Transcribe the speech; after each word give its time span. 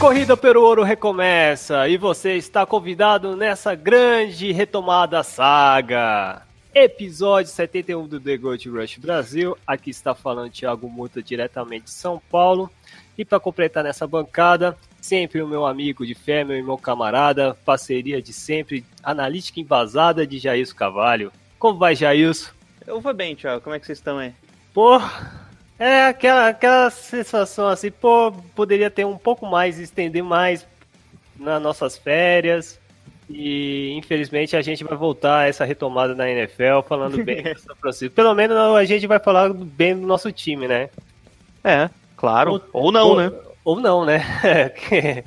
Corrida 0.00 0.34
pelo 0.34 0.62
ouro 0.62 0.82
recomeça 0.82 1.86
e 1.86 1.98
você 1.98 2.34
está 2.34 2.64
convidado 2.64 3.36
nessa 3.36 3.74
grande 3.74 4.50
retomada 4.50 5.22
saga. 5.22 6.40
Episódio 6.74 7.52
71 7.52 8.08
do 8.08 8.18
The 8.18 8.38
Gold 8.38 8.66
Rush 8.70 8.96
Brasil. 8.96 9.58
Aqui 9.66 9.90
está 9.90 10.14
falando 10.14 10.50
Thiago 10.50 10.88
Muta 10.88 11.22
diretamente 11.22 11.84
de 11.84 11.90
São 11.90 12.18
Paulo. 12.30 12.70
E 13.18 13.26
para 13.26 13.38
completar 13.38 13.84
nessa 13.84 14.06
bancada, 14.06 14.74
sempre 15.02 15.42
o 15.42 15.46
meu 15.46 15.66
amigo 15.66 16.06
de 16.06 16.14
fé, 16.14 16.44
meu 16.44 16.56
irmão 16.56 16.78
camarada, 16.78 17.54
parceria 17.62 18.22
de 18.22 18.32
sempre, 18.32 18.86
analítica 19.02 19.60
embasada 19.60 20.26
de 20.26 20.38
Jailson 20.38 20.76
Cavalho. 20.76 21.30
Como 21.58 21.78
vai, 21.78 21.94
Jailson? 21.94 22.48
Eu 22.86 23.02
vou 23.02 23.12
bem, 23.12 23.36
Thiago. 23.36 23.60
Como 23.60 23.76
é 23.76 23.78
que 23.78 23.84
vocês 23.84 23.98
estão 23.98 24.16
aí? 24.16 24.32
Pô, 24.72 24.98
é 25.80 26.06
aquela, 26.08 26.48
aquela 26.48 26.90
sensação 26.90 27.66
assim, 27.66 27.90
pô, 27.90 28.30
poderia 28.54 28.90
ter 28.90 29.06
um 29.06 29.16
pouco 29.16 29.46
mais, 29.46 29.78
estender 29.78 30.22
mais 30.22 30.66
nas 31.38 31.60
nossas 31.60 31.96
férias. 31.96 32.78
E 33.30 33.92
infelizmente 33.96 34.56
a 34.56 34.60
gente 34.60 34.84
vai 34.84 34.96
voltar 34.96 35.38
a 35.38 35.46
essa 35.46 35.64
retomada 35.64 36.14
na 36.14 36.28
NFL 36.28 36.82
falando 36.86 37.24
bem 37.24 37.42
do 37.54 37.58
São 37.58 37.74
Francisco. 37.76 38.14
Pelo 38.14 38.34
menos 38.34 38.56
a 38.56 38.84
gente 38.84 39.06
vai 39.06 39.18
falar 39.18 39.54
bem 39.54 39.98
do 39.98 40.06
nosso 40.06 40.30
time, 40.30 40.68
né? 40.68 40.90
É, 41.64 41.88
claro. 42.14 42.52
Ou, 42.72 42.84
ou 42.84 42.92
não, 42.92 43.08
ou, 43.08 43.16
né? 43.16 43.32
Ou 43.64 43.80
não, 43.80 44.04
né? 44.04 44.22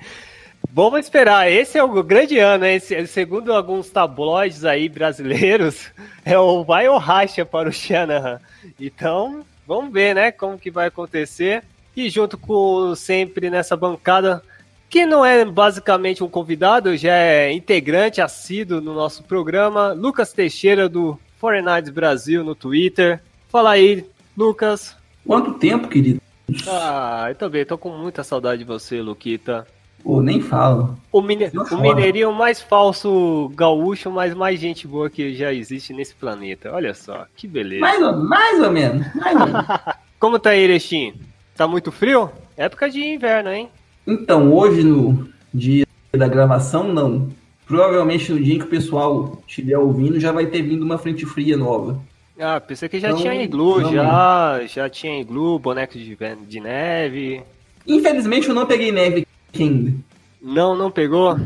Vamos 0.72 1.00
esperar. 1.00 1.52
Esse 1.52 1.80
é 1.80 1.84
o 1.84 2.04
grande 2.04 2.38
ano, 2.38 2.64
né? 2.64 2.76
Esse, 2.76 3.08
segundo 3.08 3.52
alguns 3.52 3.90
tabloides 3.90 4.66
aí 4.66 4.88
brasileiros, 4.88 5.92
é 6.24 6.38
o 6.38 6.64
vai 6.64 6.88
ou 6.88 7.00
racha 7.00 7.44
para 7.44 7.70
o 7.70 7.72
Shanahan. 7.72 8.40
Então, 8.80 9.44
vamos 9.68 9.92
ver, 9.92 10.16
né? 10.16 10.32
Como 10.32 10.58
que 10.58 10.72
vai 10.72 10.88
acontecer. 10.88 11.64
E 11.96 12.10
junto 12.10 12.38
com 12.38 12.96
sempre 12.96 13.50
nessa 13.50 13.78
bancada, 13.78 14.44
que 14.90 15.06
não 15.06 15.26
é 15.26 15.44
basicamente 15.46 16.24
um 16.24 16.30
convidado, 16.30 16.96
já 16.98 17.16
é 17.16 17.52
integrante 17.52 18.22
assíduo 18.22 18.82
no 18.82 18.94
nosso 18.94 19.24
programa, 19.24 19.92
Lucas 19.92 20.34
Teixeira 20.34 20.88
do 20.88 21.20
49 21.40 21.92
Brasil 21.92 22.44
no 22.44 22.56
Twitter. 22.56 23.22
Fala 23.50 23.72
aí, 23.72 24.06
Lucas. 24.38 24.96
Quanto 25.26 25.54
tempo, 25.54 25.88
querido? 25.88 26.22
Ah, 26.68 27.26
eu 27.30 27.36
também 27.36 27.66
tô 27.66 27.78
com 27.78 27.90
muita 27.90 28.24
saudade 28.24 28.60
de 28.60 28.66
você, 28.66 29.02
Luquita. 29.02 29.68
Pô, 30.04 30.22
nem 30.22 30.42
falo. 30.42 30.98
O, 31.12 31.22
mine... 31.22 31.50
O 31.72 31.78
mineirinho 31.78 32.34
mais 32.34 32.62
falso 32.62 33.50
gaúcho, 33.56 34.12
mas 34.12 34.34
mais 34.34 34.60
gente 34.60 34.86
boa 34.86 35.10
que 35.10 35.34
já 35.34 35.54
existe 35.54 35.94
nesse 35.94 36.14
planeta. 36.14 36.72
Olha 36.74 36.94
só, 36.94 37.26
que 37.38 37.48
beleza. 37.48 37.80
Mais 37.82 38.02
ou, 38.02 38.18
mais 38.18 38.62
ou 38.62 38.72
menos, 38.72 39.16
mais 39.16 39.40
ou 39.40 39.48
menos. 39.48 39.66
Como 40.20 40.38
tá 40.38 40.50
aí, 40.50 40.62
Erechim? 40.62 41.14
Tá 41.56 41.68
muito 41.68 41.92
frio? 41.92 42.30
Época 42.58 42.90
de 42.90 43.00
inverno, 43.00 43.50
hein? 43.50 43.70
Então, 44.06 44.54
hoje, 44.54 44.84
no 44.84 45.28
dia 45.54 45.86
da 46.12 46.28
gravação, 46.28 46.92
não. 46.92 47.30
Provavelmente 47.66 48.32
no 48.32 48.40
dia 48.40 48.56
em 48.56 48.60
que 48.60 48.66
o 48.66 48.70
pessoal 48.70 49.42
estiver 49.48 49.78
ouvindo, 49.78 50.20
já 50.20 50.34
vai 50.34 50.48
ter 50.48 50.62
vindo 50.62 50.84
uma 50.84 50.98
frente 50.98 51.26
fria 51.26 51.56
nova. 51.56 51.98
Ah, 52.38 52.60
pensei 52.60 52.90
que 52.90 53.00
já 53.00 53.10
Não, 53.10 53.18
tinha 53.18 53.42
iglu, 53.42 53.80
não. 53.80 53.94
já, 53.94 54.62
já 54.68 54.90
tinha 54.90 55.22
iglu, 55.22 55.60
boneco 55.60 55.98
de, 55.98 56.18
de 56.48 56.60
neve. 56.60 57.42
Infelizmente, 57.88 58.50
eu 58.50 58.56
não 58.56 58.66
peguei 58.66 58.92
neve 58.92 59.26
ainda. 59.62 59.94
Não, 60.42 60.76
não 60.76 60.90
pegou? 60.90 61.38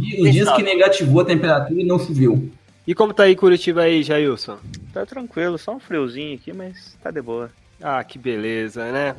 E 0.00 0.22
Os 0.22 0.32
dias 0.32 0.50
que 0.52 0.62
negativou 0.62 1.20
a 1.20 1.24
temperatura 1.24 1.80
e 1.80 1.84
não 1.84 1.98
choveu. 1.98 2.50
E 2.86 2.94
como 2.94 3.14
tá 3.14 3.22
aí 3.22 3.36
Curitiba 3.36 3.82
aí, 3.82 4.02
Jailson? 4.02 4.58
Tá 4.92 5.06
tranquilo, 5.06 5.56
só 5.56 5.74
um 5.74 5.80
friozinho 5.80 6.34
aqui, 6.34 6.52
mas 6.52 6.96
tá 7.02 7.10
de 7.10 7.22
boa. 7.22 7.50
Ah, 7.82 8.02
que 8.04 8.18
beleza, 8.18 8.90
né? 8.92 9.16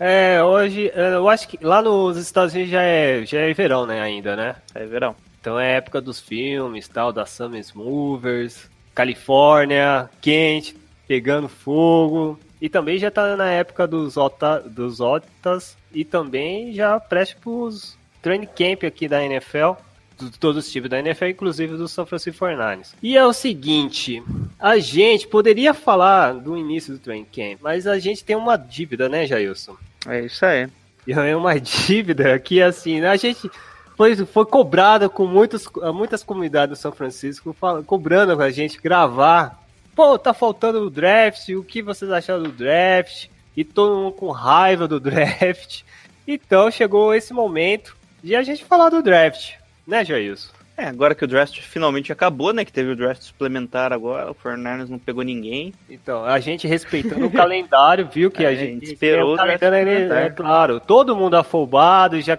É, 0.00 0.42
hoje, 0.42 0.90
é, 0.94 1.14
eu 1.14 1.28
acho 1.28 1.48
que 1.48 1.58
lá 1.64 1.82
nos 1.82 2.16
Estados 2.16 2.54
Unidos 2.54 2.70
já 2.70 2.82
é, 2.82 3.24
já 3.24 3.40
é 3.40 3.52
verão, 3.52 3.86
né, 3.86 4.00
ainda, 4.00 4.36
né? 4.36 4.56
É 4.74 4.84
verão. 4.84 5.14
Então 5.40 5.58
é 5.58 5.76
época 5.76 6.00
dos 6.00 6.20
filmes, 6.20 6.88
tal, 6.88 7.12
da 7.12 7.24
Summer 7.26 7.64
Movers, 7.74 8.68
Califórnia, 8.94 10.10
quente, 10.20 10.76
pegando 11.06 11.48
fogo. 11.48 12.38
E 12.60 12.68
também 12.68 12.98
já 12.98 13.10
tá 13.10 13.36
na 13.36 13.50
época 13.50 13.86
dos, 13.86 14.16
ota, 14.16 14.60
dos 14.60 15.00
Otas 15.00 15.76
e 15.92 16.04
também 16.04 16.72
já 16.72 16.98
preste 16.98 17.36
pros 17.36 17.96
training 18.20 18.46
camp 18.46 18.84
aqui 18.84 19.06
da 19.06 19.24
NFL, 19.24 19.72
de 20.18 20.38
todos 20.38 20.66
os 20.66 20.72
times 20.72 20.90
da 20.90 20.98
NFL, 20.98 21.26
inclusive 21.26 21.76
do 21.76 21.86
São 21.86 22.04
Francisco 22.04 22.44
49ers. 22.44 22.94
E 23.02 23.16
é 23.16 23.24
o 23.24 23.32
seguinte, 23.32 24.22
a 24.58 24.78
gente 24.78 25.28
poderia 25.28 25.72
falar 25.72 26.32
do 26.32 26.56
início 26.56 26.94
do 26.94 26.98
training 26.98 27.26
camp, 27.32 27.60
mas 27.62 27.86
a 27.86 27.98
gente 27.98 28.24
tem 28.24 28.34
uma 28.34 28.56
dívida, 28.56 29.08
né, 29.08 29.26
Jailson? 29.26 29.76
É 30.06 30.22
isso 30.22 30.44
aí. 30.44 30.68
E 31.06 31.12
é 31.12 31.36
uma 31.36 31.58
dívida 31.58 32.38
que, 32.38 32.60
assim, 32.60 33.00
a 33.02 33.16
gente 33.16 33.50
foi, 33.96 34.14
foi 34.14 34.44
cobrada 34.44 35.08
com 35.08 35.26
muitos, 35.26 35.66
muitas 35.94 36.22
comunidades 36.22 36.78
do 36.78 36.80
São 36.80 36.92
Francisco, 36.92 37.56
cobrando 37.86 38.36
pra 38.36 38.50
gente 38.50 38.80
gravar. 38.80 39.58
Pô, 39.98 40.16
tá 40.16 40.32
faltando 40.32 40.86
o 40.86 40.90
draft, 40.90 41.48
o 41.48 41.64
que 41.64 41.82
vocês 41.82 42.08
acharam 42.08 42.44
do 42.44 42.52
draft? 42.52 43.26
E 43.56 43.64
todo 43.64 43.96
mundo 43.96 44.12
com 44.12 44.30
raiva 44.30 44.86
do 44.86 45.00
draft. 45.02 45.82
Então 46.24 46.70
chegou 46.70 47.12
esse 47.12 47.34
momento 47.34 47.96
de 48.22 48.36
a 48.36 48.44
gente 48.44 48.64
falar 48.64 48.90
do 48.90 49.02
draft, 49.02 49.54
né, 49.84 50.04
Jailson? 50.04 50.52
É, 50.76 50.84
agora 50.84 51.16
que 51.16 51.24
o 51.24 51.26
draft 51.26 51.60
finalmente 51.62 52.12
acabou, 52.12 52.52
né? 52.52 52.64
Que 52.64 52.72
teve 52.72 52.92
o 52.92 52.94
draft 52.94 53.22
suplementar 53.22 53.92
agora, 53.92 54.30
o 54.30 54.34
Fernandes 54.34 54.88
não 54.88 55.00
pegou 55.00 55.24
ninguém. 55.24 55.74
Então, 55.90 56.24
a 56.24 56.38
gente 56.38 56.68
respeitando 56.68 57.26
o 57.26 57.32
calendário, 57.32 58.06
viu 58.14 58.30
que 58.30 58.44
É, 58.44 58.46
a 58.46 58.50
a 58.50 58.54
gente, 58.54 58.84
esperou 58.84 59.32
o 59.32 59.36
draft 59.36 59.60
é, 59.60 59.66
suplementar. 59.66 60.22
é 60.26 60.30
claro, 60.30 60.78
todo 60.78 61.16
mundo 61.16 61.34
afobado, 61.34 62.20
já 62.20 62.38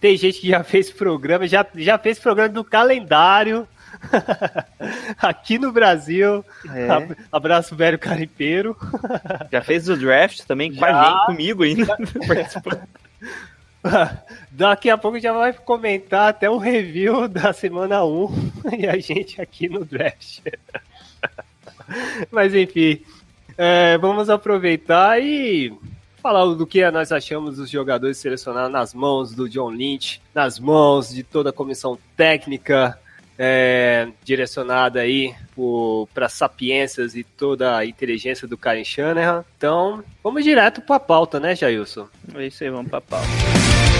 tem 0.00 0.16
gente 0.16 0.40
que 0.40 0.48
já 0.48 0.64
fez 0.64 0.90
programa, 0.90 1.46
já, 1.46 1.66
já 1.74 1.98
fez 1.98 2.18
programa 2.18 2.48
do 2.48 2.64
calendário 2.64 3.68
aqui 5.18 5.58
no 5.58 5.72
Brasil. 5.72 6.44
É. 6.72 6.88
Ab- 6.90 7.16
Abraço 7.32 7.74
velho 7.76 7.98
carimpeiro. 7.98 8.76
Já 9.50 9.62
fez 9.62 9.88
o 9.88 9.96
draft 9.96 10.40
também 10.46 10.74
com 10.74 10.84
a 10.84 11.04
gente, 11.04 11.26
comigo 11.26 11.62
ainda. 11.62 11.96
Daqui 14.50 14.88
a 14.88 14.96
pouco 14.96 15.20
já 15.20 15.32
vai 15.32 15.52
comentar 15.52 16.30
até 16.30 16.48
o 16.48 16.56
review 16.56 17.28
da 17.28 17.52
semana 17.52 18.02
1 18.02 18.52
e 18.78 18.86
a 18.86 18.96
gente 18.98 19.42
aqui 19.42 19.68
no 19.68 19.84
draft. 19.84 20.40
Mas 22.30 22.54
enfim, 22.54 23.02
é, 23.58 23.98
vamos 23.98 24.30
aproveitar 24.30 25.20
e 25.20 25.70
falar 26.22 26.46
do 26.54 26.66
que 26.66 26.90
nós 26.90 27.12
achamos 27.12 27.56
dos 27.58 27.68
jogadores 27.68 28.16
selecionados 28.16 28.72
nas 28.72 28.94
mãos 28.94 29.34
do 29.34 29.46
John 29.50 29.68
Lynch, 29.68 30.22
nas 30.34 30.58
mãos 30.58 31.10
de 31.10 31.22
toda 31.22 31.50
a 31.50 31.52
comissão 31.52 31.98
técnica 32.16 32.98
é, 33.38 34.08
direcionada 34.22 35.00
aí 35.00 35.34
para 36.12 36.28
sapiências 36.28 37.14
e 37.14 37.24
toda 37.24 37.76
a 37.76 37.86
inteligência 37.86 38.46
do 38.46 38.58
Karen 38.58 38.84
Shanahan. 38.84 39.44
Então, 39.56 40.02
vamos 40.22 40.44
direto 40.44 40.80
para 40.80 40.96
a 40.96 41.00
pauta, 41.00 41.40
né, 41.40 41.54
Jailson? 41.54 42.08
É 42.34 42.46
isso 42.46 42.64
aí, 42.64 42.70
vamos 42.70 42.90
pra 42.90 43.00
pau. 43.00 43.22
These 43.22 43.93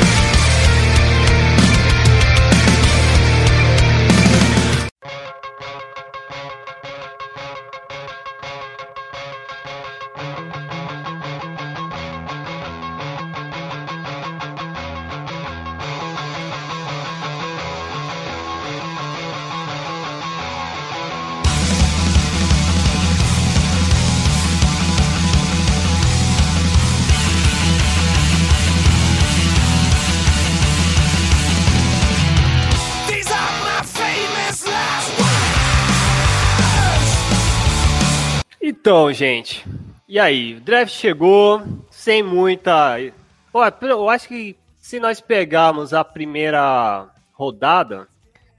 Então, 38.85 39.11
gente, 39.15 39.65
e 40.07 40.21
aí? 40.21 40.57
O 40.57 40.61
draft 40.61 40.93
chegou 40.93 41.63
sem 41.91 42.23
muita. 42.23 42.99
Eu 43.81 44.11
acho 44.11 44.29
que 44.29 44.55
se 44.79 45.01
nós 45.01 45.23
pegarmos 45.23 45.95
a 45.95 46.05
primeira 46.05 47.09
rodada, 47.33 48.07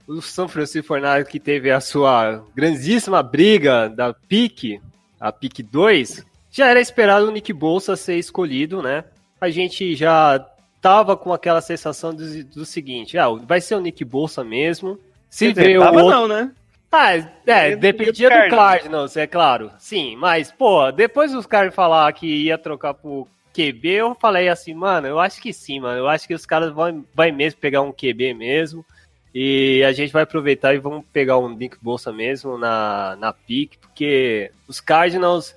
o 0.04 0.20
São 0.20 0.48
Francisco 0.48 0.88
Fornari 0.88 1.24
que 1.24 1.38
teve 1.38 1.70
a 1.70 1.80
sua 1.80 2.44
grandíssima 2.56 3.22
briga 3.22 3.88
da 3.88 4.12
pique, 4.12 4.80
a 5.20 5.30
pique 5.30 5.62
2, 5.62 6.26
já 6.50 6.66
era 6.66 6.80
esperado 6.80 7.28
o 7.28 7.30
Nick 7.30 7.52
Bolsa 7.52 7.94
ser 7.94 8.18
escolhido, 8.18 8.82
né? 8.82 9.04
A 9.40 9.48
gente 9.48 9.94
já 9.94 10.44
tava 10.82 11.16
com 11.16 11.32
aquela 11.32 11.60
sensação 11.60 12.12
do, 12.12 12.42
do 12.46 12.66
seguinte, 12.66 13.16
ah, 13.16 13.28
vai 13.28 13.60
ser 13.60 13.76
o 13.76 13.80
Nick 13.80 14.04
Bolsa 14.04 14.42
mesmo. 14.42 14.98
Se 15.30 15.46
Quer 15.46 15.52
dizer, 15.52 15.66
veio 15.66 15.80
tava 15.82 16.02
outro... 16.02 16.10
não, 16.10 16.26
né? 16.26 16.50
Ah, 16.90 17.14
é, 17.14 17.20
Dependia 17.20 17.76
dependia 17.76 18.30
do 18.30 18.50
do 18.50 18.56
Cardinals. 18.56 19.16
É 19.16 19.26
claro. 19.26 19.70
Sim, 19.78 20.16
mas, 20.16 20.50
pô, 20.50 20.90
depois 20.90 21.34
os 21.34 21.46
caras 21.46 21.74
falar 21.74 22.12
que 22.12 22.26
ia 22.26 22.56
trocar 22.56 22.94
pro 22.94 23.28
QB, 23.54 23.88
eu 23.88 24.14
falei 24.14 24.48
assim, 24.48 24.74
mano, 24.74 25.06
eu 25.06 25.18
acho 25.18 25.40
que 25.40 25.52
sim, 25.52 25.80
mano. 25.80 25.98
Eu 25.98 26.08
acho 26.08 26.26
que 26.26 26.34
os 26.34 26.46
caras 26.46 26.72
vão, 26.72 27.04
vai 27.14 27.32
mesmo 27.32 27.60
pegar 27.60 27.82
um 27.82 27.92
QB 27.92 28.34
mesmo. 28.34 28.84
E 29.34 29.82
a 29.84 29.92
gente 29.92 30.12
vai 30.12 30.22
aproveitar 30.22 30.74
e 30.74 30.78
vamos 30.78 31.04
pegar 31.12 31.38
um 31.38 31.48
Nick 31.48 31.76
Bolsa 31.82 32.10
mesmo 32.10 32.56
na, 32.56 33.16
na 33.16 33.32
pick, 33.34 33.76
porque 33.78 34.50
os 34.66 34.80
Cardinals, 34.80 35.54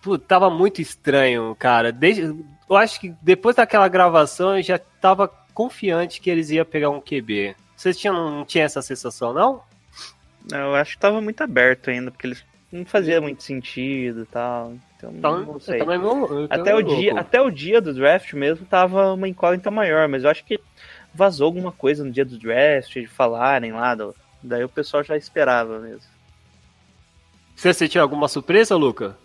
pô, 0.00 0.16
tava 0.16 0.48
muito 0.48 0.80
estranho, 0.80 1.54
cara. 1.58 1.90
Desde, 1.90 2.22
eu 2.22 2.76
acho 2.76 3.00
que 3.00 3.12
depois 3.20 3.56
daquela 3.56 3.88
gravação 3.88 4.56
eu 4.56 4.62
já 4.62 4.78
tava 4.78 5.26
confiante 5.52 6.20
que 6.20 6.30
eles 6.30 6.50
iam 6.50 6.64
pegar 6.64 6.90
um 6.90 7.00
QB. 7.00 7.56
Vocês 7.76 7.98
tinham, 7.98 8.14
não 8.14 8.44
tinha 8.44 8.64
essa 8.64 8.80
sensação, 8.80 9.32
não? 9.32 9.60
Eu 10.52 10.74
acho 10.74 10.92
que 10.92 10.98
tava 11.00 11.20
muito 11.20 11.40
aberto 11.42 11.90
ainda, 11.90 12.10
porque 12.10 12.26
eles 12.26 12.44
não 12.70 12.84
fazia 12.84 13.20
muito 13.20 13.42
sentido 13.42 14.22
e 14.22 14.26
tal. 14.26 14.74
Então, 14.96 15.12
Então, 15.12 15.40
não 15.40 15.60
sei. 15.60 15.78
não- 15.84 16.46
Até 16.48 16.74
o, 16.74 16.82
dia, 16.82 17.18
até 17.18 17.40
o 17.40 17.50
dia 17.50 17.80
do 17.80 17.92
draft 17.92 18.32
mesmo 18.32 18.64
tava 18.66 19.12
uma 19.12 19.28
incógnita 19.28 19.70
maior, 19.70 20.08
mas 20.08 20.24
eu 20.24 20.30
acho 20.30 20.44
que 20.44 20.60
vazou 21.14 21.46
alguma 21.46 21.72
coisa 21.72 22.04
no 22.04 22.10
dia 22.10 22.24
do 22.24 22.38
draft, 22.38 22.92
de 22.94 23.06
falarem 23.06 23.72
lá, 23.72 23.94
do- 23.94 24.14
daí 24.42 24.64
o 24.64 24.68
pessoal 24.68 25.02
já 25.02 25.16
esperava 25.16 25.78
mesmo. 25.78 26.02
Você 27.54 27.72
sentiu 27.72 28.02
alguma 28.02 28.28
surpresa, 28.28 28.76
Luca? 28.76 29.16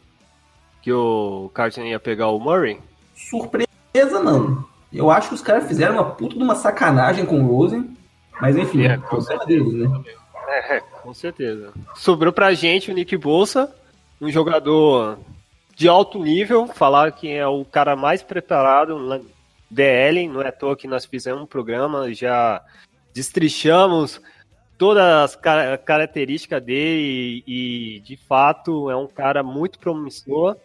Que 0.81 0.91
o 0.91 1.51
Carson 1.53 1.83
ia 1.83 1.99
pegar 1.99 2.29
o 2.29 2.39
Murray? 2.39 2.79
Surpresa 3.15 4.19
não. 4.23 4.65
Eu 4.91 5.11
acho 5.11 5.29
que 5.29 5.35
os 5.35 5.41
caras 5.41 5.67
fizeram 5.67 5.93
uma 5.95 6.11
puta 6.11 6.35
de 6.35 6.43
uma 6.43 6.55
sacanagem 6.55 7.25
com 7.25 7.39
o 7.41 7.47
Rosen. 7.47 7.95
Mas 8.41 8.57
enfim, 8.57 8.83
É, 8.83 8.93
é, 8.93 8.97
com 8.97 9.07
problema 9.07 9.45
deles, 9.45 9.73
né? 9.73 10.03
É, 10.47 10.81
com 11.01 11.13
certeza. 11.13 11.73
Sobrou 11.95 12.31
pra 12.31 12.53
gente 12.53 12.91
o 12.91 12.93
Nick 12.93 13.15
Bolsa, 13.17 13.73
um 14.19 14.29
jogador 14.29 15.19
de 15.75 15.87
alto 15.87 16.19
nível, 16.19 16.67
falar 16.67 17.11
que 17.11 17.29
é 17.29 17.45
o 17.47 17.65
cara 17.65 17.95
mais 17.95 18.21
preparado 18.21 18.99
na 18.99 19.19
DL, 19.69 20.27
não 20.27 20.41
é 20.41 20.49
à 20.49 20.51
toa 20.51 20.75
que 20.75 20.87
nós 20.87 21.05
fizemos 21.05 21.41
um 21.41 21.45
programa, 21.45 22.13
já 22.13 22.61
destrichamos 23.13 24.21
todas 24.77 25.03
as 25.03 25.35
ca- 25.35 25.77
características 25.77 26.61
dele 26.63 27.43
e, 27.47 27.97
e, 27.97 27.99
de 28.01 28.17
fato 28.17 28.89
é 28.89 28.95
um 28.95 29.07
cara 29.07 29.41
muito 29.43 29.79
promissor. 29.79 30.55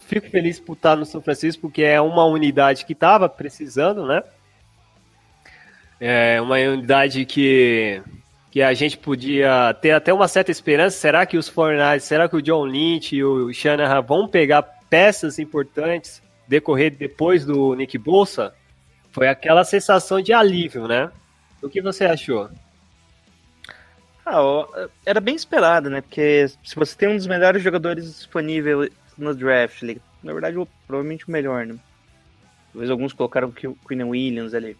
Fico 0.00 0.28
feliz 0.30 0.58
por 0.58 0.72
estar 0.74 0.96
no 0.96 1.06
São 1.06 1.22
Francisco, 1.22 1.62
porque 1.62 1.82
é 1.82 2.00
uma 2.00 2.24
unidade 2.24 2.84
que 2.84 2.92
estava 2.92 3.28
precisando, 3.28 4.04
né? 4.04 4.22
É 6.00 6.40
uma 6.40 6.56
unidade 6.56 7.24
que 7.24 8.02
que 8.52 8.62
a 8.62 8.74
gente 8.74 8.98
podia 8.98 9.72
ter 9.80 9.92
até 9.92 10.12
uma 10.12 10.28
certa 10.28 10.50
esperança. 10.50 10.98
Será 10.98 11.24
que 11.24 11.38
os 11.38 11.48
Fortnite, 11.48 12.04
será 12.04 12.28
que 12.28 12.36
o 12.36 12.42
John 12.42 12.66
Lynch 12.66 13.16
e 13.16 13.24
o 13.24 13.50
Shanahan 13.52 14.02
vão 14.02 14.28
pegar 14.28 14.62
peças 14.62 15.38
importantes 15.38 16.22
decorrer 16.46 16.94
depois 16.94 17.46
do 17.46 17.74
Nick 17.74 17.96
Bolsa? 17.96 18.54
Foi 19.10 19.26
aquela 19.26 19.64
sensação 19.64 20.20
de 20.20 20.34
alívio, 20.34 20.86
né? 20.86 21.10
O 21.62 21.68
que 21.68 21.80
você 21.80 22.04
achou? 22.04 22.50
Ah, 24.24 24.66
era 25.04 25.18
bem 25.20 25.34
esperado, 25.34 25.88
né? 25.88 26.02
Porque 26.02 26.46
se 26.62 26.76
você 26.76 26.96
tem 26.96 27.08
um 27.08 27.16
dos 27.16 27.26
melhores 27.26 27.62
jogadores 27.62 28.04
disponíveis 28.04 28.90
no 29.16 29.34
draft, 29.34 29.82
na 30.22 30.32
verdade, 30.32 30.56
provavelmente 30.86 31.26
o 31.26 31.32
melhor, 31.32 31.66
né? 31.66 31.76
Talvez 32.72 32.90
alguns 32.90 33.12
colocaram 33.14 33.48
o 33.48 33.52
Qu- 33.52 33.76
Quinn 33.88 34.02
Williams 34.04 34.54
ali. 34.54 34.76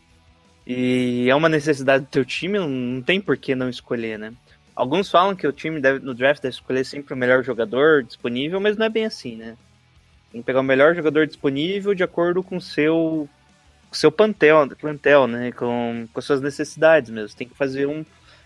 E 0.67 1.29
é 1.29 1.35
uma 1.35 1.49
necessidade 1.49 2.05
do 2.05 2.09
teu 2.11 2.25
time, 2.25 2.59
não- 2.59 3.03
tem 3.03 3.21
por 3.21 3.37
que 3.37 3.55
não 3.55 3.69
escolher, 3.69 4.19
né? 4.19 4.33
Alguns 4.75 5.11
falam 5.11 5.35
que 5.35 5.47
o 5.47 5.53
time 5.53 5.81
deve, 5.81 5.99
no 5.99 6.15
draft 6.15 6.43
deve 6.43 6.55
escolher 6.55 6.85
sempre 6.85 7.13
o 7.13 7.17
melhor 7.17 7.43
jogador 7.43 8.03
disponível, 8.03 8.61
mas 8.61 8.77
não 8.77 8.87
é 8.87 8.89
bem 8.89 9.05
assim, 9.05 9.37
né? 9.37 9.57
Tem 10.31 10.41
que 10.41 10.47
pegar 10.47 10.61
o 10.61 10.65
melhor 10.65 10.95
jogador 10.95 11.27
disponível 11.27 11.95
de 11.95 12.03
acordo 12.03 12.43
com 12.43 12.57
o 12.57 12.61
seu, 12.61 13.29
seu 13.91 14.11
plantel, 14.11 14.67
plantel, 14.81 15.27
né? 15.27 15.53
Com, 15.53 16.09
com 16.13 16.19
as 16.19 16.25
suas 16.25 16.41
necessidades 16.41 17.11
mesmo. 17.11 17.37
Tem 17.37 17.49
que 17.49 17.57
fazer 17.57 17.87
um 17.87 18.05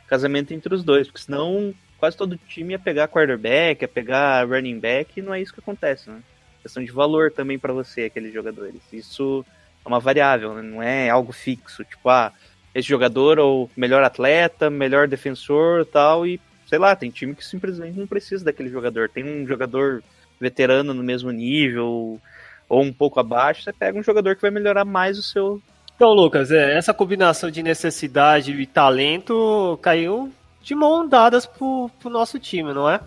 casamento 0.09 0.53
entre 0.53 0.75
os 0.75 0.83
dois, 0.83 1.07
porque 1.07 1.23
senão 1.23 1.73
quase 1.99 2.17
todo 2.17 2.39
time 2.49 2.73
ia 2.73 2.79
pegar 2.79 3.09
quarterback, 3.09 3.83
ia 3.83 3.89
pegar 3.89 4.45
running 4.47 4.81
back, 4.81 5.19
e 5.19 5.23
não 5.23 5.33
é 5.33 5.41
isso 5.41 5.53
que 5.53 5.61
acontece, 5.61 6.11
né? 6.11 6.21
Questão 6.63 6.83
de 6.83 6.91
valor 6.91 7.31
também 7.31 7.59
para 7.59 7.73
você, 7.73 8.05
aqueles 8.05 8.33
jogadores. 8.35 8.81
Isso 8.93 9.45
é 9.87 9.89
uma 9.89 10.01
variável, 10.01 10.55
né? 10.55 10.63
não 10.63 10.83
é 10.83 11.09
algo 11.09 11.33
fixo. 11.33 11.85
Tipo, 11.85 12.09
ah, 12.09 12.33
esse 12.75 12.89
jogador 12.89 13.39
é 13.39 13.43
o 13.43 13.71
melhor 13.77 14.03
atleta, 14.03 14.69
melhor 14.69 15.07
defensor 15.07 15.87
tal, 15.87 16.27
e 16.27 16.41
sei 16.67 16.79
lá, 16.79 16.97
tem 16.97 17.11
time 17.11 17.35
que 17.35 17.45
simplesmente 17.45 17.99
não 17.99 18.07
precisa 18.07 18.45
daquele 18.45 18.69
jogador. 18.69 19.09
Tem 19.09 19.25
um 19.25 19.47
jogador 19.47 20.03
veterano 20.41 20.93
no 20.93 21.03
mesmo 21.03 21.31
nível, 21.31 22.21
ou 22.69 22.83
um 22.83 22.93
pouco 22.93 23.21
abaixo, 23.21 23.63
você 23.63 23.73
pega 23.73 23.99
um 23.99 24.03
jogador 24.03 24.35
que 24.35 24.43
vai 24.43 24.51
melhorar 24.51 24.85
mais 24.85 25.19
o 25.19 25.23
seu. 25.23 25.63
Então, 25.95 26.13
Lucas, 26.13 26.51
é, 26.51 26.77
essa 26.77 26.93
combinação 26.93 27.51
de 27.51 27.63
necessidade 27.63 28.53
e 28.53 28.67
talento 28.67 29.79
caiu 29.81 30.33
de 30.61 30.75
mão 30.75 31.09
dadas 31.09 31.47
pro, 31.47 31.89
pro 32.01 32.11
nosso 32.11 32.39
time, 32.39 32.75
não 32.75 32.91
é? 32.91 33.01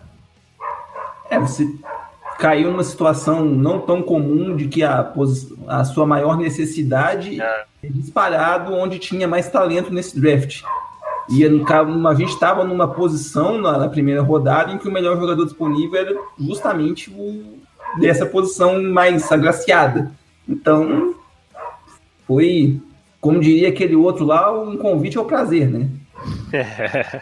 É, 1.29 1.37
você 1.37 1.65
caiu 2.39 2.71
numa 2.71 2.86
situação 2.86 3.44
não 3.44 3.81
tão 3.81 4.01
comum 4.01 4.56
de 4.56 4.69
que 4.69 4.81
a, 4.81 5.13
a 5.68 5.83
sua 5.83 6.06
maior 6.06 6.38
necessidade 6.38 7.39
é 7.41 7.65
disparado 7.83 8.74
onde 8.74 8.97
tinha 8.97 9.27
mais 9.27 9.50
talento 9.50 9.94
nesse 9.94 10.19
draft. 10.19 10.62
E 11.30 11.45
a 11.45 12.13
gente 12.15 12.33
estava 12.33 12.63
numa 12.63 12.88
posição 12.88 13.59
na, 13.59 13.77
na 13.77 13.89
primeira 13.89 14.21
rodada 14.21 14.71
em 14.71 14.77
que 14.77 14.88
o 14.88 14.91
melhor 14.91 15.19
jogador 15.19 15.45
disponível 15.45 16.00
era 16.00 16.15
justamente 16.39 17.12
o 17.12 17.59
dessa 18.00 18.25
posição 18.25 18.81
mais 18.83 19.30
agraciada. 19.31 20.12
Então, 20.47 21.15
foi, 22.25 22.80
como 23.19 23.39
diria 23.39 23.69
aquele 23.69 23.95
outro 23.95 24.25
lá, 24.25 24.51
um 24.51 24.77
convite 24.77 25.18
ao 25.18 25.25
prazer, 25.25 25.68
né? 25.68 25.89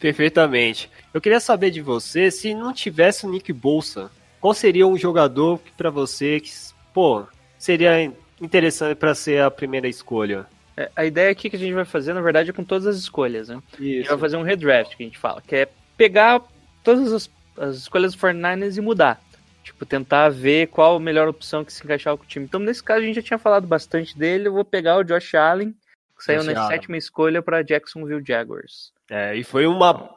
Perfeitamente. 0.00 0.90
Eu 1.12 1.20
queria 1.20 1.40
saber 1.40 1.70
de 1.70 1.82
você, 1.82 2.30
se 2.30 2.54
não 2.54 2.72
tivesse 2.72 3.26
o 3.26 3.30
Nick 3.30 3.52
Bolsa, 3.52 4.10
qual 4.40 4.54
seria 4.54 4.86
um 4.86 4.96
jogador 4.96 5.58
que 5.58 5.72
para 5.72 5.90
você 5.90 6.40
que, 6.40 6.50
pô, 6.92 7.24
seria 7.58 8.12
interessante 8.40 8.94
para 8.96 9.14
ser 9.14 9.42
a 9.42 9.50
primeira 9.50 9.88
escolha? 9.88 10.46
É, 10.76 10.90
A 10.94 11.04
ideia 11.04 11.30
aqui 11.30 11.50
que 11.50 11.56
a 11.56 11.58
gente 11.58 11.74
vai 11.74 11.84
fazer, 11.84 12.12
na 12.14 12.20
verdade, 12.20 12.50
é 12.50 12.52
com 12.52 12.64
todas 12.64 12.86
as 12.86 12.96
escolhas, 12.96 13.48
né? 13.48 13.60
A 13.78 13.82
gente 13.82 14.08
vai 14.08 14.18
fazer 14.18 14.36
um 14.36 14.42
redraft, 14.42 14.96
que 14.96 15.02
a 15.02 15.06
gente 15.06 15.18
fala, 15.18 15.42
que 15.42 15.54
é 15.56 15.68
pegar 15.96 16.40
todas 16.84 17.12
as, 17.12 17.30
as 17.56 17.76
escolhas 17.76 18.14
do 18.14 18.18
49ers 18.20 18.76
e 18.76 18.80
mudar. 18.80 19.20
Tipo, 19.64 19.84
tentar 19.84 20.30
ver 20.30 20.68
qual 20.68 20.96
a 20.96 21.00
melhor 21.00 21.28
opção 21.28 21.64
que 21.64 21.72
se 21.72 21.84
encaixava 21.84 22.16
com 22.16 22.24
o 22.24 22.26
time. 22.26 22.46
Então, 22.46 22.58
nesse 22.60 22.82
caso, 22.82 23.02
a 23.02 23.04
gente 23.04 23.16
já 23.16 23.22
tinha 23.22 23.38
falado 23.38 23.66
bastante 23.66 24.16
dele. 24.16 24.48
Eu 24.48 24.52
vou 24.52 24.64
pegar 24.64 24.96
o 24.96 25.04
Josh 25.04 25.34
Allen, 25.34 25.74
que 26.16 26.24
saiu 26.24 26.38
Josh 26.40 26.54
na 26.54 26.60
Allen. 26.62 26.76
sétima 26.76 26.96
escolha 26.96 27.42
para 27.42 27.62
Jacksonville 27.62 28.24
Jaguars. 28.26 28.92
É, 29.10 29.36
e 29.36 29.44
foi 29.44 29.66
uma 29.66 30.08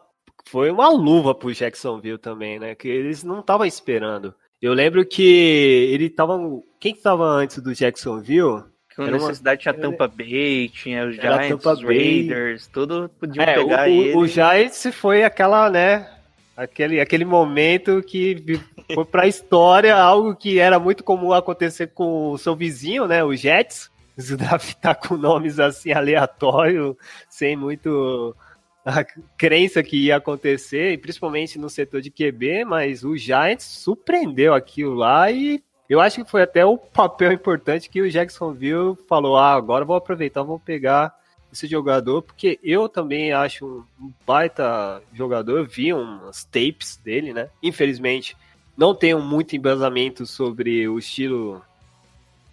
foi 0.45 0.69
uma 0.71 0.89
luva 0.89 1.33
pro 1.33 1.53
Jacksonville 1.53 2.17
também, 2.17 2.59
né? 2.59 2.75
Que 2.75 2.87
eles 2.87 3.23
não 3.23 3.39
estavam 3.39 3.65
esperando. 3.65 4.33
Eu 4.61 4.73
lembro 4.73 5.05
que 5.05 5.89
ele 5.91 6.09
tava 6.09 6.37
quem 6.79 6.93
que 6.93 7.01
tava 7.01 7.25
antes 7.25 7.57
do 7.59 7.73
Jacksonville? 7.73 8.63
Era 8.97 9.07
uma- 9.17 9.17
necessidade 9.27 9.61
tinha 9.61 9.73
Tampa 9.73 10.07
Bay, 10.07 10.69
tinha 10.69 11.07
os 11.07 11.15
Giants, 11.15 11.47
Tampa 11.49 11.73
os 11.73 11.81
Bay. 11.81 11.97
Raiders, 12.27 12.67
tudo 12.67 13.09
podiam 13.19 13.43
É, 13.43 13.57
o, 13.59 13.63
pegar 13.63 13.83
o, 13.87 13.89
ele. 13.89 14.15
o 14.15 14.27
Giants 14.27 14.87
foi 14.93 15.23
aquela, 15.23 15.69
né? 15.69 16.07
Aquele, 16.55 16.99
aquele 16.99 17.23
momento 17.25 18.03
que 18.03 18.59
foi 18.93 19.05
pra 19.05 19.25
história, 19.25 19.95
algo 19.95 20.35
que 20.35 20.59
era 20.59 20.77
muito 20.77 21.03
comum 21.03 21.31
acontecer 21.33 21.87
com 21.87 22.31
o 22.31 22.37
seu 22.37 22.55
vizinho, 22.55 23.07
né? 23.07 23.23
O 23.23 23.33
Jets. 23.35 23.89
Se 24.17 24.35
draftar 24.37 24.99
com 24.99 25.15
nomes 25.17 25.57
assim 25.59 25.93
aleatórios, 25.93 26.95
sem 27.29 27.55
muito 27.55 28.35
a 28.85 29.03
crença 29.37 29.83
que 29.83 29.97
ia 30.05 30.15
acontecer, 30.17 30.99
principalmente 30.99 31.59
no 31.59 31.69
setor 31.69 32.01
de 32.01 32.09
QB, 32.09 32.65
mas 32.65 33.03
o 33.03 33.15
Giants 33.15 33.63
surpreendeu 33.63 34.53
aquilo 34.53 34.93
lá 34.95 35.31
e 35.31 35.63
eu 35.89 35.99
acho 35.99 36.23
que 36.23 36.31
foi 36.31 36.41
até 36.41 36.65
o 36.65 36.77
papel 36.77 37.31
importante 37.33 37.89
que 37.89 38.01
o 38.01 38.09
Jacksonville 38.09 38.95
falou: 39.09 39.37
ah, 39.37 39.53
agora 39.53 39.83
vou 39.85 39.95
aproveitar, 39.95 40.41
vou 40.41 40.57
pegar 40.59 41.13
esse 41.51 41.67
jogador, 41.67 42.21
porque 42.21 42.57
eu 42.63 42.87
também 42.87 43.33
acho 43.33 43.65
um 43.99 44.05
um 44.05 44.11
baita 44.25 45.01
jogador. 45.13 45.57
Eu 45.59 45.65
vi 45.65 45.91
umas 45.91 46.45
tapes 46.45 46.95
dele, 47.03 47.33
né? 47.33 47.49
Infelizmente, 47.61 48.37
não 48.77 48.95
tenho 48.95 49.19
muito 49.21 49.53
embasamento 49.55 50.25
sobre 50.25 50.87
o 50.87 50.97
estilo 50.97 51.61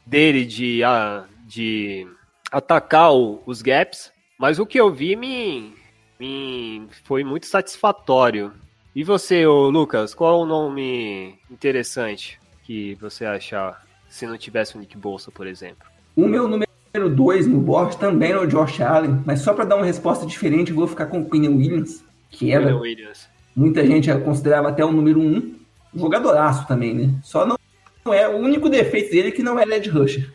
dele 0.05 0.45
de, 0.45 0.83
ah, 0.83 1.25
de 1.47 2.09
atacar 2.51 3.13
o- 3.15 3.41
os 3.47 3.63
gaps, 3.63 4.11
mas 4.37 4.59
o 4.59 4.67
que 4.67 4.81
eu 4.81 4.93
vi 4.93 5.15
me, 5.15 5.75
me 6.19 6.87
foi 7.05 7.25
muito 7.25 7.47
satisfatório. 7.47 8.53
E 8.95 9.05
você, 9.05 9.47
ô 9.47 9.69
Lucas, 9.71 10.15
qual 10.15 10.41
é 10.41 10.43
o 10.43 10.47
nome 10.47 11.39
interessante 11.51 12.41
que 12.65 12.95
você 12.97 13.25
achar 13.25 13.87
se 14.09 14.27
não 14.27 14.37
tivesse 14.37 14.77
o 14.77 14.81
Nick 14.81 14.97
Bolsa, 14.97 15.31
por 15.31 15.47
exemplo? 15.47 15.87
O 16.17 16.27
meu 16.27 16.49
número 16.49 16.69
2 16.95 17.47
no 17.47 17.61
board 17.61 17.97
também 17.99 18.33
é 18.33 18.39
o 18.39 18.47
Josh 18.47 18.81
Allen, 18.81 19.23
mas 19.25 19.41
só 19.41 19.55
para 19.55 19.65
dar 19.65 19.77
uma 19.77 19.85
resposta 19.85 20.27
diferente, 20.27 20.71
eu 20.71 20.77
vou 20.77 20.89
ficar 20.89 21.07
com 21.07 21.21
o 21.21 21.31
Quinn 21.31 21.47
Williams, 21.49 22.05
que 22.31 22.51
era 22.51 22.65
William 22.65 22.81
Williams. 22.81 23.29
muita 23.55 23.87
gente 23.87 24.13
considerava 24.21 24.71
até 24.71 24.85
o 24.85 24.91
número 24.91 25.21
1. 25.21 25.25
Um, 25.25 25.55
jogadoraço 25.95 26.67
também, 26.67 26.95
né? 26.95 27.15
Só 27.23 27.47
não, 27.47 27.57
não 28.05 28.13
é 28.13 28.29
o 28.29 28.37
único 28.37 28.69
defeito 28.69 29.11
dele 29.11 29.29
é 29.29 29.31
que 29.31 29.43
não 29.43 29.59
é 29.59 29.65
Led 29.65 29.89
Rusher. 29.91 30.31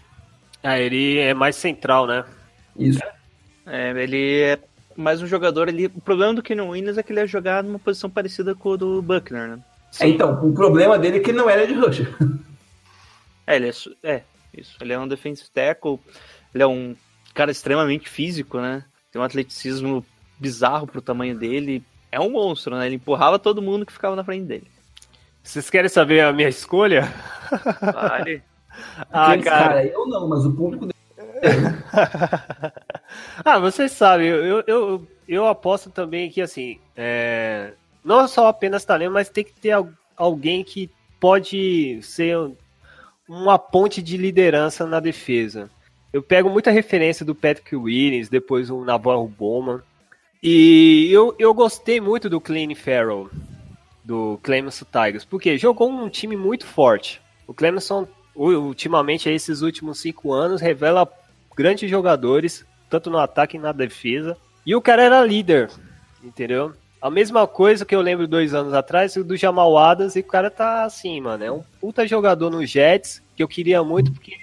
Ah, 0.64 0.80
ele 0.80 1.20
é 1.20 1.34
mais 1.34 1.56
central, 1.56 2.08
né? 2.08 2.24
Isso. 2.78 3.02
É, 3.66 3.92
ele 4.02 4.42
é 4.42 4.60
mais 4.96 5.22
um 5.22 5.28
jogador 5.28 5.68
ali. 5.70 5.88
O 5.88 6.02
problema 6.02 6.34
do 6.34 6.44
Kenan 6.44 6.66
Williams 6.66 6.98
é 6.98 7.04
que 7.04 7.12
ele 7.12 7.20
ia 7.20 7.28
jogar 7.28 7.64
numa 7.64 7.80
posição 7.80 8.10
parecida 8.10 8.56
com 8.56 8.70
o 8.70 8.78
do 8.78 9.02
Buckner, 9.02 9.48
né? 9.48 9.60
É, 10.00 10.08
então, 10.08 10.44
o 10.46 10.54
problema 10.54 10.98
dele 10.98 11.18
é 11.18 11.20
que 11.20 11.32
ele 11.32 11.38
não 11.38 11.50
é 11.50 11.56
Led 11.56 11.74
Rusher. 11.74 12.16
É, 13.46 13.58
ele 13.58 13.68
é, 13.68 14.10
é, 14.10 14.24
isso. 14.54 14.78
Ele 14.80 14.94
é 14.94 14.98
um 14.98 15.06
defensive 15.06 15.50
tackle, 15.50 16.00
ele 16.56 16.64
é 16.64 16.66
um 16.66 16.96
cara 17.34 17.52
extremamente 17.52 18.08
físico, 18.08 18.58
né? 18.58 18.86
Tem 19.12 19.22
um 19.22 19.26
atleticismo 19.26 20.06
bizarro 20.40 20.88
pro 20.88 21.02
tamanho 21.02 21.38
dele. 21.38 21.84
É 22.10 22.22
um 22.22 22.32
monstro, 22.32 22.78
né? 22.78 22.86
Ele 22.86 22.96
empurrava 22.96 23.38
todo 23.38 23.62
mundo 23.62 23.86
que 23.86 23.92
ficava 23.92 24.16
na 24.16 24.24
frente 24.24 24.46
dele. 24.46 24.68
Vocês 25.44 25.70
querem 25.70 25.90
saber 25.90 26.22
a 26.22 26.32
minha 26.32 26.48
escolha? 26.48 27.14
Vale. 27.82 28.42
Ah, 29.12 29.38
cara. 29.38 29.42
cara, 29.44 29.86
eu 29.86 30.08
não, 30.08 30.28
mas 30.28 30.44
o 30.48 30.52
público 30.52 30.88
dele. 30.88 30.96
ah, 33.44 33.60
vocês 33.60 33.92
sabem, 33.92 34.28
eu, 34.28 34.64
eu, 34.68 35.08
eu, 35.28 35.48
aposto 35.48 35.90
também 35.90 36.30
que, 36.30 36.42
assim, 36.42 36.80
é, 36.96 37.74
não 38.04 38.28
só 38.28 38.48
apenas 38.48 38.86
talento, 38.86 39.14
mas 39.14 39.30
tem 39.30 39.44
que 39.44 39.54
ter 39.54 39.72
al- 39.72 39.90
alguém 40.16 40.64
que 40.64 40.90
pode 41.20 42.00
ser 42.02 42.38
uma 43.28 43.58
ponte 43.58 44.02
de 44.02 44.18
liderança 44.18 44.86
na 44.86 45.00
defesa. 45.00 45.70
Eu 46.12 46.22
pego 46.22 46.50
muita 46.50 46.70
referência 46.70 47.26
do 47.26 47.34
Patrick 47.34 47.76
Williams, 47.76 48.30
depois 48.30 48.70
o 48.70 48.84
Navarro 48.84 49.28
Bowman, 49.28 49.82
e 50.42 51.08
eu, 51.10 51.34
eu 51.40 51.54
gostei 51.54 52.02
muito 52.02 52.30
do 52.30 52.42
Clean 52.42 52.76
Farrell, 52.76 53.30
do 54.04 54.38
Clemson 54.44 54.86
Tigers, 54.86 55.24
porque 55.24 55.58
jogou 55.58 55.90
um 55.90 56.10
time 56.10 56.36
muito 56.36 56.66
forte. 56.66 57.22
O 57.48 57.54
Clemson, 57.54 58.06
ultimamente, 58.36 59.30
esses 59.30 59.62
últimos 59.62 60.02
cinco 60.02 60.34
anos, 60.34 60.60
revela 60.60 61.08
grandes 61.56 61.90
jogadores, 61.90 62.66
tanto 62.94 63.10
no 63.10 63.18
ataque 63.18 63.58
e 63.58 63.60
na 63.60 63.72
defesa. 63.72 64.38
E 64.64 64.76
o 64.76 64.82
cara 64.82 65.02
era 65.02 65.26
líder, 65.26 65.72
entendeu? 66.24 66.74
A 67.02 67.10
mesma 67.10 67.48
coisa 67.48 67.84
que 67.84 67.96
eu 67.96 68.02
lembro 68.02 68.28
dois 68.28 68.54
anos 68.54 68.72
atrás 68.72 69.16
do 69.16 69.36
Jamal 69.36 69.76
Adams, 69.80 70.16
e 70.16 70.20
o 70.20 70.24
cara 70.24 70.52
tá 70.52 70.84
assim, 70.84 71.20
mano. 71.20 71.44
É 71.44 71.52
um 71.52 71.64
puta 71.82 72.08
jogador 72.08 72.52
no 72.52 72.64
Jets, 72.64 73.20
que 73.36 73.42
eu 73.42 73.48
queria 73.48 73.84
muito, 73.84 74.12
porque 74.12 74.36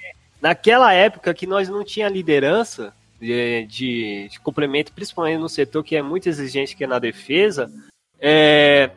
naquela 0.43 0.93
época 0.93 1.33
que 1.33 1.47
nós 1.47 1.69
não 1.69 1.85
tinha 1.85 2.09
liderança 2.09 2.93
de, 3.21 3.67
de, 3.67 4.29
de 4.29 4.41
complemento, 4.41 4.93
principalmente 4.93 5.39
no 5.39 5.49
setor 5.49 5.85
que 5.85 5.95
é 5.95 6.03
muito 6.03 6.29
exigente, 6.29 6.75
que 6.75 6.83
é 6.83 6.89
na 6.89 6.99
defesa, 6.99 7.71
é, 8.19 8.91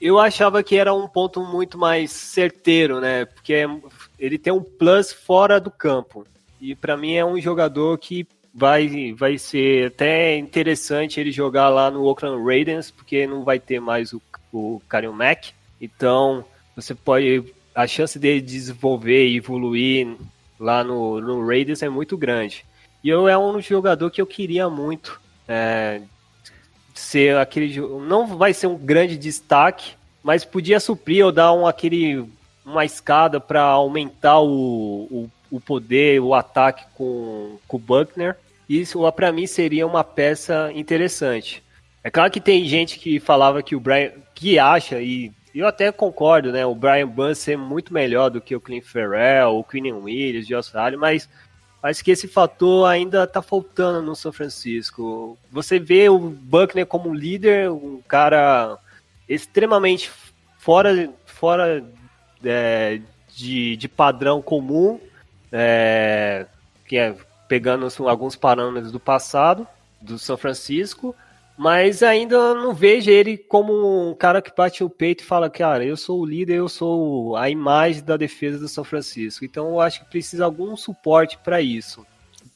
eu 0.00 0.20
achava 0.20 0.62
que 0.62 0.76
era 0.76 0.94
um 0.94 1.08
ponto 1.08 1.44
muito 1.44 1.76
mais 1.76 2.12
certeiro, 2.12 3.00
né? 3.00 3.24
Porque 3.24 3.54
é- 3.54 3.66
ele 4.20 4.38
tem 4.38 4.52
um 4.52 4.62
plus 4.62 5.12
fora 5.12 5.58
do 5.58 5.70
campo. 5.70 6.24
E 6.60 6.76
para 6.76 6.96
mim 6.96 7.14
é 7.14 7.24
um 7.24 7.40
jogador 7.40 7.98
que 7.98 8.24
vai, 8.54 9.12
vai 9.12 9.38
ser 9.38 9.88
até 9.88 10.36
interessante 10.36 11.20
ele 11.20 11.32
jogar 11.32 11.68
lá 11.68 11.90
no 11.90 12.04
Oakland 12.04 12.44
Raiders, 12.44 12.90
porque 12.90 13.26
não 13.26 13.44
vai 13.44 13.58
ter 13.58 13.80
mais 13.80 14.12
o, 14.12 14.20
o 14.52 14.80
Karim 14.88 15.08
Mack. 15.08 15.52
Então, 15.80 16.44
você 16.74 16.94
pode. 16.94 17.44
A 17.74 17.86
chance 17.86 18.18
dele 18.18 18.40
desenvolver 18.40 19.28
e 19.28 19.36
evoluir 19.36 20.16
lá 20.58 20.82
no, 20.84 21.20
no 21.20 21.46
Raiders 21.46 21.82
é 21.82 21.88
muito 21.88 22.16
grande. 22.16 22.64
E 23.02 23.08
eu 23.08 23.28
é 23.28 23.38
um 23.38 23.60
jogador 23.60 24.10
que 24.10 24.20
eu 24.20 24.26
queria 24.26 24.68
muito 24.68 25.20
é, 25.48 26.02
ser 26.94 27.36
aquele. 27.36 27.80
Não 27.80 28.26
vai 28.26 28.52
ser 28.52 28.66
um 28.66 28.76
grande 28.76 29.16
destaque, 29.16 29.94
mas 30.22 30.44
podia 30.44 30.78
suprir 30.78 31.24
ou 31.24 31.32
dar 31.32 31.52
um, 31.52 31.66
aquele, 31.66 32.28
uma 32.64 32.84
escada 32.84 33.40
para 33.40 33.62
aumentar 33.62 34.40
o, 34.40 35.08
o, 35.10 35.30
o 35.50 35.60
poder, 35.60 36.20
o 36.20 36.34
ataque 36.34 36.84
com, 36.94 37.58
com 37.66 37.76
o 37.76 37.80
Buckner. 37.80 38.36
Isso 38.68 39.10
para 39.12 39.32
mim 39.32 39.46
seria 39.46 39.86
uma 39.86 40.04
peça 40.04 40.70
interessante. 40.74 41.62
É 42.02 42.10
claro 42.10 42.30
que 42.30 42.40
tem 42.40 42.64
gente 42.64 42.98
que 42.98 43.18
falava 43.20 43.62
que 43.62 43.74
o 43.74 43.80
Brian. 43.80 44.12
que 44.34 44.58
acha, 44.58 45.00
e 45.00 45.32
eu 45.54 45.66
até 45.66 45.90
concordo, 45.90 46.52
né? 46.52 46.64
O 46.64 46.74
Brian 46.74 47.08
Bunn 47.08 47.34
ser 47.34 47.58
muito 47.58 47.92
melhor 47.92 48.30
do 48.30 48.40
que 48.40 48.54
o 48.54 48.60
Clint 48.60 48.84
Ferrell, 48.84 49.56
o 49.56 49.64
Quinn 49.64 49.92
Williams, 49.92 50.46
o 50.46 50.48
Josh 50.48 50.72
mas 50.96 51.28
Acho 51.82 52.04
que 52.04 52.10
esse 52.10 52.28
fator 52.28 52.86
ainda 52.86 53.26
tá 53.26 53.40
faltando 53.40 54.02
no 54.02 54.14
São 54.14 54.30
Francisco. 54.30 55.38
Você 55.50 55.78
vê 55.78 56.10
o 56.10 56.18
Buckner 56.18 56.86
como 56.86 57.14
líder, 57.14 57.70
um 57.70 58.02
cara 58.06 58.78
extremamente 59.26 60.10
fora, 60.58 61.10
fora 61.24 61.82
é, 62.44 63.00
de, 63.34 63.76
de 63.76 63.88
padrão 63.88 64.42
comum, 64.42 65.00
é, 65.52 66.46
que 66.86 66.96
é 66.96 67.14
pegando 67.48 67.86
assim, 67.86 68.06
alguns 68.06 68.36
parâmetros 68.36 68.92
do 68.92 69.00
passado 69.00 69.66
do 70.00 70.18
São 70.18 70.36
Francisco, 70.36 71.14
mas 71.58 72.02
ainda 72.02 72.54
não 72.54 72.72
vejo 72.72 73.10
ele 73.10 73.36
como 73.36 74.10
um 74.10 74.14
cara 74.14 74.40
que 74.40 74.50
bate 74.56 74.82
o 74.82 74.88
peito 74.88 75.22
e 75.22 75.26
fala, 75.26 75.50
cara, 75.50 75.84
eu 75.84 75.96
sou 75.96 76.20
o 76.20 76.24
líder, 76.24 76.54
eu 76.54 76.68
sou 76.68 77.36
a 77.36 77.50
imagem 77.50 78.02
da 78.02 78.16
defesa 78.16 78.58
do 78.58 78.68
São 78.68 78.82
Francisco. 78.84 79.44
Então 79.44 79.68
eu 79.68 79.80
acho 79.80 80.00
que 80.00 80.10
precisa 80.10 80.44
algum 80.44 80.76
suporte 80.76 81.36
para 81.44 81.60
isso. 81.60 82.06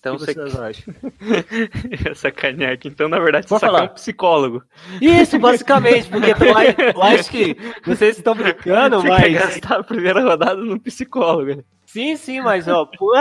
Então 0.00 0.16
o 0.16 0.18
que 0.18 0.26
você 0.26 0.34
vocês 0.34 0.56
acham? 0.56 0.94
sacanear 2.14 2.72
aqui. 2.72 2.88
Então, 2.88 3.08
na 3.08 3.18
verdade, 3.18 3.46
você 3.46 3.50
Pode 3.50 3.60
falar. 3.66 3.84
um 3.84 3.88
psicólogo. 3.88 4.62
Isso, 5.00 5.38
basicamente, 5.38 6.08
porque 6.08 6.30
eu 6.30 6.56
acho- 6.56 6.80
eu 6.80 7.02
acho 7.02 7.30
que 7.30 7.56
vocês 7.84 8.16
estão 8.18 8.34
brincando, 8.34 9.00
Você 9.00 9.08
mas. 9.08 9.32
gastar 9.32 9.80
a 9.80 9.84
primeira 9.84 10.22
rodada 10.22 10.56
num 10.56 10.78
psicólogo. 10.78 11.64
Sim, 11.94 12.16
sim, 12.16 12.40
mas 12.40 12.66
ó, 12.66 12.84
pô, 12.84 13.12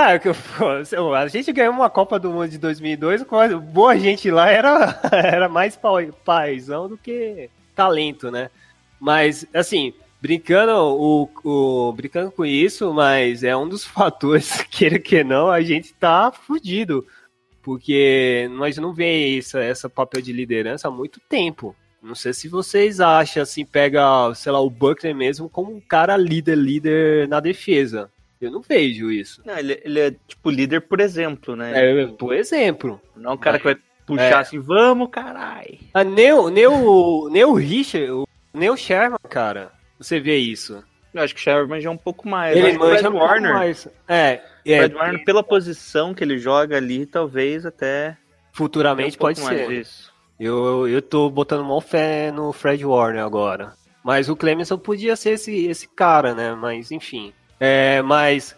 pô, 0.57 1.13
a 1.13 1.27
gente 1.27 1.53
ganhou 1.53 1.71
uma 1.75 1.91
Copa 1.91 2.17
do 2.17 2.31
Mundo 2.31 2.49
de 2.49 2.57
2002, 2.57 3.21
com 3.23 3.37
a- 3.37 3.47
boa 3.55 3.95
gente 3.99 4.31
lá 4.31 4.49
era, 4.49 4.99
era 5.13 5.47
mais 5.47 5.79
paizão 6.25 6.89
do 6.89 6.97
que 6.97 7.51
talento, 7.75 8.31
né? 8.31 8.49
Mas, 8.99 9.45
assim, 9.53 9.93
brincando, 10.19 10.71
o, 10.73 11.29
o- 11.43 11.93
brincando 11.93 12.31
com 12.31 12.43
isso, 12.43 12.91
mas 12.91 13.43
é 13.43 13.55
um 13.55 13.69
dos 13.69 13.85
fatores, 13.85 14.63
queira 14.63 14.97
que 14.97 15.23
não, 15.23 15.51
a 15.51 15.61
gente 15.61 15.93
tá 15.93 16.31
fudido. 16.31 17.05
Porque 17.61 18.49
nós 18.53 18.75
não 18.77 18.91
vê 18.91 19.37
essa, 19.37 19.59
essa 19.59 19.87
papel 19.87 20.19
de 20.19 20.33
liderança 20.33 20.87
há 20.87 20.91
muito 20.91 21.19
tempo. 21.29 21.75
Não 22.01 22.15
sei 22.15 22.33
se 22.33 22.47
vocês 22.47 22.99
acham, 22.99 23.43
assim, 23.43 23.63
pega, 23.63 24.33
sei 24.33 24.51
lá, 24.51 24.59
o 24.59 24.69
Buckner 24.69 25.15
mesmo 25.15 25.47
como 25.47 25.71
um 25.75 25.79
cara 25.79 26.17
líder, 26.17 26.57
líder 26.57 27.27
na 27.27 27.39
defesa. 27.39 28.09
Eu 28.45 28.51
não 28.51 28.61
vejo 28.61 29.11
isso. 29.11 29.41
Não, 29.45 29.57
ele, 29.57 29.79
ele 29.83 29.99
é 29.99 30.11
tipo 30.27 30.49
líder 30.49 30.81
por 30.81 30.99
exemplo, 30.99 31.55
né? 31.55 31.71
É, 32.01 32.07
por 32.07 32.33
exemplo, 32.33 32.99
Não 33.15 33.31
é 33.31 33.33
um 33.33 33.37
cara 33.37 33.57
que 33.57 33.63
vai 33.65 33.77
puxar 34.05 34.23
É. 34.23 34.33
assim, 34.35 34.59
vamos, 34.59 35.09
carai. 35.09 35.79
a 35.93 36.03
nem, 36.03 36.33
o- 36.33 36.49
nem, 36.49 36.67
o, 36.67 37.29
nem 37.31 37.43
o 37.45 37.53
Richard, 37.53 38.23
nem 38.53 38.69
o 38.69 38.75
Sherman, 38.77 39.17
cara, 39.29 39.71
você 39.97 40.19
vê 40.19 40.37
isso. 40.37 40.83
Eu 41.13 41.21
acho 41.21 41.33
que 41.35 41.39
o 41.39 41.43
Sherman 41.43 41.79
já 41.79 41.89
é 41.89 41.91
um 41.91 41.97
pouco 41.97 42.27
mais. 42.27 42.57
Ele 42.57 42.77
manja 42.77 43.01
Fred 43.01 43.15
um 43.15 43.19
Warner. 43.19 43.53
mais. 43.53 43.87
É, 44.07 44.41
é 44.65 44.77
Fred 44.79 44.95
Warner, 44.95 45.23
pela 45.23 45.43
posição 45.43 46.13
que 46.13 46.23
ele 46.23 46.37
joga 46.39 46.75
ali, 46.77 47.05
talvez 47.05 47.65
até. 47.65 48.17
futuramente 48.51 49.15
um 49.17 49.19
pode 49.19 49.39
ser. 49.39 49.67
disso. 49.67 50.11
Eu, 50.39 50.87
eu 50.87 51.01
tô 51.01 51.29
botando 51.29 51.63
mó 51.63 51.79
fé 51.79 52.31
no 52.31 52.51
Fred 52.51 52.83
Warner 52.85 53.23
agora. 53.23 53.73
Mas 54.03 54.27
o 54.27 54.35
Clemson 54.35 54.77
podia 54.77 55.15
ser 55.15 55.31
esse, 55.31 55.65
esse 55.67 55.87
cara, 55.87 56.33
né? 56.33 56.53
Mas 56.55 56.91
enfim. 56.91 57.31
É, 57.65 58.01
mas 58.01 58.53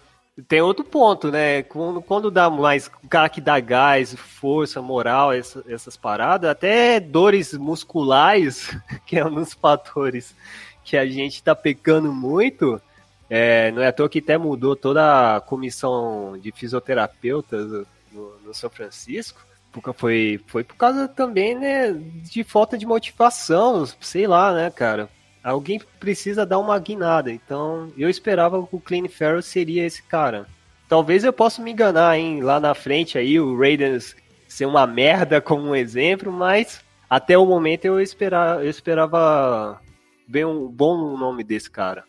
tem 0.48 0.62
outro 0.62 0.84
ponto, 0.84 1.30
né? 1.30 1.62
Quando, 1.62 2.02
quando 2.02 2.32
dá 2.32 2.50
mais. 2.50 2.88
O 3.04 3.08
cara 3.08 3.30
que 3.30 3.40
dá 3.40 3.60
gás, 3.60 4.16
força, 4.16 4.82
moral, 4.82 5.32
essa- 5.32 5.64
essas 5.70 5.96
paradas, 5.96 6.50
até 6.50 7.00
dores 7.00 7.54
musculares, 7.54 8.76
que 9.06 9.16
é 9.20 9.24
um 9.24 9.36
dos 9.36 9.54
fatores 9.54 10.36
que 10.84 10.98
a 10.98 11.06
gente 11.06 11.44
tá 11.44 11.54
pecando 11.56 12.12
muito. 12.12 12.82
É, 13.30 13.72
não 13.72 13.84
é 13.84 13.88
à 13.90 13.94
toa 13.94 14.10
que 14.10 14.18
até 14.20 14.40
mudou 14.40 14.76
toda 14.76 15.36
a 15.36 15.42
comissão 15.42 16.36
de 16.42 16.52
fisioterapeutas 16.52 17.86
no, 18.12 18.40
no 18.44 18.54
São 18.56 18.72
Francisco. 18.72 19.40
Porque 19.72 19.94
foi, 19.94 20.40
foi 20.48 20.64
por 20.64 20.78
causa 20.78 21.08
também, 21.08 21.54
né, 21.54 21.92
de 21.94 22.44
falta 22.44 22.76
de 22.78 22.86
motivação, 22.88 23.86
sei 24.02 24.26
lá, 24.26 24.52
né, 24.54 24.72
cara. 24.72 25.10
Alguém 25.46 25.80
precisa 26.00 26.44
dar 26.44 26.58
uma 26.58 26.80
guinada. 26.80 27.32
Então, 27.32 27.94
eu 27.96 28.10
esperava 28.10 28.66
que 28.66 28.76
o 28.76 28.80
Clean 28.80 29.08
Farrell 29.08 29.44
seria 29.44 29.86
esse 29.86 30.02
cara. 30.02 30.48
Talvez 30.90 31.24
eu 31.24 31.32
possa 31.32 31.62
me 31.62 31.72
enganar, 31.72 32.18
hein? 32.18 32.42
Lá 32.42 32.60
na 32.60 32.74
frente 32.74 33.16
aí, 33.16 33.40
o 33.40 33.56
Raiders 33.56 34.16
ser 34.48 34.66
uma 34.66 34.88
merda 34.88 35.40
como 35.42 35.70
um 35.70 35.76
exemplo, 35.76 36.32
mas 36.32 36.84
até 37.08 37.38
o 37.38 37.46
momento 37.46 37.86
eu, 37.86 38.02
esperava, 38.02 38.64
eu 38.64 38.70
esperava 38.72 39.80
ver 40.28 40.48
um 40.48 40.68
bom 40.68 41.16
nome 41.16 41.44
desse 41.44 41.70
cara. 41.70 42.06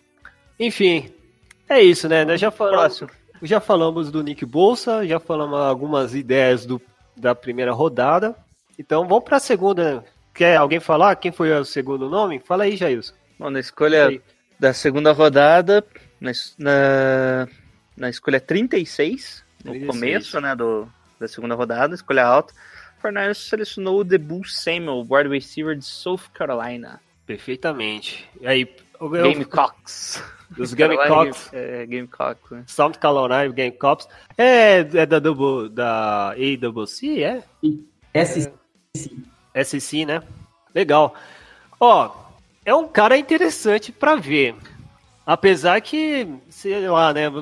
Enfim, 0.59 1.13
é 1.69 1.83
isso, 1.83 2.09
né? 2.09 2.25
Nós 2.25 2.41
já 2.41 2.51
falamos, 2.51 3.05
já 3.43 3.61
falamos 3.61 4.11
do 4.11 4.23
Nick 4.23 4.47
Bolsa, 4.47 5.07
já 5.07 5.21
falamos 5.21 5.59
algumas 5.59 6.15
ideias 6.15 6.65
do, 6.65 6.81
da 7.15 7.35
primeira 7.35 7.73
rodada. 7.73 8.35
Então 8.79 9.07
vamos 9.07 9.25
para 9.25 9.37
a 9.37 9.41
segunda. 9.41 10.03
Quer 10.33 10.57
alguém 10.57 10.81
falar 10.81 11.17
quem 11.17 11.31
foi 11.31 11.53
o 11.53 11.67
segundo 11.67 12.09
nome? 12.09 12.39
Fala 12.39 12.65
aí, 12.65 12.79
Jailson. 12.79 13.13
Bom, 13.39 13.51
na 13.51 13.61
escolha 13.61 14.21
da 14.59 14.73
segunda 14.73 15.13
rodada, 15.13 15.85
na, 16.21 16.33
na, 16.59 17.49
na 17.97 18.09
escolha 18.09 18.41
36, 18.41 19.45
no 19.65 19.73
36. 19.73 19.87
começo 19.87 20.41
né, 20.41 20.57
do, 20.57 20.89
da 21.21 21.29
segunda 21.29 21.55
rodada, 21.55 21.95
escolha 21.95 22.25
alta, 22.25 22.55
o 22.99 23.01
Fernandes 23.01 23.39
selecionou 23.39 24.01
o 24.01 24.05
Debut 24.05 24.47
Samuel, 24.49 25.07
wide 25.09 25.29
receiver 25.29 25.77
de 25.77 25.85
South 25.85 26.31
Carolina. 26.33 27.01
Perfeitamente. 27.27 28.29
E 28.41 28.47
aí, 28.47 28.75
o 28.99 29.09
Gamecocks. 29.09 30.23
Os 30.57 30.73
Gamecocks. 30.75 31.53
É, 31.53 31.85
Gamecocks, 31.85 32.51
né? 32.51 32.65
South 32.67 32.93
Carolina 32.93 33.49
Gamecocks. 33.49 34.09
É, 34.39 34.79
é 34.79 35.07
da, 35.07 35.19
double, 35.19 35.69
da 35.69 36.31
AWC, 36.31 37.23
é? 37.23 37.43
Essa 38.15 38.51
SC, 39.55 40.07
né? 40.07 40.23
Legal. 40.75 41.15
Ó, 41.79 42.26
é 42.67 42.75
um 42.75 42.89
cara 42.89 43.17
interessante 43.17 43.93
pra 43.93 44.17
ver. 44.17 44.57
Apesar 45.25 45.81
que, 45.81 46.27
sei 46.51 46.89
lá, 46.89 47.15
né? 47.15 47.33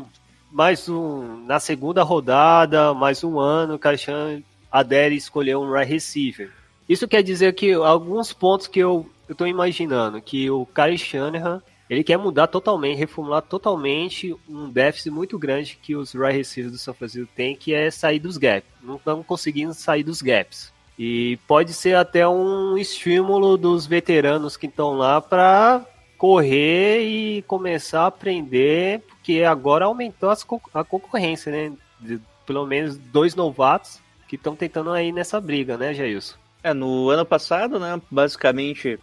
Mais 0.52 0.86
um. 0.86 1.44
Na 1.46 1.58
segunda 1.58 2.02
rodada, 2.02 2.92
mais 2.92 3.24
um 3.24 3.40
ano, 3.40 3.74
o 3.74 3.78
Caixão 3.78 4.42
adere 4.70 5.16
escolher 5.16 5.56
um 5.56 5.72
right 5.72 5.90
receiver. 5.90 6.52
Isso 6.86 7.08
quer 7.08 7.22
dizer 7.22 7.54
que 7.54 7.72
alguns 7.72 8.34
pontos 8.34 8.66
que 8.66 8.78
eu, 8.78 9.08
tô 9.34 9.46
imaginando, 9.46 10.20
que 10.20 10.50
o 10.50 10.66
Kyle 10.66 10.98
Shanahan, 10.98 11.62
ele 11.88 12.04
quer 12.04 12.18
mudar 12.18 12.46
totalmente, 12.46 12.98
reformular 12.98 13.40
totalmente 13.40 14.36
um 14.46 14.68
déficit 14.68 15.10
muito 15.10 15.38
grande 15.38 15.78
que 15.82 15.96
os 15.96 16.12
right 16.12 16.36
receivers 16.36 16.72
do 16.72 16.78
São 16.78 16.92
Francisco 16.92 17.30
têm, 17.34 17.56
que 17.56 17.72
é 17.72 17.90
sair 17.90 18.18
dos 18.18 18.36
gaps. 18.36 18.68
Não 18.82 18.96
estão 18.96 19.22
conseguindo 19.22 19.72
sair 19.72 20.02
dos 20.02 20.20
gaps. 20.20 20.73
E 20.98 21.38
pode 21.48 21.72
ser 21.72 21.96
até 21.96 22.26
um 22.26 22.78
estímulo 22.78 23.56
dos 23.56 23.86
veteranos 23.86 24.56
que 24.56 24.66
estão 24.66 24.92
lá 24.92 25.20
para 25.20 25.84
correr 26.16 27.02
e 27.02 27.42
começar 27.42 28.02
a 28.02 28.06
aprender, 28.06 29.00
porque 29.00 29.42
agora 29.42 29.86
aumentou 29.86 30.30
as 30.30 30.46
a 30.72 30.84
concorrência, 30.84 31.50
né? 31.50 31.72
De, 32.00 32.20
pelo 32.46 32.66
menos 32.66 32.96
dois 32.96 33.34
novatos 33.34 34.00
que 34.28 34.36
estão 34.36 34.54
tentando 34.54 34.90
aí 34.90 35.10
nessa 35.10 35.40
briga, 35.40 35.76
né, 35.76 35.92
Jailson? 35.92 36.36
É, 36.62 36.72
no 36.72 37.10
ano 37.10 37.26
passado, 37.26 37.78
né, 37.78 38.00
basicamente 38.10 38.98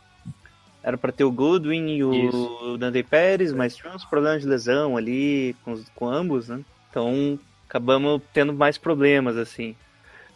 era 0.83 0.97
para 0.97 1.11
ter 1.11 1.23
o 1.23 1.31
Goodwin 1.31 1.89
e 1.89 2.03
o 2.03 2.13
Isso. 2.13 2.77
Dante 2.79 3.03
Pérez, 3.03 3.53
mas 3.53 3.75
tinha 3.75 3.93
uns 3.93 4.03
problemas 4.03 4.41
de 4.41 4.47
lesão 4.47 4.97
ali 4.97 5.55
com, 5.63 5.79
com 5.95 6.09
ambos, 6.09 6.47
né? 6.47 6.61
Então 6.89 7.39
acabamos 7.69 8.21
tendo 8.33 8.51
mais 8.51 8.77
problemas, 8.77 9.37
assim. 9.37 9.75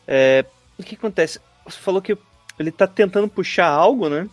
É, 0.07 0.45
o 0.77 0.83
que 0.83 0.95
acontece? 0.95 1.39
Você 1.65 1.77
falou 1.79 2.01
que 2.01 2.17
ele 2.59 2.71
tá 2.71 2.87
tentando 2.87 3.27
puxar 3.27 3.67
algo, 3.67 4.09
né? 4.09 4.29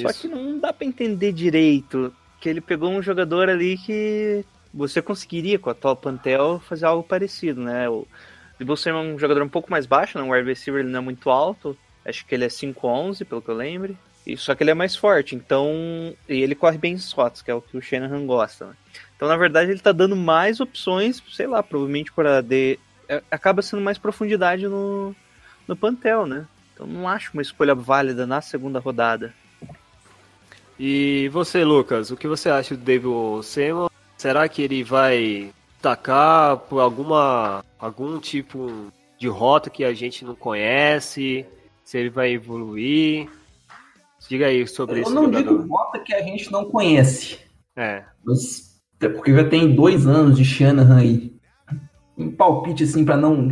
Só 0.00 0.12
que 0.12 0.28
não 0.28 0.58
dá 0.58 0.72
pra 0.72 0.86
entender 0.86 1.32
direito 1.32 2.14
que 2.40 2.48
ele 2.48 2.60
pegou 2.60 2.90
um 2.90 3.02
jogador 3.02 3.48
ali 3.48 3.76
que 3.76 4.44
você 4.72 5.00
conseguiria 5.00 5.58
com 5.58 5.68
a 5.68 5.72
atual 5.72 5.96
Pantel 5.96 6.60
fazer 6.60 6.86
algo 6.86 7.02
parecido, 7.02 7.62
né? 7.62 7.88
O 7.88 8.06
Samuel 8.76 9.04
é 9.04 9.14
um 9.14 9.18
jogador 9.18 9.42
um 9.42 9.48
pouco 9.48 9.70
mais 9.70 9.86
baixo, 9.86 10.18
né? 10.18 10.24
Um 10.24 10.30
wide 10.30 10.48
receiver 10.48 10.80
ele 10.80 10.90
não 10.90 11.00
é 11.00 11.02
muito 11.02 11.30
alto, 11.30 11.76
acho 12.04 12.26
que 12.26 12.34
ele 12.34 12.44
é 12.44 12.48
5'11", 12.48 13.24
pelo 13.24 13.42
que 13.42 13.48
eu 13.48 13.54
lembro. 13.54 13.96
E 14.26 14.36
só 14.36 14.54
que 14.54 14.62
ele 14.62 14.70
é 14.70 14.74
mais 14.74 14.96
forte, 14.96 15.34
então 15.34 16.14
e 16.28 16.40
ele 16.40 16.54
corre 16.54 16.78
bem 16.78 16.94
em 16.94 16.96
slots, 16.96 17.42
que 17.42 17.50
é 17.50 17.54
o 17.54 17.60
que 17.60 17.76
o 17.76 17.82
Shanahan 17.82 18.26
gosta. 18.26 18.66
Né? 18.66 18.74
Então 19.16 19.28
na 19.28 19.36
verdade 19.36 19.70
ele 19.70 19.80
tá 19.80 19.92
dando 19.92 20.16
mais 20.16 20.60
opções, 20.60 21.22
sei 21.30 21.46
lá, 21.46 21.62
provavelmente 21.62 22.10
para 22.12 22.40
de 22.40 22.78
é, 23.08 23.22
acaba 23.30 23.60
sendo 23.60 23.82
mais 23.82 23.98
profundidade 23.98 24.66
no 24.66 25.14
no 25.66 25.76
Pantel, 25.76 26.26
né? 26.26 26.46
Então 26.74 26.86
não 26.86 27.08
acho 27.08 27.30
uma 27.32 27.42
escolha 27.42 27.74
válida 27.74 28.26
na 28.26 28.40
segunda 28.40 28.78
rodada. 28.78 29.32
E 30.78 31.28
você, 31.32 31.64
Lucas, 31.64 32.10
o 32.10 32.16
que 32.16 32.26
você 32.26 32.50
acha 32.50 32.76
do 32.76 32.82
David 32.82 33.08
Samuel? 33.44 33.90
Será 34.16 34.48
que 34.48 34.62
ele 34.62 34.82
vai 34.82 35.52
tacar 35.80 36.56
por 36.56 36.80
alguma 36.80 37.64
algum 37.78 38.18
tipo 38.18 38.88
de 39.18 39.28
rota 39.28 39.70
que 39.70 39.84
a 39.84 39.92
gente 39.94 40.24
não 40.24 40.34
conhece? 40.34 41.46
Se 41.84 41.98
ele 41.98 42.10
vai 42.10 42.32
evoluir? 42.32 43.28
Diga 44.28 44.46
aí 44.46 44.66
sobre 44.66 44.98
Eu 44.98 45.02
esse 45.02 45.12
não 45.12 45.24
jogador. 45.26 45.58
digo 45.62 45.68
rota 45.76 45.98
que 46.00 46.14
a 46.14 46.22
gente 46.22 46.50
não 46.50 46.64
conhece. 46.64 47.38
É, 47.76 48.04
Mas, 48.24 48.80
até 48.96 49.08
porque 49.08 49.34
já 49.34 49.46
tem 49.48 49.74
dois 49.74 50.06
anos 50.06 50.36
de 50.36 50.44
Shanahan 50.44 50.98
aí. 50.98 51.34
Um 52.16 52.30
palpite 52.30 52.84
assim 52.84 53.04
para 53.04 53.16
não 53.16 53.48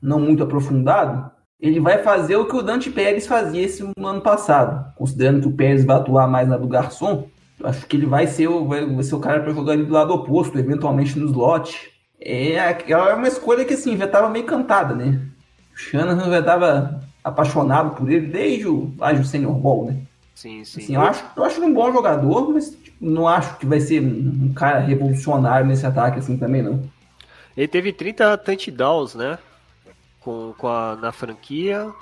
não 0.00 0.20
muito 0.20 0.42
aprofundado. 0.42 1.30
Ele 1.60 1.80
vai 1.80 2.02
fazer 2.02 2.36
o 2.36 2.46
que 2.46 2.56
o 2.56 2.62
Dante 2.62 2.90
Pérez 2.90 3.26
fazia 3.26 3.62
esse 3.62 3.82
no 3.96 4.06
ano 4.06 4.20
passado, 4.20 4.92
considerando 4.94 5.42
que 5.42 5.48
o 5.48 5.56
Pérez 5.56 5.84
vai 5.84 5.96
atuar 5.96 6.28
mais 6.28 6.48
na 6.48 6.56
do 6.56 6.68
garçom. 6.68 7.28
eu 7.58 7.68
Acho 7.68 7.86
que 7.86 7.96
ele 7.96 8.06
vai 8.06 8.26
ser 8.26 8.48
o, 8.48 8.66
vai, 8.66 9.02
ser 9.02 9.16
o 9.16 9.20
cara 9.20 9.40
para 9.40 9.52
jogar 9.52 9.72
ali 9.72 9.84
do 9.84 9.92
lado 9.92 10.14
oposto, 10.14 10.58
eventualmente 10.58 11.18
no 11.18 11.26
slot. 11.26 11.90
É, 12.20 12.54
é 12.54 13.14
uma 13.14 13.28
escolha 13.28 13.64
que 13.64 13.74
assim 13.74 13.96
já 13.96 14.04
estava 14.04 14.28
meio 14.28 14.44
cantada, 14.44 14.94
né? 14.94 15.20
O 15.74 15.78
Shanahan 15.78 16.30
já 16.30 16.40
estava 16.40 17.00
apaixonado 17.24 17.96
por 17.96 18.10
ele 18.10 18.26
desde 18.28 18.68
o, 18.68 18.92
o 18.98 19.24
Senior 19.24 19.54
Ball, 19.54 19.86
né? 19.86 19.96
sim, 20.38 20.64
sim. 20.64 20.80
Assim, 20.80 20.94
eu, 20.94 21.00
acho, 21.00 21.24
eu 21.36 21.44
acho 21.44 21.58
ele 21.58 21.66
um 21.66 21.74
bom 21.74 21.92
jogador, 21.92 22.48
mas 22.52 22.70
tipo, 22.70 22.96
não 23.00 23.26
acho 23.26 23.58
que 23.58 23.66
vai 23.66 23.80
ser 23.80 24.00
um 24.00 24.46
um 24.46 24.52
cara 24.54 24.78
revolucionário 24.78 25.66
nesse 25.66 25.84
ataque 25.84 26.20
assim 26.20 26.36
também, 26.36 26.62
não. 26.62 26.82
Ele 27.56 27.66
teve 27.66 27.92
30 27.92 28.38
touchdowns, 28.38 29.16
né? 29.16 29.36
Com, 30.20 30.54
com 30.56 30.68
a, 30.68 30.96
na 30.96 31.12
franquia. 31.12 31.92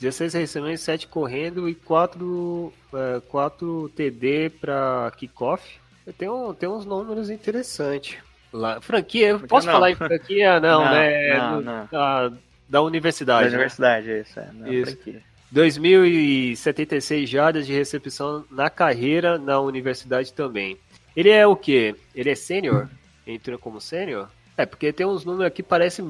16 0.00 0.34
recepções, 0.34 0.80
7 0.80 1.08
correndo 1.08 1.68
e 1.68 1.74
4, 1.74 2.72
é, 2.94 3.20
4 3.28 3.88
TD 3.96 4.50
para 4.60 5.12
kickoff. 5.16 5.78
Tem, 6.16 6.28
um, 6.28 6.54
tem 6.54 6.68
uns 6.68 6.84
números 6.84 7.28
interessantes. 7.30 8.16
Lá, 8.52 8.80
franquia, 8.80 9.38
posso 9.40 9.66
não. 9.66 9.74
falar 9.74 9.90
em 9.90 9.94
franquia? 9.96 10.58
Não, 10.60 10.82
Não, 10.84 10.90
né? 10.92 11.36
não. 11.60 11.88
Da, 11.90 12.28
da 12.28 12.36
Da 12.68 12.82
universidade. 12.82 13.48
né? 13.50 13.56
universidade, 13.56 14.10
isso, 14.10 14.40
é. 14.40 14.48
Não, 14.54 14.72
Isso. 14.72 14.92
franquia. 14.92 15.22
2.076 15.54 17.26
jardas 17.26 17.66
de 17.66 17.72
recepção 17.72 18.44
na 18.50 18.70
carreira 18.70 19.38
na 19.38 19.60
universidade 19.60 20.32
também. 20.32 20.78
Ele 21.16 21.30
é 21.30 21.46
o 21.46 21.56
quê? 21.56 21.94
Ele 22.14 22.30
é 22.30 22.34
sênior? 22.34 22.88
Entrou 23.26 23.58
como 23.58 23.80
sênior? 23.80 24.28
É, 24.56 24.64
porque 24.64 24.92
tem 24.92 25.06
uns 25.06 25.24
números 25.24 25.46
aqui 25.46 25.62
que 25.62 25.68
parecem 25.68 26.04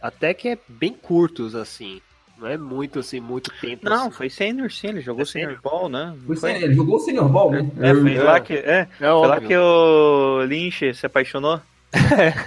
até 0.00 0.32
que 0.34 0.48
é 0.48 0.58
bem 0.68 0.92
curtos, 0.92 1.54
assim. 1.54 2.00
Não 2.38 2.48
é 2.48 2.56
muito, 2.56 3.00
assim, 3.00 3.20
muito 3.20 3.52
tempo. 3.60 3.84
Não, 3.88 4.06
assim. 4.06 4.10
foi 4.12 4.30
senior 4.30 4.70
sim, 4.72 4.88
ele 4.88 5.02
jogou 5.02 5.22
É 5.22 5.26
senior 5.26 5.48
sênior? 5.56 5.62
ball, 5.62 5.88
né? 5.90 6.16
Foi 6.26 6.36
foi? 6.36 6.52
Ele 6.62 6.74
jogou 6.74 6.98
Senior 6.98 7.28
Ball, 7.28 7.50
né? 7.50 7.70
É, 7.78 7.94
foi 7.94 8.14
É. 8.16 8.22
lá 8.22 8.40
que, 8.40 8.54
é, 8.54 8.88
É 8.98 9.06
foi 9.10 9.28
lá 9.28 9.40
que 9.40 9.54
o 9.56 10.42
Lynch 10.46 10.94
se 10.94 11.04
apaixonou. 11.04 11.60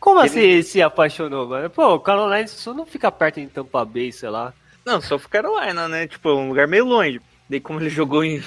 Como 0.00 0.20
Ele- 0.20 0.26
assim 0.58 0.62
se 0.62 0.82
apaixonou, 0.82 1.48
mano? 1.48 1.70
Pô, 1.70 1.94
o 1.94 2.00
Caroline 2.00 2.48
só 2.48 2.74
não 2.74 2.84
fica 2.84 3.10
perto 3.10 3.38
em 3.40 3.48
Tampa 3.48 3.84
Bay, 3.84 4.12
sei 4.12 4.28
lá. 4.28 4.52
Não, 4.84 5.00
só 5.00 5.18
foi 5.18 5.30
Carolina, 5.30 5.88
né? 5.88 6.06
Tipo, 6.06 6.30
um 6.30 6.48
lugar 6.48 6.66
meio 6.68 6.84
longe. 6.84 7.20
Daí 7.48 7.60
como 7.60 7.80
ele 7.80 7.88
jogou 7.90 8.22
em 8.24 8.42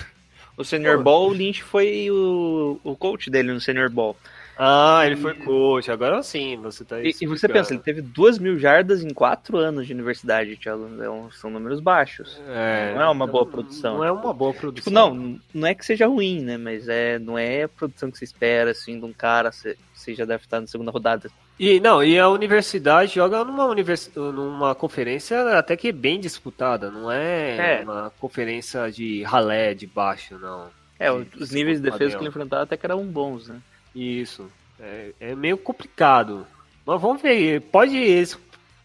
o 0.58 0.64
Senior 0.64 0.98
Pô. 0.98 1.04
Ball, 1.04 1.30
o 1.30 1.34
Lynch 1.34 1.64
foi 1.64 2.10
o, 2.12 2.80
o 2.84 2.96
coach 2.96 3.30
dele 3.30 3.52
no 3.54 3.62
Senior 3.62 3.90
Ball. 3.90 4.16
Ah, 4.60 5.04
ele 5.06 5.16
foi 5.16 5.34
coach, 5.36 5.92
agora 5.92 6.22
sim, 6.24 6.58
você 6.58 6.84
tá 6.84 7.00
E, 7.02 7.14
e 7.22 7.28
você 7.28 7.48
pensa, 7.48 7.74
ele 7.74 7.82
teve 7.82 8.02
duas 8.02 8.40
mil 8.40 8.58
jardas 8.58 9.04
em 9.04 9.10
quatro 9.14 9.58
anos 9.58 9.86
de 9.86 9.94
universidade, 9.94 10.56
Thiago. 10.58 10.90
É 11.00 11.36
São 11.36 11.50
números 11.50 11.80
baixos. 11.80 12.42
É, 12.50 12.94
Não 12.96 13.02
é 13.04 13.10
uma 13.10 13.28
boa 13.28 13.46
produção. 13.46 13.98
Não 13.98 14.04
é 14.04 14.12
uma 14.12 14.34
boa 14.34 14.54
produção. 14.54 14.84
Tipo, 14.84 14.90
não, 14.90 15.40
não 15.54 15.68
é 15.68 15.76
que 15.76 15.86
seja 15.86 16.08
ruim, 16.08 16.42
né? 16.42 16.58
Mas 16.58 16.88
é, 16.90 17.20
não 17.20 17.38
é 17.38 17.64
a 17.64 17.70
produção 17.70 18.10
que 18.10 18.18
você 18.18 18.26
espera, 18.26 18.72
assim, 18.72 19.00
de 19.00 19.06
um 19.06 19.14
cara 19.14 19.52
se- 19.52 19.78
seja 19.94 20.26
draftado 20.26 20.62
na 20.62 20.68
segunda 20.68 20.90
rodada. 20.92 21.30
E 21.60 21.80
não, 21.80 22.04
e 22.04 22.18
a 22.20 22.30
universidade 22.30 23.16
joga 23.16 23.44
numa, 23.44 23.66
univers... 23.66 24.12
numa 24.16 24.74
conferência 24.76 25.58
até 25.58 25.76
que 25.76 25.92
bem 25.92 26.20
disputada, 26.20 26.90
não 26.92 27.12
é, 27.12 27.80
É. 27.80 27.84
uma 27.84 28.12
conferência 28.20 28.92
de 28.92 29.24
ralé 29.24 29.74
de 29.74 29.86
baixo, 29.88 30.38
não. 30.40 30.68
É, 31.00 31.12
Sim, 31.12 31.28
os 31.40 31.52
níveis 31.52 31.78
de 31.78 31.84
defesa 31.84 32.00
padrão. 32.06 32.18
que 32.18 32.24
ele 32.24 32.30
enfrentava 32.30 32.64
até 32.64 32.76
que 32.78 32.86
eram 32.86 33.04
bons, 33.06 33.48
né? 33.48 33.58
Isso. 33.98 34.50
É, 34.80 35.12
é 35.20 35.36
meio 35.36 35.58
complicado. 35.58 36.46
Mas 36.86 37.02
vamos 37.02 37.22
ver. 37.22 37.62
Pode. 37.62 37.98
esse- 37.98 38.38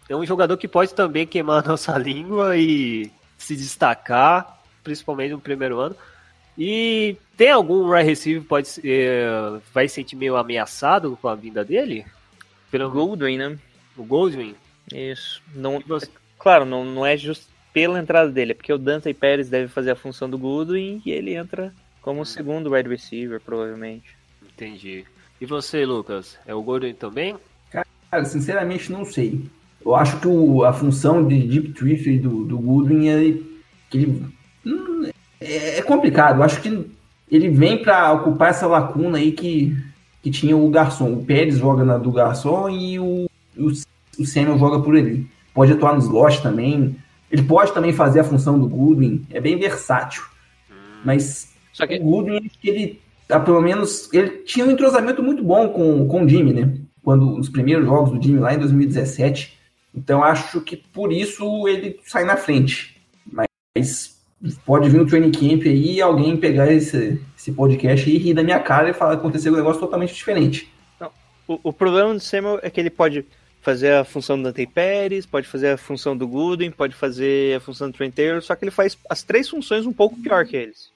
É 0.08 0.16
um 0.16 0.24
jogador 0.26 0.56
que 0.56 0.66
pode 0.68 0.94
também 0.94 1.26
queimar 1.26 1.62
a 1.64 1.68
nossa 1.68 1.96
língua 1.98 2.56
e 2.56 3.10
se 3.38 3.54
destacar, 3.56 4.58
principalmente 4.82 5.32
no 5.32 5.40
primeiro 5.40 5.78
ano. 5.78 5.96
E 6.58 7.16
tem 7.36 7.50
algum 7.50 7.90
wide 7.90 8.08
receiver 8.08 8.42
que 8.42 8.48
pode 8.48 8.68
ser, 8.68 9.26
vai 9.72 9.88
se 9.88 9.94
sentir 9.96 10.16
meio 10.16 10.36
ameaçado 10.36 11.16
com 11.20 11.28
a 11.28 11.34
vinda 11.34 11.64
dele? 11.64 12.04
Pelo 12.70 12.90
Goldwyn, 12.90 13.38
né? 13.38 13.58
o 13.96 14.04
Goldwyn. 14.04 14.54
Isso. 14.92 15.42
Não, 15.54 15.80
você- 15.86 16.08
Claro, 16.38 16.64
não, 16.64 16.84
não 16.84 17.06
é 17.06 17.16
justo 17.16 17.46
pela 17.72 17.98
entrada 18.00 18.30
dele, 18.30 18.50
é 18.52 18.54
porque 18.54 18.72
o 18.72 18.76
Dante 18.78 19.14
Pérez 19.14 19.48
deve 19.48 19.68
fazer 19.68 19.92
a 19.92 19.96
função 19.96 20.28
do 20.28 20.36
Goodwin 20.36 21.00
e 21.06 21.10
ele 21.10 21.34
entra 21.34 21.72
como 22.02 22.26
segundo 22.26 22.72
wide 22.72 22.88
receiver, 22.88 23.40
provavelmente. 23.40 24.14
Entendi. 24.62 25.04
E 25.40 25.46
você, 25.46 25.84
Lucas? 25.84 26.38
É 26.46 26.54
o 26.54 26.62
Goldwyn 26.62 26.94
também? 26.94 27.34
Cara, 27.70 28.24
sinceramente 28.24 28.92
não 28.92 29.04
sei. 29.04 29.44
Eu 29.84 29.96
acho 29.96 30.20
que 30.20 30.28
o- 30.28 30.64
a 30.64 30.72
função 30.72 31.26
de 31.26 31.42
Deep 31.48 31.72
Thrift 31.72 32.18
do, 32.18 32.44
do 32.44 32.58
Goodwin 32.58 33.08
é 33.08 33.38
que 33.90 33.98
ele 33.98 34.24
hum, 34.64 35.10
é, 35.40 35.78
é 35.78 35.82
complicado. 35.82 36.38
Eu 36.38 36.44
acho 36.44 36.60
que 36.62 36.88
ele 37.28 37.48
vem 37.48 37.82
para 37.82 38.12
ocupar 38.12 38.50
essa 38.50 38.66
lacuna 38.68 39.18
aí 39.18 39.32
que, 39.32 39.76
que 40.22 40.30
tinha 40.30 40.56
o 40.56 40.70
Garçom. 40.70 41.12
O 41.14 41.24
Pérez 41.24 41.58
joga 41.58 41.84
na 41.84 41.98
do 41.98 42.12
Garçom 42.12 42.68
e 42.70 43.00
o, 43.00 43.26
o, 43.56 43.66
o 44.18 44.24
Samuel 44.24 44.58
joga 44.58 44.80
por 44.80 44.94
ali. 44.96 45.26
Pode 45.52 45.72
atuar 45.72 45.94
no 45.94 46.00
slot 46.00 46.40
também. 46.40 46.94
Ele 47.32 47.42
pode 47.42 47.72
também 47.72 47.92
fazer 47.92 48.20
a 48.20 48.24
função 48.24 48.60
do 48.60 48.68
Goodwin. 48.68 49.26
É 49.30 49.40
bem 49.40 49.58
versátil. 49.58 50.22
Mas 51.04 51.52
Só 51.72 51.84
que 51.84 51.96
o 51.96 52.02
Goodwin, 52.04 52.36
acho 52.46 52.58
que 52.60 52.68
ele, 52.68 53.00
pelo 53.40 53.60
menos, 53.60 54.12
ele 54.12 54.38
tinha 54.44 54.66
um 54.66 54.70
entrosamento 54.70 55.22
muito 55.22 55.42
bom 55.42 55.68
com, 55.68 56.06
com 56.06 56.24
o 56.24 56.28
Jimmy, 56.28 56.52
né? 56.52 56.74
Quando 57.02 57.38
os 57.38 57.48
primeiros 57.48 57.84
jogos 57.84 58.10
do 58.10 58.22
Jimmy 58.22 58.38
lá 58.38 58.54
em 58.54 58.58
2017. 58.58 59.58
Então 59.94 60.22
acho 60.22 60.60
que 60.60 60.76
por 60.76 61.12
isso 61.12 61.68
ele 61.68 61.98
sai 62.04 62.24
na 62.24 62.36
frente. 62.36 63.00
Mas 63.30 64.20
pode 64.64 64.88
vir 64.88 65.00
um 65.00 65.06
training 65.06 65.30
camp 65.30 65.62
aí 65.66 65.96
e 65.96 66.02
alguém 66.02 66.36
pegar 66.36 66.72
esse, 66.72 67.20
esse 67.36 67.52
podcast 67.52 68.08
e 68.08 68.18
rir 68.18 68.34
da 68.34 68.42
minha 68.42 68.60
cara 68.60 68.90
e 68.90 68.94
falar 68.94 69.12
que 69.12 69.20
aconteceu 69.20 69.52
um 69.52 69.56
negócio 69.56 69.80
totalmente 69.80 70.14
diferente. 70.14 70.72
o, 71.46 71.58
o 71.62 71.72
problema 71.72 72.12
do 72.14 72.20
Samuel 72.20 72.58
é 72.62 72.70
que 72.70 72.80
ele 72.80 72.90
pode 72.90 73.24
fazer 73.60 73.92
a 73.92 74.04
função 74.04 74.36
do 74.36 74.42
Dante 74.42 74.66
Pérez, 74.66 75.24
pode 75.24 75.46
fazer 75.46 75.70
a 75.70 75.76
função 75.76 76.16
do 76.16 76.26
Goodwin, 76.26 76.72
pode 76.72 76.94
fazer 76.94 77.56
a 77.56 77.60
função 77.60 77.88
do 77.88 77.96
Trent 77.96 78.12
Taylor, 78.12 78.42
só 78.42 78.56
que 78.56 78.64
ele 78.64 78.72
faz 78.72 78.98
as 79.08 79.22
três 79.22 79.48
funções 79.48 79.86
um 79.86 79.92
pouco 79.92 80.20
pior 80.20 80.44
que 80.44 80.56
eles. 80.56 80.91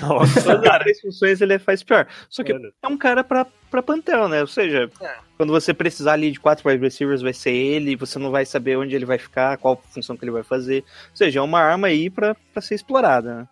Nossa, 0.00 0.58
três 0.78 1.00
funções 1.00 1.40
ele 1.40 1.58
faz 1.58 1.82
pior. 1.82 2.06
Só 2.28 2.42
que 2.42 2.52
é 2.52 2.88
um 2.88 2.96
cara 2.96 3.22
pra, 3.22 3.46
pra 3.70 3.82
Pantel, 3.82 4.28
né? 4.28 4.40
Ou 4.40 4.46
seja, 4.46 4.90
quando 5.36 5.52
você 5.52 5.74
precisar 5.74 6.12
ali 6.12 6.30
de 6.30 6.40
quatro 6.40 6.68
wide 6.68 6.82
receivers, 6.82 7.22
vai 7.22 7.32
ser 7.32 7.52
ele, 7.52 7.96
você 7.96 8.18
não 8.18 8.30
vai 8.30 8.46
saber 8.46 8.76
onde 8.76 8.94
ele 8.94 9.04
vai 9.04 9.18
ficar, 9.18 9.58
qual 9.58 9.82
função 9.90 10.16
que 10.16 10.24
ele 10.24 10.32
vai 10.32 10.42
fazer. 10.42 10.84
Ou 11.10 11.16
seja, 11.16 11.40
é 11.40 11.42
uma 11.42 11.60
arma 11.60 11.88
aí 11.88 12.08
pra, 12.08 12.34
pra 12.52 12.62
ser 12.62 12.74
explorada, 12.74 13.34
né? 13.34 13.48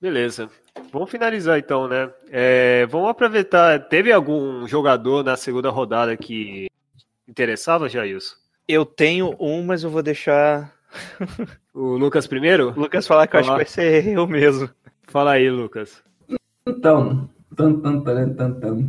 Beleza. 0.00 0.48
Vamos 0.92 1.10
finalizar 1.10 1.58
então, 1.58 1.88
né? 1.88 2.08
É, 2.30 2.86
vamos 2.86 3.10
aproveitar. 3.10 3.80
Teve 3.88 4.12
algum 4.12 4.66
jogador 4.66 5.24
na 5.24 5.36
segunda 5.36 5.70
rodada 5.70 6.16
que 6.16 6.68
interessava, 7.26 7.88
Jailson? 7.88 8.36
Eu 8.66 8.86
tenho 8.86 9.34
um, 9.40 9.64
mas 9.64 9.82
eu 9.82 9.90
vou 9.90 10.02
deixar 10.02 10.72
O 11.74 11.96
Lucas 11.96 12.26
primeiro? 12.26 12.72
o 12.76 12.80
Lucas 12.80 13.06
falar 13.06 13.26
que 13.26 13.36
eu 13.36 13.40
acho 13.40 13.50
que 13.50 13.56
vai 13.56 13.64
ser 13.64 14.08
eu 14.08 14.26
mesmo. 14.26 14.68
Fala 15.06 15.32
aí, 15.32 15.48
Lucas. 15.50 16.02
Então, 16.66 17.28
tan, 17.56 17.74
tan, 17.80 18.00
tan, 18.00 18.34
tan, 18.34 18.52
tan. 18.52 18.88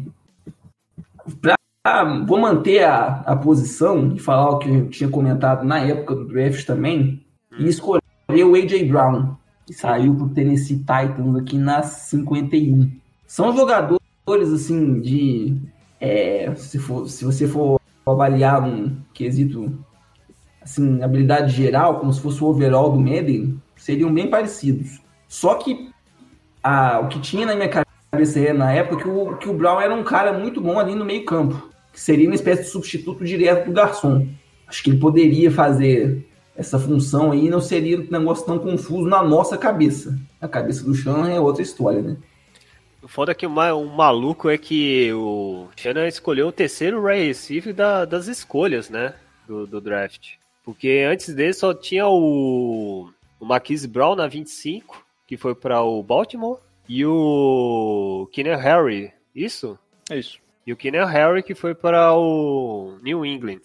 Pra, 1.41 1.55
vou 2.25 2.39
manter 2.39 2.83
a, 2.83 3.21
a 3.25 3.35
posição 3.35 4.13
e 4.15 4.19
falar 4.19 4.49
o 4.49 4.59
que 4.59 4.69
eu 4.69 4.89
tinha 4.89 5.09
comentado 5.09 5.63
na 5.63 5.79
época 5.79 6.15
do 6.15 6.25
draft 6.25 6.65
também, 6.65 7.25
e 7.57 7.67
escolher 7.67 8.01
o 8.27 8.55
A.J. 8.55 8.85
Brown, 8.85 9.35
que 9.65 9.73
saiu 9.73 10.15
pro 10.15 10.29
Tennessee 10.29 10.79
Titans 10.79 11.35
aqui 11.35 11.57
na 11.57 11.83
51. 11.83 12.91
São 13.27 13.55
jogadores, 13.55 14.51
assim, 14.51 14.99
de... 14.99 15.57
é, 16.01 16.53
se, 16.55 16.79
for, 16.79 17.07
se 17.07 17.23
você 17.23 17.47
for 17.47 17.79
avaliar 18.05 18.63
um 18.63 18.97
quesito, 19.13 19.71
assim, 20.69 21.01
habilidade 21.01 21.51
geral, 21.55 21.99
como 21.99 22.13
se 22.13 22.21
fosse 22.21 22.43
o 22.43 22.47
overall 22.47 22.91
do 22.91 22.99
Madden, 22.99 23.59
seriam 23.75 24.13
bem 24.13 24.29
parecidos. 24.29 24.99
Só 25.27 25.55
que 25.55 25.89
a- 26.63 26.99
o 27.03 27.07
que 27.07 27.19
tinha 27.19 27.45
na 27.45 27.55
minha 27.55 27.69
cabeça 27.69 28.53
na 28.53 28.71
época 28.71 29.03
que 29.03 29.09
o, 29.09 29.37
que 29.37 29.49
o 29.49 29.53
Brown 29.53 29.79
era 29.81 29.93
um 29.93 30.03
cara 30.03 30.33
muito 30.33 30.59
bom 30.61 30.79
ali 30.79 30.95
no 30.95 31.05
meio 31.05 31.25
campo, 31.25 31.69
que 31.93 31.99
seria 31.99 32.27
uma 32.27 32.35
espécie 32.35 32.63
de 32.63 32.69
substituto 32.69 33.23
direto 33.23 33.65
do 33.65 33.71
Garçom. 33.71 34.27
Acho 34.67 34.83
que 34.83 34.89
ele 34.91 34.99
poderia 34.99 35.49
fazer 35.51 36.25
essa 36.55 36.77
função 36.77 37.31
aí 37.31 37.49
não 37.49 37.61
seria 37.61 37.97
um 37.99 38.07
negócio 38.11 38.45
tão 38.45 38.59
confuso 38.59 39.07
na 39.07 39.23
nossa 39.23 39.57
cabeça. 39.57 40.19
A 40.41 40.47
cabeça 40.47 40.83
do 40.83 40.93
Sean 40.93 41.29
é 41.29 41.39
outra 41.39 41.61
história, 41.63 42.01
né? 42.01 42.17
O 43.01 43.07
foda 43.07 43.31
é 43.31 43.35
que 43.35 43.47
o 43.47 43.49
ma- 43.49 43.73
o 43.73 43.85
maluco 43.85 44.49
é 44.49 44.57
que 44.57 45.11
o 45.13 45.67
Shannon 45.77 46.05
escolheu 46.05 46.47
o 46.47 46.51
terceiro 46.51 47.01
wide 47.05 47.27
receiver 47.27 47.73
da- 47.73 48.03
das 48.03 48.27
escolhas, 48.27 48.89
né? 48.89 49.13
Do, 49.47 49.65
do 49.65 49.79
draft. 49.79 50.33
Porque 50.69 51.03
antes 51.11 51.33
dele 51.33 51.51
só 51.51 51.73
tinha 51.73 52.07
o, 52.07 53.09
o 53.39 53.45
Marquise 53.45 53.87
Brown 53.87 54.15
na 54.15 54.27
25, 54.27 55.03
que 55.25 55.35
foi 55.35 55.55
para 55.55 55.81
o 55.81 56.03
Baltimore, 56.03 56.59
e 56.87 57.03
o 57.03 58.29
Keenan 58.31 58.57
Harry, 58.57 59.11
isso? 59.33 59.79
É 60.11 60.19
isso. 60.19 60.37
E 60.67 60.71
o 60.71 60.77
Keenan 60.77 61.07
Harry 61.07 61.41
que 61.41 61.55
foi 61.55 61.73
para 61.73 62.13
o 62.13 62.99
New 63.01 63.25
England. 63.25 63.61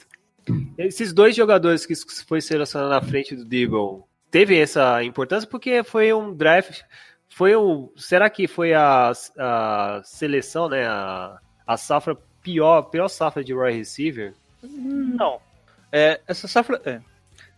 Esses 0.79 1.13
dois 1.13 1.37
jogadores 1.37 1.85
que 1.85 1.95
foi 2.27 2.41
selecionado 2.41 2.89
na 2.89 3.03
frente 3.03 3.37
do 3.37 3.45
Deagle 3.45 4.05
teve 4.31 4.59
essa 4.59 5.05
importância 5.05 5.47
porque 5.47 5.85
foi 5.85 6.11
um 6.15 6.35
draft, 6.35 6.81
foi 7.29 7.55
um, 7.55 7.91
será 7.99 8.31
que 8.31 8.47
foi 8.49 8.73
a, 8.73 9.13
a 9.39 10.01
seleção, 10.07 10.71
né, 10.71 10.87
a, 10.87 11.39
a 11.67 11.77
safra 11.77 12.17
pior, 12.43 12.81
pior 12.85 13.09
safra 13.09 13.45
de 13.45 13.53
wide 13.53 13.77
receiver? 13.77 14.33
Não. 14.63 15.39
É, 15.97 16.21
essa 16.27 16.49
safra. 16.49 16.81
é, 16.85 17.01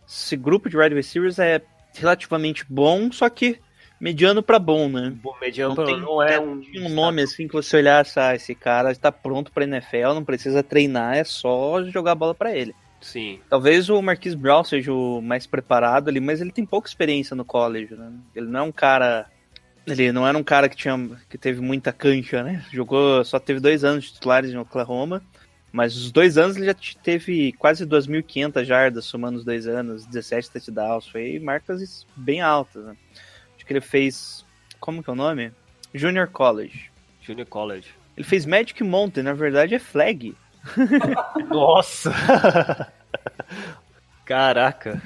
esse 0.07 0.37
grupo 0.37 0.69
de 0.69 0.77
wide 0.77 0.93
receivers 0.93 1.39
é 1.39 1.59
relativamente 1.95 2.63
bom, 2.69 3.11
só 3.11 3.27
que 3.29 3.59
mediano 3.99 4.43
pra 4.43 4.59
bom, 4.59 4.87
né? 4.87 5.11
Bom, 5.23 5.35
mediano 5.41 5.73
Não 5.75 5.85
tem- 5.85 5.99
não 5.99 6.21
é 6.21 6.39
um, 6.39 6.61
um 6.75 6.89
nome 6.89 7.23
assim 7.23 7.47
que 7.47 7.53
você 7.53 7.77
olhasse, 7.77 8.19
ah, 8.19 8.35
esse 8.35 8.53
cara 8.53 8.91
está 8.91 9.11
pronto 9.11 9.51
pra 9.51 9.63
NFL, 9.63 10.13
não 10.13 10.23
precisa 10.23 10.61
treinar, 10.61 11.17
é 11.17 11.23
só 11.23 11.83
jogar 11.85 12.11
a 12.11 12.15
bola 12.15 12.35
pra 12.35 12.55
ele. 12.55 12.75
Sim, 13.01 13.39
Talvez 13.49 13.89
o 13.89 14.01
Marquise 14.01 14.35
Brown 14.35 14.63
seja 14.63 14.91
o 14.93 15.21
mais 15.21 15.45
preparado 15.47 16.09
ali, 16.09 16.19
mas 16.19 16.41
ele 16.41 16.51
tem 16.51 16.65
pouca 16.65 16.87
experiência 16.87 17.35
no 17.35 17.45
college, 17.45 17.93
né? 17.95 18.11
Ele 18.35 18.47
não 18.47 18.59
é 18.59 18.63
um 18.63 18.71
cara. 18.71 19.27
Ele 19.85 20.11
não 20.11 20.27
era 20.27 20.37
um 20.37 20.43
cara 20.43 20.67
que 20.67 20.75
tinha 20.75 20.97
que 21.29 21.37
teve 21.37 21.61
muita 21.61 21.93
cancha, 21.93 22.43
né? 22.43 22.65
Jogou, 22.71 23.23
só 23.23 23.39
teve 23.39 23.59
dois 23.59 23.83
anos 23.83 24.05
de 24.05 24.13
titulares 24.13 24.51
em 24.51 24.57
Oklahoma, 24.57 25.21
mas 25.77 25.95
os 25.95 26.11
dois 26.11 26.39
anos 26.39 26.57
ele 26.57 26.65
já 26.65 26.75
teve 27.03 27.51
quase 27.51 27.85
2.500 27.85 28.63
jardas 28.65 29.05
somando 29.05 29.37
os 29.37 29.45
dois 29.45 29.67
anos, 29.67 30.07
17 30.07 30.49
touchdowns, 30.49 31.07
foi 31.07 31.37
marcas 31.37 32.03
bem 32.15 32.41
altas, 32.41 32.83
né? 32.83 32.97
Acho 33.55 33.63
que 33.63 33.73
ele 33.73 33.81
fez, 33.81 34.43
como 34.79 35.03
que 35.03 35.09
é 35.11 35.13
o 35.13 35.15
nome? 35.15 35.51
Junior 35.93 36.29
College. 36.29 36.89
Junior 37.21 37.45
College. 37.45 37.89
Ele 38.17 38.25
fez 38.25 38.43
Magic 38.43 38.83
Mountain, 38.83 39.21
na 39.21 39.33
verdade 39.33 39.75
é 39.75 39.79
flag. 39.79 40.35
Nossa! 41.47 42.11
Caraca, 44.25 44.99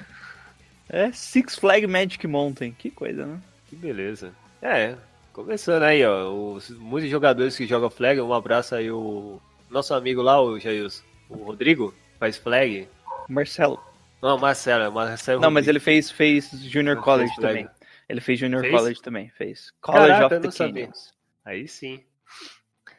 É 0.87 1.11
Six 1.11 1.57
Flag 1.57 1.85
Magic 1.85 2.25
Mountain, 2.25 2.71
que 2.71 2.89
coisa, 2.89 3.25
né? 3.25 3.41
que 3.67 3.75
beleza. 3.75 4.31
É, 4.61 4.95
começando 5.33 5.83
aí, 5.83 6.05
ó, 6.05 6.31
os, 6.31 6.69
muitos 6.69 7.09
jogadores 7.09 7.57
que 7.57 7.67
jogam 7.67 7.89
flag, 7.89 8.21
um 8.21 8.33
abraço 8.33 8.73
aí 8.73 8.89
o 8.89 9.41
nosso 9.71 9.93
amigo 9.93 10.21
lá, 10.21 10.41
o 10.41 10.59
Jailson, 10.59 11.03
o 11.29 11.35
Rodrigo, 11.43 11.93
faz 12.19 12.37
flag. 12.37 12.87
Marcelo. 13.29 13.81
Não, 14.21 14.37
Marcelo, 14.37 14.83
é 14.83 14.89
Marcelo 14.89 15.41
Não, 15.41 15.49
mas 15.49 15.67
ele 15.67 15.79
fez, 15.79 16.11
fez 16.11 16.49
Junior 16.63 16.95
Ele 16.97 17.03
College 17.03 17.33
fez 17.35 17.47
também. 17.47 17.67
Ele 18.07 18.21
fez 18.21 18.39
Junior 18.39 18.61
Fez? 18.61 18.73
College 18.75 19.01
também, 19.01 19.29
fez. 19.37 19.71
College 19.81 20.07
Caraca, 20.07 20.25
of 20.35 20.39
the 20.49 20.63
não. 20.65 20.73
Canyons. 20.73 21.13
Aí 21.45 21.67
sim. 21.67 22.03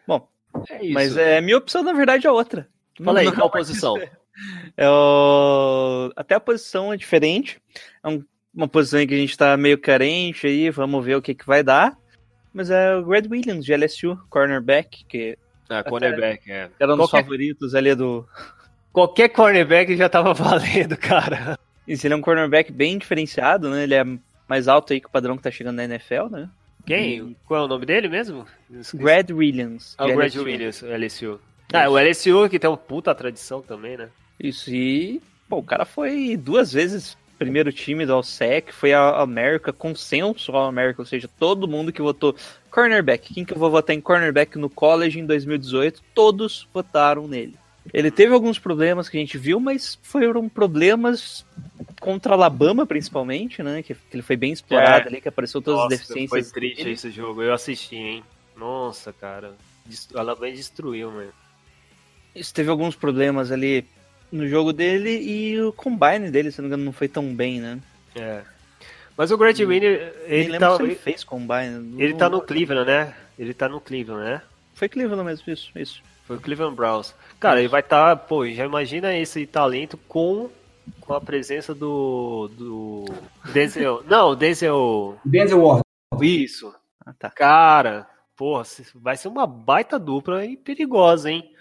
Bom, 0.06 0.28
É 0.70 0.82
isso. 0.84 0.94
Mas 0.94 1.16
é, 1.16 1.40
minha 1.40 1.58
opção, 1.58 1.82
na 1.82 1.92
verdade, 1.92 2.26
é 2.26 2.30
outra. 2.30 2.66
Fala 3.02 3.20
aí, 3.20 3.26
Não- 3.26 3.34
qual 3.34 3.50
posição? 3.50 3.94
É 4.78 4.88
o... 4.88 6.10
Até 6.16 6.34
a 6.34 6.40
posição 6.40 6.90
é 6.90 6.96
diferente. 6.96 7.60
É 8.02 8.08
um- 8.08 8.24
uma 8.54 8.66
posição 8.66 9.06
que 9.06 9.12
a 9.14 9.18
gente 9.18 9.36
tá 9.36 9.54
meio 9.58 9.78
carente 9.78 10.46
aí, 10.46 10.70
vamos 10.70 11.04
ver 11.04 11.16
o 11.16 11.22
que, 11.22 11.34
que 11.34 11.46
vai 11.46 11.62
dar. 11.62 11.96
Mas 12.52 12.70
é 12.70 12.96
o 12.96 13.04
Greg 13.04 13.28
Williams, 13.30 13.64
de 13.64 13.74
LSU, 13.74 14.16
cornerback, 14.30 15.04
que 15.04 15.38
Ah, 15.80 15.84
cornerback, 15.84 16.50
é. 16.50 16.68
era 16.78 16.94
um 16.94 16.96
dos 16.96 17.10
Qualquer, 17.10 17.22
favoritos 17.24 17.74
ali 17.74 17.94
do. 17.94 18.26
qualquer 18.92 19.28
cornerback 19.28 19.96
já 19.96 20.08
tava 20.08 20.32
valendo, 20.34 20.96
cara. 20.96 21.58
Isso, 21.86 22.06
ele 22.06 22.14
é 22.14 22.16
um 22.16 22.20
cornerback 22.20 22.70
bem 22.72 22.98
diferenciado, 22.98 23.68
né? 23.70 23.82
Ele 23.82 23.94
é 23.94 24.04
mais 24.48 24.68
alto 24.68 24.92
aí 24.92 25.00
que 25.00 25.06
o 25.06 25.10
padrão 25.10 25.36
que 25.36 25.42
tá 25.42 25.50
chegando 25.50 25.76
na 25.76 25.84
NFL, 25.84 26.28
né? 26.30 26.48
Quem? 26.84 27.36
Qual 27.46 27.60
é 27.60 27.64
o 27.64 27.68
nome 27.68 27.86
dele 27.86 28.08
mesmo? 28.08 28.44
Greg 28.94 29.32
Williams. 29.32 29.94
Ah, 29.96 30.06
o 30.06 30.18
LSU. 30.18 30.42
Williams, 30.42 30.82
o 30.82 30.86
LSU. 30.86 31.40
Ah, 31.72 31.88
o 31.88 31.98
LSU 31.98 32.48
que 32.50 32.58
tem 32.58 32.68
uma 32.68 32.76
puta 32.76 33.14
tradição 33.14 33.62
também, 33.62 33.96
né? 33.96 34.08
Isso, 34.38 34.70
e 34.70 35.22
pô, 35.48 35.58
o 35.58 35.62
cara 35.62 35.84
foi 35.84 36.36
duas 36.36 36.72
vezes 36.72 37.16
primeiro 37.42 37.72
time 37.72 38.06
do 38.06 38.12
All-Sec, 38.14 38.72
foi 38.72 38.92
a 38.92 39.20
América, 39.20 39.72
consenso 39.72 40.56
América, 40.56 41.02
ou 41.02 41.06
seja, 41.06 41.28
todo 41.38 41.68
mundo 41.68 41.92
que 41.92 42.02
votou 42.02 42.34
cornerback. 42.70 43.34
Quem 43.34 43.44
que 43.44 43.52
eu 43.52 43.58
vou 43.58 43.70
votar 43.70 43.94
em 43.94 44.00
cornerback 44.00 44.58
no 44.58 44.70
college 44.70 45.18
em 45.20 45.26
2018? 45.26 46.02
Todos 46.14 46.68
votaram 46.72 47.26
nele. 47.28 47.54
Ele 47.92 48.10
teve 48.10 48.32
alguns 48.32 48.58
problemas 48.58 49.08
que 49.08 49.16
a 49.16 49.20
gente 49.20 49.36
viu, 49.36 49.58
mas 49.58 49.98
foram 50.02 50.48
problemas 50.48 51.44
contra 52.00 52.34
Alabama, 52.34 52.86
principalmente, 52.86 53.62
né? 53.62 53.82
Que, 53.82 53.94
que 53.94 54.00
ele 54.12 54.22
foi 54.22 54.36
bem 54.36 54.52
explorado 54.52 55.06
É. 55.06 55.08
ali, 55.08 55.20
que 55.20 55.28
apareceu 55.28 55.60
todas 55.60 55.80
Nossa, 55.80 55.94
as 55.94 56.00
deficiências. 56.00 56.50
Foi 56.50 56.60
triste 56.60 56.76
dele. 56.78 56.90
esse 56.92 57.10
jogo. 57.10 57.42
Eu 57.42 57.52
assisti, 57.52 57.96
hein? 57.96 58.24
Nossa, 58.56 59.12
cara. 59.12 59.54
Bem 60.38 60.54
destruiu, 60.54 61.10
mano. 61.10 61.32
Isso 62.34 62.54
teve 62.54 62.70
alguns 62.70 62.94
problemas 62.94 63.50
ali 63.50 63.84
no 64.32 64.48
jogo 64.48 64.72
dele 64.72 65.10
e 65.10 65.60
o 65.60 65.72
combine 65.72 66.30
dele, 66.30 66.50
se 66.50 66.58
não 66.60 66.64
me 66.64 66.68
engano, 66.68 66.84
não 66.86 66.92
foi 66.92 67.06
tão 67.08 67.34
bem, 67.34 67.60
né? 67.60 67.78
É. 68.16 68.42
Mas 69.16 69.30
o 69.30 69.36
Grant 69.36 69.58
Winner, 69.58 70.14
Nem 70.28 70.38
ele 70.40 70.58
tá, 70.58 70.74
se 70.76 70.82
ele 70.82 70.94
fez 70.94 71.22
combine. 71.22 71.94
ele 72.02 72.12
Não- 72.12 72.18
tá 72.18 72.28
no 72.30 72.40
Cleveland, 72.40 72.86
né? 72.86 73.14
Ele 73.38 73.52
tá 73.54 73.68
no 73.68 73.80
Cleveland, 73.80 74.24
né? 74.24 74.42
Foi 74.74 74.88
Cleveland 74.88 75.24
mesmo, 75.24 75.52
isso, 75.52 75.70
isso. 75.76 76.02
Foi 76.26 76.36
o 76.36 76.40
Cleveland 76.40 76.74
Browns. 76.74 77.14
Cara, 77.38 77.58
ele 77.60 77.68
vai 77.68 77.80
estar, 77.80 78.16
pô, 78.16 78.48
já 78.48 78.64
imagina 78.64 79.14
esse 79.16 79.46
talento 79.46 79.98
com, 80.08 80.48
com 81.00 81.12
a 81.14 81.20
presença 81.20 81.74
do. 81.74 82.48
do. 82.56 83.04
Denzel. 83.52 84.02
Não, 84.08 84.34
Denzel. 84.34 85.18
Denzel 85.24 85.60
Ward. 85.60 85.82
Isso. 86.22 86.74
Ah, 87.04 87.12
tá. 87.18 87.28
Cara, 87.30 88.08
porra, 88.36 88.62
vai 88.94 89.16
ser 89.16 89.28
uma 89.28 89.46
baita 89.46 89.98
dupla 89.98 90.44
e 90.46 90.56
perigosa, 90.56 91.30
hein? 91.30 91.52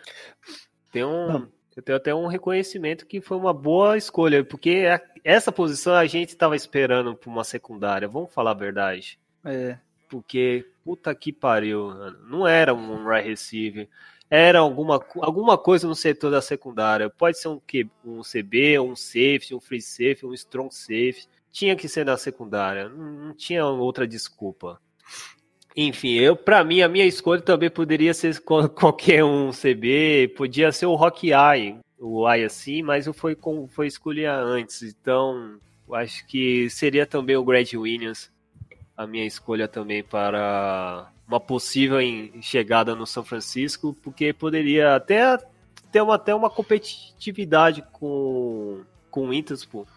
Tem 0.91 1.03
um. 1.03 1.47
Eu 1.75 1.81
tenho 1.81 1.97
até 1.97 2.13
um 2.13 2.27
reconhecimento 2.27 3.05
que 3.05 3.21
foi 3.21 3.37
uma 3.37 3.53
boa 3.53 3.97
escolha, 3.97 4.43
porque 4.43 4.83
essa 5.23 5.51
posição 5.51 5.93
a 5.93 6.05
gente 6.05 6.29
estava 6.29 6.55
esperando 6.55 7.15
para 7.15 7.29
uma 7.29 7.43
secundária, 7.43 8.07
vamos 8.07 8.33
falar 8.33 8.51
a 8.51 8.55
verdade. 8.55 9.17
É, 9.43 9.77
Porque, 10.09 10.65
puta 10.83 11.15
que 11.15 11.31
pariu, 11.31 11.87
mano. 11.87 12.17
não 12.27 12.47
era 12.47 12.73
um 12.73 13.07
right 13.07 13.27
receiver, 13.27 13.87
era 14.29 14.59
alguma, 14.59 15.03
alguma 15.21 15.57
coisa 15.57 15.87
no 15.87 15.95
setor 15.95 16.31
da 16.31 16.41
secundária. 16.41 17.09
Pode 17.09 17.37
ser 17.37 17.47
um, 17.47 17.61
um 18.03 18.21
CB, 18.21 18.79
um 18.79 18.95
safety, 18.95 19.55
um 19.55 19.59
free 19.59 19.81
safety, 19.81 20.25
um 20.25 20.33
strong 20.33 20.73
safety. 20.73 21.27
Tinha 21.51 21.75
que 21.75 21.87
ser 21.87 22.05
na 22.05 22.17
secundária, 22.17 22.87
não, 22.87 23.11
não 23.11 23.33
tinha 23.33 23.65
outra 23.65 24.07
desculpa. 24.07 24.81
Enfim, 25.75 26.13
eu 26.15 26.35
para 26.35 26.63
mim 26.63 26.81
a 26.81 26.89
minha 26.89 27.05
escolha 27.05 27.41
também 27.41 27.69
poderia 27.69 28.13
ser 28.13 28.39
qual- 28.41 28.67
qualquer 28.69 29.23
um 29.23 29.51
CB, 29.51 30.33
podia 30.35 30.71
ser 30.71 30.85
o 30.85 30.95
Rock 30.95 31.31
Eye, 31.31 31.77
o 31.97 32.29
Eye 32.29 32.43
assim, 32.43 32.81
mas 32.81 33.07
eu 33.07 33.13
foi 33.13 33.35
com 33.35 33.67
foi 33.67 33.87
escolher 33.87 34.27
antes, 34.29 34.81
então 34.83 35.57
acho 35.93 36.25
que 36.27 36.69
seria 36.69 37.05
também 37.05 37.35
o 37.35 37.43
Greg 37.43 37.75
Williams 37.77 38.31
a 38.95 39.07
minha 39.07 39.25
escolha 39.25 39.67
também 39.67 40.03
para 40.03 41.09
uma 41.27 41.39
possível 41.39 41.99
chegada 42.41 42.93
no 42.93 43.07
São 43.07 43.23
Francisco, 43.23 43.95
porque 44.03 44.33
poderia 44.33 44.95
até 44.95 45.37
ter 45.91 46.01
uma, 46.01 46.15
até 46.15 46.35
uma 46.35 46.49
competitividade 46.49 47.83
com, 47.93 48.81
com 49.09 49.29
o 49.29 49.33
Interspool. 49.33 49.87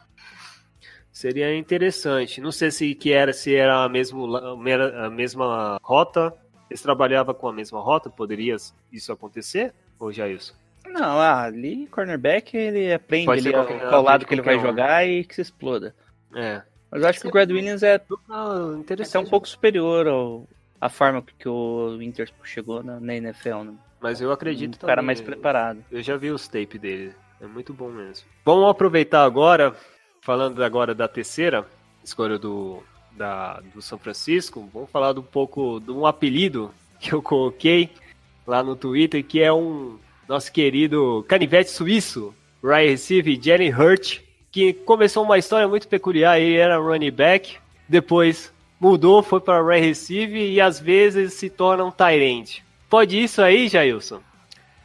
Seria 1.14 1.56
interessante. 1.56 2.40
Não 2.40 2.50
sei 2.50 2.72
se 2.72 2.92
que 2.96 3.12
era 3.12 3.32
se 3.32 3.54
era 3.54 3.84
a, 3.84 3.88
mesmo, 3.88 4.36
a 4.36 5.08
mesma 5.08 5.78
rota. 5.80 6.34
Eles 6.68 6.82
trabalhavam 6.82 7.32
com 7.32 7.46
a 7.46 7.52
mesma 7.52 7.80
rota, 7.80 8.10
poderia 8.10 8.56
isso 8.92 9.12
acontecer? 9.12 9.72
Ou 9.96 10.10
já 10.12 10.28
isso? 10.28 10.58
Não, 10.84 11.20
ah, 11.20 11.42
ali, 11.44 11.86
cornerback, 11.86 12.56
ele 12.56 12.92
aprende 12.92 13.30
ali 13.30 13.52
qualquer- 13.52 13.88
qual 13.88 14.02
lado 14.02 14.26
que 14.26 14.34
ele 14.34 14.42
vai 14.42 14.56
um. 14.56 14.60
jogar 14.60 15.06
e 15.08 15.22
que 15.24 15.36
se 15.36 15.40
exploda. 15.42 15.94
É. 16.34 16.62
Mas 16.90 17.02
eu 17.02 17.08
acho 17.08 17.20
que 17.20 17.28
o 17.28 17.30
Brad 17.30 17.48
Williams 17.50 17.82
é 17.84 18.00
Ah, 18.28 19.18
um 19.20 19.24
pouco 19.24 19.48
superior 19.48 20.08
ao, 20.08 20.48
à 20.80 20.88
forma 20.88 21.22
que 21.38 21.48
o 21.48 21.96
Inter 22.02 22.28
chegou 22.42 22.82
na, 22.82 22.98
na 22.98 23.14
NFL, 23.14 23.62
né? 23.62 23.74
Mas 24.00 24.20
eu 24.20 24.32
acredito 24.32 24.74
Um 24.76 24.80
cara 24.80 24.96
também. 24.96 25.06
mais 25.06 25.20
preparado. 25.20 25.84
Eu 25.92 26.02
já 26.02 26.16
vi 26.16 26.30
os 26.30 26.48
tape 26.48 26.76
dele. 26.78 27.14
É 27.40 27.46
muito 27.46 27.72
bom 27.72 27.88
mesmo. 27.88 28.26
Vamos 28.44 28.68
aproveitar 28.68 29.24
agora, 29.24 29.74
falando 30.24 30.64
agora 30.64 30.94
da 30.94 31.06
terceira 31.06 31.66
escolha 32.02 32.38
do, 32.38 32.82
da, 33.12 33.60
do 33.74 33.82
São 33.82 33.98
Francisco, 33.98 34.68
vamos 34.72 34.90
falar 34.90 35.16
um 35.18 35.22
pouco 35.22 35.78
de 35.80 35.90
um 35.90 36.06
apelido 36.06 36.72
que 36.98 37.12
eu 37.12 37.20
coloquei 37.20 37.90
lá 38.46 38.62
no 38.62 38.74
Twitter, 38.74 39.22
que 39.22 39.42
é 39.42 39.52
um 39.52 39.98
nosso 40.26 40.50
querido 40.50 41.24
canivete 41.28 41.70
suíço, 41.70 42.34
right 42.62 42.88
receiver 42.88 43.38
Jalen 43.40 43.74
Hurt, 43.74 44.20
que 44.50 44.72
começou 44.72 45.24
uma 45.24 45.36
história 45.36 45.68
muito 45.68 45.86
peculiar, 45.86 46.40
ele 46.40 46.56
era 46.56 46.78
running 46.78 47.10
back, 47.10 47.58
depois 47.86 48.50
mudou, 48.80 49.22
foi 49.22 49.40
para 49.40 49.62
right 49.62 49.86
receiver 49.86 50.40
e 50.40 50.58
às 50.58 50.80
vezes 50.80 51.34
se 51.34 51.50
torna 51.50 51.84
um 51.84 51.90
tight 51.90 52.22
end. 52.22 52.64
Pode 52.88 53.22
isso 53.22 53.42
aí, 53.42 53.68
Jailson? 53.68 54.22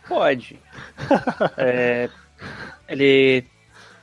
Pode. 0.06 0.60
É, 1.58 2.10
ele 2.88 3.46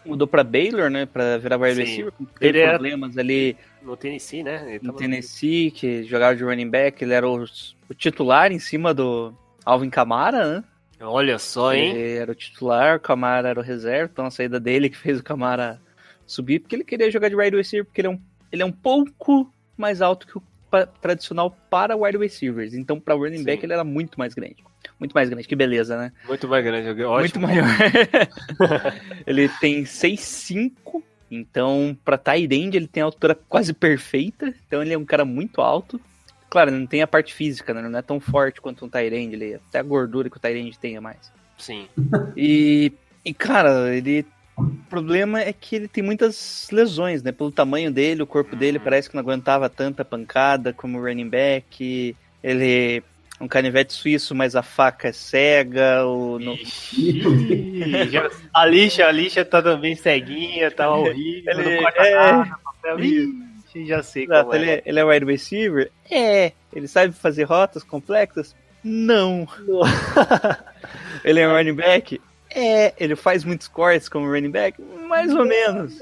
mudou 0.07 0.27
pra 0.27 0.45
Baylor, 0.45 0.91
né? 0.91 1.07
Pra 1.07 1.39
virar 1.39 1.59
wide 1.59 1.81
receiver. 1.81 2.13
Teve 2.39 2.59
Ele 2.59 2.69
problemas 2.69 3.19
ali 3.19 3.57
No 3.83 3.97
Tennessee, 3.97 4.43
né? 4.43 4.79
No 4.83 4.93
Tennessee, 4.93 5.71
que 5.71 6.05
jogava 6.05 6.35
de 6.35 6.45
running 6.45 6.71
back. 6.71 7.03
Ele 7.03 7.13
era 7.13 7.29
o, 7.29 7.45
o 7.89 7.95
titular 7.95 8.53
em 8.53 8.59
cima 8.59 8.95
do 8.95 9.35
Alvin 9.65 9.91
Kamara, 9.91 10.57
né? 10.57 10.65
Olha 11.01 11.39
só, 11.39 11.75
hein? 11.75 11.95
Ele 11.95 12.17
era 12.17 12.33
o 12.33 12.35
titular, 12.35 12.97
o 12.97 13.01
Camara 13.01 13.51
era 13.51 13.61
o 13.61 13.63
reserva, 13.63 14.11
então 14.11 14.27
a 14.27 14.31
saída 14.31 14.59
dele 14.59 14.89
que 14.89 14.97
fez 14.97 15.21
o 15.21 15.25
Camara 15.25 15.81
subir, 16.27 16.61
porque 16.61 16.75
ele 16.75 16.85
queria 16.85 17.11
jogar 17.11 17.29
de 17.29 17.37
wide 17.37 17.57
receiver, 17.57 17.85
porque 17.85 18.01
ele 18.01 18.09
é 18.09 18.11
um, 18.11 18.21
ele 18.51 18.63
é 18.63 18.67
um 18.67 18.73
pouco 18.73 19.53
mais 19.77 20.01
alto 20.01 20.27
que 20.27 20.39
o 20.39 20.43
pa- 20.71 20.87
tradicional 20.87 21.51
para 21.71 21.97
wide 21.97 22.19
receivers. 22.19 22.75
Então, 22.75 23.01
para 23.01 23.15
running 23.15 23.39
Sim. 23.39 23.45
back, 23.45 23.65
ele 23.65 23.73
era 23.73 23.85
muito 23.85 24.19
mais 24.19 24.35
grande. 24.35 24.57
Muito 24.99 25.13
mais 25.13 25.29
grande, 25.29 25.47
que 25.47 25.57
beleza, 25.57 25.97
né? 25.99 26.13
Muito 26.27 26.49
mais 26.49 26.65
grande. 26.65 26.89
Ótimo. 27.05 27.21
Muito 27.21 27.41
maior. 27.41 27.67
ele 29.27 29.49
tem 29.61 29.85
6'5", 29.85 31.03
então 31.31 31.97
para 32.05 32.17
tight 32.17 32.55
end 32.55 32.77
ele 32.77 32.87
tem 32.87 33.03
a 33.03 33.07
altura 33.07 33.35
quase 33.49 33.73
perfeita, 33.73 34.55
então 34.67 34.83
ele 34.83 34.95
é 34.95 34.99
um 34.99 35.05
cara 35.05 35.25
muito 35.25 35.61
alto. 35.61 36.01
Claro, 36.49 36.71
não 36.71 36.87
tem 36.87 37.03
a 37.03 37.07
parte 37.07 37.35
física, 37.35 37.75
né? 37.75 37.83
Não 37.83 37.99
é 37.99 38.03
tão 38.03 38.21
forte 38.21 38.61
quanto 38.61 38.85
um 38.85 38.89
tight 38.89 39.15
end, 39.15 39.35
ele 39.35 39.55
até 39.55 39.81
a 39.81 39.83
gordura 39.83 40.31
que 40.31 40.37
o 40.37 40.41
tight 40.41 40.57
end 40.59 40.79
tem 40.79 40.97
a 40.97 41.01
mais. 41.01 41.33
Sim. 41.59 41.89
E, 42.37 42.93
e 43.25 43.35
cara, 43.35 43.95
ele. 43.95 44.25
O 44.57 44.65
problema 44.89 45.41
é 45.41 45.53
que 45.53 45.77
ele 45.77 45.87
tem 45.89 46.03
muitas 46.03 46.69
lesões, 46.73 47.23
né? 47.23 47.31
Pelo 47.31 47.51
tamanho 47.53 47.91
dele, 47.91 48.23
o 48.23 48.27
corpo 48.27 48.57
dele 48.57 48.79
parece 48.79 49.09
que 49.11 49.15
não 49.15 49.23
aguentava 49.23 49.69
tanta 49.69 50.05
pancada 50.05 50.73
como 50.73 50.99
o 50.99 51.03
running 51.03 51.29
back. 51.29 52.17
Ele 52.43 52.97
é 52.99 53.03
um 53.45 53.47
canivete 53.47 53.93
suíço, 53.93 54.35
mas 54.35 54.57
a 54.57 54.63
faca 54.63 55.09
é 55.09 55.13
cega. 55.13 56.07
O, 56.07 56.39
no- 56.39 56.57
a 58.55 58.65
lixa, 58.67 59.05
a 59.07 59.13
lixa 59.13 59.45
tá 59.45 59.61
também 59.61 59.95
ceguinha, 59.95 60.71
tá 60.71 60.91
horrível. 60.91 61.53
Ele- 61.53 61.77
não 61.77 61.83
corta 61.83 62.03
é. 62.03 62.15
nada, 62.15 62.57
papel. 62.65 63.01
Ixi, 63.05 63.87
já 63.87 64.03
sei 64.03 64.25
Exato, 64.25 64.55
é. 64.55 64.57
ele, 64.57 64.71
é- 64.71 64.83
ele 64.87 65.01
é 65.01 65.05
wide 65.05 65.27
receiver? 65.27 65.91
É. 66.11 66.53
Ele 66.73 66.89
sabe 66.89 67.13
fazer 67.13 67.45
rotas 67.45 67.83
complexas? 67.83 68.57
Não. 68.83 69.47
ele 71.25 71.41
é 71.41 71.49
um 71.49 71.53
running 71.53 71.75
back? 71.75 72.21
É. 72.57 72.95
Ele 72.99 73.15
faz 73.15 73.45
muitos 73.45 73.69
cortes 73.69 74.09
como 74.09 74.27
running 74.27 74.51
back? 74.51 74.81
Mais 75.07 75.33
ou 75.35 75.45
menos. 75.45 75.99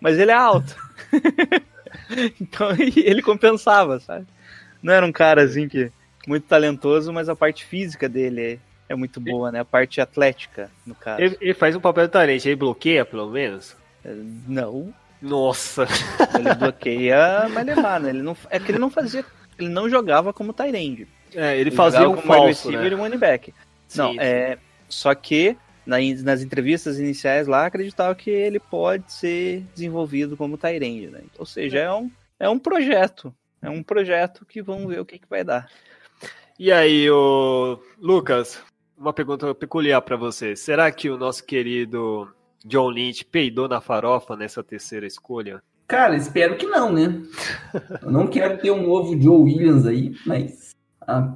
Mas 0.00 0.18
ele 0.18 0.32
é 0.32 0.34
alto. 0.34 0.76
então 2.40 2.70
ele 2.72 3.22
compensava, 3.22 4.00
sabe? 4.00 4.26
Não 4.82 4.92
era 4.92 5.06
um 5.06 5.12
cara 5.12 5.44
assim 5.44 5.68
que 5.68 5.92
muito 6.26 6.44
talentoso, 6.46 7.12
mas 7.12 7.28
a 7.28 7.36
parte 7.36 7.64
física 7.64 8.08
dele 8.08 8.42
é, 8.42 8.58
é 8.92 8.94
muito 8.96 9.20
boa, 9.20 9.52
né? 9.52 9.60
A 9.60 9.64
parte 9.64 10.00
atlética, 10.00 10.68
no 10.84 10.94
caso. 10.94 11.22
Ele, 11.22 11.38
ele 11.40 11.54
faz 11.54 11.76
um 11.76 11.80
papel 11.80 12.08
talento, 12.08 12.46
ele 12.46 12.56
bloqueia 12.56 13.04
pelo 13.04 13.30
menos? 13.30 13.76
Não, 14.48 14.92
Nossa. 15.20 15.86
ele 16.34 16.52
bloqueia 16.56 17.48
Malemar, 17.48 18.00
né? 18.00 18.10
Ele 18.10 18.22
não, 18.22 18.36
é 18.50 18.58
que 18.58 18.72
ele 18.72 18.78
não 18.80 18.90
fazia, 18.90 19.24
ele 19.56 19.68
não 19.68 19.88
jogava 19.88 20.32
como 20.32 20.52
Tyrande. 20.52 21.06
É, 21.32 21.56
ele 21.56 21.70
fazia 21.70 22.00
jogava 22.00 22.18
um 22.18 22.22
como 22.22 22.34
falso, 22.34 22.68
receiver 22.68 22.90
né? 22.90 22.90
e 22.90 22.94
um 22.94 23.02
running 23.02 23.18
back. 23.18 23.54
Não, 23.94 24.12
Sim, 24.12 24.18
é. 24.18 24.58
Só 24.88 25.14
que 25.14 25.56
nas 25.86 26.42
entrevistas 26.42 26.98
iniciais 26.98 27.46
lá 27.46 27.66
acreditava 27.66 28.14
que 28.14 28.30
ele 28.30 28.60
pode 28.60 29.12
ser 29.12 29.64
desenvolvido 29.74 30.36
como 30.36 30.56
Tyrande, 30.58 31.08
né? 31.08 31.20
Ou 31.38 31.46
seja, 31.46 31.78
é 31.78 31.92
um, 31.92 32.10
é 32.38 32.48
um 32.48 32.58
projeto. 32.58 33.34
É 33.60 33.70
um 33.70 33.82
projeto 33.82 34.44
que 34.44 34.60
vamos 34.62 34.88
ver 34.92 35.00
o 35.00 35.04
que, 35.04 35.18
que 35.18 35.28
vai 35.28 35.44
dar. 35.44 35.68
E 36.58 36.70
aí, 36.70 37.08
o 37.10 37.78
Lucas, 37.98 38.62
uma 38.96 39.12
pergunta 39.12 39.54
peculiar 39.54 40.00
pra 40.02 40.16
você. 40.16 40.54
Será 40.54 40.90
que 40.92 41.08
o 41.10 41.16
nosso 41.16 41.44
querido 41.44 42.28
John 42.64 42.90
Lynch 42.90 43.24
peidou 43.24 43.68
na 43.68 43.80
farofa 43.80 44.36
nessa 44.36 44.62
terceira 44.62 45.06
escolha? 45.06 45.62
Cara, 45.88 46.16
espero 46.16 46.56
que 46.56 46.66
não, 46.66 46.92
né? 46.92 47.22
Eu 48.00 48.10
não 48.10 48.26
quero 48.26 48.58
ter 48.58 48.70
um 48.70 48.82
novo 48.82 49.20
Joe 49.20 49.42
Williams 49.42 49.86
aí, 49.86 50.14
mas. 50.24 50.70
ah, 51.06 51.34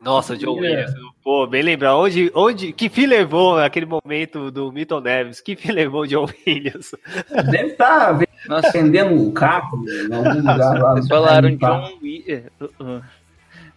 Nossa, 0.00 0.36
John 0.36 0.58
É. 0.58 0.60
Williams. 0.60 1.13
Pô, 1.24 1.46
bem 1.46 1.62
lembrar. 1.62 1.96
Onde, 1.96 2.30
onde, 2.34 2.70
que 2.72 2.90
fim 2.90 3.06
levou 3.06 3.58
aquele 3.58 3.86
momento 3.86 4.50
do 4.50 4.70
Milton 4.70 5.00
Neves? 5.00 5.40
Que 5.40 5.56
fim 5.56 5.72
levou 5.72 6.02
o 6.02 6.06
John 6.06 6.26
Williams? 6.46 6.94
deve 7.50 7.68
estar 7.68 8.18
Nossa, 8.46 8.70
Prendendo 8.70 9.26
o 9.26 9.32
carro 9.32 9.82
em 9.88 10.14
algum 10.14 10.34
lugar 10.36 10.78
lá. 10.82 10.92
vocês 10.92 11.08
falaram 11.08 11.56
Tá. 11.56 11.78
John 11.80 11.98
Wi- 12.02 12.24
eh, 12.28 12.42
uh, 12.60 12.68
uh, 12.78 13.02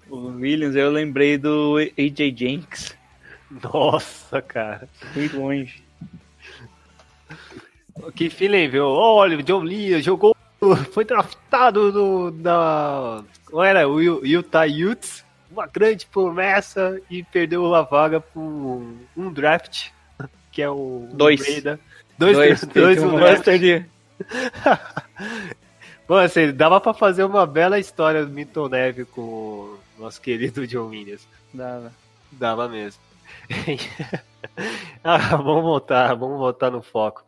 o 0.09 0.17
Williams, 0.35 0.75
eu 0.75 0.91
lembrei 0.91 1.37
do 1.37 1.77
AJ 1.97 2.35
Jenks. 2.35 2.97
Nossa, 3.73 4.41
cara. 4.41 4.89
Muito 5.15 5.39
longe. 5.39 5.81
Que 8.13 8.29
feeling, 8.29 8.67
viu? 8.67 8.85
Olha, 8.85 9.37
o 9.37 9.43
John 9.43 9.61
Lee 9.63 10.01
jogou. 10.01 10.35
Foi 10.91 11.05
draftado 11.05 11.91
no, 11.93 12.31
na. 12.31 13.23
Qual 13.45 13.63
era? 13.63 13.87
O 13.87 14.01
Utah 14.01 14.65
Utes. 14.65 15.23
Uma 15.57 15.65
grande 15.65 16.05
promessa 16.05 17.01
e 17.09 17.23
perdeu 17.23 17.73
a 17.73 17.81
vaga 17.81 18.21
por 18.21 18.39
um 18.39 19.33
draft, 19.33 19.89
que 20.51 20.61
é 20.61 20.69
o. 20.69 21.09
Dois. 21.11 21.39
Breda. 21.39 21.79
Dois, 22.15 22.37
dois, 22.37 22.63
dois, 22.63 23.03
um 23.03 23.15
um 23.15 23.57
de... 23.59 23.85
Bom, 26.07 26.17
assim, 26.17 26.51
dava 26.53 26.79
pra 26.79 26.93
fazer 26.93 27.23
uma 27.23 27.45
bela 27.47 27.79
história 27.79 28.23
do 28.23 28.31
Milton 28.31 28.69
Neve 28.69 29.05
com 29.05 29.21
o 29.21 29.79
nosso 29.97 30.21
querido 30.21 30.67
John 30.67 30.89
Williams. 30.89 31.27
Dava. 31.51 31.91
Dava 32.31 32.69
mesmo. 32.69 33.01
ah, 35.03 35.37
vamos 35.37 35.63
voltar, 35.63 36.13
vamos 36.13 36.37
voltar 36.37 36.69
no 36.69 36.83
foco. 36.83 37.25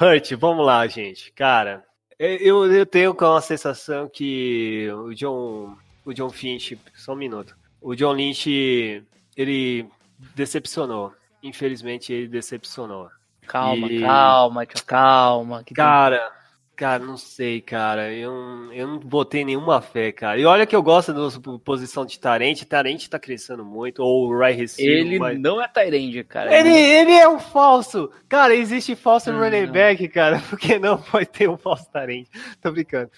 Hurt, 0.00 0.32
vamos 0.32 0.64
lá, 0.64 0.86
gente. 0.86 1.30
Cara, 1.32 1.84
eu, 2.18 2.72
eu 2.72 2.86
tenho 2.86 3.14
com 3.14 3.34
a 3.34 3.40
sensação 3.42 4.08
que 4.08 4.90
o 4.92 5.14
John, 5.14 5.76
o 6.04 6.12
John 6.12 6.30
Finch, 6.30 6.78
só 6.94 7.12
um 7.12 7.16
minuto. 7.16 7.56
O 7.80 7.94
John 7.94 8.12
Lynch, 8.12 9.02
ele 9.36 9.86
decepcionou. 10.34 11.12
Infelizmente, 11.42 12.12
ele 12.12 12.28
decepcionou. 12.28 13.08
Calma, 13.46 13.88
E- 13.90 14.00
calma, 14.00 14.66
tio, 14.66 14.84
calma. 14.84 15.64
Que 15.64 15.74
Cara, 15.74 16.30
cara, 16.76 17.04
não 17.04 17.16
sei, 17.16 17.60
cara. 17.60 18.12
Eu, 18.12 18.70
eu 18.72 18.86
não 18.86 18.98
botei 18.98 19.44
nenhuma 19.44 19.80
fé, 19.80 20.12
cara. 20.12 20.38
E 20.38 20.44
olha 20.44 20.66
que 20.66 20.76
eu 20.76 20.82
gosto 20.82 21.12
da 21.12 21.58
posição 21.64 22.04
de 22.06 22.20
Tarente. 22.20 22.66
Tarente 22.66 23.08
tá 23.10 23.18
crescendo 23.18 23.64
muito. 23.64 24.02
Ou 24.02 24.28
o 24.28 24.38
right 24.38 24.60
receiver. 24.60 24.94
Ele 25.06 25.18
mas- 25.18 25.40
não 25.40 25.60
é 25.60 25.66
Tyrande, 25.66 26.22
cara. 26.24 26.54
Ele, 26.56 26.68
ele 26.70 27.12
é 27.12 27.28
um 27.28 27.40
falso. 27.40 28.10
Cara, 28.28 28.54
existe 28.54 28.94
falso 28.94 29.30
Hum, 29.32 29.38
running 29.38 29.66
back, 29.66 30.06
cara. 30.08 30.38
Por 30.48 30.58
que 30.58 30.78
não 30.78 30.98
pode 30.98 31.26
ter 31.26 31.48
um 31.48 31.56
falso 31.56 31.90
Tarente? 31.90 32.30
Tô 32.62 32.70
brincando. 32.70 33.10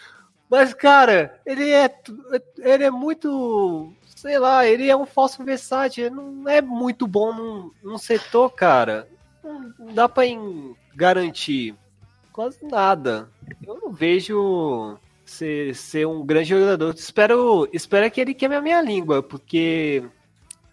Mas, 0.52 0.74
cara, 0.74 1.40
ele 1.46 1.70
é, 1.70 1.90
ele 2.58 2.84
é 2.84 2.90
muito. 2.90 3.90
Sei 4.14 4.38
lá, 4.38 4.66
ele 4.66 4.86
é 4.86 4.94
um 4.94 5.06
falso 5.06 5.42
versátil. 5.42 6.04
Ele 6.04 6.14
não 6.14 6.46
é 6.46 6.60
muito 6.60 7.06
bom 7.06 7.32
num, 7.32 7.70
num 7.82 7.96
setor, 7.96 8.50
cara. 8.50 9.08
Não 9.42 9.94
dá 9.94 10.06
pra 10.06 10.24
garantir 10.94 11.74
quase 12.30 12.62
nada. 12.66 13.30
Eu 13.66 13.78
não 13.80 13.92
vejo 13.94 14.98
ser, 15.24 15.74
ser 15.74 16.06
um 16.06 16.22
grande 16.22 16.50
jogador. 16.50 16.94
Espero, 16.94 17.66
espero 17.72 18.10
que 18.10 18.20
ele 18.20 18.34
queime 18.34 18.56
a 18.56 18.60
minha 18.60 18.82
língua, 18.82 19.22
porque 19.22 20.04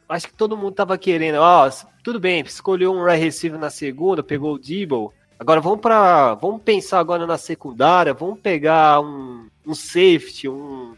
acho 0.10 0.28
que 0.28 0.34
todo 0.34 0.58
mundo 0.58 0.74
tava 0.74 0.98
querendo. 0.98 1.38
Ó, 1.38 1.70
tudo 2.04 2.20
bem, 2.20 2.42
escolheu 2.42 2.92
um 2.92 3.02
right 3.02 3.24
receiver 3.24 3.58
na 3.58 3.70
segunda, 3.70 4.22
pegou 4.22 4.56
o 4.56 4.60
Debo. 4.60 5.14
Agora 5.40 5.62
vamos 5.62 5.80
para, 5.80 6.34
vamos 6.34 6.62
pensar 6.64 7.00
agora 7.00 7.26
na 7.26 7.38
secundária, 7.38 8.14
vamos 8.14 8.42
pegar 8.42 9.00
um, 9.00 9.48
um 9.70 9.76
safety, 9.76 10.50
um, 10.50 10.96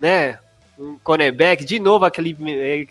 né, 0.00 0.40
um 0.76 0.98
cornerback, 0.98 1.64
de 1.64 1.78
novo 1.78 2.04
aquele, 2.04 2.36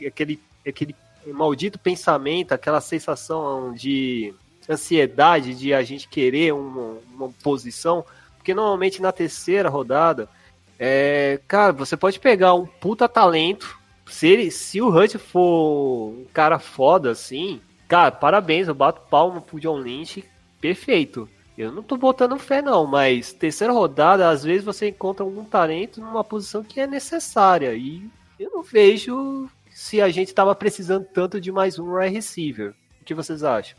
aquele, 0.08 0.40
aquele 0.66 0.96
maldito 1.28 1.78
pensamento, 1.78 2.54
aquela 2.54 2.80
sensação 2.80 3.74
de 3.74 4.34
ansiedade 4.70 5.54
de 5.54 5.74
a 5.74 5.84
gente 5.84 6.08
querer 6.08 6.54
uma, 6.54 7.00
uma 7.14 7.30
posição, 7.44 8.06
porque 8.38 8.54
normalmente 8.54 9.02
na 9.02 9.12
terceira 9.12 9.68
rodada, 9.68 10.30
é, 10.78 11.42
cara, 11.48 11.74
você 11.74 11.98
pode 11.98 12.18
pegar 12.20 12.54
um 12.54 12.66
puta 12.66 13.10
talento, 13.10 13.78
se, 14.08 14.28
ele, 14.28 14.50
se 14.50 14.82
o 14.82 14.88
Hunt 14.88 15.18
for 15.18 16.12
um 16.12 16.26
cara 16.34 16.60
foda 16.60 17.12
assim, 17.12 17.60
cara, 17.90 18.12
parabéns, 18.12 18.70
eu 18.70 18.74
bato 18.74 19.02
palma 19.10 19.42
pro 19.42 19.60
John 19.60 19.80
Lynch, 19.80 20.24
perfeito. 20.62 21.28
Eu 21.60 21.74
não 21.74 21.84
tô 21.84 21.98
botando 21.98 22.39
fé 22.39 22.62
não, 22.62 22.88
mas 22.88 23.34
terceira 23.34 23.74
rodada, 23.74 24.30
às 24.30 24.45
vezes 24.45 24.63
você 24.63 24.88
encontra 24.88 25.26
algum 25.26 25.43
talento 25.43 26.00
numa 26.00 26.24
posição 26.24 26.63
que 26.63 26.80
é 26.80 26.88
necessária 26.88 27.74
e 27.74 28.10
eu 28.39 28.50
não 28.50 28.63
vejo 28.63 29.50
se 29.69 30.00
a 30.02 30.08
gente 30.08 30.34
tava 30.34 30.56
precisando 30.56 31.06
tanto 31.13 31.41
de 31.41 31.52
mais 31.52 31.78
um 31.78 31.95
wide 31.98 32.15
receiver. 32.15 32.74
O 33.02 33.04
que 33.04 33.13
vocês 33.13 33.43
acham? 33.43 33.78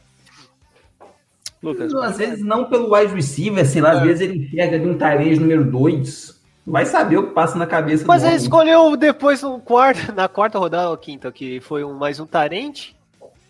Lucas, 1.63 1.95
Às 1.95 2.19
vezes 2.19 2.45
não 2.45 2.67
pelo 2.69 2.95
wide 2.95 3.15
receiver, 3.15 3.67
sei 3.67 3.81
lá, 3.81 3.93
às 3.93 4.03
vezes 4.03 4.21
ele 4.21 4.45
enxerga 4.45 4.79
de 4.79 4.87
um 4.87 4.99
Tyrese 4.99 5.41
número 5.41 5.65
2. 5.65 6.39
Vai 6.67 6.85
saber 6.85 7.17
o 7.17 7.29
que 7.29 7.33
passa 7.33 7.57
na 7.57 7.67
cabeça 7.67 8.05
Mas 8.07 8.21
do 8.21 8.27
ele 8.27 8.35
homem. 8.35 8.45
escolheu 8.45 8.95
depois 8.95 9.41
no 9.41 9.59
quarto, 9.59 10.13
na 10.13 10.29
quarta 10.29 10.59
rodada 10.59 10.91
ou 10.91 10.99
quinta, 10.99 11.33
que 11.33 11.63
foi 11.63 11.83
um, 11.83 11.95
mais 11.95 12.21
um 12.21 12.27
Tarente. 12.27 12.95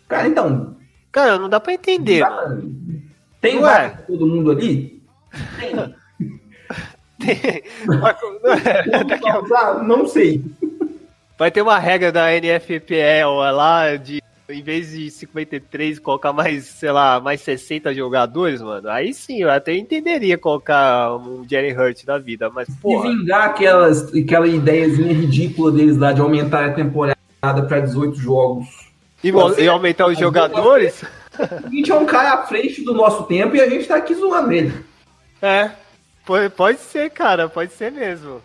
Cara, 0.07 0.25
então, 0.25 0.77
Cara, 1.11 1.37
não 1.37 1.49
dá 1.49 1.59
pra 1.59 1.73
entender, 1.73 2.21
dá 2.21 2.57
tem 3.41 3.57
Ué. 3.57 3.61
vaga 3.61 3.89
pra 3.89 4.01
todo 4.03 4.27
mundo 4.27 4.51
ali? 4.51 5.01
Tem. 5.59 5.95
Não, 7.85 7.99
tá, 9.47 9.83
não 9.83 10.07
sei. 10.07 10.43
Vai 11.37 11.51
ter 11.51 11.61
uma 11.61 11.77
regra 11.77 12.11
da 12.11 12.31
NFPL 12.31 13.29
lá 13.53 13.95
de, 13.95 14.21
em 14.49 14.61
vez 14.63 14.91
de 14.91 15.11
53, 15.11 15.99
colocar 15.99 16.33
mais, 16.33 16.65
sei 16.65 16.91
lá, 16.91 17.19
mais 17.19 17.41
60 17.41 17.93
jogadores, 17.93 18.61
mano. 18.61 18.89
Aí 18.89 19.13
sim, 19.13 19.41
eu 19.41 19.51
até 19.51 19.75
entenderia 19.75 20.37
colocar 20.37 21.15
um 21.15 21.45
Jerry 21.47 21.73
Hurt 21.73 22.05
da 22.05 22.17
vida, 22.17 22.49
mas, 22.49 22.67
E 22.67 22.71
porra. 22.73 23.09
vingar 23.09 23.45
aquelas, 23.49 24.13
aquela 24.15 24.47
ideiazinha 24.47 25.13
ridícula 25.13 25.71
deles 25.71 25.97
lá 25.97 26.13
de 26.13 26.21
aumentar 26.21 26.65
a 26.65 26.73
temporada 26.73 27.15
pra 27.67 27.79
18 27.79 28.15
jogos. 28.15 28.67
E, 29.23 29.29
e 29.61 29.67
aumentar 29.67 30.07
os 30.07 30.17
jogadores? 30.17 31.03
A 31.39 31.69
gente 31.69 31.91
é 31.91 31.95
um 31.95 32.05
cara 32.05 32.33
à 32.33 32.45
frente 32.45 32.83
do 32.83 32.93
nosso 32.93 33.23
tempo 33.23 33.55
e 33.55 33.61
a 33.61 33.69
gente 33.69 33.87
tá 33.87 33.95
aqui 33.95 34.13
zoando 34.13 34.51
ele. 34.51 34.85
É, 35.41 35.71
pode, 36.55 36.79
ser, 36.79 37.09
cara, 37.09 37.49
pode 37.49 37.73
ser 37.73 37.91
mesmo. 37.91 38.41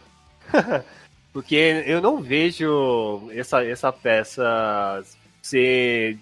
Porque 1.33 1.85
eu 1.87 2.01
não 2.01 2.22
vejo 2.22 3.29
essa, 3.33 3.64
essa 3.64 3.92
peça 3.92 5.03
ser 5.42 6.18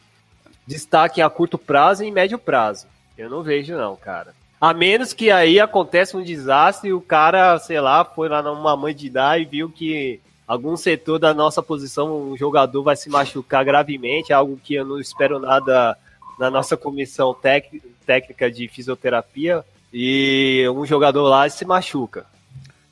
destaque 0.66 1.22
a 1.22 1.30
curto 1.30 1.56
prazo 1.56 2.02
e 2.02 2.10
médio 2.10 2.38
prazo. 2.38 2.86
Eu 3.16 3.30
não 3.30 3.42
vejo, 3.42 3.76
não, 3.76 3.94
cara. 3.94 4.34
A 4.60 4.72
menos 4.72 5.12
que 5.12 5.30
aí 5.30 5.60
acontece 5.60 6.16
um 6.16 6.22
desastre 6.22 6.88
e 6.88 6.92
o 6.92 7.00
cara, 7.00 7.58
sei 7.58 7.80
lá, 7.80 8.04
foi 8.04 8.28
lá 8.28 8.42
numa 8.42 8.76
mãe 8.76 8.94
de 8.94 9.08
dar 9.10 9.40
e 9.40 9.44
viu 9.44 9.70
que 9.70 10.20
algum 10.46 10.76
setor 10.76 11.18
da 11.18 11.32
nossa 11.32 11.62
posição, 11.62 12.30
um 12.30 12.36
jogador 12.36 12.82
vai 12.82 12.96
se 12.96 13.08
machucar 13.08 13.64
gravemente, 13.64 14.32
algo 14.32 14.58
que 14.62 14.74
eu 14.74 14.84
não 14.84 14.98
espero 14.98 15.38
nada 15.38 15.96
na 16.38 16.50
nossa 16.50 16.76
comissão 16.76 17.32
tec- 17.34 17.82
técnica 18.06 18.50
de 18.50 18.68
fisioterapia, 18.68 19.64
e 19.92 20.64
um 20.74 20.84
jogador 20.84 21.22
lá 21.28 21.48
se 21.48 21.64
machuca. 21.64 22.26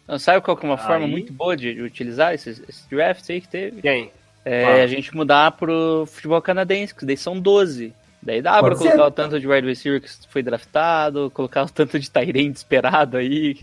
Não, 0.06 0.18
sabe 0.18 0.40
qual 0.40 0.56
que 0.56 0.64
é 0.64 0.68
uma 0.68 0.78
forma 0.78 1.04
Aí- 1.06 1.10
muito 1.10 1.32
boa 1.32 1.56
de 1.56 1.80
utilizar 1.82 2.34
esse, 2.34 2.50
esse 2.50 2.88
draft 2.90 3.28
aí 3.30 3.40
que 3.40 3.48
teve? 3.48 3.82
Quem? 3.82 4.10
É 4.44 4.80
Ah. 4.80 4.84
a 4.84 4.86
gente 4.86 5.14
mudar 5.14 5.52
pro 5.52 6.04
futebol 6.06 6.40
canadense, 6.42 6.94
que 6.94 7.04
daí 7.04 7.16
são 7.16 7.38
12. 7.38 7.92
Daí 8.22 8.40
dá 8.42 8.60
Pode 8.60 8.66
pra 8.66 8.78
colocar 8.78 8.96
ser. 8.96 9.02
o 9.02 9.10
tanto 9.10 9.40
de 9.40 9.48
wide 9.48 9.66
receiver 9.66 10.00
que 10.00 10.08
foi 10.28 10.42
draftado, 10.42 11.30
colocar 11.34 11.64
o 11.64 11.68
tanto 11.70 11.98
de 11.98 12.08
Tyrande 12.10 12.56
esperado 12.56 13.16
aí. 13.16 13.56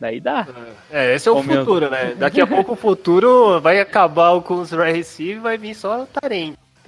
Daí 0.00 0.20
dá. 0.20 0.46
É, 0.90 1.14
esse 1.16 1.28
é 1.28 1.32
o 1.32 1.42
meu. 1.42 1.60
futuro, 1.64 1.90
né? 1.90 2.14
Daqui 2.16 2.40
a 2.40 2.46
pouco 2.46 2.72
o 2.74 2.76
futuro 2.76 3.60
vai 3.60 3.80
acabar 3.80 4.40
com 4.42 4.54
os 4.60 4.70
right 4.70 4.96
receiver 4.96 5.36
e 5.36 5.40
vai 5.40 5.58
vir 5.58 5.74
só 5.74 6.02
o 6.04 6.06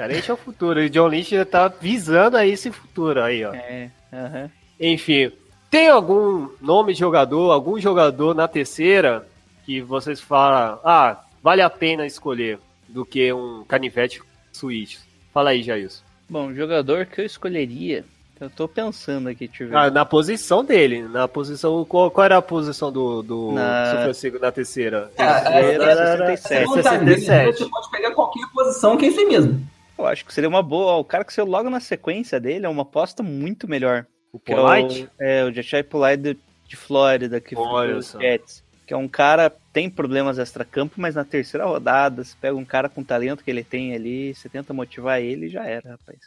Tarente 0.01 0.31
é 0.31 0.35
o 0.35 0.37
futuro. 0.37 0.81
E 0.83 0.87
o 0.87 0.91
John 0.91 1.09
Lynch 1.09 1.35
já 1.37 1.45
tá 1.45 1.69
visando 1.69 2.37
aí 2.39 2.53
esse 2.53 2.71
futuro 2.71 3.23
aí, 3.23 3.45
ó. 3.45 3.53
É, 3.55 3.91
aham. 4.11 4.51
Enfim, 4.81 5.31
tem 5.71 5.89
algum 5.91 6.49
nome 6.61 6.95
de 6.95 7.01
jogador, 7.01 7.51
algum 7.53 7.79
jogador 7.79 8.35
na 8.35 8.49
terceira 8.49 9.27
que 9.67 9.83
vocês 9.83 10.19
falam, 10.19 10.79
ah, 10.83 11.21
vale 11.43 11.61
a 11.61 11.69
pena 11.69 12.07
escolher 12.07 12.59
do 12.89 13.05
que 13.05 13.31
um 13.31 13.63
canivete 13.69 14.23
suíte? 14.51 14.99
Fala 15.35 15.51
aí, 15.51 15.63
Jailson. 15.63 16.03
Bom, 16.31 16.55
jogador 16.55 17.05
que 17.05 17.21
eu 17.21 17.27
escolheria. 17.27 18.03
Eu 18.41 18.49
tô 18.49 18.67
pensando 18.67 19.29
aqui, 19.29 19.47
deixa 19.47 19.65
eu 19.65 19.69
ver. 19.69 19.77
Ah, 19.77 19.91
na 19.91 20.07
posição 20.07 20.65
dele, 20.65 21.03
na 21.03 21.29
posição. 21.29 21.85
Qual, 21.85 22.11
qual 22.11 22.25
era 22.25 22.39
a 22.39 22.43
posição 22.43 22.91
do, 22.91 23.21
do 23.23 23.53
Na- 23.53 23.91
São 23.93 24.03
Francisco 24.05 24.39
na 24.39 24.51
terceira? 24.51 25.11
Ah, 25.19 25.41
Terceira, 25.43 25.85
é, 25.85 26.37
67. 26.37 26.65
Você 26.69 26.83
tá 26.83 26.91
vendo, 26.97 27.09
67. 27.21 27.59
Você 27.59 27.69
pode 27.69 27.91
pegar 27.91 28.11
qualquer 28.13 28.47
posição 28.55 28.97
que 28.97 29.05
é 29.05 29.09
isso 29.09 29.21
aí 29.21 29.27
mesmo. 29.27 29.69
Eu 30.01 30.07
acho 30.07 30.25
que 30.25 30.33
seria 30.33 30.49
uma 30.49 30.63
boa. 30.63 30.97
O 30.97 31.05
cara 31.05 31.25
que 31.25 31.33
saiu 31.33 31.47
logo 31.47 31.71
na 31.71 31.81
sequência 31.81 32.41
dele 32.41 32.67
é 32.67 32.69
uma 32.69 32.83
aposta 32.83 33.23
muito 33.23 33.69
melhor. 33.69 34.07
O 34.33 34.41
é 34.45 34.55
Polite? 34.55 35.05
o, 35.05 35.23
é, 35.23 35.45
o 35.45 35.85
Polite 35.85 36.23
de, 36.23 36.39
de 36.67 36.77
Flórida, 36.77 37.41
que 37.41 37.57
Olha 37.57 38.01
foi 38.01 38.19
o. 38.19 38.23
Jets. 38.23 38.65
Que 38.87 38.95
é 38.95 38.97
um 38.97 39.09
cara 39.09 39.53
tem 39.73 39.89
problemas 39.89 40.39
extra-campo, 40.39 40.95
mas 40.97 41.15
na 41.15 41.25
terceira 41.25 41.65
rodada, 41.65 42.25
você 42.25 42.35
pega 42.41 42.57
um 42.57 42.65
cara 42.65 42.89
com 42.89 43.03
o 43.03 43.05
talento 43.05 43.45
que 43.45 43.51
ele 43.51 43.63
tem 43.63 43.95
ali, 43.95 44.35
você 44.35 44.49
tenta 44.49 44.75
motivar 44.75 45.21
ele 45.21 45.47
e 45.47 45.51
já 45.51 45.65
era, 45.65 45.91
rapaz. 45.91 46.19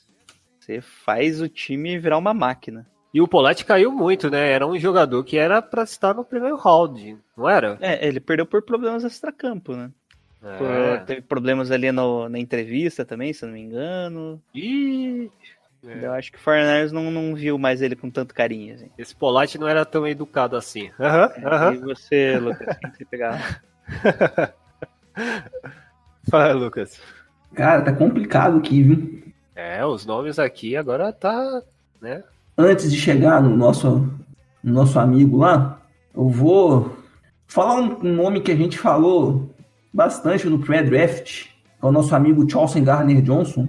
Você 0.59 0.79
faz 0.79 1.41
o 1.41 1.49
time 1.49 1.99
virar 1.99 2.17
uma 2.17 2.33
máquina. 2.33 2.87
E 3.13 3.21
o 3.21 3.27
Polatti 3.27 3.65
caiu 3.65 3.91
muito, 3.91 4.29
né? 4.29 4.49
Era 4.49 4.65
um 4.65 4.79
jogador 4.79 5.23
que 5.23 5.37
era 5.37 5.61
pra 5.61 5.83
estar 5.83 6.15
no 6.15 6.25
primeiro 6.25 6.55
round, 6.55 7.17
não 7.37 7.47
era? 7.47 7.77
É, 7.79 8.07
ele 8.07 8.19
perdeu 8.19 8.45
por 8.45 8.63
problemas 8.63 9.03
extracampo, 9.03 9.75
né? 9.75 9.91
Por- 10.57 10.67
É. 10.69 10.97
teve 11.05 11.21
problemas 11.21 11.71
ali 11.71 11.91
no- 11.91 12.27
na 12.27 12.37
entrevista 12.37 13.05
também, 13.05 13.31
se 13.33 13.43
eu 13.45 13.47
não 13.47 13.55
me 13.55 13.61
engano. 13.61 14.41
Ih, 14.53 15.31
É. 15.85 16.05
Eu 16.05 16.13
acho 16.13 16.31
que 16.31 16.37
o 16.37 16.41
Forners 16.41 16.93
não, 16.93 17.11
não 17.11 17.35
viu 17.35 17.57
mais 17.57 17.81
ele 17.81 17.93
com 17.93 18.09
tanto 18.09 18.33
carinho, 18.33 18.73
assim. 18.75 18.89
esse 18.97 19.13
Polatti 19.13 19.57
não 19.57 19.67
era 19.67 19.83
tão 19.83 20.07
educado 20.07 20.55
assim. 20.55 20.89
Aham, 20.97 21.29
aham. 21.43 21.73
E 21.73 21.77
você, 21.79 22.39
Lucas, 22.39 22.77
quem 22.77 22.89
que 22.91 22.97
você 22.99 23.05
pegar? 23.05 23.61
Fala, 26.29 26.53
Lucas. 26.53 26.99
Cara, 27.53 27.81
tá 27.81 27.93
complicado 27.93 28.57
aqui, 28.57 28.81
viu? 28.81 29.23
É, 29.55 29.85
os 29.85 30.05
nomes 30.05 30.39
aqui 30.39 30.75
agora 30.75 31.11
tá, 31.11 31.61
né? 32.01 32.23
Antes 32.57 32.91
de 32.91 32.97
chegar 32.99 33.41
no 33.43 33.55
nosso, 33.55 34.09
no 34.63 34.73
nosso 34.73 34.97
amigo 34.99 35.37
lá, 35.37 35.81
eu 36.15 36.27
vou 36.29 36.97
falar 37.47 37.75
um, 37.75 37.99
um 38.07 38.13
nome 38.15 38.41
que 38.41 38.51
a 38.51 38.55
gente 38.55 38.77
falou 38.79 39.52
bastante 39.93 40.47
no 40.49 40.59
pré-draft, 40.59 41.45
é 41.81 41.85
o 41.85 41.91
nosso 41.91 42.15
amigo 42.15 42.49
Charleston 42.49 42.83
Garner 42.83 43.21
Johnson, 43.21 43.67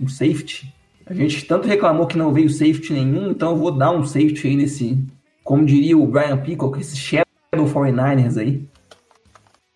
um 0.00 0.08
safety. 0.08 0.72
A 1.04 1.12
gente 1.12 1.44
tanto 1.44 1.68
reclamou 1.68 2.06
que 2.06 2.16
não 2.16 2.32
veio 2.32 2.48
safety 2.48 2.92
nenhum, 2.92 3.30
então 3.30 3.50
eu 3.50 3.56
vou 3.56 3.70
dar 3.70 3.90
um 3.90 4.04
safety 4.04 4.48
aí 4.48 4.56
nesse, 4.56 5.04
como 5.44 5.66
diria 5.66 5.96
o 5.96 6.06
Brian 6.06 6.38
Peacock, 6.38 6.80
esse 6.80 6.96
Shadow 6.96 7.26
49ers 7.54 8.38
aí. 8.38 8.66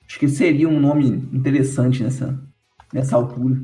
Acho 0.06 0.18
que 0.18 0.28
seria 0.28 0.68
um 0.68 0.80
nome 0.80 1.06
interessante 1.32 2.02
nessa, 2.02 2.40
nessa 2.92 3.14
altura. 3.14 3.60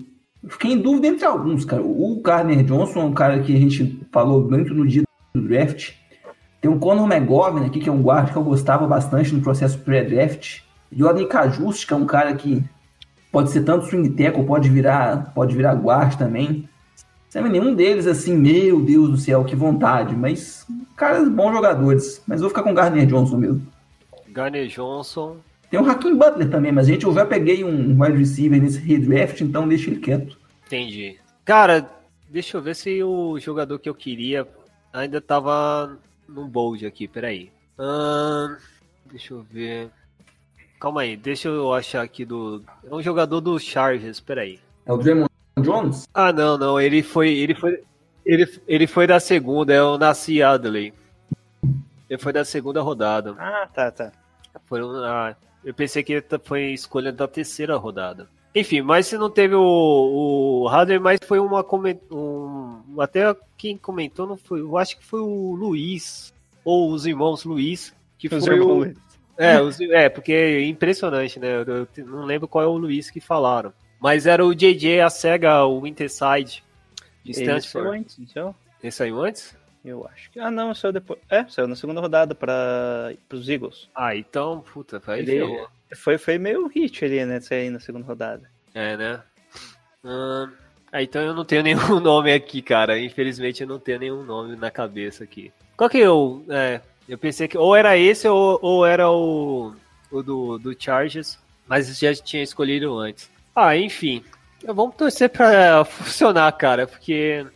Fiquei 0.48 0.72
em 0.72 0.78
dúvida 0.78 1.08
entre 1.08 1.24
alguns, 1.24 1.64
cara. 1.64 1.82
O 1.82 2.20
Garner 2.22 2.62
Johnson 2.62 3.00
é 3.00 3.04
um 3.04 3.12
cara 3.12 3.40
que 3.40 3.52
a 3.52 3.58
gente 3.58 4.00
falou 4.12 4.48
muito 4.48 4.72
no 4.72 4.86
dia 4.86 5.02
do 5.34 5.42
draft. 5.42 5.94
Tem 6.60 6.70
o 6.70 6.78
Conor 6.78 7.10
McGovern 7.12 7.66
aqui, 7.66 7.80
que 7.80 7.88
é 7.88 7.92
um 7.92 8.02
guarda 8.02 8.30
que 8.30 8.38
eu 8.38 8.44
gostava 8.44 8.86
bastante 8.86 9.34
no 9.34 9.42
processo 9.42 9.78
pré-draft. 9.80 10.65
Anika 11.08 11.48
Just, 11.48 11.86
que 11.86 11.92
é 11.92 11.96
um 11.96 12.06
cara 12.06 12.34
que 12.34 12.62
pode 13.30 13.50
ser 13.50 13.62
tanto 13.64 13.86
swing 13.86 14.10
tackle, 14.10 14.44
pode 14.44 14.68
virar, 14.68 15.32
pode 15.34 15.54
virar 15.54 15.74
guarda 15.74 16.16
também. 16.16 16.68
Sabe, 17.28 17.48
nenhum 17.48 17.74
deles 17.74 18.06
assim, 18.06 18.36
meu 18.36 18.80
Deus 18.80 19.10
do 19.10 19.16
céu, 19.16 19.44
que 19.44 19.54
vontade. 19.54 20.14
Mas 20.14 20.66
caras 20.96 21.28
bons 21.28 21.52
jogadores. 21.52 22.22
Mas 22.26 22.36
eu 22.36 22.42
vou 22.42 22.50
ficar 22.50 22.62
com 22.62 22.70
o 22.70 22.74
Garner 22.74 23.06
Johnson 23.06 23.36
mesmo. 23.36 23.66
Garner 24.28 24.66
Johnson. 24.68 25.36
Tem 25.70 25.80
o 25.80 25.90
Hakim 25.90 26.16
Butler 26.16 26.48
também, 26.48 26.70
mas 26.70 26.86
gente, 26.86 27.04
eu 27.04 27.12
já 27.12 27.26
peguei 27.26 27.64
um 27.64 28.00
wide 28.00 28.16
receiver 28.16 28.62
nesse 28.62 28.78
redraft, 28.78 29.40
então 29.40 29.66
deixa 29.66 29.90
ele 29.90 29.98
quieto. 29.98 30.38
Entendi. 30.66 31.18
Cara, 31.44 31.90
deixa 32.30 32.56
eu 32.56 32.62
ver 32.62 32.76
se 32.76 33.02
o 33.02 33.38
jogador 33.40 33.78
que 33.78 33.88
eu 33.88 33.94
queria 33.94 34.46
ainda 34.92 35.20
tava 35.20 35.98
no 36.28 36.46
bold 36.46 36.86
aqui, 36.86 37.08
peraí. 37.08 37.50
Deixa 39.10 39.34
eu 39.34 39.42
ver. 39.42 39.90
Calma 40.78 41.02
aí, 41.02 41.16
deixa 41.16 41.48
eu 41.48 41.72
achar 41.72 42.02
aqui 42.02 42.24
do. 42.24 42.62
É 42.84 42.94
um 42.94 43.02
jogador 43.02 43.40
do 43.40 43.58
Chargers, 43.58 44.20
peraí. 44.20 44.58
É 44.84 44.92
o 44.92 44.96
Draymond 44.98 45.30
Jones? 45.60 46.06
Ah, 46.12 46.32
não, 46.32 46.58
não, 46.58 46.80
ele 46.80 47.02
foi. 47.02 47.30
Ele 47.32 47.54
foi. 47.54 47.82
Ele, 48.24 48.60
ele 48.66 48.86
foi 48.86 49.06
da 49.06 49.18
segunda, 49.20 49.72
é 49.72 49.82
o 49.82 49.96
Nassi 49.96 50.42
Adley. 50.42 50.92
Ele 52.10 52.18
foi 52.20 52.32
da 52.32 52.44
segunda 52.44 52.82
rodada. 52.82 53.34
Ah, 53.38 53.68
tá, 53.72 53.90
tá. 53.90 54.12
Foi 54.66 54.82
um- 54.82 54.96
ah, 55.04 55.34
eu 55.64 55.72
pensei 55.72 56.02
que 56.02 56.12
ele 56.12 56.22
ta- 56.22 56.40
foi 56.42 56.72
escolha 56.72 57.12
da 57.12 57.26
terceira 57.28 57.76
rodada. 57.76 58.28
Enfim, 58.54 58.80
mas 58.82 59.06
se 59.06 59.16
não 59.18 59.28
teve 59.30 59.54
o, 59.54 60.62
o 60.64 60.68
Hadley, 60.68 60.98
mas 60.98 61.20
foi 61.26 61.38
uma 61.38 61.64
um, 62.10 62.80
até 63.00 63.34
quem 63.56 63.76
comentou 63.76 64.26
não 64.26 64.36
foi, 64.36 64.60
eu 64.60 64.76
acho 64.78 64.96
que 64.98 65.04
foi 65.04 65.20
o 65.20 65.54
Luiz 65.54 66.32
ou 66.64 66.90
os 66.90 67.06
irmãos 67.06 67.44
Luiz 67.44 67.94
que 68.18 68.28
Os 68.34 68.44
foi 68.44 68.54
irmãos 68.54 68.70
o, 68.70 68.74
Luiz. 68.78 68.98
É, 69.38 69.60
os- 69.60 69.80
é, 69.80 70.08
porque 70.08 70.32
é 70.32 70.62
impressionante, 70.64 71.38
né? 71.38 71.48
Eu, 71.66 71.86
eu 71.96 72.06
não 72.06 72.24
lembro 72.24 72.48
qual 72.48 72.64
é 72.64 72.66
o 72.66 72.76
Luiz 72.76 73.10
que 73.10 73.20
falaram, 73.20 73.72
mas 74.00 74.26
era 74.26 74.44
o 74.44 74.54
JJ 74.54 75.00
a 75.00 75.10
cega 75.10 75.64
o 75.64 75.80
Winterside 75.82 76.62
de 77.24 77.32
Ele 77.42 77.60
saiu 77.60 77.90
antes, 77.92 78.18
então? 78.18 78.54
Ele 78.82 78.90
saiu 78.92 79.22
antes? 79.22 79.56
Eu 79.84 80.06
acho 80.12 80.30
que. 80.30 80.40
Ah, 80.40 80.50
não, 80.50 80.74
saiu 80.74 80.92
depois. 80.92 81.18
É, 81.30 81.44
saiu 81.48 81.68
na 81.68 81.76
segunda 81.76 82.00
rodada 82.00 82.34
para 82.34 83.12
os 83.32 83.48
Eagles. 83.48 83.88
Ah, 83.94 84.16
então, 84.16 84.64
puta, 84.72 85.00
aí 85.06 85.20
Ele- 85.20 85.32
ferrou. 85.32 85.68
Foi, 85.94 86.18
foi 86.18 86.36
meio 86.38 86.66
hit 86.66 87.04
ali, 87.04 87.24
né? 87.24 87.38
Sair 87.40 87.70
na 87.70 87.78
segunda 87.78 88.04
rodada. 88.04 88.50
É, 88.74 88.96
né? 88.96 89.20
Ahn, 90.04 90.50
ah, 90.92 91.02
então 91.02 91.22
eu 91.22 91.32
não 91.34 91.44
tenho 91.44 91.62
nenhum 91.96 92.00
nome 92.00 92.32
aqui, 92.32 92.60
cara. 92.62 92.98
Infelizmente 92.98 93.62
eu 93.62 93.68
não 93.68 93.78
tenho 93.78 93.98
nenhum 94.00 94.24
nome 94.24 94.56
na 94.56 94.70
cabeça 94.70 95.22
aqui. 95.24 95.52
Qual 95.76 95.88
que 95.90 95.98
eu. 95.98 96.44
É, 96.48 96.80
eu 97.08 97.18
pensei 97.18 97.46
que 97.46 97.56
ou 97.56 97.74
era 97.74 97.96
esse 97.96 98.28
ou, 98.28 98.58
ou 98.60 98.86
era 98.86 99.10
o, 99.10 99.74
o 100.10 100.22
do, 100.22 100.58
do 100.58 100.76
Chargers, 100.78 101.38
mas 101.66 101.98
já 101.98 102.14
tinha 102.14 102.42
escolhido 102.42 102.98
antes. 102.98 103.30
Ah, 103.54 103.76
enfim. 103.76 104.22
Vamos 104.64 104.96
torcer 104.96 105.30
pra 105.30 105.84
funcionar, 105.86 106.50
cara, 106.52 106.86
porque 106.86 107.46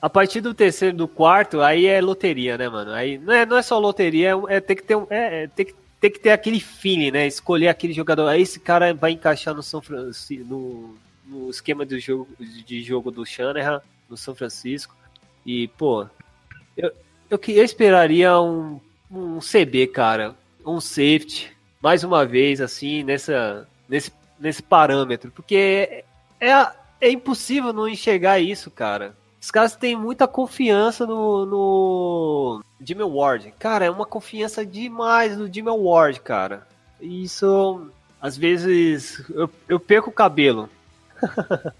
a 0.00 0.08
partir 0.08 0.40
do 0.40 0.54
terceiro 0.54 0.96
do 0.96 1.08
quarto, 1.08 1.60
aí 1.60 1.86
é 1.86 2.00
loteria, 2.00 2.56
né, 2.56 2.68
mano? 2.68 2.92
Aí 2.92 3.18
não 3.18 3.32
é, 3.32 3.46
não 3.46 3.56
é 3.56 3.62
só 3.62 3.78
loteria, 3.78 4.32
é, 4.48 4.56
é 4.56 4.60
que 4.60 4.82
ter 4.82 4.96
um. 4.96 5.06
É, 5.10 5.44
é 5.44 5.64
que 5.64 5.74
tem 6.00 6.10
que 6.10 6.20
ter 6.20 6.30
aquele 6.30 6.60
feeling, 6.60 7.10
né? 7.10 7.26
Escolher 7.26 7.68
aquele 7.68 7.92
jogador. 7.92 8.28
Aí 8.28 8.42
esse 8.42 8.60
cara 8.60 8.92
vai 8.92 9.12
encaixar 9.12 9.54
no 9.54 9.62
São 9.62 9.80
Francisco, 9.80 10.44
no, 10.44 10.94
no 11.26 11.50
esquema 11.50 11.84
do 11.84 11.98
jogo, 11.98 12.28
de 12.38 12.82
jogo 12.82 13.10
do 13.10 13.24
Shanahan, 13.24 13.80
no 14.08 14.16
São 14.16 14.34
Francisco. 14.34 14.94
E, 15.44 15.68
pô, 15.68 16.06
eu, 16.76 16.92
eu, 17.30 17.40
eu 17.48 17.64
esperaria 17.64 18.38
um, 18.38 18.80
um 19.10 19.38
CB, 19.38 19.88
cara. 19.88 20.34
Um 20.64 20.80
safety. 20.80 21.54
Mais 21.80 22.02
uma 22.02 22.24
vez, 22.24 22.60
assim, 22.60 23.02
nessa, 23.02 23.68
nesse, 23.88 24.12
nesse 24.38 24.62
parâmetro. 24.62 25.30
Porque 25.30 26.04
é, 26.40 26.66
é 27.00 27.10
impossível 27.10 27.72
não 27.72 27.88
enxergar 27.88 28.38
isso, 28.38 28.70
cara. 28.70 29.14
Os 29.40 29.50
caras 29.50 29.76
têm 29.76 29.94
muita 29.94 30.26
confiança 30.26 31.06
no, 31.06 31.46
no 31.46 32.64
Jimmy 32.80 33.04
Ward. 33.04 33.54
Cara, 33.58 33.84
é 33.84 33.90
uma 33.90 34.06
confiança 34.06 34.66
demais 34.66 35.36
no 35.36 35.52
Jimmy 35.52 35.70
Ward, 35.70 36.20
cara. 36.20 36.66
Isso, 37.00 37.88
às 38.20 38.36
vezes, 38.36 39.22
eu, 39.30 39.48
eu 39.68 39.78
perco 39.78 40.10
o 40.10 40.12
cabelo. 40.12 40.68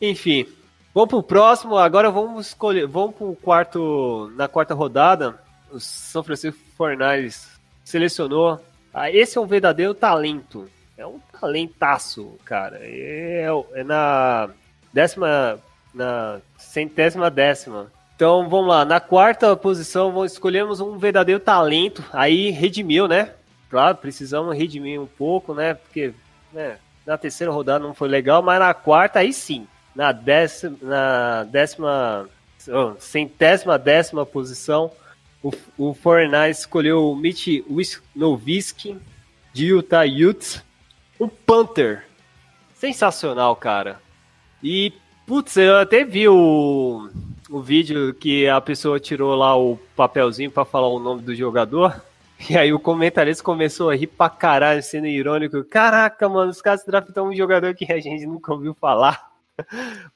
Enfim, 0.00 0.46
vamos 0.94 1.10
pro 1.10 1.22
próximo. 1.22 1.76
Agora 1.76 2.10
vamos 2.10 2.46
escolher, 2.46 2.86
vamos 2.86 3.14
pro 3.14 3.36
quarto, 3.42 4.32
na 4.34 4.48
quarta 4.48 4.72
rodada. 4.72 5.38
O 5.72 5.80
São 5.80 6.22
Francisco 6.22 6.58
49ers 6.78 7.48
selecionou. 7.84 8.60
Ah, 8.92 9.10
esse 9.10 9.38
é 9.38 9.40
um 9.40 9.46
verdadeiro 9.46 9.94
talento. 9.94 10.68
É 10.96 11.06
um 11.06 11.20
talentaço, 11.40 12.36
cara. 12.44 12.78
É, 12.82 13.46
é 13.74 13.84
na 13.84 14.50
décima, 14.92 15.58
na 15.94 16.40
centésima 16.58 17.30
décima. 17.30 17.90
Então 18.20 18.48
vamos 18.50 18.68
lá, 18.68 18.84
na 18.84 19.00
quarta 19.00 19.56
posição 19.56 20.24
escolhemos 20.26 20.78
um 20.78 20.98
verdadeiro 20.98 21.40
talento. 21.40 22.04
Aí 22.12 22.50
redimiu, 22.50 23.08
né? 23.08 23.32
Claro, 23.70 23.96
precisamos 23.96 24.54
redimir 24.54 25.00
um 25.00 25.06
pouco, 25.06 25.54
né? 25.54 25.74
Porque 25.74 26.12
né, 26.52 26.76
na 27.06 27.16
terceira 27.16 27.50
rodada 27.50 27.82
não 27.82 27.94
foi 27.94 28.08
legal, 28.08 28.42
mas 28.42 28.58
na 28.58 28.74
quarta 28.74 29.20
aí 29.20 29.32
sim. 29.32 29.66
Na 29.94 30.12
décima, 30.12 30.76
na 30.82 31.44
décima, 31.44 32.28
oh, 32.68 32.94
centésima 32.98 33.78
décima 33.78 34.26
posição, 34.26 34.92
o, 35.42 35.50
o 35.78 35.94
49 35.94 36.50
escolheu 36.50 37.10
o 37.10 37.16
Mitch 37.16 37.62
Wisnowiski 37.68 38.96
de 39.52 39.66
Utah 39.66 40.04
Utes, 40.04 40.62
um 41.18 41.28
Panther. 41.28 42.04
Sensacional, 42.74 43.56
cara. 43.56 44.00
E, 44.62 44.92
putz, 45.26 45.56
eu 45.56 45.76
até 45.78 46.04
vi 46.04 46.28
o, 46.28 47.10
o 47.48 47.60
vídeo 47.60 48.14
que 48.14 48.48
a 48.48 48.60
pessoa 48.60 49.00
tirou 49.00 49.34
lá 49.34 49.56
o 49.56 49.78
papelzinho 49.96 50.50
pra 50.50 50.64
falar 50.64 50.88
o 50.88 50.98
nome 50.98 51.22
do 51.22 51.34
jogador. 51.34 52.00
E 52.48 52.56
aí 52.56 52.72
o 52.72 52.80
comentarista 52.80 53.44
começou 53.44 53.90
a 53.90 53.94
rir 53.94 54.06
pra 54.06 54.30
caralho, 54.30 54.82
sendo 54.82 55.06
irônico. 55.06 55.62
Caraca, 55.62 56.26
mano, 56.26 56.50
os 56.50 56.62
caras 56.62 56.82
draftam 56.86 57.28
um 57.28 57.36
jogador 57.36 57.74
que 57.74 57.92
a 57.92 58.00
gente 58.00 58.24
nunca 58.24 58.50
ouviu 58.50 58.72
falar. 58.72 59.29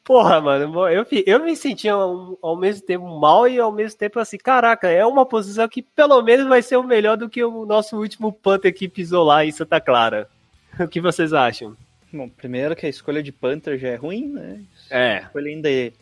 Porra, 0.02 0.40
mano, 0.40 0.88
eu, 0.88 1.06
eu 1.26 1.44
me 1.44 1.56
sentia 1.56 1.92
ao, 1.92 2.38
ao 2.42 2.56
mesmo 2.56 2.86
tempo 2.86 3.06
mal 3.18 3.48
e 3.48 3.58
ao 3.58 3.72
mesmo 3.72 3.98
tempo 3.98 4.18
assim, 4.18 4.38
caraca, 4.38 4.88
é 4.88 5.04
uma 5.04 5.26
posição 5.26 5.68
que 5.68 5.82
pelo 5.82 6.20
menos 6.22 6.46
vai 6.46 6.62
ser 6.62 6.76
o 6.76 6.82
melhor 6.82 7.16
do 7.16 7.28
que 7.28 7.42
o 7.42 7.64
nosso 7.64 7.96
último 7.98 8.32
Panther 8.32 8.74
que 8.74 8.88
pisou 8.88 9.24
lá 9.24 9.44
em 9.44 9.52
Santa 9.52 9.80
Clara. 9.80 10.28
O 10.80 10.88
que 10.88 11.00
vocês 11.00 11.32
acham? 11.32 11.76
Bom, 12.12 12.28
primeiro 12.28 12.74
que 12.74 12.84
a 12.84 12.88
escolha 12.88 13.22
de 13.22 13.30
Panther 13.30 13.78
já 13.78 13.90
é 13.90 13.94
ruim, 13.94 14.26
né? 14.26 14.60
É, 14.90 15.18
A 15.18 15.20
escolha 15.20 15.48
ainda 15.48 15.70
é 15.70 15.92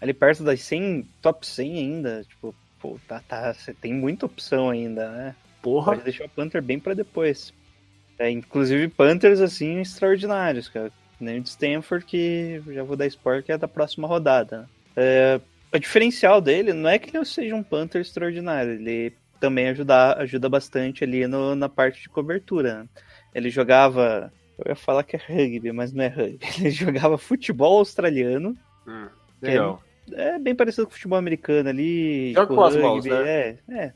ali 0.00 0.14
perto 0.14 0.44
das 0.44 0.60
100, 0.60 1.08
top 1.20 1.44
100 1.44 1.78
ainda. 1.78 2.24
Tipo, 2.28 2.54
pô, 2.78 3.00
tá, 3.08 3.20
tá, 3.26 3.52
você 3.52 3.74
tem 3.74 3.92
muita 3.92 4.26
opção 4.26 4.70
ainda, 4.70 5.10
né? 5.10 5.34
porra. 5.62 5.92
Pode 5.92 6.02
deixar 6.02 6.26
o 6.26 6.28
Panther 6.28 6.60
bem 6.60 6.78
pra 6.78 6.92
depois. 6.92 7.54
É, 8.18 8.28
inclusive 8.28 8.88
Panthers, 8.88 9.40
assim, 9.40 9.80
extraordinários, 9.80 10.68
cara. 10.68 10.92
Nem 11.22 11.40
de 11.40 11.48
Stanford, 11.48 12.04
que 12.04 12.62
já 12.68 12.82
vou 12.82 12.96
dar 12.96 13.06
spoiler, 13.06 13.42
que 13.42 13.52
é 13.52 13.58
da 13.58 13.68
próxima 13.68 14.08
rodada. 14.08 14.68
É, 14.96 15.40
o 15.72 15.78
diferencial 15.78 16.40
dele 16.40 16.72
não 16.72 16.88
é 16.88 16.98
que 16.98 17.16
ele 17.16 17.24
seja 17.24 17.54
um 17.54 17.62
Panther 17.62 18.00
extraordinário, 18.00 18.72
ele 18.72 19.12
também 19.40 19.68
ajuda, 19.68 20.14
ajuda 20.18 20.48
bastante 20.48 21.02
ali 21.02 21.26
no, 21.26 21.54
na 21.56 21.68
parte 21.68 22.02
de 22.02 22.08
cobertura. 22.08 22.80
né? 22.80 22.88
Ele 23.34 23.50
jogava. 23.50 24.32
Eu 24.58 24.70
ia 24.70 24.76
falar 24.76 25.02
que 25.02 25.16
é 25.16 25.18
rugby, 25.18 25.72
mas 25.72 25.92
não 25.92 26.04
é 26.04 26.08
rugby. 26.08 26.38
Ele 26.60 26.70
jogava 26.70 27.18
futebol 27.18 27.78
australiano. 27.78 28.56
Hum, 28.86 29.08
Que 29.40 29.46
legal. 29.46 29.82
É 30.12 30.38
bem 30.38 30.54
parecido 30.54 30.86
com 30.86 30.92
o 30.92 30.94
futebol 30.94 31.18
americano 31.18 31.70
ali. 31.70 32.32
Joga 32.34 32.46
tipo, 32.46 32.54
com 32.54 32.64
as 32.64 32.76
mãos, 32.76 33.04
rugby, 33.04 33.10
né? 33.10 33.30
É, 33.30 33.58
é. 33.70 33.92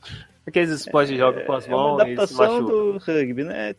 Aqueles 0.47 0.71
esportes 0.71 1.13
que 1.13 1.19
jogam 1.19 1.45
com 1.45 1.53
as 1.53 1.69
é 1.69 1.69
uma 1.69 1.77
mãos 1.77 2.01
e 2.01 2.05
se 2.05 2.13
adaptação 2.13 2.65
do 2.65 2.99
rugby, 2.99 3.45
né? 3.45 3.77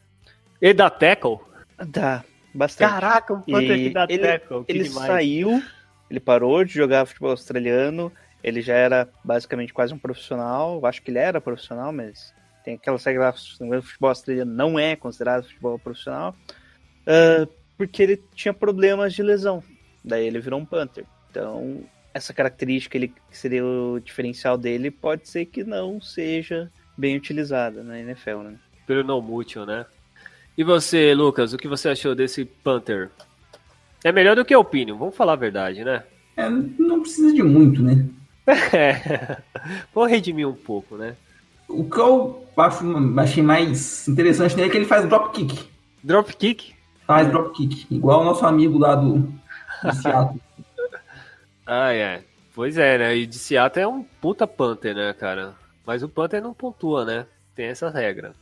Ele 0.61 0.73
dá 0.73 0.89
tackle? 0.89 1.39
Dá, 1.87 2.23
bastante. 2.57 2.89
Caraca, 2.89 3.33
um 3.33 3.41
Panther 3.41 3.77
E 3.77 3.83
que 3.87 3.89
dá 3.93 4.05
ele- 4.09 4.19
tackle. 4.19 4.65
que 4.65 4.71
ele 4.71 4.83
demais. 4.83 5.07
saiu, 5.07 5.63
ele 6.09 6.19
parou 6.19 6.63
de 6.63 6.73
jogar 6.73 7.05
futebol 7.05 7.31
australiano, 7.31 8.11
ele 8.43 8.61
já 8.61 8.73
era 8.75 9.07
basicamente 9.23 9.73
quase 9.73 9.93
um 9.93 9.97
profissional, 9.97 10.77
eu 10.79 10.85
acho 10.85 11.01
que 11.01 11.11
ele 11.11 11.19
era 11.19 11.39
profissional, 11.41 11.91
mas 11.93 12.33
tem 12.63 12.75
aquela 12.75 12.97
regra 12.97 13.23
lá, 13.25 13.29
o 13.77 13.81
futebol 13.81 14.09
australiano 14.09 14.51
não 14.53 14.77
é 14.79 14.95
considerado 14.95 15.43
futebol 15.43 15.77
profissional, 15.79 16.35
ah, 17.05 17.47
porque 17.77 18.01
ele 18.03 18.23
tinha 18.33 18.53
problemas 18.53 19.13
de 19.13 19.21
lesão, 19.23 19.63
daí 20.03 20.25
ele 20.25 20.39
virou 20.39 20.59
um 20.59 20.65
Panther. 20.65 21.05
Então, 21.29 21.83
essa 22.13 22.33
característica 22.33 22.97
ele, 22.97 23.09
que 23.09 23.37
seria 23.37 23.63
o 23.63 23.99
diferencial 23.99 24.57
dele 24.57 24.89
pode 24.89 25.27
ser 25.29 25.45
que 25.45 25.63
não 25.63 26.01
seja 26.01 26.71
bem 26.97 27.15
utilizada 27.15 27.83
na 27.83 27.99
NFL, 27.99 28.39
né? 28.39 28.55
Pelo 28.87 29.03
não 29.03 29.21
mútil, 29.21 29.65
né? 29.65 29.85
E 30.57 30.63
você, 30.63 31.13
Lucas, 31.13 31.53
o 31.53 31.57
que 31.57 31.67
você 31.67 31.89
achou 31.89 32.15
desse 32.15 32.43
Panther? 32.43 33.11
É 34.03 34.11
melhor 34.11 34.35
do 34.35 34.43
que 34.43 34.55
o 34.55 34.59
Opinion, 34.59 34.97
vamos 34.97 35.15
falar 35.15 35.33
a 35.33 35.35
verdade, 35.35 35.83
né? 35.83 36.03
É, 36.35 36.49
não 36.49 37.01
precisa 37.01 37.31
de 37.31 37.43
muito, 37.43 37.83
né? 37.83 38.07
É. 38.73 39.37
Vou 39.93 40.05
redimir 40.05 40.47
um 40.47 40.55
pouco, 40.55 40.95
né? 40.95 41.15
O 41.67 41.83
que 41.83 41.99
eu 41.99 42.47
acho, 42.55 42.85
achei 43.19 43.43
mais 43.43 44.07
interessante 44.07 44.55
nele 44.55 44.69
é 44.69 44.71
que 44.71 44.77
ele 44.77 44.85
faz 44.85 45.05
dropkick. 45.07 45.67
Dropkick? 46.01 46.73
Faz 47.05 47.27
dropkick. 47.29 47.85
Igual 47.93 48.21
o 48.21 48.23
nosso 48.23 48.45
amigo 48.45 48.79
lá 48.79 48.95
do, 48.95 49.19
do 49.83 49.93
Seattle. 50.01 50.41
Ah, 51.69 51.93
é. 51.93 52.23
Pois 52.55 52.77
é, 52.77 52.97
né? 52.97 53.17
E 53.17 53.27
de 53.27 53.37
Seattle 53.37 53.83
é 53.83 53.87
um 53.87 54.01
puta 54.01 54.47
Panther, 54.47 54.95
né, 54.95 55.11
cara? 55.11 55.53
Mas 55.85 56.01
o 56.01 56.07
Panther 56.07 56.41
não 56.41 56.53
pontua, 56.53 57.03
né? 57.03 57.25
Tem 57.53 57.65
essa 57.65 57.89
regra. 57.89 58.33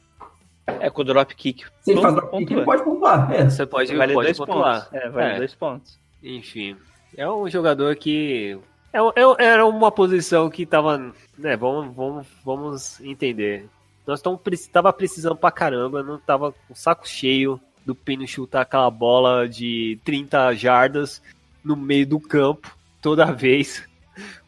É 0.67 0.89
com 0.89 1.01
o 1.01 1.05
dropkick. 1.05 1.63
Se 1.81 1.91
ele 1.91 2.01
faz 2.01 2.15
dropkick, 2.15 2.53
ele 2.53 2.65
pode 2.65 2.83
pontuar. 2.83 3.31
É. 3.31 3.49
Você 3.49 3.65
pode, 3.65 3.95
Vale 3.95 4.13
pode 4.13 4.25
dois 4.27 4.37
pontuar. 4.37 4.85
pontos. 4.89 4.93
É, 5.03 5.09
vale 5.09 5.33
É. 5.33 5.37
dois 5.37 5.55
pontos. 5.55 5.99
Enfim, 6.23 6.75
é 7.15 7.29
um 7.29 7.49
jogador 7.49 7.95
que. 7.95 8.57
É, 8.91 8.99
é 8.99 9.45
era 9.45 9.65
uma 9.65 9.91
posição 9.91 10.49
que 10.49 10.65
tava. 10.65 10.97
Né, 11.37 11.55
vamos, 11.55 11.95
vamos, 11.95 12.27
vamos 12.43 12.99
entender. 13.01 13.67
Nós 14.07 14.21
preci- 14.43 14.69
tava 14.69 14.91
precisando 14.93 15.35
pra 15.35 15.51
caramba, 15.51 16.01
não 16.03 16.17
tava 16.19 16.51
com 16.51 16.73
o 16.73 16.75
saco 16.75 17.07
cheio 17.07 17.59
do 17.85 17.93
Pino 17.95 18.27
chutar 18.27 18.61
aquela 18.61 18.89
bola 18.89 19.47
de 19.47 19.99
30 20.03 20.53
jardas 20.55 21.21
no 21.63 21.75
meio 21.75 22.05
do 22.07 22.19
campo, 22.19 22.75
toda 23.01 23.25
vez, 23.33 23.87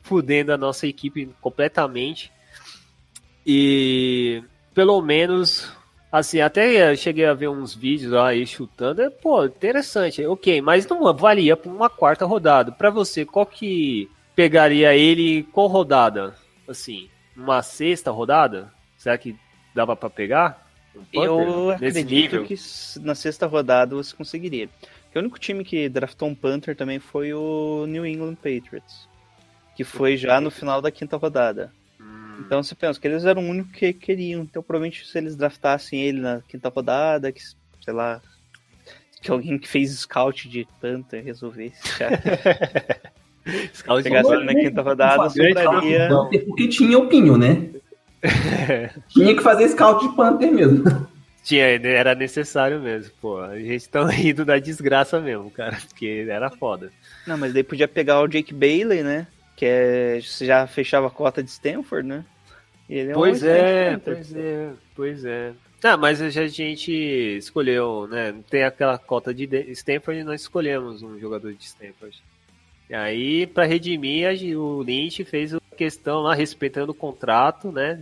fudendo 0.04 0.52
a 0.54 0.58
nossa 0.58 0.88
equipe 0.88 1.30
completamente. 1.42 2.32
E 3.46 4.44
pelo 4.74 5.02
menos 5.02 5.72
Assim, 6.12 6.40
até 6.40 6.96
cheguei 6.96 7.26
a 7.26 7.34
ver 7.34 7.50
uns 7.50 7.76
vídeos 7.76 8.12
lá 8.14 8.30
aí 8.30 8.48
chutando. 8.48 9.02
É, 9.02 9.10
pô, 9.10 9.44
interessante. 9.46 10.26
Ok, 10.26 10.62
mas 10.62 10.88
não 10.88 11.14
valia 11.14 11.58
pra 11.58 11.70
uma 11.70 11.90
quarta 11.90 12.26
rodada. 12.26 12.72
Pra 12.72 12.90
você, 12.90 13.26
qual 13.26 13.46
que 13.46 14.10
pegaria 14.36 14.96
ele 14.96 15.44
qual 15.52 15.68
rodada? 15.68 16.34
Assim, 16.68 17.10
uma 17.36 17.62
sexta 17.62 18.10
rodada? 18.10 18.72
Será 18.98 19.18
que 19.18 19.36
dava 19.76 19.96
pra 19.96 20.10
pegar? 20.10 20.66
Um 20.96 21.24
Eu 21.24 21.78
nesse 21.80 22.00
acredito 22.00 22.38
nível? 22.38 22.46
que 22.46 22.56
na 23.02 23.14
sexta 23.14 23.46
rodada 23.46 23.96
você 23.96 24.16
conseguiria. 24.16 24.70
Porque 25.04 25.18
o 25.18 25.22
único 25.22 25.40
time 25.40 25.64
que 25.64 25.90
draftou 25.90 26.30
um 26.30 26.36
Panther 26.36 26.76
também 26.76 27.00
foi 27.00 27.34
o 27.34 27.86
New 27.88 28.06
England 28.06 28.36
Patriots. 28.36 29.08
Que 29.76 29.84
foi 29.84 30.18
já 30.18 30.42
no 30.42 30.50
final 30.50 30.82
da 30.82 30.90
quinta 30.90 31.18
rodada. 31.18 31.72
Então 32.40 32.62
você 32.62 32.76
pensa 32.76 33.00
que 33.00 33.08
eles 33.08 33.26
eram 33.26 33.44
o 33.46 33.50
único 33.50 33.72
que 33.72 33.94
queriam. 33.94 34.42
Então 34.42 34.62
provavelmente 34.64 35.06
se 35.06 35.18
eles 35.18 35.36
draftassem 35.36 36.02
ele 36.02 36.22
na 36.22 36.42
quinta 36.48 36.70
rodada, 36.70 37.32
que, 37.32 37.42
sei 37.84 37.94
lá, 37.94 38.22
que 39.22 39.32
alguém 39.32 39.58
que 39.58 39.68
fez 39.68 39.92
scout 39.92 40.48
de 40.48 40.68
Panther 40.80 41.24
resolvesse 41.24 41.82
scout 43.74 44.04
de 44.04 44.10
pegasse 44.10 44.32
ele 44.32 44.46
na 44.46 44.54
quinta 44.54 44.82
rodada, 44.82 45.30
sobraria. 45.30 46.08
scout 46.08 46.30
de 46.32 46.40
Panther, 46.40 46.46
Porque 46.46 46.68
tinha 46.68 46.98
opinião, 46.98 47.38
né? 47.38 47.70
tinha 49.10 49.36
que 49.36 49.42
fazer 49.42 49.68
scout 49.70 50.08
de 50.08 50.16
Panther 50.16 50.52
mesmo. 50.52 50.84
Tinha, 51.44 51.64
era 51.64 52.14
necessário 52.14 52.82
mesmo, 52.82 53.14
pô. 53.22 53.40
A 53.40 53.58
gente 53.58 53.88
tá 53.88 54.06
rindo 54.06 54.44
da 54.44 54.60
desgraça 54.60 55.22
mesmo, 55.22 55.50
cara. 55.50 55.78
Porque 55.88 56.26
era 56.28 56.50
foda. 56.50 56.92
Não, 57.26 57.38
mas 57.38 57.54
daí 57.54 57.64
podia 57.64 57.88
pegar 57.88 58.20
o 58.20 58.28
Jake 58.28 58.54
Bailey, 58.54 59.02
né? 59.02 59.28
Que 59.58 59.66
é, 59.66 60.22
você 60.22 60.46
já 60.46 60.66
fechava 60.68 61.08
a 61.08 61.12
cota 61.12 61.44
de 61.44 61.50
Stanford, 61.50 62.08
né? 62.08 62.24
É 62.90 63.12
Pois 63.12 63.44
é, 63.44 63.98
pois 63.98 64.34
é, 64.34 64.70
pois 64.96 65.26
é. 65.26 65.54
Ah, 65.84 65.98
mas 65.98 66.22
a 66.22 66.30
gente 66.30 66.92
escolheu, 67.38 68.08
né? 68.08 68.34
Tem 68.50 68.64
aquela 68.64 68.98
cota 68.98 69.34
de 69.34 69.46
Stanford 69.72 70.22
e 70.22 70.24
nós 70.24 70.42
escolhemos 70.42 71.04
um 71.04 71.20
jogador 71.20 71.54
de 71.54 71.64
Stanford. 71.66 72.24
E 72.90 72.96
aí, 72.96 73.46
pra 73.46 73.66
redimir, 73.66 74.28
o 74.58 74.82
Lynch 74.82 75.26
fez 75.26 75.54
a 75.54 75.60
questão 75.76 76.22
lá, 76.22 76.34
respeitando 76.34 76.94
o 76.94 76.96
contrato, 76.96 77.72
né? 77.72 78.02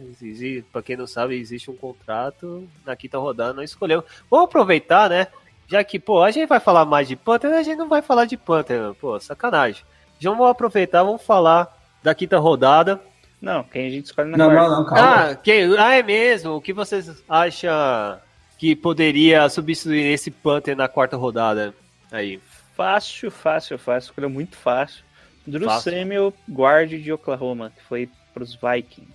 Pra 0.72 0.84
quem 0.84 0.96
não 0.96 1.08
sabe, 1.08 1.36
existe 1.36 1.72
um 1.72 1.76
contrato. 1.76 2.68
Na 2.86 2.96
quinta 2.96 3.18
rodada, 3.18 3.54
nós 3.54 3.72
escolhemos. 3.72 4.06
Vamos 4.30 4.46
aproveitar, 4.46 5.10
né? 5.10 5.28
Já 5.68 5.84
que, 5.84 5.98
pô, 5.98 6.22
a 6.22 6.30
gente 6.30 6.48
vai 6.48 6.60
falar 6.60 6.86
mais 6.86 7.08
de 7.08 7.16
Panther, 7.16 7.52
a 7.54 7.64
gente 7.64 7.78
não 7.78 7.90
vai 7.90 8.02
falar 8.02 8.26
de 8.26 8.38
Panther, 8.38 8.94
pô, 8.94 9.20
sacanagem. 9.20 9.84
Já 10.20 10.30
vamos 10.30 10.48
aproveitar, 10.50 11.04
vamos 11.04 11.22
falar 11.22 11.76
da 12.02 12.14
quinta 12.16 12.38
rodada. 12.38 13.02
Não, 13.42 13.64
quem 13.64 13.88
a 13.88 13.90
gente 13.90 14.06
escolhe 14.06 14.30
na 14.30 14.38
Não, 14.38 14.50
quarta. 14.50 14.70
não, 14.70 14.78
não, 14.78 14.86
calma. 14.86 15.32
Ah, 15.32 15.36
quem, 15.36 15.78
ah, 15.78 15.94
é 15.96 16.04
mesmo? 16.04 16.56
O 16.56 16.62
que 16.62 16.74
vocês 16.74 17.24
acham 17.28 18.20
que 18.58 18.76
poderia 18.76 19.48
substituir 19.50 20.06
esse 20.14 20.32
Panther 20.32 20.76
na 20.76 20.88
quarta 20.88 21.18
rodada? 21.18 21.74
Aí. 22.12 22.40
Fácil, 22.76 23.30
fácil, 23.30 23.78
fácil. 23.78 24.10
Escolha 24.10 24.30
muito 24.30 24.56
fácil. 24.56 25.04
Drew 25.46 25.66
Fácil. 25.68 25.92
Samuel, 25.92 26.34
guard 26.50 26.90
de 26.90 27.12
Oklahoma, 27.12 27.72
que 27.76 27.84
foi 27.84 28.10
pros 28.34 28.56
Vikings. 28.56 29.14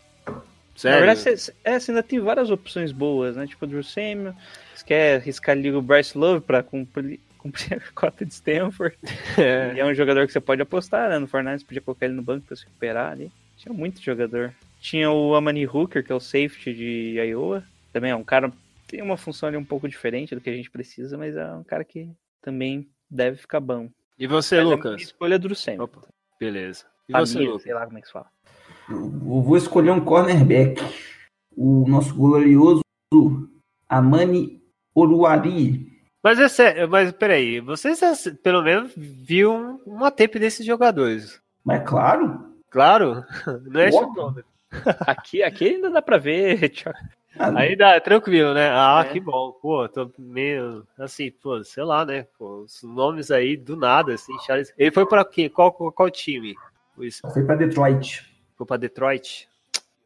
Sério? 0.77 1.01
Na 1.01 1.07
verdade, 1.15 1.39
você, 1.39 1.53
é, 1.65 1.79
você 1.79 1.91
ainda 1.91 2.03
tem 2.03 2.21
várias 2.21 2.51
opções 2.51 2.93
boas, 2.93 3.37
né? 3.37 3.47
Tipo 3.47 3.65
o 3.65 3.69
Drew 3.69 3.83
Samuel. 3.83 4.35
Você 4.75 4.85
quer 4.85 5.17
arriscar 5.17 5.57
ali 5.57 5.71
o 5.73 5.83
Bryce 5.83 6.17
Love 6.17 6.41
pra 6.41 6.63
cumprir, 6.63 7.21
cumprir 7.41 7.75
a 7.75 7.81
cota 7.95 8.25
de 8.25 8.33
Stanford. 8.33 8.97
É. 9.39 9.75
E 9.75 9.81
é 9.81 9.85
um 9.85 9.95
jogador 9.95 10.27
que 10.27 10.33
você 10.33 10.41
pode 10.41 10.63
apostar, 10.63 11.09
né? 11.09 11.19
No 11.19 11.27
Fortnite, 11.27 11.61
você 11.61 11.67
podia 11.67 11.81
colocar 11.83 12.07
ele 12.07 12.15
no 12.15 12.23
banco 12.23 12.47
pra 12.47 12.57
se 12.57 12.65
recuperar 12.65 13.13
ali. 13.13 13.31
Tinha 13.57 13.73
muito 13.75 14.01
jogador. 14.01 14.53
Tinha 14.81 15.11
o 15.11 15.35
Amani 15.35 15.67
Hooker, 15.67 16.05
que 16.05 16.13
é 16.13 16.15
o 16.15 16.21
safety 16.21 16.73
de 16.73 17.19
Iowa. 17.19 17.63
Também 17.93 18.11
é 18.11 18.17
um 18.17 18.25
cara 18.25 18.53
tem 18.91 19.03
uma 19.03 19.17
função 19.17 19.49
ali 19.49 19.57
um 19.57 19.65
pouco 19.65 19.89
diferente 19.89 20.35
do 20.35 20.41
que 20.41 20.51
a 20.51 20.53
gente 20.57 20.69
precisa, 20.69 21.17
mas 21.17 21.37
é 21.37 21.55
um 21.55 21.63
cara 21.63 21.85
que 21.85 22.11
também 22.43 22.89
deve 23.09 23.37
ficar 23.37 23.61
bom. 23.61 23.89
E 24.19 24.27
você, 24.27 24.57
Mas 24.57 24.65
a 24.65 24.67
minha 24.67 24.77
Lucas? 24.77 25.03
escolha 25.03 25.35
é 25.37 25.39
Drew 25.39 25.55
Samuel. 25.55 25.85
Opa, 25.85 26.09
beleza. 26.41 26.87
E 27.09 27.13
você, 27.13 27.35
Família, 27.35 27.53
Lucas? 27.53 27.63
sei 27.63 27.75
lá 27.75 27.87
como 27.87 27.99
é 27.99 28.01
que 28.01 28.07
se 28.09 28.13
fala. 28.13 28.27
Eu 28.89 29.43
vou 29.43 29.57
escolher 29.57 29.93
um 29.93 30.05
cornerback. 30.05 30.83
O 31.57 31.87
nosso 31.89 32.13
glorioso 32.15 32.81
Amani 33.89 34.61
Oruari. 34.93 36.00
Mas 36.23 36.39
é 36.39 36.49
sério, 36.49 36.89
mas 36.89 37.11
peraí, 37.13 37.61
vocês 37.61 38.01
pelo 38.43 38.63
menos 38.63 38.93
viu 38.97 39.53
um- 39.53 39.81
uma 39.87 40.11
tape 40.11 40.39
desses 40.39 40.65
jogadores. 40.67 41.41
Mas 41.65 41.83
claro. 41.89 42.47
Claro, 42.69 43.25
não 43.67 43.81
é 43.81 43.91
chutômetro. 43.91 44.45
Aqui, 45.07 45.43
aqui 45.43 45.69
ainda 45.69 45.91
dá 45.91 46.03
pra 46.03 46.19
ver. 46.19 46.71
Ah, 47.39 47.61
Aí 47.61 47.77
dá, 47.77 47.99
tranquilo, 48.01 48.53
né? 48.53 48.69
Ah, 48.71 49.05
É. 49.07 49.13
que 49.13 49.21
bom. 49.21 49.53
Pô, 49.63 49.89
tô 49.89 50.11
meio 50.19 50.85
assim, 50.99 51.31
pô, 51.31 51.63
sei 51.63 51.85
lá, 51.85 52.05
né? 52.05 52.27
Pô, 52.37 52.63
os 52.65 52.83
nomes 52.83 53.31
aí 53.31 53.57
do 53.57 53.77
nada, 53.77 54.13
assim, 54.15 54.37
Charles. 54.41 54.75
Ele 54.77 54.91
foi 54.91 55.07
pra 55.07 55.25
quê? 55.25 55.49
Qual, 55.49 55.73
qual, 55.73 55.93
qual 55.93 56.11
time? 56.11 56.57
Isso, 56.99 57.23
Foi 57.33 57.45
pra 57.45 57.55
Detroit. 57.55 58.29
foi 58.59 58.67
pra 58.67 58.77
Detroit? 58.77 59.49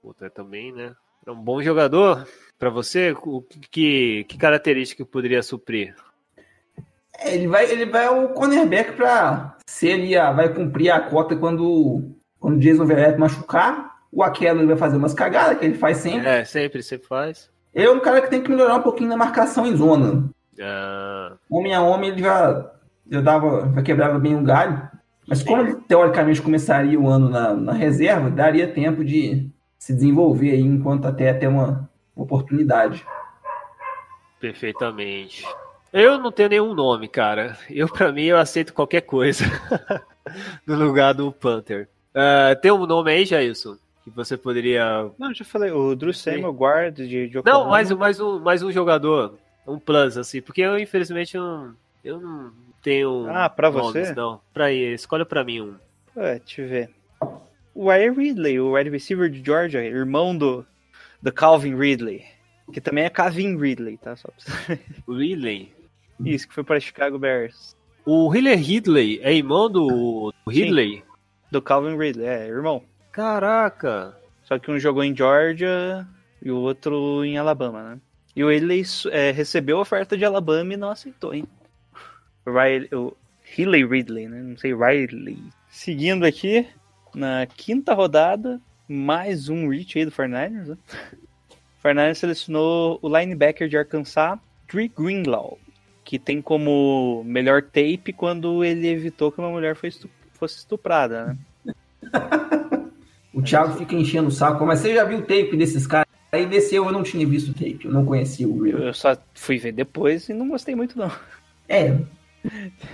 Puta, 0.02 0.28
também, 0.28 0.70
né? 0.70 0.94
É 1.26 1.30
um 1.30 1.34
bom 1.42 1.62
jogador 1.62 2.28
pra 2.58 2.70
você? 2.70 3.14
O 3.24 3.42
que, 3.70 4.24
que 4.24 4.38
característica 4.38 5.04
poderia 5.04 5.42
suprir? 5.42 5.94
É, 7.18 7.34
Ele 7.34 7.46
vai, 7.46 7.70
ele 7.70 7.86
vai 7.86 8.08
o 8.08 8.28
cornerback 8.30 8.92
pra 8.92 9.56
ser 9.66 9.92
ali, 9.92 10.16
a- 10.16 10.32
vai 10.32 10.52
cumprir 10.52 10.90
a 10.90 11.00
cota 11.00 11.36
quando, 11.36 12.02
quando 12.40 12.56
o 12.56 12.60
Jason 12.60 12.84
Verrett 12.84 13.18
machucar. 13.18 13.94
O 14.10 14.22
Aquelo 14.22 14.60
ele 14.60 14.68
vai 14.68 14.76
fazer 14.76 14.96
umas 14.96 15.12
cagadas 15.14 15.58
que 15.58 15.64
ele 15.64 15.74
faz 15.74 15.96
sempre. 15.98 16.28
É, 16.28 16.44
sempre 16.44 16.82
você 16.82 16.98
faz. 16.98 17.50
Ele 17.74 17.86
é 17.86 17.90
um 17.90 17.98
cara 18.00 18.20
que 18.22 18.30
tem 18.30 18.40
que 18.42 18.48
melhorar 18.50 18.76
um 18.76 18.82
pouquinho 18.82 19.08
na 19.08 19.16
marcação 19.16 19.66
em 19.66 19.74
zona. 19.76 20.30
Ah, 20.60 21.32
Homem 21.50 21.74
a 21.74 21.82
homem 21.82 22.10
ele 22.10 22.22
já, 22.22 22.70
já 23.10 23.20
dava, 23.20 23.72
já 23.74 23.82
quebrava 23.82 24.18
bem 24.20 24.36
o 24.36 24.42
galho. 24.44 24.88
Mas 25.26 25.42
como 25.42 25.62
ele 25.62 25.74
teoricamente 25.88 26.40
começaria 26.40 27.00
o 27.00 27.08
ano 27.08 27.28
na, 27.28 27.54
na 27.54 27.72
reserva, 27.72 28.30
daria 28.30 28.68
tempo 28.72 29.04
de 29.04 29.50
se 29.76 29.92
desenvolver 29.92 30.52
aí 30.52 30.60
enquanto 30.60 31.06
até 31.06 31.32
ter 31.32 31.48
uma 31.48 31.88
oportunidade. 32.14 33.04
Perfeitamente. 34.40 35.44
Eu 35.92 36.18
não 36.18 36.32
tenho 36.32 36.48
nenhum 36.48 36.74
nome, 36.74 37.08
cara. 37.08 37.56
Eu, 37.70 37.88
pra 37.88 38.12
mim, 38.12 38.24
eu 38.24 38.36
aceito 38.36 38.74
qualquer 38.74 39.02
coisa 39.02 39.44
no 40.66 40.74
lugar 40.74 41.14
do 41.14 41.30
Panther. 41.30 41.88
Uh, 42.14 42.60
tem 42.60 42.72
um 42.72 42.84
nome 42.84 43.12
aí, 43.12 43.24
Jailson? 43.24 43.76
Que 44.02 44.10
você 44.10 44.36
poderia. 44.36 45.10
Não, 45.18 45.32
já 45.32 45.44
falei, 45.44 45.70
o 45.70 45.94
Drew 45.94 46.12
Samuel 46.12 46.52
Guard 46.52 46.96
de, 46.96 47.28
de 47.28 47.42
Não, 47.44 47.68
mais, 47.68 47.90
mais, 47.92 48.20
um, 48.20 48.38
mais 48.38 48.62
um 48.62 48.70
jogador. 48.70 49.38
Um 49.66 49.78
plus, 49.78 50.18
assim. 50.18 50.42
Porque 50.42 50.60
eu, 50.60 50.78
infelizmente, 50.78 51.36
não, 51.36 51.74
eu 52.04 52.20
não 52.20 52.52
tenho. 52.82 53.26
Ah, 53.30 53.48
pra 53.48 53.70
nomes, 53.70 54.08
você? 54.08 54.14
Não, 54.14 54.40
pra 54.52 54.70
ir. 54.72 54.92
Escolha 54.94 55.24
pra 55.24 55.42
mim 55.42 55.62
um. 55.62 55.74
Ué, 56.16 56.38
deixa 56.38 56.62
eu 56.62 56.68
ver. 56.68 56.90
O 57.74 57.88
Ray 57.88 58.10
Ridley, 58.10 58.60
o 58.60 58.74
wide 58.74 58.90
receiver 58.90 59.30
de 59.30 59.42
Georgia, 59.42 59.80
irmão 59.80 60.36
do, 60.36 60.66
do 61.24 61.32
Calvin 61.32 61.74
Ridley. 61.74 62.22
Que 62.70 62.80
também 62.80 63.04
é 63.04 63.10
Calvin 63.10 63.56
Ridley, 63.56 63.96
tá? 63.96 64.14
Só 64.14 64.28
pra. 64.28 64.78
Ridley. 65.08 65.72
Isso, 66.22 66.46
que 66.46 66.54
foi 66.54 66.62
para 66.62 66.78
Chicago 66.78 67.18
Bears. 67.18 67.74
O 68.04 68.32
Hiller 68.34 68.58
Ridley 68.58 69.20
é 69.22 69.32
irmão 69.32 69.70
do, 69.70 70.32
do 70.44 70.50
Ridley? 70.50 71.02
Do 71.50 71.62
Calvin 71.62 71.96
Ridley, 71.96 72.26
é, 72.26 72.46
irmão. 72.46 72.84
Caraca! 73.10 74.14
Só 74.42 74.58
que 74.58 74.70
um 74.70 74.78
jogou 74.78 75.02
em 75.02 75.16
Georgia 75.16 76.06
e 76.42 76.50
o 76.50 76.58
outro 76.58 77.24
em 77.24 77.38
Alabama, 77.38 77.82
né? 77.82 78.00
E 78.36 78.44
o 78.44 78.50
Ridley 78.50 78.82
é, 79.10 79.30
recebeu 79.30 79.78
a 79.78 79.82
oferta 79.82 80.18
de 80.18 80.24
Alabama 80.24 80.74
e 80.74 80.76
não 80.76 80.90
aceitou, 80.90 81.32
hein? 81.32 81.46
O, 82.44 82.50
Riley, 82.50 82.88
o 82.92 83.16
Hilley 83.56 83.86
Ridley, 83.86 84.28
né? 84.28 84.42
Não 84.42 84.58
sei, 84.58 84.74
Riley. 84.74 85.42
Seguindo 85.70 86.26
aqui, 86.26 86.68
na 87.14 87.46
quinta 87.46 87.94
rodada, 87.94 88.60
mais 88.88 89.48
um 89.48 89.68
reach 89.68 89.98
aí 89.98 90.04
do 90.04 90.10
49ers, 90.10 90.66
né? 90.66 90.76
O 91.50 91.86
49ers 91.86 92.14
selecionou 92.14 92.98
o 93.02 93.08
linebacker 93.08 93.68
de 93.68 93.76
Arkansas, 93.76 94.38
Dre 94.70 94.88
Greenlaw, 94.88 95.58
que 96.04 96.18
tem 96.18 96.40
como 96.40 97.22
melhor 97.24 97.62
tape 97.62 98.12
quando 98.12 98.64
ele 98.64 98.88
evitou 98.88 99.30
que 99.32 99.38
uma 99.38 99.50
mulher 99.50 99.76
fosse 99.76 100.08
estuprada, 100.58 101.26
né? 101.64 101.74
o 103.32 103.42
Thiago 103.42 103.76
fica 103.76 103.94
enchendo 103.94 104.28
o 104.28 104.32
saco, 104.32 104.64
mas 104.66 104.80
você 104.80 104.94
já 104.94 105.04
viu 105.04 105.18
o 105.18 105.22
tape 105.22 105.56
desses 105.56 105.86
caras? 105.86 106.06
Aí 106.32 106.46
desceu, 106.46 106.84
eu 106.84 106.92
não 106.92 107.02
tinha 107.02 107.26
visto 107.26 107.50
o 107.50 107.54
tape, 107.54 107.84
eu 107.84 107.92
não 107.92 108.04
conhecia 108.04 108.48
o 108.48 108.62
Real. 108.62 108.78
Eu 108.78 108.94
só 108.94 109.16
fui 109.34 109.58
ver 109.58 109.72
depois 109.72 110.28
e 110.28 110.34
não 110.34 110.48
gostei 110.48 110.74
muito, 110.74 110.98
não. 110.98 111.10
É, 111.68 111.90
não 111.90 112.08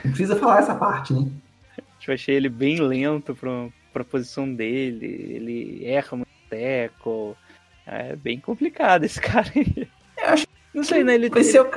precisa 0.03 0.37
falar 0.37 0.59
essa 0.61 0.75
parte, 0.75 1.13
né? 1.13 1.27
Eu 2.07 2.15
achei 2.15 2.35
ele 2.35 2.49
bem 2.49 2.81
lento 2.81 3.35
pra, 3.35 3.69
pra 3.93 4.05
posição 4.05 4.53
dele, 4.53 5.07
ele 5.07 5.87
erra 5.87 6.17
muito 6.17 6.31
teco. 6.49 7.37
É 7.87 8.15
bem 8.17 8.39
complicado 8.39 9.05
esse 9.05 9.21
cara 9.23 9.51
aí. 9.55 9.89
Eu 10.19 10.29
acho 10.29 10.47
não 10.73 10.85
sei, 10.85 11.03
né? 11.03 11.15
Ele, 11.15 11.29
vai 11.29 11.43
ser 11.43 11.61
o 11.61 11.69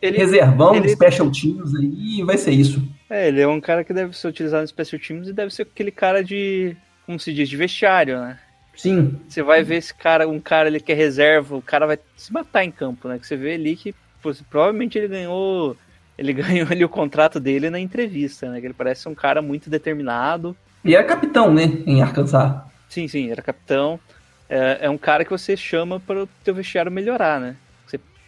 ele, 0.00 0.18
reservão, 0.18 0.74
ele, 0.74 0.88
special 0.88 1.30
teams 1.30 1.74
aí, 1.74 2.20
e 2.20 2.22
vai 2.24 2.38
ser 2.38 2.52
isso. 2.52 2.82
É, 3.08 3.28
ele 3.28 3.40
é 3.40 3.46
um 3.46 3.60
cara 3.60 3.84
que 3.84 3.92
deve 3.92 4.16
ser 4.16 4.28
utilizado 4.28 4.62
no 4.62 4.68
special 4.68 5.00
teams 5.00 5.28
e 5.28 5.32
deve 5.32 5.52
ser 5.52 5.62
aquele 5.62 5.90
cara 5.90 6.24
de, 6.24 6.74
como 7.04 7.20
se 7.20 7.32
diz, 7.32 7.48
de 7.48 7.56
vestiário, 7.56 8.18
né? 8.18 8.38
Sim. 8.74 9.18
Você 9.28 9.42
vai 9.42 9.62
ver 9.62 9.76
esse 9.76 9.92
cara, 9.92 10.26
um 10.26 10.40
cara 10.40 10.68
ele 10.68 10.80
que 10.80 10.92
é 10.92 10.94
reserva, 10.94 11.56
o 11.56 11.62
cara 11.62 11.86
vai 11.86 11.98
se 12.16 12.32
matar 12.32 12.64
em 12.64 12.70
campo, 12.70 13.08
né? 13.08 13.18
Que 13.18 13.26
você 13.26 13.36
vê 13.36 13.54
ali 13.54 13.76
que 13.76 13.94
pô, 14.22 14.32
provavelmente 14.48 14.96
ele 14.96 15.08
ganhou, 15.08 15.76
ele 16.16 16.32
ganhou 16.32 16.68
ali 16.70 16.84
o 16.84 16.88
contrato 16.88 17.38
dele 17.38 17.68
na 17.68 17.78
entrevista, 17.80 18.48
né? 18.48 18.60
Que 18.60 18.68
ele 18.68 18.74
parece 18.74 19.06
um 19.08 19.14
cara 19.14 19.42
muito 19.42 19.68
determinado. 19.68 20.56
E 20.88 20.94
era 20.94 21.04
capitão, 21.04 21.52
né? 21.52 21.64
Em 21.86 22.00
Arkansas. 22.00 22.62
Sim, 22.88 23.06
sim, 23.06 23.30
era 23.30 23.42
capitão. 23.42 24.00
É, 24.48 24.78
é 24.80 24.90
um 24.90 24.96
cara 24.96 25.22
que 25.22 25.30
você 25.30 25.54
chama 25.54 26.00
para 26.00 26.22
o 26.22 26.26
teu 26.42 26.54
vestiário 26.54 26.90
melhorar, 26.90 27.38
né? 27.38 27.56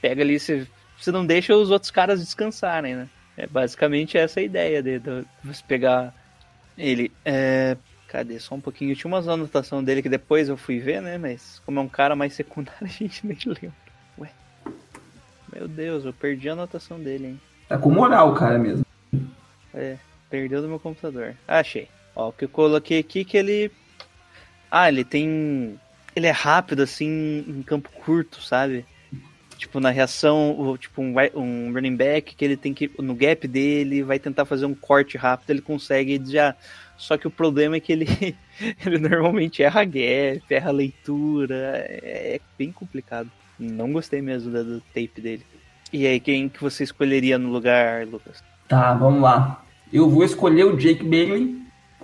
pega 0.02 0.22
ali, 0.22 0.38
você, 0.38 0.66
você 0.98 1.10
não 1.10 1.24
deixa 1.26 1.54
os 1.54 1.70
outros 1.70 1.90
caras 1.90 2.20
descansarem, 2.20 2.96
né? 2.96 3.08
É 3.36 3.46
basicamente 3.46 4.16
essa 4.16 4.40
a 4.40 4.42
ideia 4.42 4.82
de, 4.82 4.98
de 4.98 5.24
você 5.42 5.62
pegar 5.66 6.14
ele. 6.76 7.10
É, 7.24 7.78
cadê? 8.08 8.38
Só 8.38 8.54
um 8.54 8.60
pouquinho. 8.60 8.92
Eu 8.92 8.96
tinha 8.96 9.10
umas 9.10 9.26
anotações 9.26 9.84
dele 9.84 10.02
que 10.02 10.08
depois 10.08 10.48
eu 10.48 10.56
fui 10.56 10.78
ver, 10.80 11.00
né? 11.00 11.16
Mas 11.16 11.62
como 11.64 11.80
é 11.80 11.82
um 11.82 11.88
cara 11.88 12.14
mais 12.14 12.34
secundário, 12.34 12.76
a 12.84 12.86
gente 12.86 13.26
nem 13.26 13.38
lembra. 13.46 13.72
Ué. 14.18 14.30
Meu 15.50 15.66
Deus, 15.66 16.04
eu 16.04 16.12
perdi 16.12 16.50
a 16.50 16.52
anotação 16.52 16.98
dele, 16.98 17.26
hein? 17.28 17.40
Tá 17.68 17.78
com 17.78 17.90
moral 17.90 18.30
o 18.30 18.34
cara 18.34 18.58
mesmo. 18.58 18.84
É, 19.72 19.96
perdeu 20.28 20.60
do 20.60 20.68
meu 20.68 20.78
computador. 20.78 21.34
Ah, 21.48 21.60
achei. 21.60 21.88
Ó, 22.20 22.28
o 22.28 22.32
que 22.32 22.44
eu 22.44 22.48
coloquei 22.48 22.98
aqui 22.98 23.24
que 23.24 23.36
ele. 23.36 23.70
Ah, 24.70 24.88
ele 24.88 25.04
tem. 25.04 25.80
Ele 26.14 26.26
é 26.26 26.30
rápido, 26.30 26.82
assim, 26.82 27.44
em 27.46 27.62
campo 27.62 27.88
curto, 27.90 28.42
sabe? 28.42 28.84
tipo, 29.60 29.78
na 29.78 29.90
reação, 29.90 30.74
tipo, 30.78 31.02
um, 31.02 31.14
um 31.34 31.72
running 31.72 31.94
back 31.94 32.34
que 32.34 32.44
ele 32.44 32.56
tem 32.56 32.72
que, 32.72 32.90
no 32.98 33.14
gap 33.14 33.46
dele, 33.46 34.02
vai 34.02 34.18
tentar 34.18 34.46
fazer 34.46 34.64
um 34.64 34.74
corte 34.74 35.18
rápido, 35.18 35.50
ele 35.50 35.60
consegue 35.60 36.20
já. 36.24 36.56
Só 36.96 37.18
que 37.18 37.26
o 37.26 37.30
problema 37.30 37.76
é 37.76 37.80
que 37.80 37.92
ele, 37.92 38.06
ele 38.84 38.98
normalmente 38.98 39.62
erra 39.62 39.84
gap, 39.84 40.42
erra 40.48 40.70
leitura, 40.70 41.84
é, 41.86 42.36
é 42.36 42.40
bem 42.58 42.72
complicado. 42.72 43.30
Não 43.58 43.92
gostei 43.92 44.22
mesmo 44.22 44.50
do, 44.50 44.64
do 44.64 44.80
tape 44.80 45.20
dele. 45.20 45.44
E 45.92 46.06
aí, 46.06 46.18
quem 46.18 46.48
que 46.48 46.62
você 46.62 46.84
escolheria 46.84 47.38
no 47.38 47.50
lugar, 47.50 48.06
Lucas? 48.06 48.42
Tá, 48.66 48.94
vamos 48.94 49.20
lá. 49.20 49.62
Eu 49.92 50.08
vou 50.08 50.24
escolher 50.24 50.64
o 50.64 50.76
Jake 50.76 51.04
Bailey, 51.04 51.60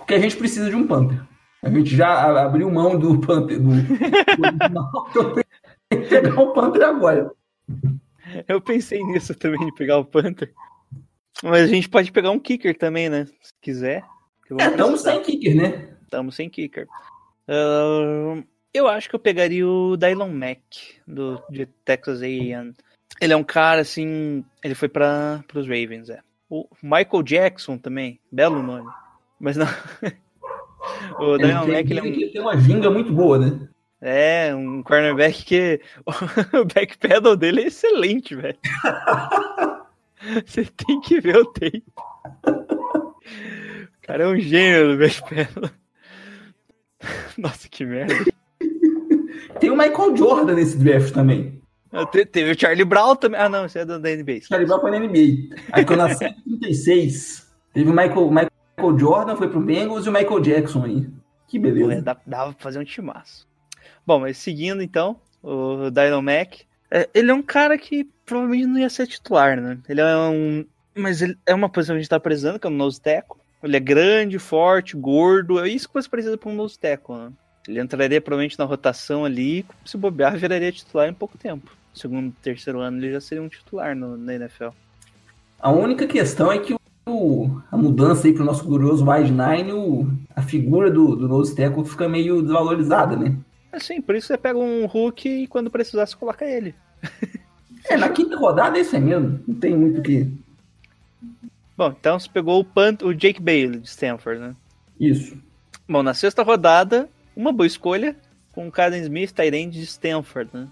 porque 0.07 0.15
a 0.15 0.21
gente 0.21 0.37
precisa 0.37 0.71
de 0.71 0.77
um 0.77 0.87
Panther. 0.87 1.21
A 1.61 1.69
gente 1.69 1.97
já 1.97 2.45
abriu 2.45 2.71
mão 2.71 2.97
do 2.97 3.21
Panther 3.21 3.59
do, 3.61 3.73
do 3.73 5.43
pegar 6.09 6.41
o 6.41 6.53
Panther 6.53 6.83
agora. 6.85 7.33
Eu 8.47 8.61
pensei 8.61 9.03
nisso 9.03 9.35
também, 9.35 9.67
de 9.67 9.75
pegar 9.75 9.99
o 9.99 10.05
Panther. 10.05 10.55
Mas 11.43 11.65
a 11.65 11.67
gente 11.67 11.89
pode 11.89 12.13
pegar 12.13 12.31
um 12.31 12.39
kicker 12.39 12.79
também, 12.79 13.09
né? 13.09 13.27
Se 13.43 13.53
quiser. 13.61 14.05
É, 14.61 14.69
estamos 14.69 15.01
sem 15.01 15.21
kicker, 15.23 15.57
né? 15.57 15.89
Estamos 16.05 16.37
sem 16.37 16.49
kicker. 16.49 16.87
Uh, 17.49 18.45
eu 18.73 18.87
acho 18.87 19.09
que 19.09 19.17
eu 19.17 19.21
pegaria 19.21 19.67
o 19.67 19.97
Dylon 19.97 20.31
Mack, 20.31 21.01
do, 21.05 21.43
de 21.51 21.67
Texas 21.85 22.23
A&M. 22.23 22.73
Ele 23.21 23.33
é 23.33 23.37
um 23.37 23.43
cara, 23.43 23.81
assim... 23.81 24.45
Ele 24.63 24.77
foi 24.77 24.89
para 24.89 25.45
os 25.53 25.67
Ravens, 25.67 26.09
é. 26.11 26.21
O 26.49 26.69
Michael 26.81 27.25
Jackson 27.25 27.77
também. 27.77 28.21
Belo 28.31 28.63
nome. 28.63 28.89
Mas 29.39 29.57
não... 29.57 29.67
o 31.19 31.39
Dylon 31.39 31.67
Mack, 31.67 31.91
ele 31.91 31.99
é 31.99 32.03
um... 32.03 32.33
tem 32.33 32.41
uma 32.41 32.57
ginga 32.57 32.91
muito 32.91 33.13
boa, 33.13 33.39
né? 33.39 33.69
É, 34.01 34.55
um 34.55 34.83
cornerback 34.83 35.45
que 35.45 35.81
o 36.07 36.65
backpedal 36.65 37.37
dele 37.37 37.63
é 37.63 37.67
excelente, 37.67 38.35
velho. 38.35 38.59
Você 40.45 40.65
tem 40.65 41.01
que 41.01 41.21
ver 41.21 41.37
o 41.37 41.47
tape. 41.47 41.85
O 42.47 44.07
cara 44.07 44.25
é 44.25 44.27
um 44.29 44.39
gênio 44.39 44.93
do 44.93 44.99
backpedal. 44.99 45.71
Nossa, 47.39 47.69
que 47.69 47.85
merda. 47.85 48.15
Tem 49.61 49.71
o 49.71 49.77
Michael 49.77 50.17
Jordan 50.17 50.55
nesse 50.55 50.77
draft 50.77 51.13
também. 51.13 51.61
Te, 52.13 52.27
teve 52.27 52.51
o 52.51 52.61
Charlie 52.61 52.85
Brown 52.85 53.17
também. 53.17 53.41
Ah, 53.41 53.49
não, 53.49 53.67
isso 53.67 53.79
é 53.79 53.85
da, 53.85 53.99
NBA. 53.99 54.41
Charlie 54.43 54.67
Brown 54.67 54.81
foi 54.81 54.91
na 54.91 54.99
NBA. 54.99 55.55
Aí 55.73 55.85
quando 55.85 56.01
nasci 56.01 56.25
em 56.25 56.59
36, 56.59 57.47
teve 57.73 57.89
o 57.89 57.95
Michael, 57.95 58.29
Michael 58.29 58.51
Jordan, 58.99 59.37
foi 59.37 59.49
pro 59.49 59.61
Bengals 59.61 60.07
e 60.07 60.09
o 60.09 60.13
Michael 60.13 60.41
Jackson 60.41 60.85
aí. 60.85 61.09
Que 61.49 61.59
beleza. 61.59 61.97
Pô, 61.97 62.03
dava, 62.03 62.21
dava 62.27 62.53
pra 62.53 62.63
fazer 62.63 62.79
um 62.79 62.85
timaço. 62.85 63.47
Bom, 64.07 64.21
mas 64.21 64.39
seguindo 64.39 64.83
então, 64.83 65.17
o 65.43 65.91
Dylan 65.91 66.23
Mack. 66.23 66.65
É, 66.91 67.09
ele 67.15 67.31
é 67.31 67.35
um 67.35 67.43
cara 67.43 67.77
que 67.77 68.05
provavelmente 68.25 68.67
não 68.67 68.79
ia 68.79 68.91
ser 68.91 69.07
titular, 69.07 69.61
né? 69.61 69.79
Ele 69.89 70.01
é 70.01 70.17
um. 70.17 70.65
Mas 70.95 71.21
ele 71.21 71.37
é 71.45 71.55
uma 71.55 71.69
posição 71.69 71.95
que 71.95 71.99
a 71.99 72.03
gente 72.03 72.11
tá 72.11 72.21
precisando, 72.21 72.59
que 72.59 72.67
é 72.67 72.71
um 72.71 72.75
nose 72.75 73.01
tackle. 73.01 73.37
Ele 73.63 73.77
é 73.77 73.81
grande, 73.81 74.39
forte, 74.39 74.97
gordo. 74.97 75.59
É 75.59 75.69
isso 75.69 75.89
que 75.89 75.95
você 75.95 76.09
precisa 76.09 76.37
para 76.37 76.49
um 76.49 76.55
nose 76.55 76.79
tackle, 76.79 77.17
né? 77.17 77.33
Ele 77.67 77.81
entraria 77.81 78.21
provavelmente 78.21 78.59
na 78.59 78.65
rotação 78.65 79.25
ali, 79.25 79.67
se 79.85 79.97
bobear, 79.97 80.37
viraria 80.39 80.71
titular 80.71 81.09
em 81.09 81.15
pouco 81.15 81.37
tempo. 81.37 81.71
Segundo, 81.93 82.33
terceiro 82.43 82.81
ano, 82.81 82.99
ele 82.99 83.13
já 83.13 83.21
seria 83.21 83.43
um 83.43 83.49
titular 83.49 83.97
no, 83.97 84.17
na 84.17 84.35
NFL. 84.35 84.69
A 85.59 85.73
única 85.73 86.07
questão 86.07 86.53
é 86.53 86.59
que 86.59 86.75
o, 86.75 86.81
a 87.71 87.77
mudança 87.77 88.27
aí 88.27 88.35
pro 88.35 88.45
nosso 88.45 88.65
glorioso 88.65 89.09
wide 89.09 89.31
nine, 89.31 89.73
o, 89.73 90.11
a 90.35 90.43
figura 90.43 90.91
do, 90.91 91.15
do 91.15 91.29
nose 91.29 91.55
tackle 91.55 91.85
fica 91.85 92.09
meio 92.09 92.43
desvalorizada, 92.43 93.17
né? 93.17 93.37
Sim, 93.79 94.01
por 94.01 94.17
isso 94.17 94.27
você 94.27 94.37
pega 94.37 94.59
um 94.59 94.87
Hulk 94.87 95.29
e 95.29 95.47
quando 95.47 95.71
precisar 95.71 96.07
você 96.07 96.17
coloca 96.17 96.45
ele. 96.45 96.75
é, 97.85 97.97
na 97.97 98.09
quinta 98.09 98.37
rodada 98.37 98.79
esse 98.79 98.97
é 98.97 98.99
mesmo. 98.99 99.39
Não 99.47 99.55
tem 99.55 99.77
muito 99.77 100.01
o 100.01 100.03
que. 100.03 100.29
Bom, 101.77 101.95
então 101.99 102.19
você 102.19 102.29
pegou 102.29 102.59
o, 102.59 102.65
Punt, 102.65 103.03
o 103.03 103.15
Jake 103.15 103.41
Bailey 103.41 103.79
de 103.79 103.89
Stanford, 103.89 104.41
né? 104.41 104.57
Isso. 104.99 105.37
Bom, 105.89 106.03
na 106.03 106.15
sexta 106.15 106.43
rodada, 106.43 107.09
uma 107.37 107.53
boa 107.53 107.67
escolha 107.67 108.17
com 108.51 108.67
o 108.67 108.73
Caden 108.73 109.03
Smith, 109.03 109.33
Tyrande 109.33 109.79
de 109.79 109.85
Stanford, 109.85 110.51
né? 110.53 110.69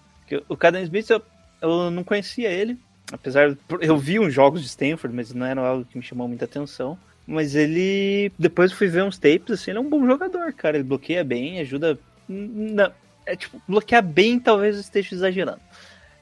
o 0.49 0.57
Caden 0.57 0.83
Smith, 0.83 1.11
eu, 1.11 1.23
eu 1.61 1.91
não 1.91 2.03
conhecia 2.03 2.51
ele. 2.51 2.79
Apesar 3.13 3.57
eu 3.81 3.99
vi 3.99 4.19
uns 4.19 4.33
jogos 4.33 4.63
de 4.63 4.67
Stanford, 4.67 5.15
mas 5.15 5.33
não 5.33 5.47
era 5.47 5.61
algo 5.61 5.85
que 5.85 5.97
me 5.97 6.03
chamou 6.03 6.27
muita 6.27 6.45
atenção. 6.45 6.99
Mas 7.27 7.55
ele. 7.55 8.33
Depois 8.39 8.71
eu 8.71 8.77
fui 8.77 8.89
ver 8.89 9.03
uns 9.03 9.19
tapes, 9.19 9.51
assim, 9.53 9.71
ele 9.71 9.79
é 9.79 9.81
um 9.81 9.89
bom 9.89 10.07
jogador, 10.07 10.53
cara. 10.53 10.77
Ele 10.77 10.85
bloqueia 10.85 11.25
bem, 11.25 11.61
ajuda. 11.61 11.99
Não, 12.29 12.93
é 13.27 13.37
tipo, 13.37 13.61
bloquear 13.67 14.03
bem 14.03 14.39
talvez 14.39 14.75
eu 14.75 14.81
esteja 14.81 15.15
exagerando. 15.15 15.61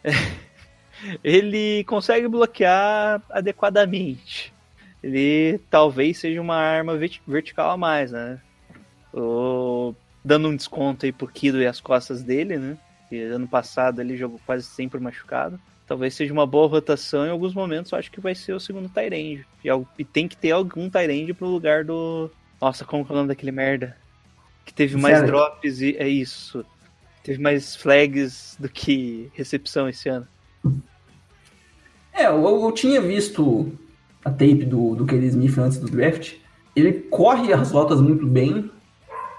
Ele 1.23 1.85
consegue 1.85 2.29
bloquear 2.29 3.21
adequadamente. 3.31 4.53
Ele 5.03 5.59
talvez 5.69 6.19
seja 6.19 6.41
uma 6.41 6.57
arma 6.57 6.97
vertical 7.27 7.71
a 7.71 7.77
mais, 7.77 8.13
né? 8.13 8.41
Ou 9.13 9.97
dando 10.25 10.49
um 10.49 10.57
desconto 10.57 11.05
aí 11.05 11.13
pro 11.13 11.27
Kido 11.27 11.61
e 11.61 11.67
as 11.67 11.81
costas 11.81 12.23
dele, 12.23 12.57
né? 12.57 12.79
Que 13.09 13.21
ano 13.23 13.49
passado 13.49 14.01
ele 14.01 14.17
jogou 14.17 14.41
quase 14.47 14.65
sempre 14.65 15.01
machucado. 15.01 15.61
Talvez 15.93 16.15
seja 16.15 16.33
uma 16.33 16.47
boa 16.47 16.67
rotação 16.69 17.27
em 17.27 17.29
alguns 17.29 17.53
momentos. 17.53 17.93
Eu 17.93 17.99
acho 17.99 18.11
que 18.11 18.19
vai 18.19 18.35
ser 18.35 18.55
o 18.55 18.59
segundo 18.59 18.89
Tyrande. 18.89 19.45
E, 19.63 19.69
e 19.99 20.05
tem 20.07 20.27
que 20.27 20.35
ter 20.35 20.51
algum 20.51 20.89
Tyrande 20.89 21.35
pro 21.35 21.47
lugar 21.47 21.85
do. 21.85 22.31
Nossa, 22.59 22.83
como 22.83 23.05
que 23.05 23.13
é 23.13 23.15
o 23.15 23.17
nome 23.17 23.29
daquele 23.29 23.53
merda? 23.53 23.95
Que 24.65 24.73
teve 24.73 24.97
mais 24.97 25.19
Sério? 25.19 25.31
drops 25.31 25.83
e. 25.83 25.95
É 25.99 26.09
isso. 26.09 26.65
Teve 27.23 27.43
mais 27.43 27.77
flags 27.77 28.57
do 28.59 28.71
que 28.71 29.31
recepção 29.35 29.87
esse 29.87 30.09
ano. 30.09 30.27
É, 32.11 32.25
eu, 32.25 32.43
eu 32.43 32.73
tinha 32.73 32.99
visto 32.99 33.71
a 34.25 34.31
tape 34.31 34.65
do, 34.65 34.95
do 34.95 35.05
Kelly 35.05 35.27
Smith 35.27 35.59
antes 35.59 35.77
do 35.77 35.91
draft. 35.91 36.37
Ele 36.75 36.91
corre 36.91 37.53
as 37.53 37.71
rotas 37.71 38.01
muito 38.01 38.27
bem. 38.27 38.71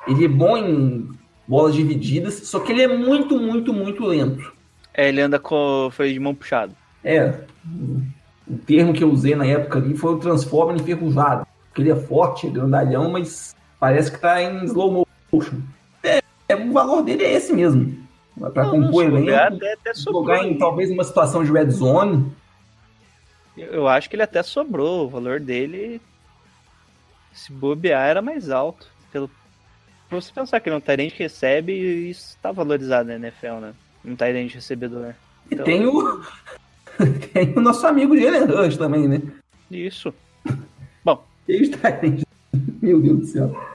Ele 0.07 0.25
é 0.25 0.27
bom 0.27 0.55
em 0.55 1.09
bolas 1.47 1.73
divididas, 1.73 2.35
só 2.47 2.59
que 2.59 2.71
ele 2.71 2.83
é 2.83 2.87
muito, 2.95 3.39
muito, 3.39 3.73
muito 3.73 4.05
lento. 4.05 4.53
É, 4.93 5.09
ele 5.09 5.21
anda 5.21 5.39
com 5.39 5.89
freio 5.91 6.13
de 6.13 6.19
mão 6.19 6.35
puxado. 6.35 6.75
É, 7.03 7.33
o 8.47 8.57
termo 8.65 8.93
que 8.93 9.03
eu 9.03 9.11
usei 9.11 9.35
na 9.35 9.45
época 9.45 9.79
ali 9.79 9.95
foi 9.95 10.13
o 10.13 10.19
Transformer 10.19 10.75
enferrujado. 10.75 11.47
Porque 11.67 11.81
ele 11.81 11.91
é 11.91 11.95
forte, 11.95 12.45
é 12.47 12.49
grandalhão, 12.51 13.09
mas 13.09 13.55
parece 13.79 14.11
que 14.11 14.19
tá 14.19 14.41
em 14.41 14.63
slow 14.65 15.07
motion. 15.31 15.57
É, 16.03 16.21
é, 16.47 16.55
o 16.55 16.71
valor 16.71 17.01
dele 17.01 17.23
é 17.23 17.33
esse 17.33 17.51
mesmo. 17.51 18.03
Pra 18.53 18.63
Não, 18.63 18.71
compor 18.71 19.09
bobear, 19.09 19.47
elenco, 19.47 19.55
até, 19.55 19.73
até 19.73 19.93
sobrou. 19.93 20.23
jogar 20.23 20.43
em 20.45 20.57
talvez 20.57 20.91
uma 20.91 21.03
situação 21.03 21.43
de 21.43 21.51
red 21.51 21.69
zone. 21.71 22.31
Eu 23.57 23.87
acho 23.87 24.09
que 24.09 24.15
ele 24.15 24.23
até 24.23 24.43
sobrou. 24.43 25.05
O 25.05 25.09
valor 25.09 25.39
dele, 25.39 26.01
se 27.31 27.51
bobear, 27.51 28.07
era 28.07 28.21
mais 28.21 28.49
alto. 28.49 28.87
Pelo... 29.11 29.29
Pra 30.09 30.19
você 30.19 30.31
pensar 30.31 30.59
que 30.59 30.69
ele 30.69 30.75
é 30.75 30.77
um 30.77 31.09
que 31.09 31.23
recebe, 31.23 31.73
isso 32.09 32.37
tá 32.41 32.51
valorizado 32.51 33.09
na 33.09 33.15
NFL, 33.15 33.55
né? 33.61 33.73
Um 34.05 34.15
Tyrant 34.15 34.53
recebedor. 34.53 35.13
E 35.49 35.53
Então- 35.53 35.65
tem 35.65 35.85
o. 35.85 36.21
tem 37.33 37.53
o 37.55 37.61
nosso 37.61 37.85
amigo 37.87 38.17
Jalen 38.17 38.45
Rush 38.45 38.77
também, 38.77 39.07
né? 39.07 39.21
Isso. 39.71 40.13
Ele 41.45 41.63
está 41.65 41.89
aí. 41.89 42.23
Meu 42.81 43.01
Deus 43.01 43.19
do 43.19 43.25
céu. 43.25 43.67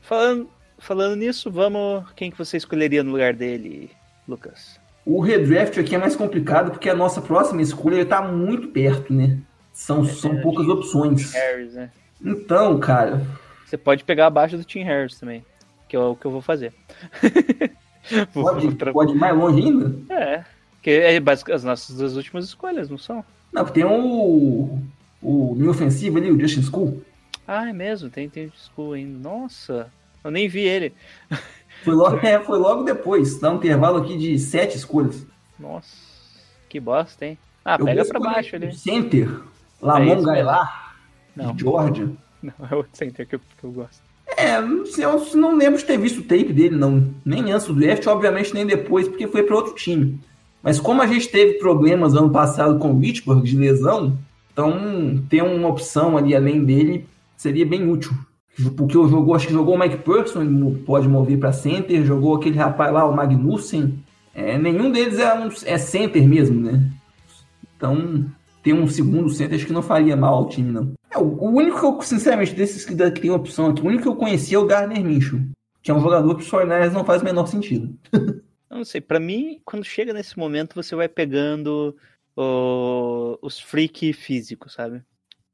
Falando, 0.00 0.48
falando 0.78 1.16
nisso, 1.16 1.50
vamos. 1.50 2.10
Quem 2.16 2.30
que 2.30 2.38
você 2.38 2.56
escolheria 2.56 3.02
no 3.02 3.12
lugar 3.12 3.34
dele, 3.34 3.90
Lucas? 4.26 4.80
O 5.04 5.20
redraft 5.20 5.78
aqui 5.78 5.94
é 5.94 5.98
mais 5.98 6.16
complicado 6.16 6.70
porque 6.70 6.88
a 6.88 6.94
nossa 6.94 7.20
próxima 7.20 7.60
escolha 7.60 8.00
está 8.00 8.22
muito 8.22 8.68
perto, 8.68 9.12
né? 9.12 9.38
São, 9.72 10.02
são 10.04 10.40
poucas 10.40 10.66
opções. 10.66 11.32
Harris, 11.34 11.74
né? 11.74 11.90
Então, 12.24 12.78
cara, 12.80 13.20
Você 13.66 13.76
pode 13.76 14.02
pegar 14.04 14.26
abaixo 14.28 14.56
do 14.56 14.64
Tim 14.64 14.82
Harris 14.82 15.18
também. 15.18 15.44
Que 15.88 15.96
é 15.96 15.98
o 15.98 16.16
que 16.16 16.24
eu 16.24 16.30
vou 16.30 16.40
fazer. 16.40 16.72
Pode, 18.34 18.66
vou 18.66 18.74
tra- 18.76 18.92
pode 18.92 19.12
ir 19.12 19.16
mais 19.16 19.36
longe 19.36 19.60
ainda? 19.62 20.14
É. 20.14 20.44
Que 20.82 20.90
é 20.90 21.20
basicamente 21.20 21.56
as 21.56 21.64
nossas 21.64 21.96
duas 21.96 22.16
últimas 22.16 22.44
escolhas, 22.46 22.90
não 22.90 22.98
são? 22.98 23.24
Não, 23.52 23.64
tem 23.64 23.84
o. 23.84 24.78
O 25.22 25.54
linha 25.56 25.70
ofensivo 25.70 26.18
ali, 26.18 26.30
o 26.32 26.40
Justin 26.40 26.62
School. 26.62 27.00
Ah, 27.46 27.68
é 27.68 27.72
mesmo, 27.72 28.10
tem 28.10 28.28
tem 28.28 28.50
school 28.56 28.94
ainda. 28.94 29.16
Nossa, 29.28 29.88
eu 30.24 30.30
nem 30.32 30.48
vi 30.48 30.60
ele. 30.62 30.92
Foi 31.84 31.94
logo, 31.94 32.16
é, 32.26 32.38
foi 32.40 32.58
logo 32.58 32.82
depois. 32.84 33.38
Dá 33.40 33.50
um 33.50 33.56
intervalo 33.56 33.98
aqui 34.02 34.16
de 34.16 34.38
sete 34.38 34.76
escolhas. 34.76 35.26
Nossa, 35.58 35.96
que 36.68 36.78
bosta, 36.78 37.24
hein? 37.26 37.36
Ah, 37.64 37.76
Eu 37.78 37.84
pega 37.84 38.04
pra 38.04 38.20
baixo 38.20 38.54
ali. 38.56 38.66
o 38.68 38.74
Center, 38.74 39.28
É 39.28 39.84
Lamon 39.84 40.22
Não. 41.34 41.54
de 41.54 41.62
Georgia. 41.62 42.08
Não, 42.42 42.54
é 42.70 42.74
outro 42.74 42.90
center 42.92 43.26
que 43.26 43.34
eu, 43.36 43.40
que 43.40 43.64
eu 43.64 43.72
gosto. 43.72 44.00
É, 44.36 44.56
eu 44.58 45.26
não 45.34 45.56
lembro 45.56 45.78
de 45.78 45.84
ter 45.84 45.98
visto 45.98 46.18
o 46.18 46.22
tape 46.22 46.52
dele, 46.52 46.76
não. 46.76 47.08
Nem 47.24 47.52
antes 47.52 47.66
do 47.66 47.74
draft, 47.74 48.06
obviamente, 48.06 48.54
nem 48.54 48.66
depois, 48.66 49.08
porque 49.08 49.26
foi 49.26 49.42
para 49.42 49.56
outro 49.56 49.74
time. 49.74 50.18
Mas 50.62 50.78
como 50.78 51.02
a 51.02 51.06
gente 51.06 51.28
teve 51.28 51.54
problemas 51.54 52.14
ano 52.14 52.30
passado 52.30 52.78
com 52.78 52.92
o 52.92 53.00
Pittsburgh 53.00 53.42
de 53.42 53.56
lesão, 53.56 54.16
então 54.52 55.22
ter 55.28 55.42
uma 55.42 55.68
opção 55.68 56.16
ali 56.16 56.36
além 56.36 56.64
dele 56.64 57.06
seria 57.36 57.66
bem 57.66 57.90
útil. 57.90 58.12
Porque 58.76 58.96
eu 58.96 59.08
jogou, 59.08 59.34
acho 59.34 59.46
que 59.46 59.52
jogou 59.52 59.74
o 59.74 59.78
Mike 59.78 59.98
Person, 59.98 60.42
ele 60.42 60.82
pode 60.86 61.08
mover 61.08 61.38
para 61.38 61.52
center, 61.52 62.04
jogou 62.04 62.36
aquele 62.36 62.56
rapaz 62.56 62.92
lá, 62.92 63.04
o 63.04 63.14
Magnussen. 63.14 63.98
É, 64.34 64.58
nenhum 64.58 64.90
deles 64.90 65.18
é, 65.18 65.48
é 65.64 65.78
center 65.78 66.26
mesmo, 66.28 66.60
né? 66.60 66.90
Então, 67.76 68.26
ter 68.62 68.72
um 68.72 68.86
segundo 68.86 69.28
center 69.30 69.56
acho 69.56 69.66
que 69.66 69.72
não 69.72 69.82
faria 69.82 70.16
mal 70.16 70.34
ao 70.34 70.48
time, 70.48 70.70
não. 70.70 70.92
É, 71.12 71.18
o, 71.18 71.44
único 71.50 71.78
que 71.78 71.84
eu, 71.86 72.02
sinceramente, 72.02 72.54
desses 72.54 72.84
que, 72.84 72.94
tem 73.20 73.30
opção 73.30 73.66
aqui, 73.70 73.82
o 73.82 73.86
único 73.86 74.02
que 74.02 74.08
eu 74.08 74.16
conheci 74.16 74.54
é 74.54 74.58
o 74.58 74.66
Garner 74.66 75.04
Minshew, 75.04 75.40
que 75.82 75.90
é 75.90 75.94
um 75.94 76.00
jogador 76.00 76.34
que 76.36 76.42
o 76.42 76.46
Fortnite 76.46 76.94
não 76.94 77.04
faz 77.04 77.20
o 77.22 77.24
menor 77.24 77.46
sentido. 77.46 77.96
Eu 78.70 78.78
não 78.78 78.84
sei, 78.86 79.02
pra 79.02 79.20
mim, 79.20 79.60
quando 79.66 79.84
chega 79.84 80.14
nesse 80.14 80.38
momento, 80.38 80.74
você 80.74 80.96
vai 80.96 81.06
pegando 81.06 81.94
o- 82.34 83.38
os 83.42 83.60
freak 83.60 84.14
físicos, 84.14 84.72
sabe? 84.72 85.02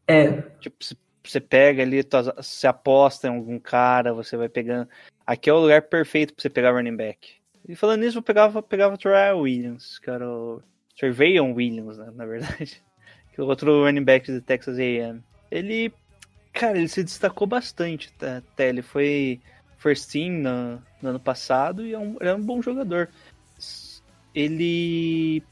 É, 0.06 0.40
Tipo, 0.60 0.76
você- 1.24 1.40
pega 1.40 1.82
ali, 1.82 2.00
você 2.36 2.68
aposta 2.68 3.26
em 3.26 3.30
algum 3.36 3.58
cara, 3.58 4.14
você 4.14 4.36
vai 4.36 4.48
pegando. 4.48 4.88
Aqui 5.26 5.50
é 5.50 5.52
o 5.52 5.58
lugar 5.58 5.82
perfeito 5.82 6.32
pra 6.32 6.40
você 6.40 6.48
pegar 6.48 6.70
running 6.70 6.94
back. 6.94 7.32
E 7.68 7.74
falando 7.74 8.00
nisso, 8.02 8.18
eu 8.18 8.22
pegava, 8.22 8.62
pegava 8.62 8.94
o 8.94 8.98
Terrell 8.98 9.40
Williams, 9.40 9.98
que 9.98 10.08
era 10.08 10.26
o. 10.30 10.62
Trevayon 10.96 11.52
Williams, 11.54 11.98
né, 11.98 12.12
na 12.14 12.24
verdade. 12.24 12.80
Que 13.34 13.40
é 13.40 13.44
o 13.44 13.46
outro 13.48 13.84
running 13.84 14.04
back 14.04 14.30
do 14.32 14.40
Texas 14.40 14.78
AM. 14.78 15.22
Ele. 15.50 15.92
Cara, 16.52 16.78
ele 16.78 16.88
se 16.88 17.04
destacou 17.04 17.46
bastante 17.46 18.12
tá, 18.12 18.38
até. 18.38 18.68
Ele 18.68 18.82
foi 18.82 19.40
first 19.78 20.10
team 20.10 20.32
no, 20.32 20.82
no 21.00 21.10
ano 21.10 21.20
passado 21.20 21.86
e 21.86 21.92
é 21.92 21.98
um, 21.98 22.16
ele 22.20 22.30
é 22.30 22.34
um 22.34 22.42
bom 22.42 22.60
jogador. 22.62 23.08
Ele. 24.34 25.42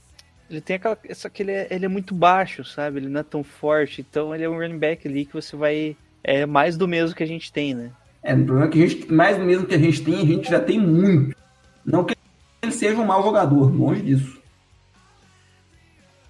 Ele 0.49 0.61
tem 0.61 0.77
aquela. 0.77 0.99
Só 1.15 1.29
que 1.29 1.43
ele 1.43 1.53
é, 1.53 1.69
ele 1.71 1.85
é 1.85 1.89
muito 1.89 2.15
baixo, 2.15 2.65
sabe? 2.65 2.99
Ele 2.99 3.09
não 3.09 3.21
é 3.21 3.25
tão 3.25 3.43
forte. 3.43 4.01
Então 4.01 4.35
ele 4.35 4.45
é 4.45 4.49
um 4.49 4.59
running 4.59 4.79
back 4.79 5.07
ali 5.07 5.25
que 5.25 5.35
você 5.35 5.57
vai. 5.57 5.97
É 6.23 6.45
mais 6.45 6.77
do 6.77 6.89
mesmo 6.89 7.15
que 7.15 7.23
a 7.23 7.27
gente 7.27 7.53
tem, 7.53 7.73
né? 7.73 7.93
é, 8.27 8.35
o 8.35 8.45
problema 8.45 8.67
é 8.67 8.71
que 8.71 8.83
a 8.83 8.87
gente, 8.87 9.13
mais 9.13 9.39
do 9.39 9.45
mesmo 9.45 9.67
que 9.67 9.75
a 9.75 9.79
gente 9.79 10.03
tem, 10.03 10.21
a 10.21 10.25
gente 10.25 10.51
já 10.51 10.59
tem 10.59 10.81
muito. 10.81 11.37
Não 11.85 12.03
que 12.03 12.17
ele 12.61 12.73
seja 12.73 13.01
um 13.01 13.07
mau 13.07 13.23
jogador, 13.23 13.73
longe 13.73 14.03
disso. 14.03 14.43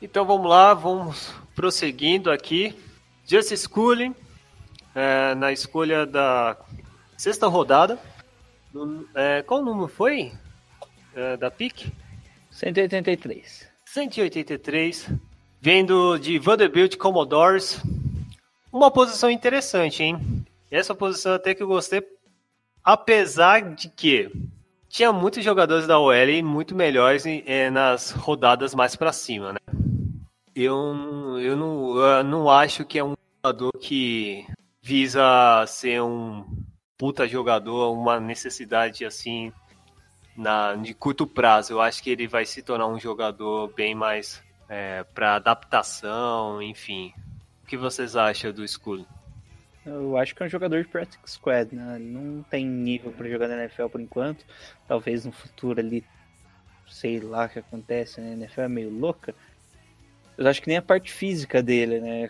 Então 0.00 0.26
vamos 0.26 0.46
lá, 0.46 0.74
vamos 0.74 1.32
prosseguindo 1.54 2.30
aqui. 2.30 2.76
Justice 3.26 3.66
Schooling, 3.68 4.14
é, 4.94 5.34
na 5.34 5.52
escolha 5.52 6.06
da 6.06 6.56
sexta 7.16 7.46
rodada. 7.46 7.98
No- 8.72 9.06
é, 9.14 9.42
qual 9.42 9.62
número 9.64 9.88
foi? 9.88 10.32
É, 11.14 11.36
da 11.36 11.50
PIC? 11.50 11.92
183. 12.50 13.68
183. 13.84 15.08
Vendo 15.60 16.18
de 16.18 16.38
Vanderbilt 16.38 16.96
Commodores. 16.96 17.80
Uma 18.72 18.90
posição 18.90 19.30
interessante, 19.30 20.02
hein? 20.02 20.44
Essa 20.70 20.94
posição 20.94 21.34
até 21.34 21.54
que 21.54 21.62
eu 21.62 21.66
gostei. 21.66 22.02
Apesar 22.84 23.74
de 23.74 23.88
que 23.88 24.30
tinha 24.88 25.12
muitos 25.12 25.42
jogadores 25.42 25.86
da 25.86 25.98
OL 25.98 26.42
muito 26.44 26.74
melhores 26.74 27.24
eh, 27.26 27.70
nas 27.70 28.10
rodadas 28.12 28.74
mais 28.74 28.94
pra 28.94 29.12
cima, 29.12 29.52
né? 29.52 29.58
Eu, 30.56 31.38
eu, 31.38 31.54
não, 31.54 31.98
eu 31.98 32.24
não 32.24 32.48
acho 32.48 32.82
que 32.86 32.98
é 32.98 33.04
um 33.04 33.14
jogador 33.44 33.72
que 33.78 34.46
visa 34.80 35.66
ser 35.66 36.00
um 36.00 36.46
puta 36.96 37.28
jogador, 37.28 37.92
uma 37.92 38.18
necessidade 38.18 39.04
assim 39.04 39.52
na, 40.34 40.74
de 40.74 40.94
curto 40.94 41.26
prazo. 41.26 41.74
Eu 41.74 41.82
acho 41.82 42.02
que 42.02 42.08
ele 42.08 42.26
vai 42.26 42.46
se 42.46 42.62
tornar 42.62 42.86
um 42.86 42.98
jogador 42.98 43.70
bem 43.74 43.94
mais 43.94 44.42
é, 44.66 45.04
para 45.04 45.34
adaptação, 45.34 46.62
enfim. 46.62 47.12
O 47.62 47.66
que 47.66 47.76
vocês 47.76 48.16
acham 48.16 48.50
do 48.50 48.64
Skull? 48.64 49.04
Eu 49.84 50.16
acho 50.16 50.34
que 50.34 50.42
é 50.42 50.46
um 50.46 50.48
jogador 50.48 50.82
de 50.82 50.88
practice 50.88 51.20
squad, 51.26 51.76
né? 51.76 51.96
Ele 51.96 52.10
não 52.10 52.42
tem 52.44 52.64
nível 52.64 53.12
pra 53.12 53.28
jogar 53.28 53.46
na 53.46 53.62
NFL 53.62 53.88
por 53.88 54.00
enquanto. 54.00 54.42
Talvez 54.88 55.26
no 55.26 55.32
futuro 55.32 55.80
ali, 55.80 56.02
sei 56.88 57.20
lá 57.20 57.44
o 57.44 57.48
que 57.50 57.58
acontece, 57.58 58.22
né? 58.22 58.30
A 58.30 58.36
NFL 58.36 58.60
é 58.62 58.68
meio 58.68 58.90
louca. 58.90 59.34
Eu 60.38 60.46
acho 60.46 60.60
que 60.60 60.68
nem 60.68 60.76
a 60.76 60.82
parte 60.82 61.12
física 61.12 61.62
dele, 61.62 62.00
né? 62.00 62.28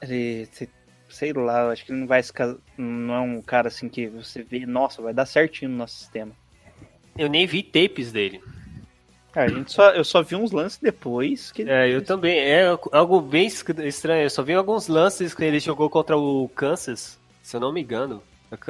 Ele, 0.00 0.46
se- 0.46 0.70
sei 1.08 1.32
lá, 1.32 1.62
eu 1.64 1.70
acho 1.70 1.84
que 1.84 1.92
ele 1.92 2.00
não 2.00 2.06
vai 2.06 2.22
não 2.76 3.14
é 3.14 3.20
um 3.20 3.42
cara 3.42 3.68
assim 3.68 3.88
que 3.88 4.06
você 4.06 4.42
vê, 4.42 4.64
nossa, 4.66 5.02
vai 5.02 5.12
dar 5.12 5.26
certinho 5.26 5.70
no 5.70 5.76
nosso 5.78 5.96
sistema. 5.96 6.32
Eu 7.16 7.28
nem 7.28 7.46
vi 7.46 7.62
tapes 7.62 8.12
dele. 8.12 8.40
Ah, 9.34 9.42
a 9.42 9.48
gente 9.48 9.72
só, 9.72 9.90
eu 9.90 10.04
só 10.04 10.22
vi 10.22 10.34
uns 10.36 10.52
lances 10.52 10.78
depois 10.78 11.52
que 11.52 11.62
É, 11.62 11.88
eu 11.90 12.02
também. 12.02 12.38
É 12.38 12.66
algo 12.92 13.20
bem 13.20 13.46
estranho. 13.46 14.22
Eu 14.22 14.30
só 14.30 14.42
vi 14.42 14.54
alguns 14.54 14.88
lances 14.88 15.34
que 15.34 15.44
ele 15.44 15.60
jogou 15.60 15.90
contra 15.90 16.16
o 16.16 16.48
Kansas, 16.50 17.18
se 17.42 17.56
eu 17.56 17.60
não 17.60 17.72
me 17.72 17.82
engano. 17.82 18.22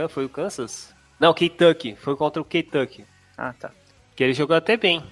Foi 0.09 0.25
o 0.25 0.29
Kansas? 0.29 0.93
Não, 1.21 1.33
Kentucky. 1.33 1.95
Foi 1.97 2.17
contra 2.17 2.43
o 2.43 2.45
Kentucky. 2.45 3.05
Ah, 3.37 3.53
tá. 3.53 3.71
Que 4.17 4.25
ele 4.25 4.35
jogou 4.35 4.57
até 4.57 4.77
bem. 4.77 5.03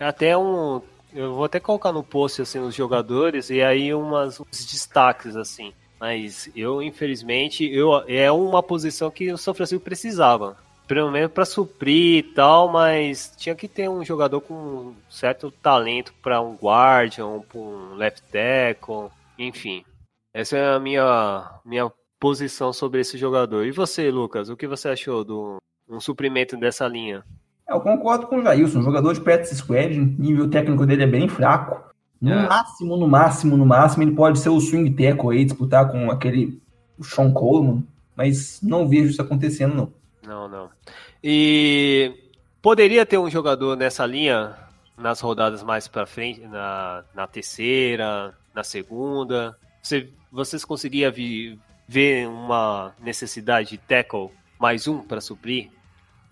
Até 0.00 0.36
um. 0.36 0.80
Eu 1.12 1.34
vou 1.34 1.44
até 1.44 1.58
colocar 1.58 1.92
no 1.92 2.02
post 2.02 2.42
assim 2.42 2.58
os 2.58 2.74
jogadores 2.74 3.50
e 3.50 3.62
aí 3.62 3.94
umas, 3.94 4.38
uns 4.40 4.64
destaques 4.64 5.36
assim. 5.36 5.72
Mas 5.98 6.48
eu, 6.54 6.80
infelizmente, 6.80 7.64
eu, 7.64 8.04
é 8.06 8.30
uma 8.30 8.62
posição 8.62 9.10
que 9.10 9.32
o 9.32 9.38
São 9.38 9.54
Francisco 9.54 9.84
precisava. 9.84 10.56
Pelo 10.86 11.10
menos 11.10 11.32
para 11.32 11.44
suprir 11.44 12.18
e 12.18 12.22
tal, 12.22 12.68
mas 12.68 13.34
tinha 13.36 13.54
que 13.54 13.68
ter 13.68 13.90
um 13.90 14.04
jogador 14.04 14.40
com 14.40 14.94
certo 15.10 15.50
talento 15.50 16.14
para 16.22 16.40
um 16.40 16.54
guardian, 16.54 17.42
um 17.54 17.94
left 17.94 18.22
tackle, 18.30 19.10
enfim. 19.38 19.84
Essa 20.32 20.56
é 20.56 20.74
a 20.74 20.78
minha, 20.78 21.60
minha 21.64 21.92
posição 22.18 22.72
sobre 22.72 23.00
esse 23.00 23.18
jogador. 23.18 23.66
E 23.66 23.70
você, 23.70 24.10
Lucas, 24.10 24.48
o 24.48 24.56
que 24.56 24.66
você 24.66 24.88
achou 24.88 25.24
do 25.24 25.58
um 25.88 26.00
suprimento 26.00 26.56
dessa 26.56 26.86
linha? 26.86 27.24
Eu 27.68 27.80
concordo 27.80 28.26
com 28.26 28.38
o 28.38 28.42
Jailson, 28.42 28.82
jogador 28.82 29.12
de 29.12 29.20
practice 29.20 29.56
squad, 29.56 29.94
nível 29.94 30.48
técnico 30.48 30.86
dele 30.86 31.02
é 31.02 31.06
bem 31.06 31.28
fraco. 31.28 31.88
No 32.20 32.32
é. 32.32 32.48
máximo, 32.48 32.96
no 32.96 33.06
máximo, 33.06 33.56
no 33.56 33.66
máximo, 33.66 34.02
ele 34.02 34.14
pode 34.14 34.38
ser 34.38 34.48
o 34.48 34.60
swing 34.60 34.90
tackle 34.90 35.36
aí, 35.36 35.44
disputar 35.44 35.90
com 35.90 36.10
aquele 36.10 36.60
Sean 37.00 37.30
Coleman, 37.30 37.86
mas 38.16 38.60
não 38.62 38.88
vejo 38.88 39.10
isso 39.10 39.22
acontecendo, 39.22 39.74
não. 39.74 39.92
Não, 40.26 40.48
não. 40.48 40.70
E 41.22 42.12
poderia 42.62 43.04
ter 43.04 43.18
um 43.18 43.30
jogador 43.30 43.76
nessa 43.76 44.04
linha 44.06 44.56
nas 44.96 45.20
rodadas 45.20 45.62
mais 45.62 45.86
para 45.86 46.06
frente, 46.06 46.40
na, 46.40 47.04
na 47.14 47.26
terceira, 47.26 48.34
na 48.54 48.64
segunda. 48.64 49.56
Você, 49.80 50.10
vocês 50.32 50.64
conseguiam 50.64 51.12
ver 51.86 52.26
uma 52.26 52.92
necessidade 53.00 53.70
de 53.70 53.78
tackle 53.78 54.30
mais 54.58 54.88
um 54.88 54.98
para 54.98 55.20
suprir? 55.20 55.70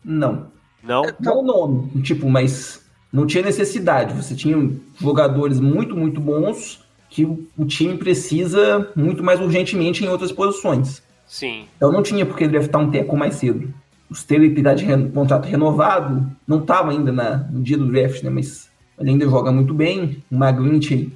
Não. 0.04 0.50
Não? 0.86 1.02
Não 1.20 1.40
o 1.40 1.42
nome, 1.42 2.02
tipo, 2.02 2.28
mas 2.28 2.84
não 3.12 3.26
tinha 3.26 3.42
necessidade. 3.42 4.14
Você 4.14 4.34
tinha 4.34 4.70
jogadores 5.00 5.58
muito, 5.60 5.96
muito 5.96 6.20
bons 6.20 6.84
que 7.08 7.24
o 7.24 7.64
time 7.64 7.96
precisa 7.96 8.90
muito 8.94 9.22
mais 9.22 9.40
urgentemente 9.40 10.04
em 10.04 10.08
outras 10.08 10.30
posições. 10.32 11.02
Sim. 11.26 11.66
Então 11.76 11.90
não 11.90 12.02
tinha 12.02 12.24
porque 12.24 12.46
draftar 12.46 12.80
um 12.80 12.90
teco 12.90 13.16
mais 13.16 13.36
cedo. 13.36 13.72
Os 14.08 14.22
Taylor 14.22 14.48
de 14.48 15.08
contrato 15.12 15.46
renovado, 15.46 16.30
não 16.46 16.60
estava 16.60 16.92
ainda 16.92 17.10
na, 17.10 17.38
no 17.38 17.60
dia 17.60 17.76
do 17.76 17.90
draft, 17.90 18.22
né? 18.22 18.30
Mas 18.30 18.70
ele 18.98 19.10
ainda 19.10 19.28
joga 19.28 19.50
muito 19.50 19.74
bem. 19.74 20.22
O 20.30 20.36
Maglint 20.36 21.08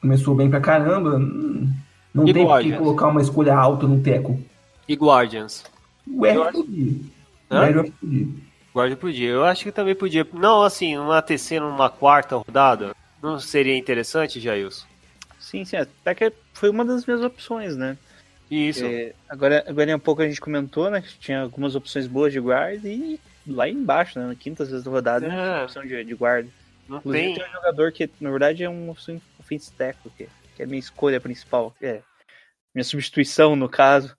começou 0.00 0.34
bem 0.34 0.48
pra 0.48 0.60
caramba. 0.60 1.18
Não 2.14 2.26
e 2.26 2.32
tem 2.32 2.46
por 2.46 2.60
que 2.60 2.72
colocar 2.72 3.08
uma 3.08 3.20
escolha 3.20 3.54
alta 3.54 3.86
no 3.86 4.00
teco. 4.00 4.40
E 4.88 4.94
Guardians? 4.94 5.64
O 6.06 6.24
R 6.24 6.38
Guarda 8.72 8.96
podia. 8.96 9.28
Eu 9.28 9.44
acho 9.44 9.64
que 9.64 9.72
também 9.72 9.94
podia. 9.94 10.26
Não, 10.32 10.62
assim, 10.62 10.96
numa 10.96 11.20
terceira, 11.20 11.64
numa 11.64 11.90
quarta 11.90 12.36
rodada. 12.36 12.94
Não 13.22 13.38
seria 13.38 13.76
interessante, 13.76 14.40
Jailson? 14.40 14.86
Sim, 15.38 15.64
sim. 15.64 15.76
Até 15.76 16.14
que 16.14 16.32
foi 16.54 16.70
uma 16.70 16.84
das 16.84 17.04
minhas 17.04 17.22
opções, 17.22 17.76
né? 17.76 17.96
Isso. 18.50 18.84
É, 18.84 19.12
agora, 19.28 19.64
agora, 19.66 19.96
um 19.96 20.00
pouco 20.00 20.22
a 20.22 20.28
gente 20.28 20.40
comentou, 20.40 20.90
né? 20.90 21.00
Que 21.02 21.18
tinha 21.18 21.42
algumas 21.42 21.74
opções 21.74 22.06
boas 22.06 22.32
de 22.32 22.40
guarda 22.40 22.88
e 22.88 23.18
lá 23.46 23.68
embaixo, 23.68 24.18
né? 24.18 24.26
Na 24.26 24.34
quinta, 24.34 24.64
vezes 24.64 24.82
da 24.82 24.90
rodada, 24.90 25.26
é. 25.26 25.64
opção 25.64 25.84
de, 25.84 26.04
de 26.04 26.14
guarda. 26.14 26.48
Não 26.88 26.98
Inclusive, 26.98 27.24
tem. 27.24 27.34
tem 27.34 27.48
um 27.48 27.52
jogador 27.52 27.92
que, 27.92 28.10
na 28.20 28.30
verdade, 28.30 28.64
é 28.64 28.70
um 28.70 28.94
tackle, 29.76 30.10
que, 30.16 30.28
que 30.54 30.62
é 30.62 30.64
a 30.64 30.68
minha 30.68 30.80
escolha 30.80 31.20
principal. 31.20 31.74
É, 31.80 32.00
minha 32.74 32.84
substituição, 32.84 33.54
no 33.54 33.68
caso, 33.68 34.16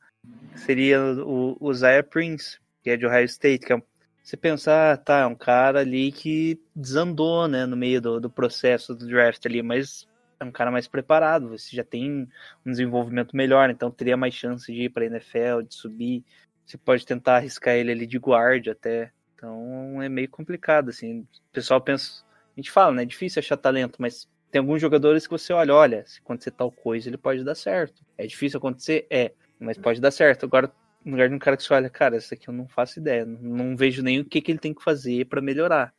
seria 0.55 1.01
o, 1.01 1.57
o 1.59 1.73
Zaya 1.73 2.03
Prince, 2.03 2.57
que 2.83 2.89
é 2.89 2.97
de 2.97 3.05
Ohio 3.05 3.25
State, 3.25 3.65
que 3.65 3.73
é 3.73 3.75
um 3.75 3.81
você 4.23 4.37
pensar, 4.37 4.97
tá, 4.99 5.19
é 5.19 5.25
um 5.25 5.35
cara 5.35 5.81
ali 5.81 6.09
que 6.11 6.57
desandou, 6.73 7.45
né, 7.47 7.65
no 7.65 7.75
meio 7.75 8.01
do, 8.01 8.21
do 8.21 8.29
processo 8.29 8.95
do 8.95 9.05
draft 9.05 9.45
ali, 9.45 9.61
mas 9.61 10.07
é 10.39 10.45
um 10.45 10.51
cara 10.51 10.71
mais 10.71 10.87
preparado, 10.87 11.49
você 11.49 11.75
já 11.75 11.83
tem 11.83 12.29
um 12.65 12.71
desenvolvimento 12.71 13.35
melhor, 13.35 13.69
então 13.69 13.91
teria 13.91 14.15
mais 14.15 14.33
chance 14.33 14.71
de 14.71 14.83
ir 14.83 14.89
para 14.89 15.05
NFL, 15.05 15.61
de 15.67 15.75
subir. 15.75 16.23
Você 16.65 16.77
pode 16.77 17.05
tentar 17.05 17.35
arriscar 17.35 17.75
ele 17.75 17.91
ali 17.91 18.07
de 18.07 18.17
guarda 18.17 18.71
até. 18.71 19.11
Então 19.35 20.01
é 20.01 20.07
meio 20.07 20.29
complicado, 20.29 20.89
assim. 20.89 21.19
O 21.19 21.27
pessoal 21.51 21.81
pensa, 21.81 22.23
a 22.55 22.59
gente 22.59 22.71
fala, 22.71 22.93
né, 22.93 23.03
é 23.03 23.05
difícil 23.05 23.41
achar 23.41 23.57
talento, 23.57 23.97
mas 23.99 24.29
tem 24.49 24.59
alguns 24.59 24.79
jogadores 24.79 25.27
que 25.27 25.31
você 25.31 25.51
olha, 25.51 25.75
olha, 25.75 26.05
se 26.07 26.21
acontecer 26.21 26.51
tal 26.51 26.71
coisa, 26.71 27.09
ele 27.09 27.17
pode 27.17 27.43
dar 27.43 27.55
certo. 27.55 28.01
É 28.17 28.25
difícil 28.25 28.57
acontecer? 28.57 29.05
É, 29.09 29.33
mas 29.59 29.77
pode 29.77 29.99
dar 29.99 30.11
certo. 30.11 30.45
Agora 30.45 30.71
no 31.03 31.11
lugar 31.11 31.29
de 31.29 31.35
um 31.35 31.39
cara 31.39 31.57
que 31.57 31.63
você 31.63 31.73
olha, 31.73 31.89
cara, 31.89 32.17
esse 32.17 32.33
aqui 32.33 32.47
eu 32.47 32.53
não 32.53 32.67
faço 32.67 32.99
ideia, 32.99 33.25
não 33.25 33.75
vejo 33.75 34.01
nem 34.01 34.19
o 34.19 34.25
que, 34.25 34.41
que 34.41 34.51
ele 34.51 34.59
tem 34.59 34.73
que 34.73 34.83
fazer 34.83 35.25
para 35.25 35.41
melhorar. 35.41 35.93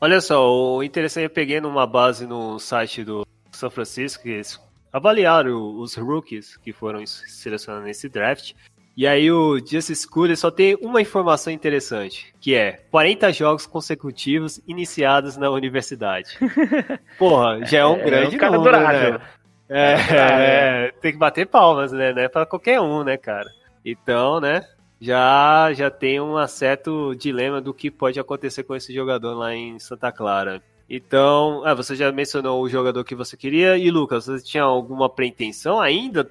Olha 0.00 0.20
só, 0.20 0.76
o 0.76 0.82
interessante 0.82 1.24
é 1.24 1.26
eu 1.26 1.30
peguei 1.30 1.60
numa 1.60 1.86
base 1.86 2.26
no 2.26 2.58
site 2.58 3.04
do 3.04 3.26
São 3.52 3.70
Francisco, 3.70 4.22
que 4.22 4.30
eles 4.30 4.58
avaliaram 4.92 5.78
os 5.78 5.94
rookies 5.94 6.56
que 6.56 6.72
foram 6.72 7.04
selecionados 7.06 7.86
nesse 7.86 8.08
draft. 8.08 8.54
E 8.96 9.06
aí 9.06 9.30
o 9.30 9.58
Justice 9.58 10.06
School 10.06 10.34
só 10.36 10.50
tem 10.50 10.76
uma 10.80 11.00
informação 11.00 11.52
interessante, 11.52 12.34
que 12.40 12.54
é 12.54 12.72
40 12.90 13.32
jogos 13.32 13.66
consecutivos 13.66 14.60
iniciados 14.66 15.36
na 15.36 15.48
universidade. 15.50 16.36
Porra, 17.16 17.64
já 17.64 17.78
é 17.78 17.86
um 17.86 17.96
é, 17.96 18.04
grande 18.04 18.34
é 18.34 18.36
um 18.36 18.40
cara 18.40 18.56
número. 18.56 18.78
Né? 18.78 19.20
É, 19.68 19.92
é, 19.92 20.86
é, 20.86 20.92
tem 21.00 21.12
que 21.12 21.18
bater 21.18 21.46
palmas, 21.46 21.92
né? 21.92 22.12
Não 22.12 22.22
é 22.22 22.28
pra 22.28 22.44
qualquer 22.44 22.80
um, 22.80 23.04
né, 23.04 23.16
cara? 23.16 23.48
Então, 23.84 24.40
né? 24.40 24.64
Já, 25.00 25.72
já 25.72 25.90
tem 25.90 26.20
um 26.20 26.46
certo 26.46 27.14
dilema 27.14 27.60
do 27.60 27.72
que 27.72 27.90
pode 27.90 28.20
acontecer 28.20 28.64
com 28.64 28.76
esse 28.76 28.92
jogador 28.92 29.34
lá 29.34 29.54
em 29.54 29.78
Santa 29.78 30.12
Clara. 30.12 30.62
Então, 30.88 31.62
ah, 31.64 31.72
você 31.72 31.94
já 31.94 32.10
mencionou 32.12 32.60
o 32.60 32.68
jogador 32.68 33.04
que 33.04 33.14
você 33.14 33.36
queria. 33.36 33.78
E 33.78 33.90
Lucas, 33.90 34.26
você 34.26 34.44
tinha 34.44 34.64
alguma 34.64 35.08
pretensão 35.08 35.80
ainda? 35.80 36.28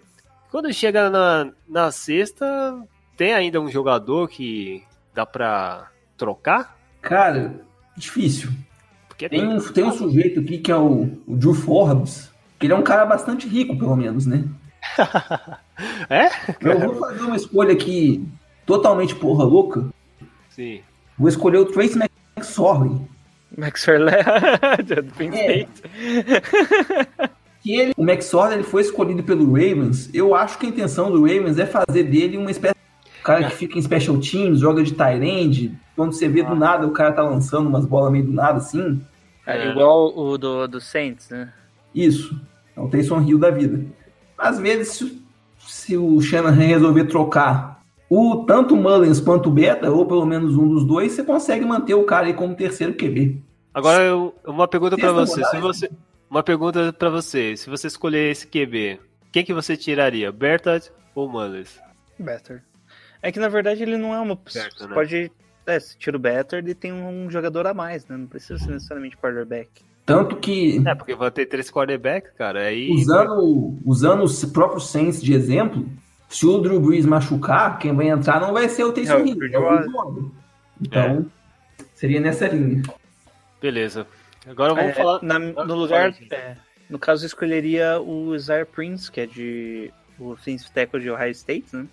Quando 0.51 0.71
chega 0.73 1.09
na, 1.09 1.51
na 1.67 1.91
sexta, 1.91 2.77
tem 3.15 3.33
ainda 3.33 3.59
um 3.59 3.69
jogador 3.69 4.27
que 4.27 4.83
dá 5.15 5.25
pra 5.25 5.89
trocar? 6.17 6.77
Cara, 7.01 7.61
difícil. 7.95 8.49
Porque 9.07 9.29
tem, 9.29 9.47
um, 9.47 9.59
tem 9.59 9.83
um 9.83 9.91
sujeito 9.91 10.39
aqui 10.41 10.57
que 10.57 10.71
é 10.71 10.75
o, 10.75 11.09
o 11.25 11.35
Drew 11.35 11.53
Forbes, 11.53 12.29
que 12.59 12.65
ele 12.65 12.73
é 12.73 12.75
um 12.75 12.83
cara 12.83 13.05
bastante 13.05 13.47
rico, 13.47 13.77
pelo 13.77 13.95
menos, 13.95 14.25
né? 14.25 14.45
é? 16.09 16.29
Eu 16.61 16.79
vou 16.79 16.95
fazer 16.95 17.21
uma 17.21 17.35
escolha 17.35 17.73
aqui 17.73 18.27
totalmente 18.65 19.15
porra 19.15 19.43
louca. 19.43 19.85
Sim. 20.49 20.81
Vou 21.17 21.27
escolher 21.27 21.57
o 21.57 21.65
Trace 21.65 21.97
McSorley. 21.97 23.01
McSorley 23.57 24.13
é. 25.33 25.67
que 27.61 27.75
ele, 27.75 27.93
o 27.97 28.03
McSorley 28.03 28.57
ele 28.57 28.63
foi 28.63 28.81
escolhido 28.81 29.23
pelo 29.23 29.51
Ravens. 29.51 30.09
Eu 30.13 30.35
acho 30.35 30.57
que 30.57 30.65
a 30.65 30.69
intenção 30.69 31.11
do 31.11 31.21
Ravens 31.21 31.57
é 31.57 31.65
fazer 31.65 32.03
dele 32.03 32.37
uma 32.37 32.51
espécie 32.51 32.75
de 32.75 33.23
cara 33.23 33.43
que 33.45 33.55
fica 33.55 33.77
em 33.77 33.81
special 33.81 34.17
teams, 34.19 34.59
joga 34.59 34.83
de 34.83 34.93
tight 34.93 35.23
end. 35.23 35.77
Quando 35.95 36.13
você 36.13 36.29
vê 36.29 36.43
do 36.43 36.55
nada 36.55 36.87
o 36.87 36.91
cara 36.91 37.11
tá 37.11 37.23
lançando 37.23 37.67
umas 37.67 37.85
bolas 37.85 38.11
meio 38.11 38.25
do 38.25 38.31
nada 38.31 38.59
assim. 38.59 39.01
É, 39.45 39.71
igual 39.71 40.15
o 40.15 40.37
do, 40.37 40.67
do 40.67 40.79
Saints, 40.79 41.29
né? 41.29 41.51
Isso. 41.93 42.39
É 42.77 42.79
o 42.79 42.87
Taysom 42.87 43.21
Hill 43.21 43.39
da 43.39 43.49
vida. 43.49 43.83
Às 44.39 44.59
vezes, 44.59 44.93
se, 44.93 45.21
se 45.59 45.97
o 45.97 46.19
Shanahan 46.21 46.65
resolver 46.65 47.05
trocar 47.05 47.79
o 48.09 48.43
tanto 48.45 48.73
o 48.73 48.77
Mullins 48.77 49.19
quanto 49.19 49.49
o 49.49 49.51
Beta, 49.51 49.91
ou 49.91 50.05
pelo 50.05 50.25
menos 50.25 50.57
um 50.57 50.67
dos 50.67 50.83
dois, 50.83 51.11
você 51.11 51.23
consegue 51.23 51.63
manter 51.63 51.93
o 51.93 52.03
cara 52.03 52.25
aí 52.25 52.33
como 52.33 52.55
terceiro 52.55 52.93
QB. 52.93 53.43
Agora, 53.73 54.03
eu, 54.03 54.35
uma 54.45 54.67
pergunta 54.67 54.97
para 54.97 55.11
você. 55.11 55.43
Se 55.45 55.57
você. 55.57 55.91
Uma 56.29 56.43
pergunta 56.43 56.91
para 56.91 57.09
você. 57.09 57.55
Se 57.55 57.69
você 57.69 57.87
escolher 57.87 58.31
esse 58.31 58.47
QB, 58.47 58.99
quem 59.31 59.45
que 59.45 59.53
você 59.53 59.77
tiraria? 59.77 60.31
Bertard 60.31 60.91
ou 61.13 61.29
Mullins? 61.29 61.79
Better. 62.17 62.63
É 63.21 63.31
que 63.31 63.39
na 63.39 63.47
verdade 63.47 63.83
ele 63.83 63.97
não 63.97 64.13
é 64.13 64.19
uma. 64.19 64.39
Certo, 64.47 64.87
né? 64.87 64.93
Pode. 64.93 65.31
É, 65.65 65.79
se 65.79 65.97
tira 65.97 66.17
o 66.17 66.19
Better, 66.19 66.59
ele 66.59 66.73
tem 66.73 66.91
um 66.91 67.29
jogador 67.29 67.67
a 67.67 67.73
mais, 67.73 68.07
né? 68.07 68.17
Não 68.17 68.25
precisa 68.25 68.57
ser 68.57 68.71
necessariamente 68.71 69.17
quarterback. 69.17 69.83
Tanto 70.09 70.37
que. 70.37 70.81
É, 70.87 70.95
porque 70.95 71.13
vai 71.13 71.29
ter 71.29 71.45
três 71.45 71.69
quarterbacks, 71.69 72.31
cara. 72.35 72.61
Aí... 72.61 72.89
Usando, 72.89 73.77
usando 73.85 74.23
os 74.23 74.43
próprios 74.45 74.89
Saints 74.89 75.21
de 75.21 75.33
exemplo, 75.33 75.87
se 76.27 76.47
o 76.47 76.57
Drew 76.57 76.79
Brees 76.79 77.05
machucar, 77.05 77.77
quem 77.77 77.95
vai 77.95 78.09
entrar 78.09 78.41
não 78.41 78.51
vai 78.51 78.67
ser 78.67 78.85
o 78.85 78.91
Taysom 78.91 79.19
Hill, 79.19 79.37
é 79.53 79.59
o 79.59 80.31
Então, 80.81 81.27
é. 81.79 81.83
seria 81.93 82.19
nessa 82.19 82.47
linha. 82.47 82.81
Beleza. 83.61 84.07
Agora 84.47 84.73
vamos 84.73 84.89
é, 84.89 84.93
falar. 84.95 85.21
Na, 85.21 85.37
no 85.37 85.75
lugar. 85.75 86.11
É, 86.31 86.57
no 86.89 86.97
caso, 86.97 87.23
eu 87.23 87.27
escolheria 87.27 88.01
o 88.01 88.35
Zaire 88.39 88.65
Prince, 88.65 89.11
que 89.11 89.21
é 89.21 89.27
de. 89.27 89.93
O 90.17 90.31
offensive 90.31 90.71
tackle 90.71 90.99
de 90.99 91.11
Ohio 91.11 91.31
State, 91.31 91.67
né? 91.71 91.85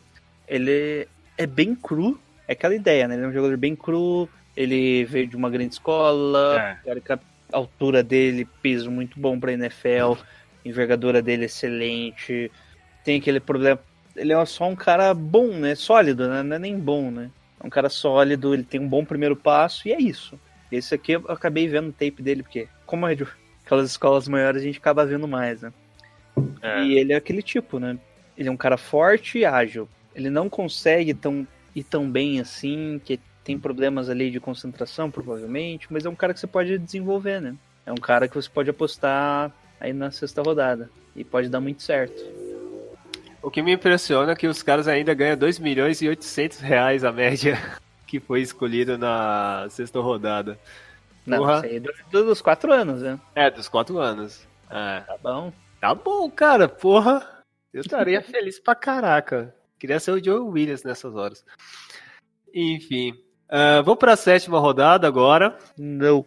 Ele 0.48 1.06
é 1.36 1.46
bem 1.46 1.74
cru. 1.74 2.18
É 2.48 2.54
aquela 2.54 2.74
ideia, 2.74 3.06
né? 3.06 3.14
Ele 3.14 3.24
é 3.24 3.28
um 3.28 3.32
jogador 3.32 3.58
bem 3.58 3.76
cru. 3.76 4.26
Ele 4.56 5.04
veio 5.04 5.28
de 5.28 5.36
uma 5.36 5.50
grande 5.50 5.74
escola. 5.74 6.78
É 6.84 7.00
altura 7.52 8.02
dele, 8.02 8.48
peso 8.62 8.90
muito 8.90 9.18
bom 9.18 9.38
pra 9.38 9.52
NFL, 9.52 10.14
envergadura 10.64 11.22
dele 11.22 11.44
excelente. 11.44 12.50
Tem 13.04 13.18
aquele 13.18 13.40
problema. 13.40 13.78
Ele 14.14 14.32
é 14.32 14.44
só 14.46 14.68
um 14.68 14.76
cara 14.76 15.12
bom, 15.14 15.48
né? 15.48 15.74
Sólido, 15.74 16.28
né? 16.28 16.42
Não 16.42 16.56
é 16.56 16.58
nem 16.58 16.78
bom, 16.78 17.10
né? 17.10 17.30
É 17.60 17.66
um 17.66 17.70
cara 17.70 17.88
sólido, 17.88 18.54
ele 18.54 18.64
tem 18.64 18.80
um 18.80 18.88
bom 18.88 19.04
primeiro 19.04 19.36
passo 19.36 19.88
e 19.88 19.92
é 19.92 20.00
isso. 20.00 20.38
Esse 20.70 20.94
aqui 20.94 21.12
eu 21.12 21.24
acabei 21.28 21.68
vendo 21.68 21.88
o 21.88 21.92
tape 21.92 22.22
dele, 22.22 22.42
porque, 22.42 22.68
como 22.84 23.06
é 23.06 23.14
de 23.14 23.26
aquelas 23.64 23.90
escolas 23.90 24.28
maiores, 24.28 24.62
a 24.62 24.64
gente 24.64 24.78
acaba 24.78 25.06
vendo 25.06 25.28
mais, 25.28 25.62
né? 25.62 25.72
É. 26.60 26.82
E 26.84 26.98
ele 26.98 27.12
é 27.12 27.16
aquele 27.16 27.42
tipo, 27.42 27.78
né? 27.78 27.98
Ele 28.36 28.48
é 28.48 28.52
um 28.52 28.56
cara 28.56 28.76
forte 28.76 29.38
e 29.38 29.44
ágil. 29.44 29.88
Ele 30.14 30.30
não 30.30 30.48
consegue 30.48 31.14
tão, 31.14 31.46
ir 31.74 31.84
tão 31.84 32.10
bem 32.10 32.40
assim, 32.40 33.00
que 33.04 33.18
tem 33.46 33.56
problemas 33.58 34.10
ali 34.10 34.28
de 34.28 34.40
concentração, 34.40 35.08
provavelmente, 35.08 35.86
mas 35.88 36.04
é 36.04 36.08
um 36.10 36.16
cara 36.16 36.34
que 36.34 36.40
você 36.40 36.48
pode 36.48 36.76
desenvolver, 36.78 37.40
né? 37.40 37.54
É 37.86 37.92
um 37.92 37.96
cara 37.96 38.26
que 38.26 38.34
você 38.34 38.50
pode 38.50 38.68
apostar 38.68 39.52
aí 39.80 39.92
na 39.92 40.10
sexta 40.10 40.42
rodada. 40.42 40.90
E 41.14 41.22
pode 41.22 41.48
dar 41.48 41.60
muito 41.60 41.80
certo. 41.80 42.20
O 43.40 43.48
que 43.48 43.62
me 43.62 43.72
impressiona 43.72 44.32
é 44.32 44.34
que 44.36 44.48
os 44.48 44.62
caras 44.64 44.88
ainda 44.88 45.14
ganham 45.14 45.36
2 45.36 45.60
milhões 45.60 46.02
e 46.02 46.08
800 46.08 46.58
reais 46.58 47.04
a 47.04 47.12
média 47.12 47.56
que 48.04 48.18
foi 48.18 48.40
escolhido 48.42 48.98
na 48.98 49.68
sexta 49.70 50.00
rodada. 50.00 50.58
Não, 51.24 51.38
Porra. 51.38 51.56
isso 51.58 51.66
aí 51.66 51.76
é 51.76 51.80
do- 51.80 51.94
do- 52.10 52.24
dos 52.24 52.42
quatro 52.42 52.72
anos, 52.72 53.00
né? 53.00 53.18
É, 53.34 53.48
dos 53.48 53.68
4 53.68 53.98
anos. 53.98 54.44
É. 54.68 55.00
Tá 55.06 55.16
bom. 55.22 55.52
Tá 55.80 55.94
bom, 55.94 56.28
cara, 56.30 56.68
porra. 56.68 57.44
Eu 57.72 57.82
estaria 57.82 58.20
feliz 58.22 58.58
pra 58.58 58.74
caraca. 58.74 59.54
Queria 59.78 60.00
ser 60.00 60.10
o 60.10 60.22
Joe 60.24 60.40
Williams 60.40 60.82
nessas 60.82 61.14
horas. 61.14 61.44
Enfim. 62.52 63.14
Ah, 63.48 63.82
vamos 63.82 63.98
pra 63.98 64.16
sétima 64.16 64.58
rodada 64.58 65.06
agora. 65.06 65.56
Não. 65.76 66.24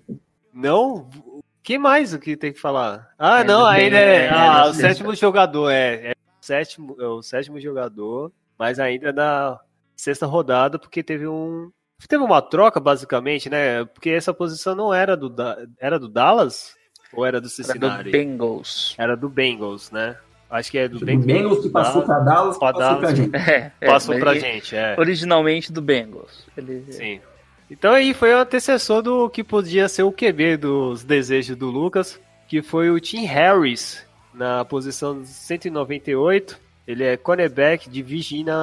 Não? 0.54 1.10
O 1.26 1.42
que 1.62 1.78
mais 1.78 2.14
o 2.14 2.20
que 2.20 2.36
tem 2.36 2.54
que 2.54 2.60
falar? 2.60 3.14
Ah, 3.18 3.42
É, 3.42 3.44
não, 3.44 3.66
ainda 3.66 3.98
é. 3.98 4.26
é, 4.26 4.30
ah, 4.30 4.64
é, 4.66 4.70
o 4.70 4.74
sétimo 4.74 5.14
jogador, 5.16 5.70
é. 5.70 6.12
É 6.12 6.12
o 6.12 6.46
sétimo, 6.46 6.96
é 7.00 7.06
o 7.06 7.22
sétimo 7.22 7.60
jogador, 7.60 8.32
mas 8.58 8.80
ainda 8.80 9.12
na 9.12 9.60
sexta 9.96 10.26
rodada, 10.26 10.80
porque 10.80 11.04
teve 11.04 11.28
um. 11.28 11.72
Teve 12.08 12.24
uma 12.24 12.42
troca, 12.42 12.80
basicamente, 12.80 13.50
né? 13.50 13.84
Porque 13.84 14.10
essa 14.10 14.34
posição 14.34 14.74
não 14.74 14.94
era 14.94 15.18
do, 15.18 15.34
era 15.78 16.00
do 16.00 16.08
Dallas? 16.08 16.74
Ou 17.12 17.26
era 17.26 17.42
do 17.42 17.46
Era 17.46 17.50
Cincinnati? 17.50 18.04
do 18.06 18.12
Bengals. 18.12 18.96
Era 18.98 19.18
do 19.18 19.28
Bengals, 19.28 19.92
né? 19.92 20.18
Acho 20.50 20.72
que 20.72 20.78
é 20.80 20.88
do 20.88 20.98
O 20.98 21.06
Bengals. 21.06 21.26
Bengals 21.26 21.60
que 21.62 21.70
passou 21.70 22.02
pra 22.02 22.20
Dallas, 22.20 22.58
Pra 22.58 22.74
passou 22.74 22.98
pra 23.00 23.12
Dallas. 23.12 23.18
gente. 23.18 23.36
É, 23.50 23.72
é, 23.82 23.86
Passou 23.88 24.20
pra 24.20 24.34
gente, 24.36 24.76
é. 24.76 24.96
Originalmente 24.98 25.72
do 25.72 25.82
Bengals. 25.82 26.46
Ele, 26.58 26.84
Sim. 26.92 27.22
Então 27.70 27.94
aí 27.94 28.14
foi 28.16 28.34
o 28.34 28.38
antecessor 28.40 29.02
do 29.04 29.30
que 29.30 29.44
podia 29.44 29.88
ser 29.88 30.02
o 30.02 30.12
QB 30.12 30.58
dos 30.58 31.04
desejos 31.04 31.56
do 31.56 31.68
Lucas, 31.70 32.20
que 32.48 32.64
foi 32.64 32.90
o 32.90 33.00
Tim 33.00 33.26
Harris, 33.26 34.04
na 34.34 34.66
posição 34.66 35.24
198. 35.24 36.58
Ele 36.88 37.04
é 37.04 37.16
cornerback 37.16 37.88
de 37.88 38.02
Virginia 38.02 38.56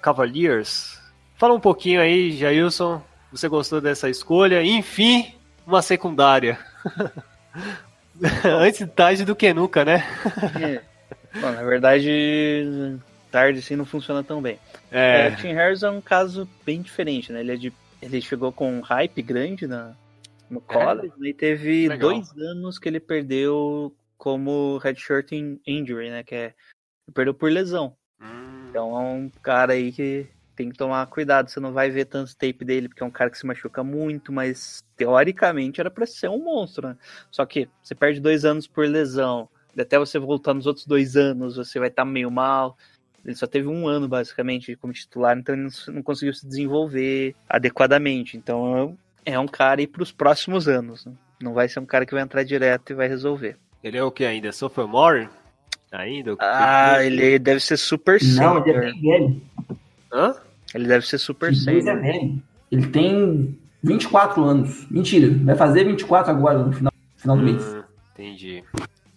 Cavaliers. 0.00 0.98
Fala 1.36 1.52
um 1.52 1.60
pouquinho 1.60 2.00
aí, 2.00 2.32
Jailson. 2.32 3.02
Você 3.30 3.46
gostou 3.48 3.82
dessa 3.82 4.08
escolha? 4.08 4.62
Enfim, 4.62 5.34
uma 5.66 5.82
secundária. 5.82 6.58
Antes 8.44 8.86
tarde 8.96 9.24
do 9.24 9.36
que 9.36 9.52
nunca, 9.52 9.84
né? 9.84 10.04
É. 10.60 10.87
Bom, 11.40 11.52
na 11.52 11.62
verdade, 11.62 12.98
tarde 13.30 13.60
assim 13.60 13.76
não 13.76 13.84
funciona 13.84 14.22
tão 14.24 14.42
bem. 14.42 14.58
É, 14.90 15.28
É, 15.28 15.30
Tim 15.32 15.52
Harris 15.52 15.82
é 15.82 15.90
um 15.90 16.00
caso 16.00 16.48
bem 16.64 16.82
diferente, 16.82 17.32
né? 17.32 17.40
Ele, 17.40 17.52
é 17.52 17.56
de, 17.56 17.72
ele 18.02 18.20
chegou 18.20 18.52
com 18.52 18.78
um 18.78 18.80
hype 18.80 19.22
grande 19.22 19.66
na, 19.66 19.94
no 20.50 20.60
college 20.60 21.12
né? 21.18 21.28
e 21.28 21.34
teve 21.34 21.88
Legal. 21.88 22.10
dois 22.10 22.30
anos 22.36 22.78
que 22.78 22.88
ele 22.88 23.00
perdeu 23.00 23.94
como 24.16 24.78
redshirt 24.78 25.32
in- 25.32 25.60
injury, 25.66 26.10
né? 26.10 26.22
Que 26.22 26.34
é 26.34 26.54
perdeu 27.14 27.32
por 27.34 27.50
lesão. 27.50 27.94
Hum, 28.20 28.66
Então 28.68 28.96
é 28.96 29.00
um 29.00 29.30
cara 29.42 29.74
aí 29.74 29.92
que 29.92 30.26
tem 30.56 30.70
que 30.70 30.76
tomar 30.76 31.06
cuidado. 31.06 31.48
Você 31.48 31.60
não 31.60 31.72
vai 31.72 31.88
ver 31.88 32.06
tanto 32.06 32.36
tape 32.36 32.64
dele, 32.64 32.88
porque 32.88 33.02
é 33.02 33.06
um 33.06 33.10
cara 33.10 33.30
que 33.30 33.38
se 33.38 33.46
machuca 33.46 33.84
muito, 33.84 34.32
mas 34.32 34.82
teoricamente 34.96 35.80
era 35.80 35.90
pra 35.90 36.04
ser 36.04 36.28
um 36.28 36.42
monstro, 36.42 36.88
né? 36.88 36.96
Só 37.30 37.46
que 37.46 37.68
você 37.80 37.94
perde 37.94 38.18
dois 38.20 38.44
anos 38.44 38.66
por 38.66 38.86
lesão. 38.88 39.48
Até 39.76 39.98
você 39.98 40.18
voltar 40.18 40.54
nos 40.54 40.66
outros 40.66 40.86
dois 40.86 41.16
anos, 41.16 41.56
você 41.56 41.78
vai 41.78 41.88
estar 41.88 42.04
meio 42.04 42.30
mal. 42.30 42.76
Ele 43.24 43.34
só 43.34 43.46
teve 43.46 43.68
um 43.68 43.86
ano, 43.88 44.08
basicamente, 44.08 44.76
como 44.76 44.92
titular, 44.92 45.36
então 45.36 45.54
ele 45.54 45.64
não, 45.64 45.94
não 45.94 46.02
conseguiu 46.02 46.32
se 46.32 46.46
desenvolver 46.46 47.34
adequadamente. 47.48 48.36
Então 48.36 48.96
é 49.24 49.38
um 49.38 49.46
cara 49.48 49.80
aí 49.80 49.86
pros 49.86 50.10
próximos 50.12 50.66
anos. 50.68 51.04
né? 51.04 51.12
Não 51.40 51.52
vai 51.52 51.68
ser 51.68 51.80
um 51.80 51.86
cara 51.86 52.06
que 52.06 52.14
vai 52.14 52.22
entrar 52.22 52.42
direto 52.44 52.90
e 52.90 52.94
vai 52.94 53.06
resolver. 53.08 53.56
ele 53.84 53.98
é 53.98 54.02
o 54.02 54.10
que 54.10 54.24
ainda? 54.24 54.50
Sophomore? 54.52 55.28
Ainda? 55.92 56.36
Ah, 56.38 57.02
ele 57.04 57.38
deve 57.38 57.60
ser 57.60 57.76
super 57.76 58.18
Não, 58.22 58.58
ele 58.66 58.70
é 58.70 58.74
senior. 58.74 58.92
bem 58.92 59.00
velho. 59.02 59.42
Hã? 60.12 60.34
Ele 60.74 60.86
deve 60.86 61.06
ser 61.06 61.18
super 61.18 61.50
dois 61.50 61.66
é 61.66 61.72
senior. 61.74 62.00
velho. 62.00 62.42
Ele 62.70 62.86
tem 62.88 63.58
24 63.82 64.42
anos. 64.44 64.86
Mentira, 64.90 65.28
vai 65.44 65.54
fazer 65.56 65.84
24 65.84 66.30
agora 66.30 66.58
no 66.58 66.72
final, 66.72 66.92
final 67.16 67.36
do 67.36 67.42
mês. 67.42 67.62
Hum, 67.74 67.82
entendi. 68.12 68.64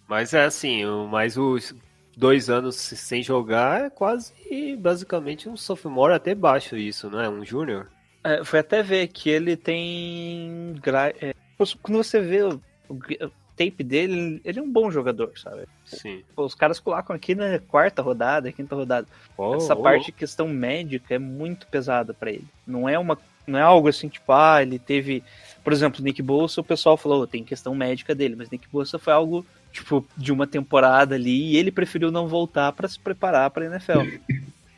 Mas 0.08 0.34
é 0.34 0.44
assim, 0.44 0.84
mas 1.10 1.36
os 1.36 1.74
dois 2.16 2.50
anos 2.50 2.76
sem 2.76 3.22
jogar 3.22 3.86
é 3.86 3.90
quase 3.90 4.32
basicamente 4.78 5.48
um 5.48 5.56
sophomore 5.56 6.12
até 6.12 6.34
baixo 6.34 6.76
isso, 6.76 7.08
não 7.08 7.20
é? 7.20 7.28
Um 7.28 7.44
júnior? 7.44 7.88
É, 8.24 8.44
foi 8.44 8.60
até 8.60 8.82
ver 8.82 9.08
que 9.08 9.28
ele 9.30 9.56
tem. 9.56 10.74
gra- 10.80 11.14
é, 11.20 11.34
quando 11.82 11.96
você 11.96 12.20
vê 12.20 12.42
o, 12.42 12.60
o 12.88 13.30
tape 13.56 13.82
dele, 13.82 14.40
ele 14.44 14.58
é 14.58 14.62
um 14.62 14.70
bom 14.70 14.90
jogador, 14.90 15.32
sabe? 15.36 15.66
Sim. 15.84 16.22
Os 16.36 16.54
caras 16.54 16.80
colocam 16.80 17.14
aqui 17.14 17.34
na 17.34 17.58
quarta 17.58 18.02
rodada, 18.02 18.52
quinta 18.52 18.74
rodada. 18.74 19.06
Oh, 19.36 19.54
Essa 19.54 19.74
oh, 19.74 19.82
parte 19.82 20.06
de 20.06 20.12
questão 20.12 20.48
médica 20.48 21.14
é 21.14 21.18
muito 21.18 21.66
pesada 21.66 22.14
pra 22.14 22.30
ele. 22.30 22.46
Não 22.66 22.88
é 22.88 22.98
uma. 22.98 23.18
Não 23.46 23.58
é 23.58 23.62
algo 23.62 23.88
assim, 23.88 24.08
tipo, 24.08 24.32
ah, 24.32 24.62
ele 24.62 24.78
teve. 24.78 25.22
Por 25.64 25.72
exemplo, 25.72 26.02
Nick 26.02 26.22
Bolsa, 26.22 26.60
o 26.60 26.64
pessoal 26.64 26.96
falou, 26.96 27.26
tem 27.26 27.44
questão 27.44 27.74
médica 27.74 28.14
dele, 28.14 28.36
mas 28.36 28.50
Nick 28.50 28.68
Bolsa 28.70 28.98
foi 28.98 29.12
algo, 29.12 29.44
tipo, 29.72 30.06
de 30.16 30.30
uma 30.32 30.46
temporada 30.46 31.14
ali 31.14 31.52
e 31.52 31.56
ele 31.56 31.72
preferiu 31.72 32.10
não 32.10 32.28
voltar 32.28 32.70
pra 32.72 32.86
se 32.88 32.98
preparar 32.98 33.50
pra 33.50 33.64
NFL. 33.66 34.18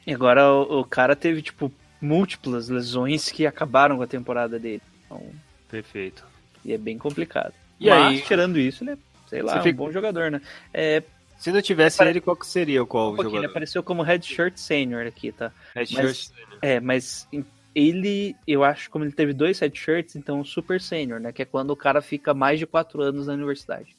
E 0.07 0.15
agora 0.15 0.51
o, 0.53 0.81
o 0.81 0.85
cara 0.85 1.15
teve, 1.17 1.43
tipo, 1.43 1.73
múltiplas 2.01 2.69
lesões 2.69 3.31
que 3.31 3.47
acabaram 3.47 3.97
com 3.97 4.03
a 4.03 4.07
temporada 4.07 4.59
dele. 4.59 4.83
Então, 5.07 5.23
Perfeito. 5.69 6.25
e 6.65 6.73
é 6.73 6.79
bem 6.79 6.97
complicado. 6.99 7.53
E 7.81 7.89
mas, 7.89 8.07
aí? 8.07 8.23
tirando 8.23 8.59
isso, 8.59 8.85
ele 8.85 8.93
é, 8.93 8.99
sei 9.29 9.43
lá, 9.43 9.59
um 9.59 9.63
fica- 9.63 9.77
bom 9.77 9.91
jogador, 9.91 10.31
né? 10.31 10.41
É, 10.73 11.03
Se 11.39 11.51
não 11.51 11.61
tivesse 11.61 11.99
Pare- 11.99 12.11
ele, 12.11 12.21
qual 12.21 12.37
que 12.37 12.47
seria 12.47 12.85
qual 12.87 13.07
um 13.07 13.17
pouquinho, 13.17 13.27
ele 13.29 13.37
jogador? 13.37 13.51
apareceu 13.51 13.83
como 13.83 14.03
redshirt 14.03 14.57
senior 14.57 15.07
aqui, 15.07 15.33
tá? 15.33 15.51
Red 15.75 15.87
mas- 15.93 16.17
shirt. 16.17 16.31
É, 16.63 16.81
mas 16.81 17.27
ele, 17.75 18.37
eu 18.47 18.63
acho, 18.63 18.89
como 18.91 19.05
ele 19.05 19.13
teve 19.13 19.33
dois 19.33 19.59
headshirts, 19.59 20.15
então 20.17 20.45
super 20.45 20.81
sênior, 20.81 21.19
né? 21.21 21.33
Que 21.33 21.43
é 21.43 21.45
quando 21.45 21.71
o 21.71 21.77
cara 21.77 22.01
fica 22.01 22.33
mais 22.33 22.59
de 22.59 22.67
quatro 22.67 23.03
anos 23.03 23.27
na 23.27 23.33
universidade. 23.35 23.97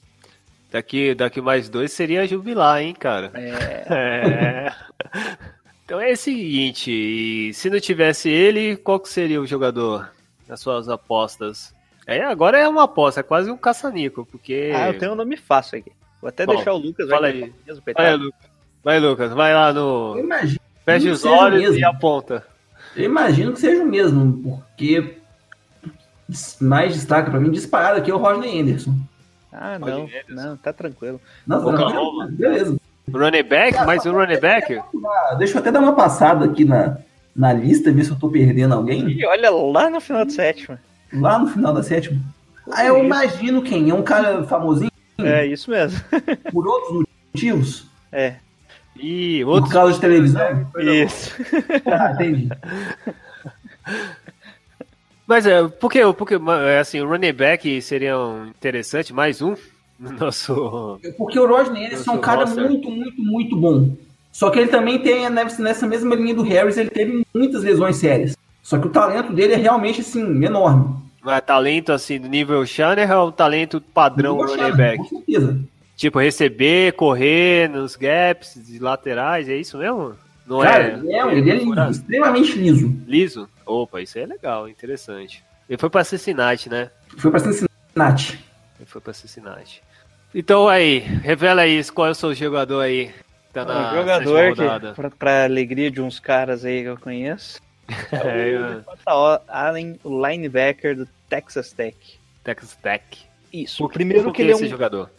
Daqui, 0.71 1.13
daqui 1.15 1.39
mais 1.41 1.69
dois 1.69 1.91
seria 1.91 2.27
jubilar, 2.27 2.81
hein, 2.81 2.93
cara? 2.97 3.31
É, 3.33 3.85
É. 3.93 4.73
Então 5.85 6.01
é 6.01 6.11
o 6.11 6.17
seguinte, 6.17 6.89
e 6.91 7.53
se 7.53 7.69
não 7.69 7.79
tivesse 7.79 8.27
ele, 8.27 8.75
qual 8.75 8.99
que 8.99 9.07
seria 9.07 9.39
o 9.39 9.45
jogador 9.45 10.09
nas 10.47 10.59
suas 10.59 10.89
apostas? 10.89 11.73
É, 12.07 12.23
agora 12.23 12.57
é 12.57 12.67
uma 12.67 12.83
aposta, 12.85 13.19
é 13.19 13.23
quase 13.23 13.51
um 13.51 13.57
caça-nico, 13.57 14.27
porque... 14.31 14.71
Ah, 14.75 14.87
eu 14.89 14.97
tenho 14.97 15.11
um 15.11 15.15
nome 15.15 15.37
fácil 15.37 15.77
aqui. 15.79 15.91
Vou 16.19 16.29
até 16.29 16.43
Bom, 16.45 16.55
deixar 16.55 16.73
o 16.73 16.77
Lucas. 16.77 17.07
fala 17.07 17.21
vai 17.21 17.31
aí. 17.31 17.53
mesmo, 17.67 17.83
Vai. 17.95 18.15
Lucas. 18.15 18.49
Vai, 18.83 18.99
Lucas, 18.99 19.33
vai 19.33 19.53
lá 19.53 19.69
Eu 19.69 19.73
no... 19.75 20.19
imagino, 20.19 20.59
Fecha 20.83 21.11
os 21.11 21.23
olhos 21.23 21.61
mesmo. 21.61 21.77
e 21.79 21.83
aponta. 21.83 22.43
eu 22.95 23.03
imagino 23.05 23.53
que 23.53 23.59
seja 23.59 23.83
o 23.83 23.87
mesmo, 23.87 24.41
porque 24.43 25.17
mais 26.59 26.93
destaca 26.95 27.29
pra 27.29 27.39
mim 27.39 27.51
disparado 27.51 27.99
aqui 27.99 28.09
é 28.09 28.13
o 28.13 28.17
Rodney 28.17 28.59
Anderson. 28.59 28.95
Ah, 29.57 29.77
Pode 29.79 29.91
não, 29.91 30.05
ver, 30.05 30.25
não, 30.29 30.57
tá 30.57 30.73
tranquilo. 30.73 31.19
Não, 31.47 31.65
Oklahoma. 31.65 32.25
não, 32.25 32.31
beleza. 32.31 32.77
Running 33.11 33.43
back? 33.43 33.77
Mais 33.85 34.05
um 34.05 34.11
running 34.11 34.39
back? 34.39 34.77
Deixa 35.37 35.55
eu 35.55 35.59
até 35.61 35.71
dar 35.71 35.79
uma 35.79 35.93
passada 35.95 36.43
aqui 36.45 36.65
na, 36.65 36.97
na 37.35 37.53
lista, 37.53 37.91
ver 37.91 38.03
se 38.03 38.11
eu 38.11 38.19
tô 38.19 38.29
perdendo 38.29 38.73
alguém. 38.73 39.07
E 39.11 39.25
olha 39.25 39.49
lá 39.49 39.89
no 39.89 40.01
final 40.01 40.25
do 40.25 40.31
sétimo. 40.31 40.77
Lá 41.13 41.39
no 41.39 41.47
final 41.47 41.73
da 41.73 41.83
sétima. 41.83 42.19
Ah, 42.71 42.83
eu 42.83 43.03
imagino 43.03 43.61
quem. 43.61 43.89
É 43.91 43.93
um 43.93 44.01
cara 44.03 44.43
famosinho 44.43 44.91
É 45.19 45.45
isso 45.45 45.69
mesmo. 45.69 46.01
por 46.51 46.67
outros 46.67 47.05
motivos. 47.33 47.85
É, 48.11 48.35
E 48.97 49.41
Por 49.43 49.51
outros... 49.51 49.71
causa 49.73 49.93
de 49.93 50.01
televisão. 50.01 50.67
isso. 50.79 51.35
Ah, 51.85 52.11
entendi. 52.13 52.49
Mas 55.27 55.45
é, 55.47 55.67
porque, 55.67 56.01
porque 56.13 56.35
é, 56.67 56.79
assim, 56.79 57.01
o 57.01 57.07
running 57.07 57.33
back 57.33 57.81
seria 57.81 58.17
um 58.17 58.47
interessante, 58.47 59.13
mais 59.13 59.41
um 59.41 59.55
no 59.99 60.11
nosso... 60.11 60.99
Porque 61.17 61.39
o 61.39 61.47
Rodney 61.47 61.87
Anderson 61.87 62.11
é 62.11 62.15
um 62.15 62.19
cara 62.19 62.41
roster. 62.41 62.69
muito, 62.69 62.91
muito, 62.91 63.21
muito 63.21 63.57
bom. 63.57 63.95
Só 64.31 64.49
que 64.49 64.59
ele 64.59 64.67
também 64.67 64.99
tem, 64.99 65.29
nessa 65.29 65.61
nessa 65.63 65.87
mesma 65.87 66.13
linha 66.13 66.35
do 66.35 66.43
Harris, 66.43 66.77
ele 66.77 66.89
teve 66.89 67.25
muitas 67.33 67.63
lesões 67.63 67.95
sérias. 67.95 68.35
Só 68.61 68.77
que 68.77 68.87
o 68.87 68.89
talento 68.89 69.31
dele 69.31 69.53
é 69.53 69.57
realmente, 69.57 70.01
assim, 70.01 70.43
enorme. 70.43 70.95
Mas 71.23 71.41
talento 71.41 71.91
assim, 71.91 72.19
do 72.19 72.27
nível 72.27 72.65
Shanahan 72.65 73.21
ou 73.21 73.31
talento 73.31 73.81
padrão 73.81 74.37
Nível 74.37 74.57
running 74.57 74.77
back? 74.77 74.97
Com 74.97 75.05
certeza. 75.05 75.59
Tipo, 75.95 76.19
receber, 76.19 76.93
correr 76.93 77.69
nos 77.69 77.95
gaps 77.95 78.59
de 78.63 78.77
laterais, 78.79 79.47
é 79.47 79.55
isso 79.55 79.77
mesmo? 79.77 80.13
Não 80.45 80.59
Cara, 80.59 80.83
é? 80.83 80.99
ele 80.99 81.13
é, 81.13 81.37
ele 81.37 81.51
é 81.51 81.55
liso, 81.55 81.89
extremamente 81.89 82.57
liso. 82.57 82.95
Liso? 83.07 83.49
Opa, 83.65 84.01
isso 84.01 84.17
aí 84.17 84.23
é 84.23 84.27
legal, 84.27 84.69
interessante. 84.69 85.43
Ele 85.67 85.77
foi 85.77 85.89
pra 85.89 86.03
Cincinnati, 86.03 86.69
né? 86.69 86.91
Foi 87.17 87.31
pra 87.31 87.39
Cincinnati. 87.39 88.45
Ele 88.79 88.85
foi 88.85 89.01
pra 89.01 89.13
Cincinnati. 89.13 89.81
Então 90.33 90.67
aí, 90.67 90.99
revela 90.99 91.61
aí 91.61 91.83
qual 91.85 92.07
é 92.07 92.11
o 92.11 92.15
seu 92.15 92.33
jogador 92.33 92.81
aí. 92.81 93.07
que 93.07 93.53
Tá 93.53 93.63
Um 93.63 93.67
na 93.67 93.95
jogador 93.95 94.37
sétima 94.55 94.79
que, 94.79 94.93
pra, 94.93 95.09
pra 95.11 95.43
alegria 95.45 95.89
de 95.89 96.01
uns 96.01 96.19
caras 96.19 96.65
aí 96.65 96.81
que 96.83 96.89
eu 96.89 96.97
conheço, 96.97 97.59
É, 98.11 98.49
eu- 98.49 98.67
Devonta 98.75 99.43
Allen, 99.47 99.99
o 100.03 100.27
linebacker 100.27 100.95
do 100.97 101.07
Texas 101.29 101.71
Tech. 101.71 101.95
Texas 102.43 102.75
Tech. 102.75 103.03
Isso. 103.53 103.77
Por 103.77 103.85
O 103.85 103.89
primeiro 103.93 104.23
por 104.25 104.33
que 104.33 104.41
ele 104.41 104.51
é 104.51 104.55
esse 104.55 104.65
um 104.65 104.69
jogador. 104.69 105.09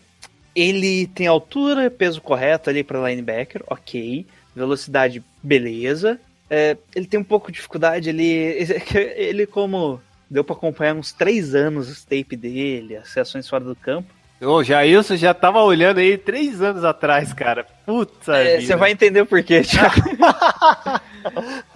Ele 0.54 1.06
tem 1.08 1.26
altura, 1.26 1.90
peso 1.90 2.20
correto 2.20 2.68
ali 2.70 2.84
para 2.84 3.08
linebacker, 3.08 3.62
ok. 3.66 4.26
Velocidade, 4.54 5.22
beleza. 5.42 6.18
É, 6.48 6.76
ele 6.94 7.06
tem 7.06 7.18
um 7.18 7.24
pouco 7.24 7.50
de 7.50 7.56
dificuldade, 7.56 8.08
ele, 8.08 8.24
ele 9.16 9.46
como 9.46 10.00
deu 10.30 10.44
para 10.44 10.54
acompanhar 10.54 10.94
uns 10.94 11.12
três 11.12 11.54
anos 11.54 11.88
os 11.88 12.04
tape 12.04 12.36
dele, 12.36 12.96
as 12.96 13.08
sessões 13.08 13.48
fora 13.48 13.64
do 13.64 13.76
campo. 13.76 14.14
Ô, 14.40 14.62
Jailson 14.62 15.16
já 15.16 15.32
tava 15.32 15.62
olhando 15.62 15.98
aí 15.98 16.18
três 16.18 16.60
anos 16.60 16.84
atrás, 16.84 17.32
cara. 17.32 17.64
Puta 17.86 18.36
É, 18.36 18.60
você 18.60 18.76
vai 18.76 18.92
entender 18.92 19.24
por 19.24 19.42
quê, 19.42 19.62
Thiago. 19.64 19.94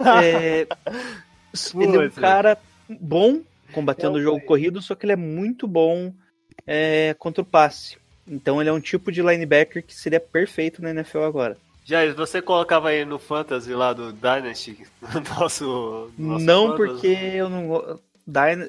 É, 0.05 0.67
ele 1.75 1.97
é 1.97 1.99
um 1.99 2.09
cara 2.11 2.57
bom 2.87 3.41
combatendo 3.73 4.17
o 4.17 4.21
jogo 4.21 4.39
corrido, 4.41 4.81
só 4.81 4.93
que 4.93 5.05
ele 5.05 5.13
é 5.13 5.17
muito 5.17 5.67
bom 5.67 6.13
é, 6.67 7.15
contra 7.17 7.41
o 7.41 7.45
passe. 7.45 7.97
Então 8.27 8.61
ele 8.61 8.69
é 8.69 8.73
um 8.73 8.79
tipo 8.79 9.11
de 9.11 9.21
linebacker 9.21 9.83
que 9.83 9.95
seria 9.95 10.19
perfeito 10.19 10.81
na 10.81 10.91
NFL 10.91 11.23
agora. 11.23 11.57
Jair, 11.91 12.15
você 12.15 12.41
colocava 12.41 12.89
aí 12.89 13.03
no 13.03 13.19
Fantasy 13.19 13.73
lá 13.73 13.91
do 13.91 14.13
Dynasty, 14.13 14.87
no 15.01 15.21
nosso. 15.39 16.11
nosso 16.17 16.45
não 16.45 16.67
Fantasy? 16.69 16.93
porque 16.93 17.07
eu 17.35 17.49
não 17.49 17.99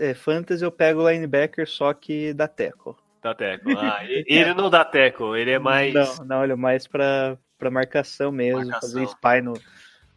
é, 0.01 0.14
fantasy 0.14 0.64
eu 0.64 0.73
pego 0.73 1.03
o 1.03 1.09
linebacker 1.11 1.68
só 1.68 1.93
que 1.95 2.33
dá 2.33 2.49
teco. 2.49 2.99
Dá 3.23 3.33
teco. 3.35 3.70
Ah, 3.79 4.01
ele 4.27 4.55
não 4.55 4.68
dá 4.68 4.85
teco, 4.85 5.37
ele 5.37 5.53
é 5.53 5.59
mais. 5.59 5.95
Não, 5.95 6.25
não, 6.25 6.43
ele 6.43 6.53
é 6.53 6.57
mais 6.57 6.87
pra, 6.89 7.39
pra 7.57 7.70
marcação 7.70 8.33
mesmo, 8.33 8.66
Marcação. 8.66 8.91
fazer 8.91 9.05
spy 9.05 9.41
no, 9.41 9.55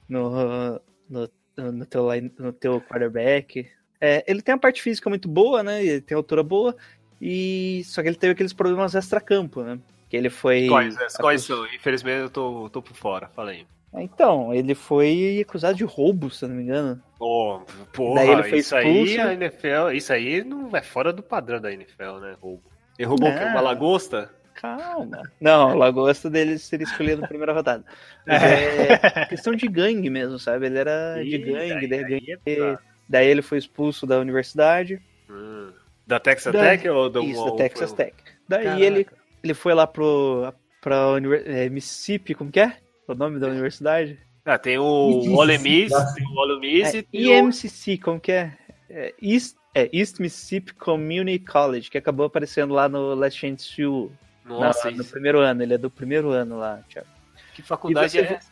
no, 0.10 0.82
no, 1.08 1.30
no, 1.72 1.86
teu, 1.86 2.12
line- 2.12 2.34
no 2.40 2.52
teu 2.52 2.82
quarterback. 2.82 3.70
É, 4.02 4.24
ele 4.28 4.42
tem 4.42 4.54
uma 4.56 4.60
parte 4.62 4.82
física 4.82 5.10
muito 5.10 5.28
boa, 5.30 5.62
né? 5.62 5.86
Ele 5.86 6.02
tem 6.02 6.16
altura 6.16 6.42
boa, 6.42 6.76
e 7.22 7.84
só 7.86 8.02
que 8.02 8.08
ele 8.08 8.18
teve 8.18 8.34
aqueles 8.34 8.54
problemas 8.54 8.96
extra-campo, 8.96 9.62
né? 9.62 9.80
Que 10.16 10.20
ele 10.20 10.30
foi. 10.30 10.68
Quais, 10.68 10.96
quais 11.18 11.42
são? 11.44 11.66
Infelizmente 11.68 12.22
eu 12.22 12.30
tô, 12.30 12.70
tô 12.70 12.82
por 12.82 12.96
fora, 12.96 13.28
falei. 13.36 13.66
Então, 13.98 14.54
ele 14.54 14.74
foi 14.76 15.40
acusado 15.46 15.78
de 15.78 15.84
roubo, 15.84 16.30
se 16.30 16.44
eu 16.46 16.50
não 16.50 16.56
me 16.56 16.64
engano. 16.64 17.02
Oh, 17.20 17.60
porra, 17.94 18.16
Daí 18.22 18.30
ele 18.30 18.44
foi 18.44 18.58
isso 18.60 18.76
aí, 18.76 19.04
expulso. 19.04 19.22
a 19.30 19.34
NFL, 19.34 19.92
isso 19.94 20.14
aí 20.14 20.44
não 20.44 20.70
é 20.76 20.82
fora 20.82 21.14
do 21.14 21.24
padrão 21.24 21.60
da 21.62 21.72
NFL, 21.72 22.18
né? 22.22 22.36
Roubo. 22.42 22.64
Ele 22.98 23.08
roubou 23.08 23.30
o 23.30 23.34
quê? 23.34 23.40
Não. 23.44 23.52
Uma 23.52 23.62
lagosta? 23.62 24.30
Calma. 24.54 25.22
Não, 25.40 25.78
Lagosta 25.78 26.30
dele 26.30 26.58
seria 26.58 26.86
escolhido 26.86 27.22
na 27.22 27.28
primeira 27.28 27.52
rodada. 27.52 27.84
Mas 28.26 28.42
é 28.42 29.26
questão 29.28 29.54
de 29.54 29.68
gangue 29.68 30.10
mesmo, 30.10 30.40
sabe? 30.40 30.66
Ele 30.68 30.78
era 30.80 31.16
de 31.22 31.36
Ih, 31.36 31.38
gangue, 31.40 31.88
daí- 31.88 32.04
daí, 32.10 32.40
é 32.46 32.78
daí 33.08 33.28
ele 33.28 33.42
foi 33.42 33.58
expulso 33.58 34.08
da 34.08 34.18
universidade. 34.18 35.02
Hum. 35.30 35.72
Da 36.08 36.20
Texas 36.22 36.54
Da- 36.54 36.62
Tech 36.62 36.88
ou 36.88 37.10
do 37.10 37.22
Isso, 37.24 37.40
ou 37.40 37.52
da 37.52 37.58
Texas 37.64 37.90
foi- 37.92 38.06
Tech. 38.06 38.16
Daí 38.48 38.64
Caraca. 38.64 38.82
ele, 38.84 39.08
ele 39.46 39.54
foi 39.54 39.74
lá 39.74 39.86
pro 39.88 40.52
pra 40.82 41.10
univer- 41.12 41.44
é, 41.46 41.70
Mississippi, 41.70 42.34
como 42.36 42.52
que 42.52 42.60
é? 42.60 42.78
O 43.08 43.14
nome 43.14 43.40
da 43.40 43.48
universidade? 43.48 44.20
Ah, 44.44 44.58
tem 44.60 44.78
o 44.78 44.84
Ole 44.84 45.58
Miss, 45.58 45.92
tem 46.16 46.26
o 46.28 46.36
Ole 46.40 46.60
Miss 46.60 46.94
É, 46.94 46.98
e 46.98 47.04
tem 47.04 47.28
o... 47.28 47.46
EMCC, 47.48 47.98
como 47.98 48.20
que 48.20 48.32
é? 48.32 48.54
É 48.90 49.14
East, 49.22 49.56
é 49.74 49.90
East 49.92 50.20
Mississippi 50.20 50.74
Community 50.76 51.44
College, 51.44 51.90
que 51.90 51.98
acabou 51.98 52.26
aparecendo 52.28 52.74
lá 52.74 52.88
no 52.88 53.16
Last 53.16 53.40
Chance 53.40 53.84
U. 53.86 54.12
na- 54.46 54.60
Nossa, 54.60 54.92
no 54.92 55.02
isso- 55.02 55.12
primeiro 55.12 55.40
ano, 55.40 55.64
ele 55.64 55.74
é 55.74 55.78
do 55.78 55.90
primeiro 55.90 56.30
ano 56.30 56.58
lá, 56.60 56.80
Thiago. 56.90 57.08
que 57.56 57.62
faculdade 57.64 58.12
você 58.12 58.20
é 58.22 58.34
essa? 58.34 58.50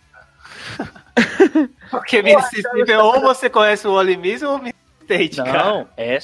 Porque 1.92 2.22
Mississippi, 2.24 2.92
ou 2.94 3.22
você 3.22 3.50
conhece 3.50 3.88
o 3.88 3.92
Ole 3.92 4.18
Miss 4.18 4.42
ou 4.42 4.56
o 4.58 4.62
Miss 4.62 4.74
State, 5.02 5.38
cara. 5.38 5.64
Não, 5.64 5.88
é. 5.98 6.18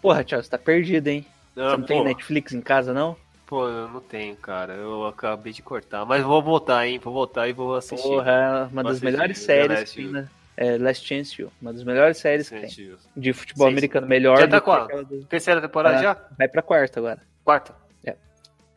Porra, 0.00 0.22
Thiago, 0.24 0.44
você 0.44 0.50
tá 0.50 0.58
perdido, 0.58 1.08
hein? 1.08 1.26
Não, 1.56 1.70
você 1.70 1.76
não 1.78 1.84
tem 1.86 1.98
pô, 1.98 2.04
Netflix 2.04 2.52
em 2.52 2.60
casa, 2.60 2.92
não? 2.94 3.16
Pô, 3.52 3.68
eu 3.68 3.86
não 3.86 4.00
tenho, 4.00 4.34
cara. 4.34 4.72
Eu 4.72 5.04
acabei 5.06 5.52
de 5.52 5.60
cortar. 5.60 6.06
Mas 6.06 6.22
vou 6.24 6.42
voltar, 6.42 6.86
hein? 6.86 6.98
Vou 6.98 7.12
voltar 7.12 7.46
e 7.48 7.52
vou 7.52 7.74
assistir. 7.76 8.08
Porra, 8.08 8.30
é 8.32 8.50
uma 8.72 8.82
Vou 8.82 8.84
das 8.84 9.00
melhores 9.02 9.38
séries 9.40 9.92
que 9.92 10.04
né? 10.04 10.26
É 10.56 10.78
Last 10.78 11.06
Chance 11.06 11.42
U, 11.42 11.52
uma 11.60 11.70
das 11.70 11.84
melhores 11.84 12.16
séries 12.16 12.48
que 12.48 12.58
tem. 12.58 12.96
De 13.14 13.32
futebol 13.34 13.66
Sim, 13.66 13.72
americano 13.74 14.06
melhor 14.06 14.38
Já 14.38 14.48
tá 14.48 14.58
qual? 14.58 14.88
do- 15.04 15.24
Terceira 15.26 15.60
temporada 15.60 15.98
Ah. 15.98 16.02
já? 16.02 16.16
Vai 16.38 16.48
pra 16.48 16.62
quarta 16.62 16.98
agora. 16.98 17.20
Quarta? 17.44 17.74
É. 18.06 18.16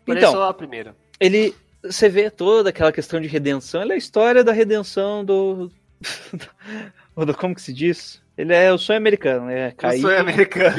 Então, 0.05 0.33
só 0.33 0.49
a 0.49 0.53
primeira. 0.53 0.93
ele. 1.21 1.55
Você 1.81 2.09
vê 2.09 2.29
toda 2.29 2.69
aquela 2.71 2.91
questão 2.91 3.21
de 3.21 3.27
redenção, 3.29 3.81
ele 3.81 3.91
é 3.91 3.95
a 3.95 3.97
história 3.97 4.43
da 4.43 4.51
redenção 4.51 5.23
do. 5.23 5.71
do 7.15 7.33
como 7.33 7.55
que 7.55 7.61
se 7.61 7.71
diz? 7.71 8.21
Ele 8.37 8.53
é 8.53 8.71
o 8.71 8.77
sonho 8.77 8.97
americano, 8.97 9.45
né? 9.45 9.69
O 9.69 9.75
Cair, 9.75 10.01
sonho 10.01 10.19
americano. 10.19 10.75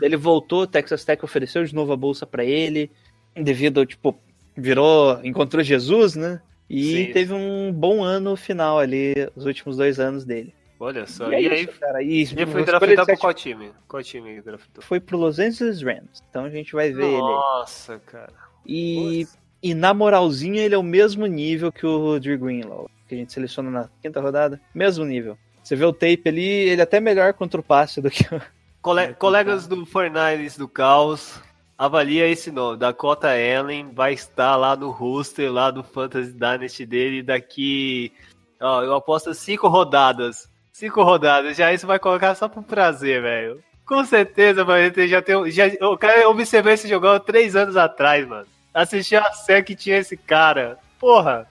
Ele 0.00 0.16
voltou, 0.16 0.66
Texas 0.66 1.04
Tech 1.04 1.24
ofereceu 1.24 1.64
de 1.64 1.74
novo 1.74 1.92
a 1.92 1.96
bolsa 1.96 2.26
pra 2.26 2.44
ele, 2.44 2.90
devido, 3.34 3.86
tipo, 3.86 4.18
virou, 4.56 5.18
encontrou 5.24 5.62
Jesus, 5.62 6.14
né? 6.14 6.40
E 6.68 7.06
Sim. 7.06 7.12
teve 7.12 7.32
um 7.32 7.72
bom 7.72 8.02
ano 8.02 8.36
final 8.36 8.78
ali, 8.78 9.14
os 9.34 9.46
últimos 9.46 9.78
dois 9.78 9.98
anos 9.98 10.24
dele. 10.24 10.54
Olha 10.78 11.06
só. 11.06 11.32
E, 11.32 11.34
é 11.34 11.42
E, 11.42 11.48
aí, 11.48 11.62
isso, 11.64 11.80
cara. 11.80 12.02
E 12.02 12.22
ele 12.22 12.46
foi 12.46 12.64
draftado 12.64 13.06
por 13.06 13.18
qual 13.18 13.34
time? 13.34 13.70
Qual 13.88 14.02
time 14.02 14.30
ele 14.30 14.42
draftou? 14.42 14.82
Foi 14.82 15.00
pro 15.00 15.18
Los 15.18 15.38
Angeles 15.38 15.82
Rams. 15.82 16.22
Então 16.28 16.44
a 16.44 16.50
gente 16.50 16.72
vai 16.72 16.92
ver 16.92 17.04
ele. 17.04 17.14
aí. 17.14 17.20
Nossa, 17.20 17.98
cara. 18.00 18.32
E, 18.64 19.20
Nossa. 19.24 19.38
e 19.62 19.74
na 19.74 19.94
moralzinha, 19.94 20.62
ele 20.62 20.74
é 20.74 20.78
o 20.78 20.82
mesmo 20.82 21.26
nível 21.26 21.72
que 21.72 21.86
o 21.86 22.20
Drew 22.20 22.38
Greenlaw, 22.38 22.88
que 23.08 23.14
a 23.14 23.18
gente 23.18 23.32
seleciona 23.32 23.70
na 23.70 23.88
quinta 24.02 24.20
rodada. 24.20 24.60
Mesmo 24.74 25.04
nível. 25.04 25.36
Você 25.68 25.76
vê 25.76 25.84
o 25.84 25.92
tape 25.92 26.22
ali, 26.24 26.48
ele 26.48 26.80
é 26.80 26.84
até 26.84 26.98
melhor 26.98 27.34
contra 27.34 27.60
o 27.60 27.62
passe 27.62 28.00
do 28.00 28.10
que 28.10 28.24
o. 28.34 28.40
Cole- 28.80 29.12
colegas 29.12 29.66
do 29.66 29.84
Fortnite 29.84 30.58
do 30.58 30.66
Caos, 30.66 31.38
avalia 31.76 32.26
esse 32.26 32.50
nome. 32.50 32.78
Dakota 32.78 33.28
Allen 33.28 33.92
vai 33.92 34.14
estar 34.14 34.56
lá 34.56 34.74
no 34.74 34.88
roster, 34.90 35.52
lá 35.52 35.70
do 35.70 35.84
Fantasy 35.84 36.32
Dynasty 36.32 36.86
dele 36.86 37.22
daqui. 37.22 38.10
Ó, 38.58 38.82
eu 38.82 38.94
aposto 38.94 39.34
cinco 39.34 39.68
rodadas. 39.68 40.48
Cinco 40.72 41.02
rodadas. 41.02 41.54
Já 41.54 41.70
isso 41.70 41.86
vai 41.86 41.98
colocar 41.98 42.34
só 42.34 42.48
por 42.48 42.62
prazer, 42.62 43.20
velho. 43.20 43.62
Com 43.84 44.02
certeza, 44.06 44.64
mano. 44.64 44.90
Já 45.06 45.20
tem. 45.20 45.50
Já, 45.50 45.64
o 45.82 45.98
cara 45.98 46.26
observou 46.30 46.72
esse 46.72 46.88
jogo 46.88 47.08
há 47.08 47.20
três 47.20 47.54
anos 47.54 47.76
atrás, 47.76 48.26
mano. 48.26 48.46
Assistiu 48.72 49.18
a 49.18 49.32
série 49.32 49.64
que 49.64 49.76
tinha 49.76 49.98
esse 49.98 50.16
cara. 50.16 50.78
Porra. 50.98 51.46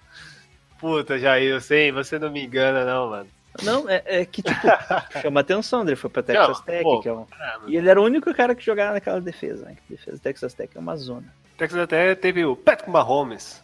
Puta, 0.79 1.19
Jair, 1.19 1.51
eu 1.51 1.61
sei, 1.61 1.91
você 1.91 2.17
não 2.17 2.31
me 2.31 2.43
engana, 2.43 2.83
não, 2.83 3.11
mano. 3.11 3.36
Não, 3.63 3.89
é, 3.89 4.01
é 4.05 4.25
que, 4.25 4.41
tipo, 4.41 4.59
chama 5.21 5.39
atenção 5.41 5.83
dele. 5.85 5.95
Foi 5.95 6.09
pra 6.09 6.23
Texas 6.23 6.57
Não, 6.59 6.65
Tech, 6.65 6.83
pô. 6.83 6.99
que 7.01 7.09
é 7.09 7.13
um. 7.13 7.25
Ah. 7.31 7.59
E 7.67 7.75
ele 7.77 7.89
era 7.89 7.99
o 8.01 8.05
único 8.05 8.33
cara 8.33 8.53
que 8.55 8.63
jogava 8.63 8.93
naquela 8.93 9.19
defesa, 9.21 9.65
né? 9.65 9.75
Que 9.87 9.95
defesa 9.95 10.19
Texas 10.19 10.53
Tech 10.53 10.75
é 10.75 10.79
uma 10.79 10.95
zona. 10.95 11.33
Texas 11.57 11.79
até 11.79 12.13
teve 12.15 12.45
o 12.45 12.55
Patrick 12.55 12.89
Mahomes. 12.89 13.63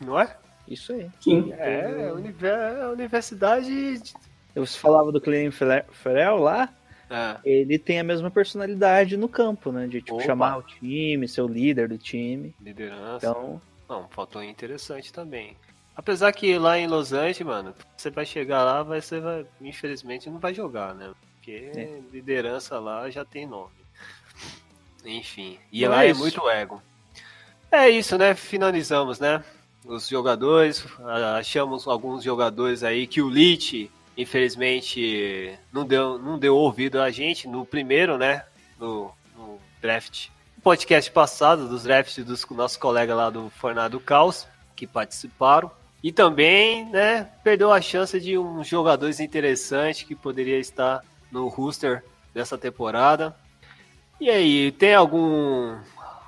Não 0.00 0.18
é? 0.18 0.36
Isso 0.68 0.92
aí. 0.92 1.08
Sim. 1.20 1.52
É, 1.58 2.08
a 2.10 2.14
univer- 2.14 2.82
a 2.82 2.90
universidade. 2.90 3.98
de- 3.98 4.14
Eu 4.54 4.64
falava 4.66 5.10
do 5.10 5.20
Clelin 5.20 5.50
Ferrell 5.50 6.36
lá, 6.38 6.68
É. 7.10 7.36
ele 7.44 7.78
tem 7.78 7.98
a 7.98 8.04
mesma 8.04 8.30
personalidade 8.30 9.16
no 9.16 9.28
campo, 9.28 9.72
né? 9.72 9.86
De 9.88 10.00
tipo, 10.00 10.14
Opa. 10.14 10.24
chamar 10.24 10.58
o 10.58 10.62
time, 10.62 11.26
ser 11.26 11.42
o 11.42 11.48
líder 11.48 11.88
do 11.88 11.98
time. 11.98 12.54
Liderança. 12.60 13.26
Então, 13.28 13.60
Não, 13.88 14.02
um 14.04 14.08
fator 14.08 14.44
interessante 14.44 15.12
também. 15.12 15.56
Apesar 15.96 16.32
que 16.32 16.58
lá 16.58 16.78
em 16.78 16.86
Los 16.86 17.12
Angeles, 17.12 17.40
mano, 17.40 17.74
você 17.96 18.10
vai 18.10 18.24
chegar 18.24 18.64
lá, 18.64 18.82
vai, 18.82 19.00
você 19.00 19.20
vai, 19.20 19.44
infelizmente 19.60 20.30
não 20.30 20.38
vai 20.38 20.54
jogar, 20.54 20.94
né? 20.94 21.12
Porque 21.36 21.70
É. 21.74 22.00
liderança 22.12 22.78
lá 22.78 23.10
já 23.10 23.24
tem 23.24 23.46
nome. 23.46 23.72
Enfim, 25.04 25.58
e 25.72 25.82
Não 25.82 25.90
lá 25.90 26.04
é 26.04 26.10
é 26.10 26.14
muito 26.14 26.48
ego. 26.48 26.82
É 27.70 27.88
isso, 27.88 28.18
né? 28.18 28.34
Finalizamos, 28.34 29.18
né? 29.18 29.42
Os 29.84 30.08
jogadores, 30.08 30.84
achamos 31.38 31.86
alguns 31.86 32.22
jogadores 32.22 32.82
aí 32.82 33.06
que 33.06 33.22
o 33.22 33.30
Lich, 33.30 33.90
infelizmente, 34.16 35.58
não 35.72 35.86
deu, 35.86 36.18
não 36.18 36.38
deu 36.38 36.54
ouvido 36.56 37.00
a 37.00 37.10
gente 37.10 37.48
no 37.48 37.64
primeiro, 37.64 38.18
né? 38.18 38.44
No, 38.78 39.10
no 39.36 39.58
draft 39.80 40.28
podcast 40.62 41.10
passado, 41.10 41.68
dos 41.68 41.84
drafts 41.84 42.22
dos 42.24 42.44
nossos 42.50 42.76
colegas 42.76 43.16
lá 43.16 43.30
do 43.30 43.48
Fornado 43.50 43.98
Caos, 43.98 44.46
que 44.76 44.86
participaram. 44.86 45.70
E 46.02 46.10
também, 46.10 46.86
né, 46.86 47.28
perdeu 47.44 47.70
a 47.70 47.80
chance 47.80 48.18
de 48.18 48.38
uns 48.38 48.66
jogadores 48.66 49.20
interessantes 49.20 50.02
que 50.02 50.14
poderia 50.14 50.58
estar 50.58 51.04
no 51.30 51.46
roster 51.48 52.02
dessa 52.34 52.56
temporada. 52.56 53.36
E 54.20 54.30
aí, 54.30 54.72
tem 54.72 54.94
algum 54.94 55.76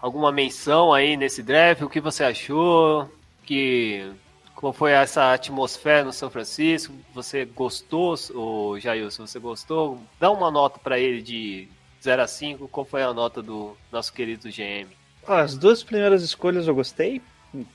alguma 0.01 0.32
menção 0.32 0.93
aí 0.93 1.16
nesse 1.16 1.43
draft? 1.43 1.82
O 1.82 1.89
que 1.89 2.01
você 2.01 2.24
achou? 2.24 3.09
Que 3.44 4.11
como 4.55 4.73
foi 4.73 4.93
essa 4.93 5.32
atmosfera 5.32 6.05
no 6.05 6.12
São 6.12 6.28
Francisco? 6.28 6.93
Você 7.15 7.44
gostou, 7.44 8.15
ou 8.35 8.78
Jailson, 8.78 9.27
você 9.27 9.39
gostou? 9.39 9.99
Dá 10.20 10.31
uma 10.31 10.51
nota 10.51 10.78
para 10.78 10.99
ele 10.99 11.23
de 11.23 11.69
0 12.03 12.23
a 12.23 12.27
5. 12.27 12.69
Qual 12.69 12.85
foi 12.85 13.03
a 13.03 13.12
nota 13.12 13.43
do 13.43 13.77
nosso 13.90 14.12
querido 14.12 14.49
GM? 14.51 14.89
As 15.27 15.57
duas 15.57 15.82
primeiras 15.82 16.23
escolhas 16.23 16.66
eu 16.66 16.74
gostei, 16.74 17.23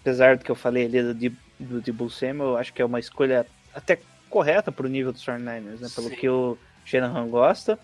apesar 0.02 0.38
do 0.38 0.44
que 0.44 0.52
eu 0.52 0.56
falei 0.56 0.86
ali 0.86 1.14
Dib- 1.14 1.38
do 1.60 1.82
Debo 1.82 2.10
Samuel, 2.10 2.50
eu 2.52 2.58
acho 2.58 2.74
que 2.74 2.82
é 2.82 2.86
uma 2.86 3.00
escolha 3.00 3.46
até 3.74 4.00
correta 4.30 4.72
pro 4.72 4.88
nível 4.90 5.12
dos 5.12 5.24
49ers, 5.26 5.80
né? 5.80 5.88
Pelo 5.94 6.10
Sim. 6.10 6.16
que 6.16 6.30
o 6.30 6.58
Shanahan 6.86 7.28
gosta. 7.28 7.80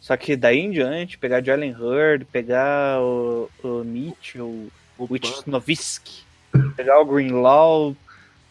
Só 0.00 0.16
que 0.16 0.36
daí 0.36 0.58
em 0.60 0.70
diante, 0.70 1.18
pegar 1.18 1.42
Jalen 1.44 1.74
Hurd, 1.74 2.24
pegar 2.26 3.00
o, 3.02 3.50
o 3.64 3.82
Mitchell, 3.84 4.68
o 4.96 5.08
Wisnovski, 5.10 6.22
pegar 6.76 7.00
o 7.00 7.04
Greenlaw, 7.04 7.96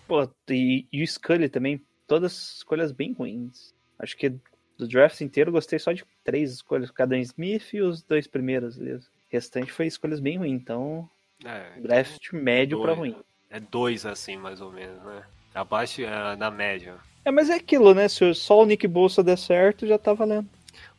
pô, 0.07 0.27
e, 0.49 0.85
e 0.91 1.01
o 1.03 1.07
Scully 1.07 1.47
também, 1.47 1.81
todas 2.05 2.55
escolhas 2.57 2.91
bem 2.91 3.13
ruins. 3.13 3.73
Acho 3.97 4.17
que 4.17 4.29
do 4.77 4.87
draft 4.87 5.21
inteiro 5.21 5.49
eu 5.49 5.53
gostei 5.53 5.79
só 5.79 5.93
de 5.93 6.03
três 6.23 6.51
escolhas, 6.51 6.91
cada 6.91 7.17
Smith 7.17 7.73
e 7.73 7.81
os 7.81 8.01
dois 8.03 8.27
primeiros. 8.27 8.77
ali. 8.79 8.93
O 8.95 9.01
restante 9.29 9.71
foi 9.71 9.87
escolhas 9.87 10.19
bem 10.19 10.37
ruins, 10.37 10.61
então 10.61 11.09
É, 11.45 11.79
draft 11.79 12.31
médio 12.33 12.77
pra 12.81 12.93
dois. 12.93 12.99
ruim. 12.99 13.15
É 13.49 13.59
dois 13.59 14.05
assim, 14.05 14.37
mais 14.37 14.61
ou 14.61 14.71
menos, 14.71 15.01
né? 15.03 15.21
Abaixo 15.53 16.01
é, 16.01 16.35
da 16.35 16.51
média. 16.51 16.95
É, 17.25 17.31
mas 17.31 17.49
é 17.49 17.55
aquilo, 17.55 17.93
né? 17.93 18.07
Se 18.07 18.33
só 18.33 18.61
o 18.61 18.65
Nick 18.65 18.87
Bolsa 18.87 19.23
der 19.23 19.37
certo, 19.37 19.85
já 19.87 19.97
tá 19.97 20.13
valendo. 20.13 20.47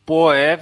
Pô, 0.05 0.33
é. 0.33 0.59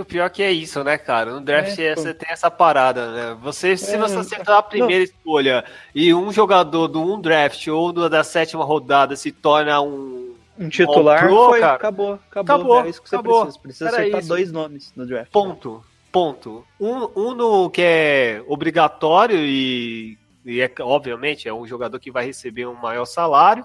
O 0.00 0.04
pior 0.04 0.28
que 0.28 0.42
é 0.42 0.50
isso, 0.50 0.82
né, 0.82 0.98
cara? 0.98 1.30
No 1.32 1.40
draft 1.40 1.78
É, 1.78 1.86
é, 1.86 1.94
você 1.94 2.12
tem 2.12 2.28
essa 2.30 2.50
parada, 2.50 3.12
né? 3.12 3.38
Você, 3.42 3.76
se 3.76 3.94
É, 3.94 3.98
você 3.98 4.16
acertar 4.18 4.58
a 4.58 4.62
primeira 4.62 5.04
escolha 5.04 5.64
e 5.94 6.12
um 6.12 6.32
jogador 6.32 6.88
do 6.88 7.00
um 7.00 7.20
draft 7.20 7.66
ou 7.68 7.92
do, 7.92 8.08
da 8.10 8.24
sétima 8.24 8.64
rodada 8.64 9.14
se 9.16 9.30
torna 9.32 9.80
um. 9.80 10.34
Um 10.60 10.68
titular 10.68 11.22
All-Pro, 11.22 11.44
foi, 11.50 11.60
cara. 11.60 11.74
acabou, 11.76 12.18
acabou, 12.28 12.54
Acabou, 12.56 12.84
É 12.84 12.88
isso 12.88 13.00
que 13.00 13.08
você 13.08 13.14
acabou. 13.14 13.42
precisa. 13.42 13.60
Precisa 13.62 13.88
Era 13.90 13.98
acertar 13.98 14.18
isso. 14.20 14.28
dois 14.28 14.50
nomes 14.52 14.92
no 14.96 15.06
draft. 15.06 15.30
Ponto. 15.30 15.84
Ponto. 16.10 16.64
Um, 16.80 17.08
um 17.14 17.34
no 17.34 17.70
que 17.70 17.82
é 17.82 18.42
obrigatório 18.48 19.38
e, 19.38 20.17
e 20.44 20.60
é, 20.60 20.72
obviamente 20.80 21.48
é 21.48 21.54
um 21.54 21.66
jogador 21.66 21.98
que 21.98 22.10
vai 22.10 22.24
receber 22.24 22.66
um 22.66 22.74
maior 22.74 23.04
salário. 23.04 23.64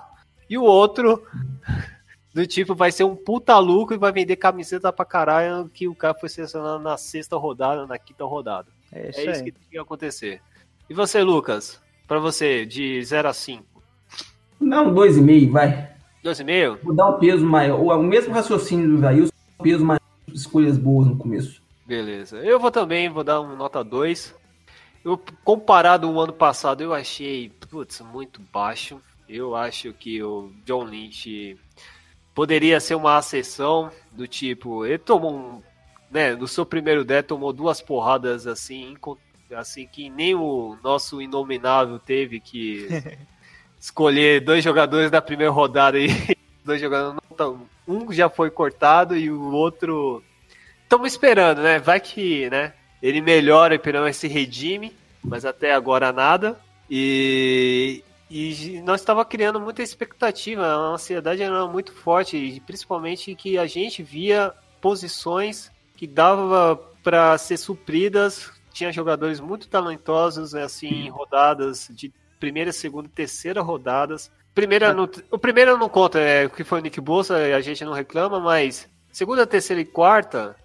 E 0.49 0.57
o 0.57 0.63
outro 0.63 1.23
do 2.33 2.45
tipo 2.45 2.75
vai 2.75 2.91
ser 2.91 3.03
um 3.03 3.15
puta 3.15 3.57
lucro 3.59 3.95
e 3.95 3.99
vai 3.99 4.11
vender 4.11 4.35
camiseta 4.35 4.91
pra 4.91 5.05
caralho 5.05 5.69
que 5.69 5.87
o 5.87 5.95
cara 5.95 6.13
foi 6.13 6.29
selecionado 6.29 6.79
na 6.79 6.97
sexta 6.97 7.37
rodada, 7.37 7.85
na 7.85 7.97
quinta 7.97 8.25
rodada. 8.25 8.67
É 8.91 9.09
isso 9.09 9.19
É 9.19 9.23
aí. 9.23 9.31
isso 9.31 9.43
que 9.43 9.51
tem 9.51 9.63
que 9.71 9.77
acontecer. 9.77 10.41
E 10.89 10.93
você, 10.93 11.23
Lucas? 11.23 11.81
Pra 12.07 12.19
você, 12.19 12.65
de 12.65 13.03
0 13.03 13.29
a 13.29 13.33
5. 13.33 13.63
Dá 14.59 14.81
um 14.81 14.93
2,5, 14.93 15.51
vai. 15.51 15.89
2,5? 16.23 16.79
Vou 16.83 16.93
dar 16.95 17.09
um 17.09 17.19
peso 17.19 17.45
maior. 17.45 17.79
O 17.79 17.87
o 17.87 18.03
mesmo 18.03 18.33
raciocínio 18.33 18.87
do 18.89 19.01
Jailson, 19.01 19.31
um 19.59 19.63
peso 19.63 19.85
maior. 19.85 19.99
Escolhas 20.33 20.77
boas 20.77 21.07
no 21.07 21.17
começo. 21.17 21.61
Beleza. 21.85 22.37
Eu 22.37 22.59
vou 22.59 22.71
também, 22.71 23.09
vou 23.09 23.23
dar 23.23 23.41
um 23.41 23.55
nota 23.55 23.83
2. 23.83 24.33
Eu, 25.03 25.19
comparado 25.43 26.07
ao 26.07 26.19
ano 26.19 26.33
passado, 26.33 26.81
eu 26.81 26.93
achei, 26.93 27.49
putz, 27.69 27.99
muito 28.01 28.41
baixo. 28.53 29.01
Eu 29.27 29.55
acho 29.55 29.93
que 29.93 30.23
o 30.23 30.51
John 30.65 30.85
Lynch 30.85 31.57
poderia 32.33 32.79
ser 32.79 32.95
uma 32.95 33.19
exceção 33.19 33.91
do 34.11 34.27
tipo, 34.27 34.85
ele 34.85 34.97
tomou 34.97 35.33
um, 35.33 35.61
né, 36.09 36.35
no 36.35 36.47
seu 36.47 36.65
primeiro 36.65 37.03
deck 37.03 37.27
tomou 37.27 37.53
duas 37.53 37.81
porradas 37.81 38.47
assim, 38.47 38.95
assim 39.55 39.87
que 39.87 40.09
nem 40.09 40.35
o 40.35 40.77
nosso 40.83 41.21
inominável 41.21 41.99
teve 41.99 42.39
que 42.39 42.87
escolher 43.79 44.41
dois 44.41 44.63
jogadores 44.63 45.11
da 45.11 45.21
primeira 45.21 45.51
rodada 45.51 45.99
e 45.99 46.07
dois 46.65 46.81
jogadores 46.81 47.19
não 47.29 47.37
tão, 47.37 47.69
um 47.87 48.11
já 48.11 48.29
foi 48.29 48.49
cortado 48.49 49.15
e 49.15 49.29
o 49.29 49.51
outro 49.51 50.23
estamos 50.83 51.11
esperando, 51.11 51.61
né? 51.61 51.79
Vai 51.79 51.99
que, 51.99 52.49
né? 52.49 52.73
Ele 53.03 53.19
melhora 53.19 53.75
e 53.75 53.91
não 53.91 54.07
esse 54.07 54.29
redime, 54.29 54.95
mas 55.21 55.43
até 55.43 55.73
agora 55.73 56.13
nada. 56.13 56.57
E, 56.89 58.01
e 58.29 58.81
nós 58.85 59.01
estava 59.01 59.25
criando 59.25 59.59
muita 59.59 59.83
expectativa, 59.83 60.65
a 60.65 60.75
ansiedade 60.93 61.43
era 61.43 61.67
muito 61.67 61.91
forte, 61.91 62.63
principalmente 62.65 63.35
que 63.35 63.57
a 63.57 63.67
gente 63.67 64.01
via 64.01 64.53
posições 64.79 65.69
que 65.97 66.07
dava 66.07 66.77
para 67.03 67.37
ser 67.37 67.57
supridas. 67.57 68.49
Tinha 68.71 68.91
jogadores 68.91 69.41
muito 69.41 69.67
talentosos, 69.67 70.55
assim, 70.55 70.87
em 70.87 71.09
rodadas 71.09 71.89
de 71.91 72.11
primeira, 72.39 72.71
segunda 72.71 73.07
e 73.07 73.11
terceira 73.11 73.61
rodadas. 73.61 74.31
Primeira 74.55 74.93
não- 74.93 75.09
o 75.29 75.37
primeiro 75.37 75.77
não 75.77 75.89
conta, 75.89 76.19
é, 76.19 76.47
que 76.47 76.63
foi 76.63 76.79
o 76.79 76.81
Nick 76.81 77.01
Bolsa, 77.01 77.35
a 77.35 77.59
gente 77.61 77.83
não 77.83 77.91
reclama, 77.93 78.39
mas 78.39 78.87
segunda, 79.11 79.45
terceira 79.47 79.81
e 79.81 79.85
quarta, 79.85 80.55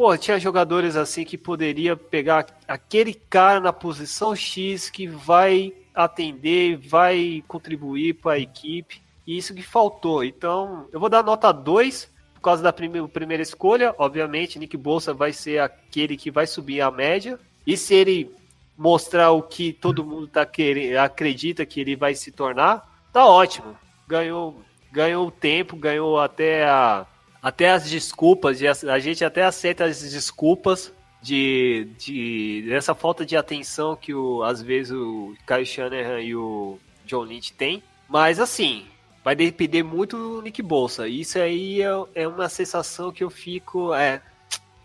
Pô, 0.00 0.16
tinha 0.16 0.40
jogadores 0.40 0.96
assim 0.96 1.26
que 1.26 1.36
poderia 1.36 1.94
pegar 1.94 2.46
aquele 2.66 3.12
cara 3.12 3.60
na 3.60 3.70
posição 3.70 4.34
X 4.34 4.88
que 4.88 5.06
vai 5.06 5.74
atender, 5.94 6.78
vai 6.78 7.44
contribuir 7.46 8.14
para 8.14 8.32
a 8.32 8.38
equipe. 8.38 9.02
E 9.26 9.36
isso 9.36 9.54
que 9.54 9.60
faltou. 9.60 10.24
Então, 10.24 10.88
eu 10.90 10.98
vou 10.98 11.10
dar 11.10 11.22
nota 11.22 11.52
2 11.52 12.10
por 12.32 12.40
causa 12.40 12.62
da 12.62 12.72
prime- 12.72 13.06
primeira 13.08 13.42
escolha. 13.42 13.94
Obviamente, 13.98 14.58
Nick 14.58 14.74
Bolsa 14.74 15.12
vai 15.12 15.34
ser 15.34 15.60
aquele 15.60 16.16
que 16.16 16.30
vai 16.30 16.46
subir 16.46 16.80
a 16.80 16.90
média. 16.90 17.38
E 17.66 17.76
se 17.76 17.92
ele 17.92 18.34
mostrar 18.78 19.32
o 19.32 19.42
que 19.42 19.70
todo 19.70 20.02
mundo 20.02 20.26
tá 20.26 20.46
querendo, 20.46 20.96
acredita 20.96 21.66
que 21.66 21.78
ele 21.78 21.94
vai 21.94 22.14
se 22.14 22.32
tornar, 22.32 22.90
tá 23.12 23.26
ótimo. 23.26 23.76
Ganhou, 24.08 24.62
ganhou 24.90 25.30
tempo, 25.30 25.76
ganhou 25.76 26.18
até 26.18 26.64
a 26.64 27.06
até 27.42 27.70
as 27.70 27.88
desculpas, 27.88 28.58
a 28.62 28.98
gente 28.98 29.24
até 29.24 29.44
aceita 29.44 29.84
as 29.84 30.00
desculpas 30.00 30.92
de, 31.22 31.88
de 31.98 32.64
dessa 32.68 32.94
falta 32.94 33.24
de 33.24 33.36
atenção 33.36 33.96
que 33.96 34.14
o, 34.14 34.42
às 34.42 34.62
vezes 34.62 34.92
o 34.92 35.34
Kyle 35.46 35.66
Shanahan 35.66 36.20
e 36.20 36.34
o 36.34 36.78
John 37.06 37.22
Lynch 37.22 37.52
têm. 37.52 37.82
Mas 38.08 38.38
assim, 38.40 38.86
vai 39.24 39.34
depender 39.34 39.82
muito 39.82 40.16
do 40.16 40.42
Nick 40.42 40.62
Bolsa. 40.62 41.08
Isso 41.08 41.38
aí 41.38 41.82
é, 41.82 41.88
é 42.14 42.28
uma 42.28 42.48
sensação 42.48 43.12
que 43.12 43.22
eu 43.22 43.30
fico, 43.30 43.94
é, 43.94 44.20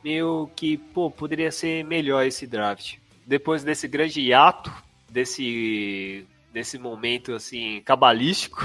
meio 0.03 0.49
que, 0.55 0.77
pô, 0.77 1.09
poderia 1.09 1.51
ser 1.51 1.83
melhor 1.83 2.25
esse 2.25 2.45
draft. 2.45 2.97
Depois 3.25 3.63
desse 3.63 3.87
grande 3.87 4.21
hiato, 4.21 4.71
desse, 5.09 6.25
desse 6.53 6.77
momento, 6.77 7.33
assim, 7.33 7.81
cabalístico, 7.83 8.59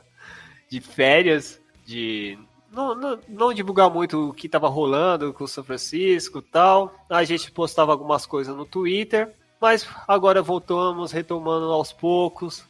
de 0.68 0.80
férias, 0.80 1.60
de 1.86 2.38
não, 2.72 2.94
não, 2.94 3.18
não 3.28 3.52
divulgar 3.54 3.90
muito 3.90 4.30
o 4.30 4.32
que 4.32 4.46
estava 4.46 4.68
rolando 4.68 5.32
com 5.32 5.44
o 5.44 5.48
São 5.48 5.62
Francisco 5.62 6.38
e 6.38 6.42
tal. 6.42 6.94
A 7.08 7.22
gente 7.24 7.50
postava 7.50 7.92
algumas 7.92 8.24
coisas 8.26 8.56
no 8.56 8.64
Twitter, 8.64 9.30
mas 9.60 9.86
agora 10.08 10.40
voltamos, 10.42 11.12
retomando 11.12 11.66
aos 11.70 11.92
poucos. 11.92 12.64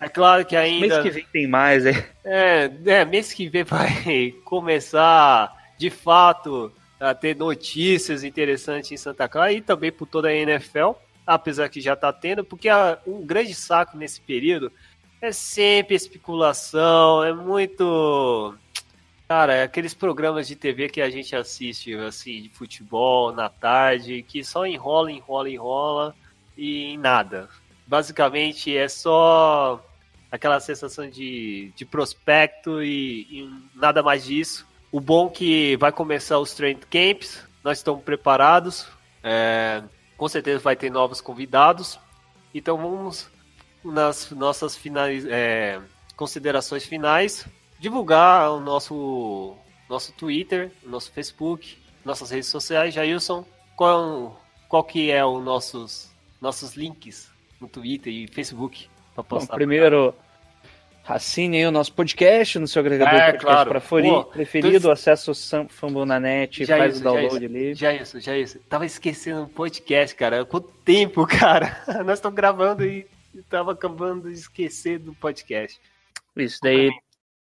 É 0.00 0.08
claro 0.08 0.44
que 0.44 0.56
ainda. 0.56 0.86
Mês 0.88 1.02
que 1.02 1.10
vem 1.10 1.26
tem 1.32 1.46
mais, 1.46 1.84
é. 1.86 2.08
É, 2.24 2.70
é, 2.86 3.04
mês 3.04 3.32
que 3.32 3.48
vem 3.48 3.62
vai 3.64 4.32
começar 4.44 5.52
de 5.76 5.90
fato 5.90 6.72
a 7.00 7.14
ter 7.14 7.36
notícias 7.36 8.24
interessantes 8.24 8.90
em 8.90 8.96
Santa 8.96 9.28
Clara 9.28 9.52
e 9.52 9.60
também 9.60 9.92
por 9.92 10.06
toda 10.06 10.28
a 10.28 10.34
NFL, 10.34 10.90
apesar 11.26 11.68
que 11.68 11.80
já 11.80 11.94
tá 11.94 12.12
tendo, 12.12 12.42
porque 12.42 12.68
a- 12.68 12.98
um 13.06 13.24
grande 13.24 13.54
saco 13.54 13.96
nesse 13.96 14.20
período 14.20 14.72
é 15.22 15.30
sempre 15.32 15.94
especulação, 15.94 17.22
é 17.24 17.32
muito. 17.32 18.54
Cara, 19.28 19.52
é 19.52 19.62
aqueles 19.62 19.92
programas 19.92 20.48
de 20.48 20.56
TV 20.56 20.88
que 20.88 21.02
a 21.02 21.10
gente 21.10 21.36
assiste, 21.36 21.94
assim, 21.94 22.40
de 22.40 22.48
futebol 22.48 23.30
na 23.30 23.50
tarde, 23.50 24.22
que 24.22 24.42
só 24.42 24.66
enrola, 24.66 25.12
enrola, 25.12 25.50
enrola 25.50 26.16
e 26.56 26.96
nada. 26.96 27.46
Basicamente 27.86 28.74
é 28.74 28.88
só 28.88 29.84
aquela 30.32 30.58
sensação 30.60 31.10
de, 31.10 31.70
de 31.76 31.84
prospecto 31.84 32.82
e, 32.82 33.26
e 33.30 33.50
nada 33.74 34.02
mais 34.02 34.24
disso. 34.24 34.66
O 34.90 34.98
bom 34.98 35.28
que 35.28 35.76
vai 35.76 35.92
começar 35.92 36.38
os 36.38 36.54
training 36.54 36.80
camps, 36.90 37.44
nós 37.62 37.76
estamos 37.76 38.02
preparados, 38.02 38.88
é, 39.22 39.82
com 40.16 40.26
certeza 40.26 40.58
vai 40.60 40.74
ter 40.74 40.90
novos 40.90 41.20
convidados. 41.20 42.00
Então 42.54 42.78
vamos 42.78 43.30
nas 43.84 44.30
nossas 44.30 44.74
finais, 44.74 45.26
é, 45.26 45.78
considerações 46.16 46.86
finais 46.86 47.46
divulgar 47.78 48.50
o 48.52 48.60
nosso 48.60 49.56
nosso 49.88 50.12
Twitter, 50.12 50.70
nosso 50.84 51.10
Facebook, 51.12 51.78
nossas 52.04 52.30
redes 52.30 52.48
sociais. 52.48 52.92
Jailson, 52.94 53.44
qual, 53.76 54.40
qual 54.68 54.84
que 54.84 55.10
é 55.10 55.24
os 55.24 55.42
nossos 55.42 56.10
nossos 56.40 56.74
links 56.76 57.30
no 57.60 57.66
Twitter 57.68 58.12
e 58.12 58.28
Facebook 58.28 58.88
para 59.14 59.22
Bom, 59.22 59.28
postar? 59.28 59.54
primeiro, 59.54 60.14
Assinem 61.06 61.66
o 61.66 61.70
nosso 61.70 61.90
podcast 61.94 62.58
no 62.58 62.68
seu 62.68 62.80
agregador 62.80 63.14
É, 63.14 63.32
de 63.32 63.38
podcast 63.38 63.46
claro. 63.46 63.70
Pô, 63.80 64.24
preferido. 64.24 64.80
tô- 64.82 64.90
Acessa 64.90 65.30
o 65.30 65.68
Fambonanet, 65.70 66.66
Já 66.66 66.76
faz 66.76 66.96
isso, 66.96 67.00
o 67.00 67.04
já 67.04 67.10
download 67.10 67.36
isso. 67.46 67.54
ali. 67.56 67.74
Já 67.74 67.94
isso, 67.94 68.20
já 68.20 68.36
isso. 68.36 68.58
Tava 68.68 68.84
esquecendo 68.84 69.44
o 69.44 69.48
podcast, 69.48 70.14
cara. 70.14 70.44
Quanto 70.44 70.68
tempo, 70.84 71.24
cara? 71.26 71.82
Nós 72.04 72.18
estamos 72.18 72.36
gravando 72.36 72.84
e 72.84 73.06
e 73.34 73.42
tava 73.42 73.72
acabando 73.72 74.28
de 74.30 74.34
esquecer 74.38 74.98
do 74.98 75.14
podcast. 75.14 75.80
Isso, 76.36 76.58
daí 76.62 76.90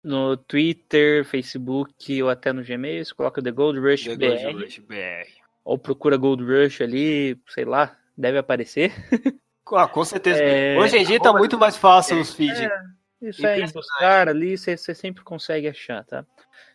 no 0.07 0.37
Twitter, 0.37 1.25
Facebook 1.25 2.23
ou 2.23 2.29
até 2.29 2.53
no 2.53 2.63
Gmail, 2.63 3.03
você 3.05 3.13
coloca 3.13 3.41
The 3.41 3.51
Gold 3.51 3.79
Rush 3.79 4.05
The 4.05 4.15
BR, 4.15 4.43
Gold 4.43 4.63
Rush 4.63 4.79
BR. 4.79 5.27
ou 5.65 5.77
procura 5.77 6.15
Gold 6.17 6.43
Rush 6.43 6.81
ali, 6.81 7.39
sei 7.47 7.65
lá, 7.65 7.95
deve 8.17 8.37
aparecer. 8.37 8.93
Ah, 9.73 9.87
com 9.87 10.05
certeza. 10.05 10.41
É, 10.41 10.77
Hoje 10.77 10.97
em 10.97 11.03
dia 11.03 11.19
tá 11.19 11.33
muito 11.33 11.57
mais 11.57 11.75
fácil 11.75 12.19
os 12.21 12.33
feeds. 12.33 12.57
Isso 13.21 13.45
aí, 13.45 13.69
buscar 13.71 14.29
ali, 14.29 14.57
você 14.57 14.77
você 14.77 14.95
sempre 14.95 15.23
consegue 15.23 15.67
achar, 15.67 16.05
tá? 16.05 16.25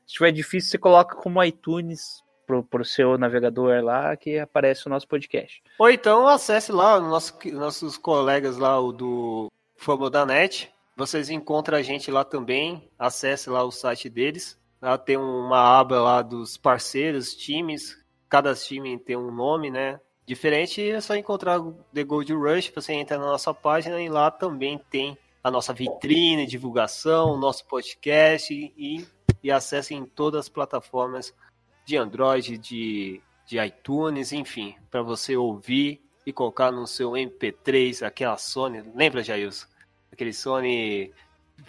Se 0.06 0.14
tiver 0.14 0.32
difícil, 0.32 0.70
você 0.70 0.78
coloca 0.78 1.16
como 1.16 1.42
iTunes 1.42 2.22
pro, 2.46 2.62
pro 2.62 2.84
seu 2.84 3.16
navegador 3.16 3.82
lá, 3.82 4.14
que 4.16 4.38
aparece 4.38 4.86
o 4.86 4.90
nosso 4.90 5.06
podcast. 5.08 5.62
Ou 5.78 5.88
então 5.88 6.26
acesse 6.28 6.70
lá 6.72 6.98
os 6.98 7.02
nosso, 7.08 7.38
nossos 7.52 7.96
colegas 7.96 8.58
lá, 8.58 8.78
o 8.78 8.92
do 8.92 9.50
Famo 9.76 10.10
da 10.10 10.26
Net. 10.26 10.71
Vocês 10.96 11.30
encontram 11.30 11.78
a 11.78 11.82
gente 11.82 12.10
lá 12.10 12.24
também. 12.24 12.90
Acesse 12.98 13.48
lá 13.48 13.64
o 13.64 13.70
site 13.70 14.08
deles. 14.08 14.58
Lá 14.80 14.98
tem 14.98 15.16
uma 15.16 15.78
aba 15.78 16.00
lá 16.00 16.22
dos 16.22 16.56
parceiros, 16.56 17.34
times. 17.34 17.96
Cada 18.28 18.54
time 18.54 18.98
tem 18.98 19.16
um 19.16 19.30
nome, 19.30 19.70
né? 19.70 20.00
Diferente 20.26 20.80
é 20.90 21.00
só 21.00 21.16
encontrar 21.16 21.60
The 21.92 22.04
Gold 22.04 22.32
Rush. 22.32 22.72
Você 22.74 22.92
entra 22.92 23.18
na 23.18 23.26
nossa 23.26 23.52
página 23.52 24.00
e 24.00 24.08
lá 24.08 24.30
também 24.30 24.78
tem 24.90 25.16
a 25.42 25.50
nossa 25.50 25.72
vitrine, 25.72 26.46
divulgação, 26.46 27.32
o 27.32 27.38
nosso 27.38 27.66
podcast 27.66 28.54
e, 28.54 29.06
e 29.42 29.50
acesso 29.50 29.92
em 29.92 30.04
todas 30.04 30.40
as 30.40 30.48
plataformas 30.48 31.34
de 31.84 31.96
Android, 31.96 32.56
de, 32.58 33.20
de 33.46 33.58
iTunes, 33.58 34.32
enfim, 34.32 34.76
para 34.90 35.02
você 35.02 35.36
ouvir 35.36 36.00
e 36.24 36.32
colocar 36.32 36.70
no 36.70 36.86
seu 36.86 37.12
MP3, 37.12 38.06
aquela 38.06 38.36
Sony, 38.36 38.82
lembra, 38.94 39.24
Jailson? 39.24 39.66
Aquele 40.12 40.32
Sony 40.32 41.12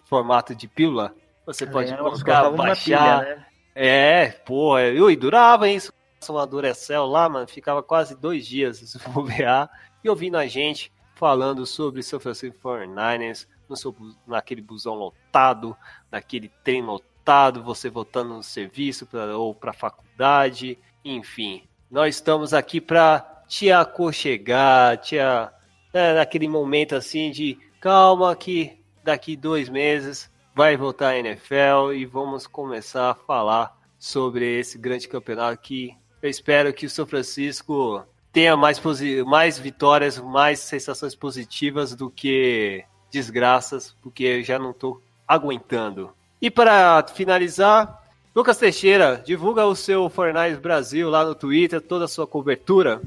formato 0.05 0.53
de 0.53 0.67
pílula? 0.67 1.15
Você 1.45 1.65
pode 1.65 1.91
É, 1.91 1.97
colocar, 1.97 2.49
baixar. 2.51 3.19
pilha, 3.21 3.35
né? 3.35 3.45
É, 3.75 4.27
pô, 4.45 4.77
e 4.79 5.15
durava 5.15 5.69
isso. 5.69 5.91
Uma 6.29 6.47
Duracell 6.47 7.05
lá, 7.05 7.27
mano, 7.27 7.47
ficava 7.47 7.83
quase 7.83 8.15
dois 8.15 8.47
dias 8.47 8.77
se 8.85 8.97
bobear 9.09 9.69
e 10.03 10.09
ouvindo 10.09 10.37
a 10.37 10.47
gente 10.47 10.91
falando 11.15 11.65
sobre 11.65 12.01
São 12.01 12.19
Francisco 12.19 12.57
49ers, 12.63 13.45
no 13.67 13.75
seu, 13.75 13.95
naquele 14.25 14.61
busão 14.61 14.93
lotado, 14.93 15.75
naquele 16.11 16.49
trem 16.63 16.81
lotado, 16.81 17.63
você 17.63 17.89
voltando 17.89 18.33
no 18.35 18.43
serviço 18.43 19.05
pra, 19.05 19.37
ou 19.37 19.53
para 19.53 19.73
faculdade, 19.73 20.77
enfim. 21.03 21.63
Nós 21.91 22.15
estamos 22.15 22.53
aqui 22.53 22.79
para 22.79 23.43
te 23.47 23.71
aconchegar, 23.71 24.97
te 24.97 25.19
a, 25.19 25.51
é, 25.93 26.13
naquele 26.15 26.47
momento 26.47 26.95
assim 26.95 27.31
de 27.31 27.57
calma 27.83 28.33
que 28.33 28.79
daqui 29.03 29.35
dois 29.35 29.67
meses 29.67 30.31
vai 30.55 30.77
voltar 30.77 31.09
a 31.09 31.19
NFL 31.19 31.91
e 31.93 32.05
vamos 32.05 32.47
começar 32.47 33.11
a 33.11 33.13
falar 33.13 33.77
sobre 33.99 34.57
esse 34.57 34.77
grande 34.77 35.05
campeonato 35.05 35.61
que 35.61 35.93
eu 36.21 36.29
espero 36.29 36.71
que 36.71 36.85
o 36.85 36.89
São 36.89 37.05
Francisco 37.05 38.01
tenha 38.31 38.55
mais, 38.55 38.81
mais 39.25 39.59
vitórias, 39.59 40.17
mais 40.17 40.59
sensações 40.59 41.13
positivas 41.13 41.93
do 41.93 42.09
que 42.09 42.85
desgraças, 43.11 43.93
porque 44.01 44.23
eu 44.23 44.43
já 44.43 44.57
não 44.57 44.71
estou 44.71 45.01
aguentando. 45.27 46.13
E 46.41 46.49
para 46.49 47.05
finalizar, 47.13 48.01
Lucas 48.33 48.57
Teixeira, 48.57 49.21
divulga 49.25 49.65
o 49.65 49.75
seu 49.75 50.09
Fortnite 50.09 50.55
Brasil 50.55 51.09
lá 51.09 51.25
no 51.25 51.35
Twitter, 51.35 51.81
toda 51.81 52.05
a 52.05 52.07
sua 52.07 52.25
cobertura. 52.25 53.01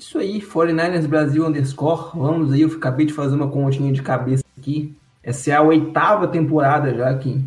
Isso 0.00 0.16
aí, 0.16 0.40
49ers 0.40 1.06
Brasil 1.06 1.46
underscore. 1.46 2.18
Vamos 2.18 2.54
aí, 2.54 2.62
eu 2.62 2.68
acabei 2.68 3.04
de 3.04 3.12
fazer 3.12 3.36
uma 3.36 3.48
continha 3.48 3.92
de 3.92 4.00
cabeça 4.00 4.42
aqui. 4.56 4.96
Essa 5.22 5.50
é 5.50 5.54
a 5.54 5.60
oitava 5.60 6.26
temporada 6.26 6.94
já 6.94 7.14
que 7.18 7.38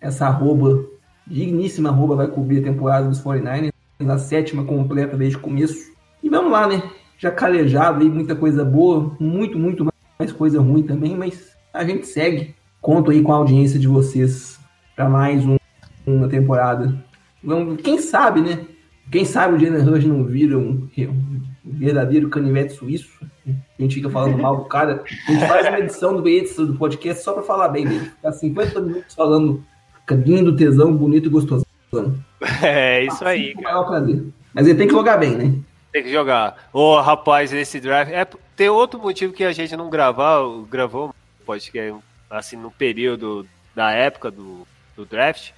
essa 0.00 0.28
arroba, 0.28 0.84
digníssima 1.26 1.88
arroba, 1.88 2.14
vai 2.14 2.28
cobrir 2.28 2.60
a 2.60 2.62
temporada 2.62 3.08
dos 3.08 3.20
49ers. 3.20 3.72
A 3.98 4.18
sétima 4.18 4.62
completa 4.62 5.16
desde 5.16 5.36
o 5.36 5.40
começo. 5.40 5.92
E 6.22 6.30
vamos 6.30 6.52
lá, 6.52 6.68
né? 6.68 6.80
Já 7.18 7.32
calejado 7.32 8.02
aí, 8.04 8.08
muita 8.08 8.36
coisa 8.36 8.64
boa, 8.64 9.12
muito, 9.18 9.58
muito 9.58 9.84
mais 10.16 10.30
coisa 10.30 10.60
ruim 10.60 10.84
também, 10.84 11.16
mas 11.16 11.56
a 11.72 11.84
gente 11.84 12.06
segue. 12.06 12.54
Conto 12.80 13.10
aí 13.10 13.20
com 13.20 13.32
a 13.32 13.36
audiência 13.36 13.80
de 13.80 13.88
vocês 13.88 14.60
para 14.94 15.08
mais 15.08 15.44
um- 15.44 15.56
uma 16.06 16.28
temporada. 16.28 16.94
Vamos, 17.42 17.80
quem 17.82 17.98
sabe, 17.98 18.42
né? 18.42 18.64
Quem 19.10 19.24
sabe 19.24 19.54
o 19.54 19.58
Jalen 19.58 19.82
Rush 19.82 20.04
não 20.04 20.24
vira 20.24 20.58
um, 20.58 20.88
um 20.96 21.42
verdadeiro 21.64 22.28
canivete 22.28 22.74
suíço. 22.74 23.10
A 23.46 23.82
gente 23.82 23.96
fica 23.96 24.10
falando 24.10 24.38
mal 24.38 24.56
do 24.56 24.64
cara. 24.64 25.04
A 25.28 25.32
gente 25.32 25.46
faz 25.46 25.68
uma 25.68 25.78
edição 25.78 26.16
do 26.16 26.22
do 26.22 26.78
podcast 26.78 27.22
só 27.22 27.32
pra 27.32 27.42
falar 27.42 27.68
bem 27.68 27.86
dele. 27.86 28.06
Ficar 28.06 28.32
50 28.32 28.80
minutos 28.80 29.14
falando 29.14 29.62
lindo, 30.10 30.56
tesão, 30.56 30.94
bonito 30.96 31.26
e 31.26 31.30
gostoso. 31.30 31.64
É 32.62 33.04
isso 33.04 33.24
aí, 33.24 33.54
Com 33.54 33.60
o 33.60 33.64
maior 33.64 33.84
prazer. 33.84 34.22
Mas 34.52 34.66
ele 34.66 34.76
tem 34.76 34.86
que 34.86 34.92
jogar 34.92 35.16
bem, 35.16 35.30
né? 35.30 35.54
Tem 35.90 36.02
que 36.02 36.12
jogar. 36.12 36.68
Ô, 36.72 37.00
rapaz, 37.00 37.52
esse 37.52 37.80
draft. 37.80 38.12
É, 38.12 38.26
tem 38.54 38.68
outro 38.68 39.00
motivo 39.00 39.32
que 39.32 39.44
a 39.44 39.52
gente 39.52 39.74
não 39.76 39.88
gravar, 39.88 40.42
gravou 40.70 41.14
podcast 41.46 41.94
assim 42.28 42.56
no 42.56 42.70
período 42.70 43.46
da 43.74 43.92
época 43.92 44.30
do, 44.30 44.66
do 44.96 45.06
draft. 45.06 45.52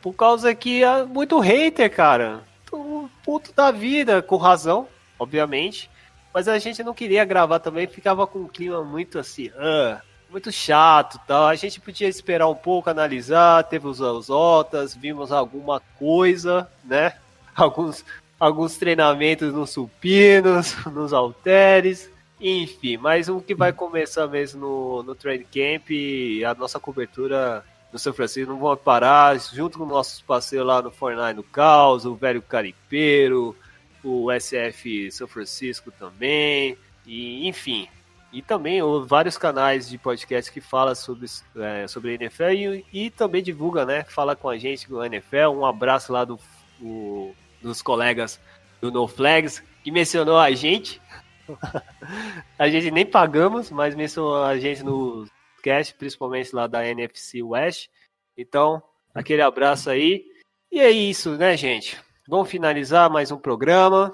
Por 0.00 0.14
causa 0.14 0.54
que 0.54 0.82
é 0.82 1.04
muito 1.04 1.38
hater, 1.38 1.90
cara. 1.94 2.40
Tô 2.72 3.06
puto 3.22 3.52
da 3.52 3.70
vida, 3.70 4.22
com 4.22 4.38
razão, 4.38 4.88
obviamente. 5.18 5.90
Mas 6.32 6.48
a 6.48 6.58
gente 6.58 6.82
não 6.82 6.94
queria 6.94 7.22
gravar 7.22 7.58
também, 7.58 7.86
ficava 7.86 8.26
com 8.26 8.38
um 8.38 8.48
clima 8.48 8.82
muito 8.82 9.18
assim, 9.18 9.50
ah, 9.58 10.00
muito 10.30 10.50
chato 10.50 11.20
tal. 11.26 11.48
A 11.48 11.54
gente 11.54 11.78
podia 11.78 12.08
esperar 12.08 12.48
um 12.48 12.54
pouco, 12.54 12.88
analisar, 12.88 13.64
teve 13.64 13.86
os, 13.86 14.00
os 14.00 14.30
otas, 14.30 14.96
vimos 14.96 15.30
alguma 15.30 15.80
coisa, 15.98 16.66
né? 16.82 17.12
Alguns, 17.54 18.02
alguns 18.40 18.78
treinamentos 18.78 19.52
nos 19.52 19.68
supinos, 19.68 20.74
nos 20.90 21.12
halteres, 21.12 22.10
enfim. 22.40 22.96
Mas 22.96 23.28
o 23.28 23.42
que 23.42 23.54
vai 23.54 23.74
começar 23.74 24.26
mesmo 24.26 24.58
no, 24.58 25.02
no 25.02 25.14
training 25.14 25.44
camp 25.44 25.90
e 25.90 26.42
a 26.42 26.54
nossa 26.54 26.80
cobertura 26.80 27.62
no 27.92 27.98
São 27.98 28.12
Francisco 28.12 28.50
não 28.50 28.58
vão 28.58 28.76
parar, 28.76 29.38
junto 29.38 29.78
com 29.78 29.84
nossos 29.84 30.20
parceiros 30.22 30.66
lá 30.66 30.80
no 30.80 30.90
Fortnite 30.90 31.34
no 31.34 31.42
Caos, 31.42 32.04
o 32.06 32.14
Velho 32.14 32.40
Caripeiro, 32.40 33.54
o 34.02 34.28
SF 34.32 35.10
São 35.12 35.28
Francisco 35.28 35.90
também, 35.92 36.76
e 37.06 37.46
enfim. 37.46 37.88
E 38.32 38.40
também 38.40 38.80
vários 39.06 39.36
canais 39.36 39.90
de 39.90 39.98
podcast 39.98 40.50
que 40.50 40.60
falam 40.60 40.94
sobre, 40.94 41.26
é, 41.56 41.86
sobre 41.86 42.14
NFL 42.14 42.50
e, 42.50 42.86
e 42.90 43.10
também 43.10 43.42
divulga, 43.42 43.84
né? 43.84 44.04
Fala 44.04 44.34
com 44.34 44.48
a 44.48 44.56
gente 44.56 44.88
do 44.88 45.04
NFL. 45.04 45.50
Um 45.54 45.66
abraço 45.66 46.10
lá 46.14 46.24
do, 46.24 46.40
o- 46.80 47.34
dos 47.60 47.82
colegas 47.82 48.40
do 48.80 48.90
No 48.90 49.06
Flags, 49.06 49.62
que 49.84 49.90
mencionou 49.90 50.38
a 50.38 50.50
gente. 50.52 50.98
a 52.58 52.68
gente 52.70 52.90
nem 52.90 53.04
pagamos, 53.04 53.70
mas 53.70 53.94
mencionou 53.94 54.42
a 54.42 54.58
gente 54.58 54.82
no 54.82 55.26
cast, 55.62 55.94
principalmente 55.94 56.54
lá 56.54 56.66
da 56.66 56.86
NFC 56.86 57.42
West. 57.42 57.88
Então, 58.36 58.82
aquele 59.14 59.42
abraço 59.42 59.88
aí. 59.88 60.24
E 60.70 60.80
é 60.80 60.90
isso, 60.90 61.36
né, 61.36 61.56
gente? 61.56 61.98
Vamos 62.28 62.50
finalizar 62.50 63.10
mais 63.10 63.30
um 63.30 63.38
programa. 63.38 64.12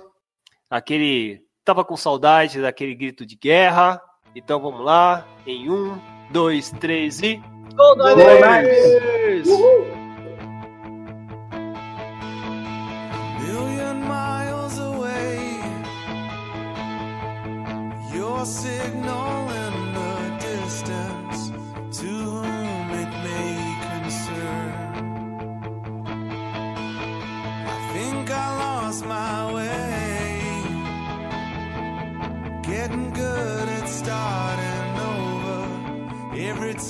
Aquele. 0.71 1.43
Tava 1.65 1.85
com 1.85 1.97
saudade 1.97 2.61
daquele 2.61 2.95
grito 2.95 3.25
de 3.25 3.37
guerra. 3.37 4.01
Então 4.35 4.61
vamos 4.61 4.85
lá. 4.85 5.27
Em 5.47 5.71
um, 5.71 5.99
dois, 6.31 6.71
três 6.73 7.21
e. 7.23 7.41
Gol 7.75 7.97
Niners! 7.97 9.49
million 13.39 14.01
miles 14.01 14.79
away. 14.79 15.61
Your 18.13 18.45
signal 18.45 19.38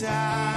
inside. 0.00 0.47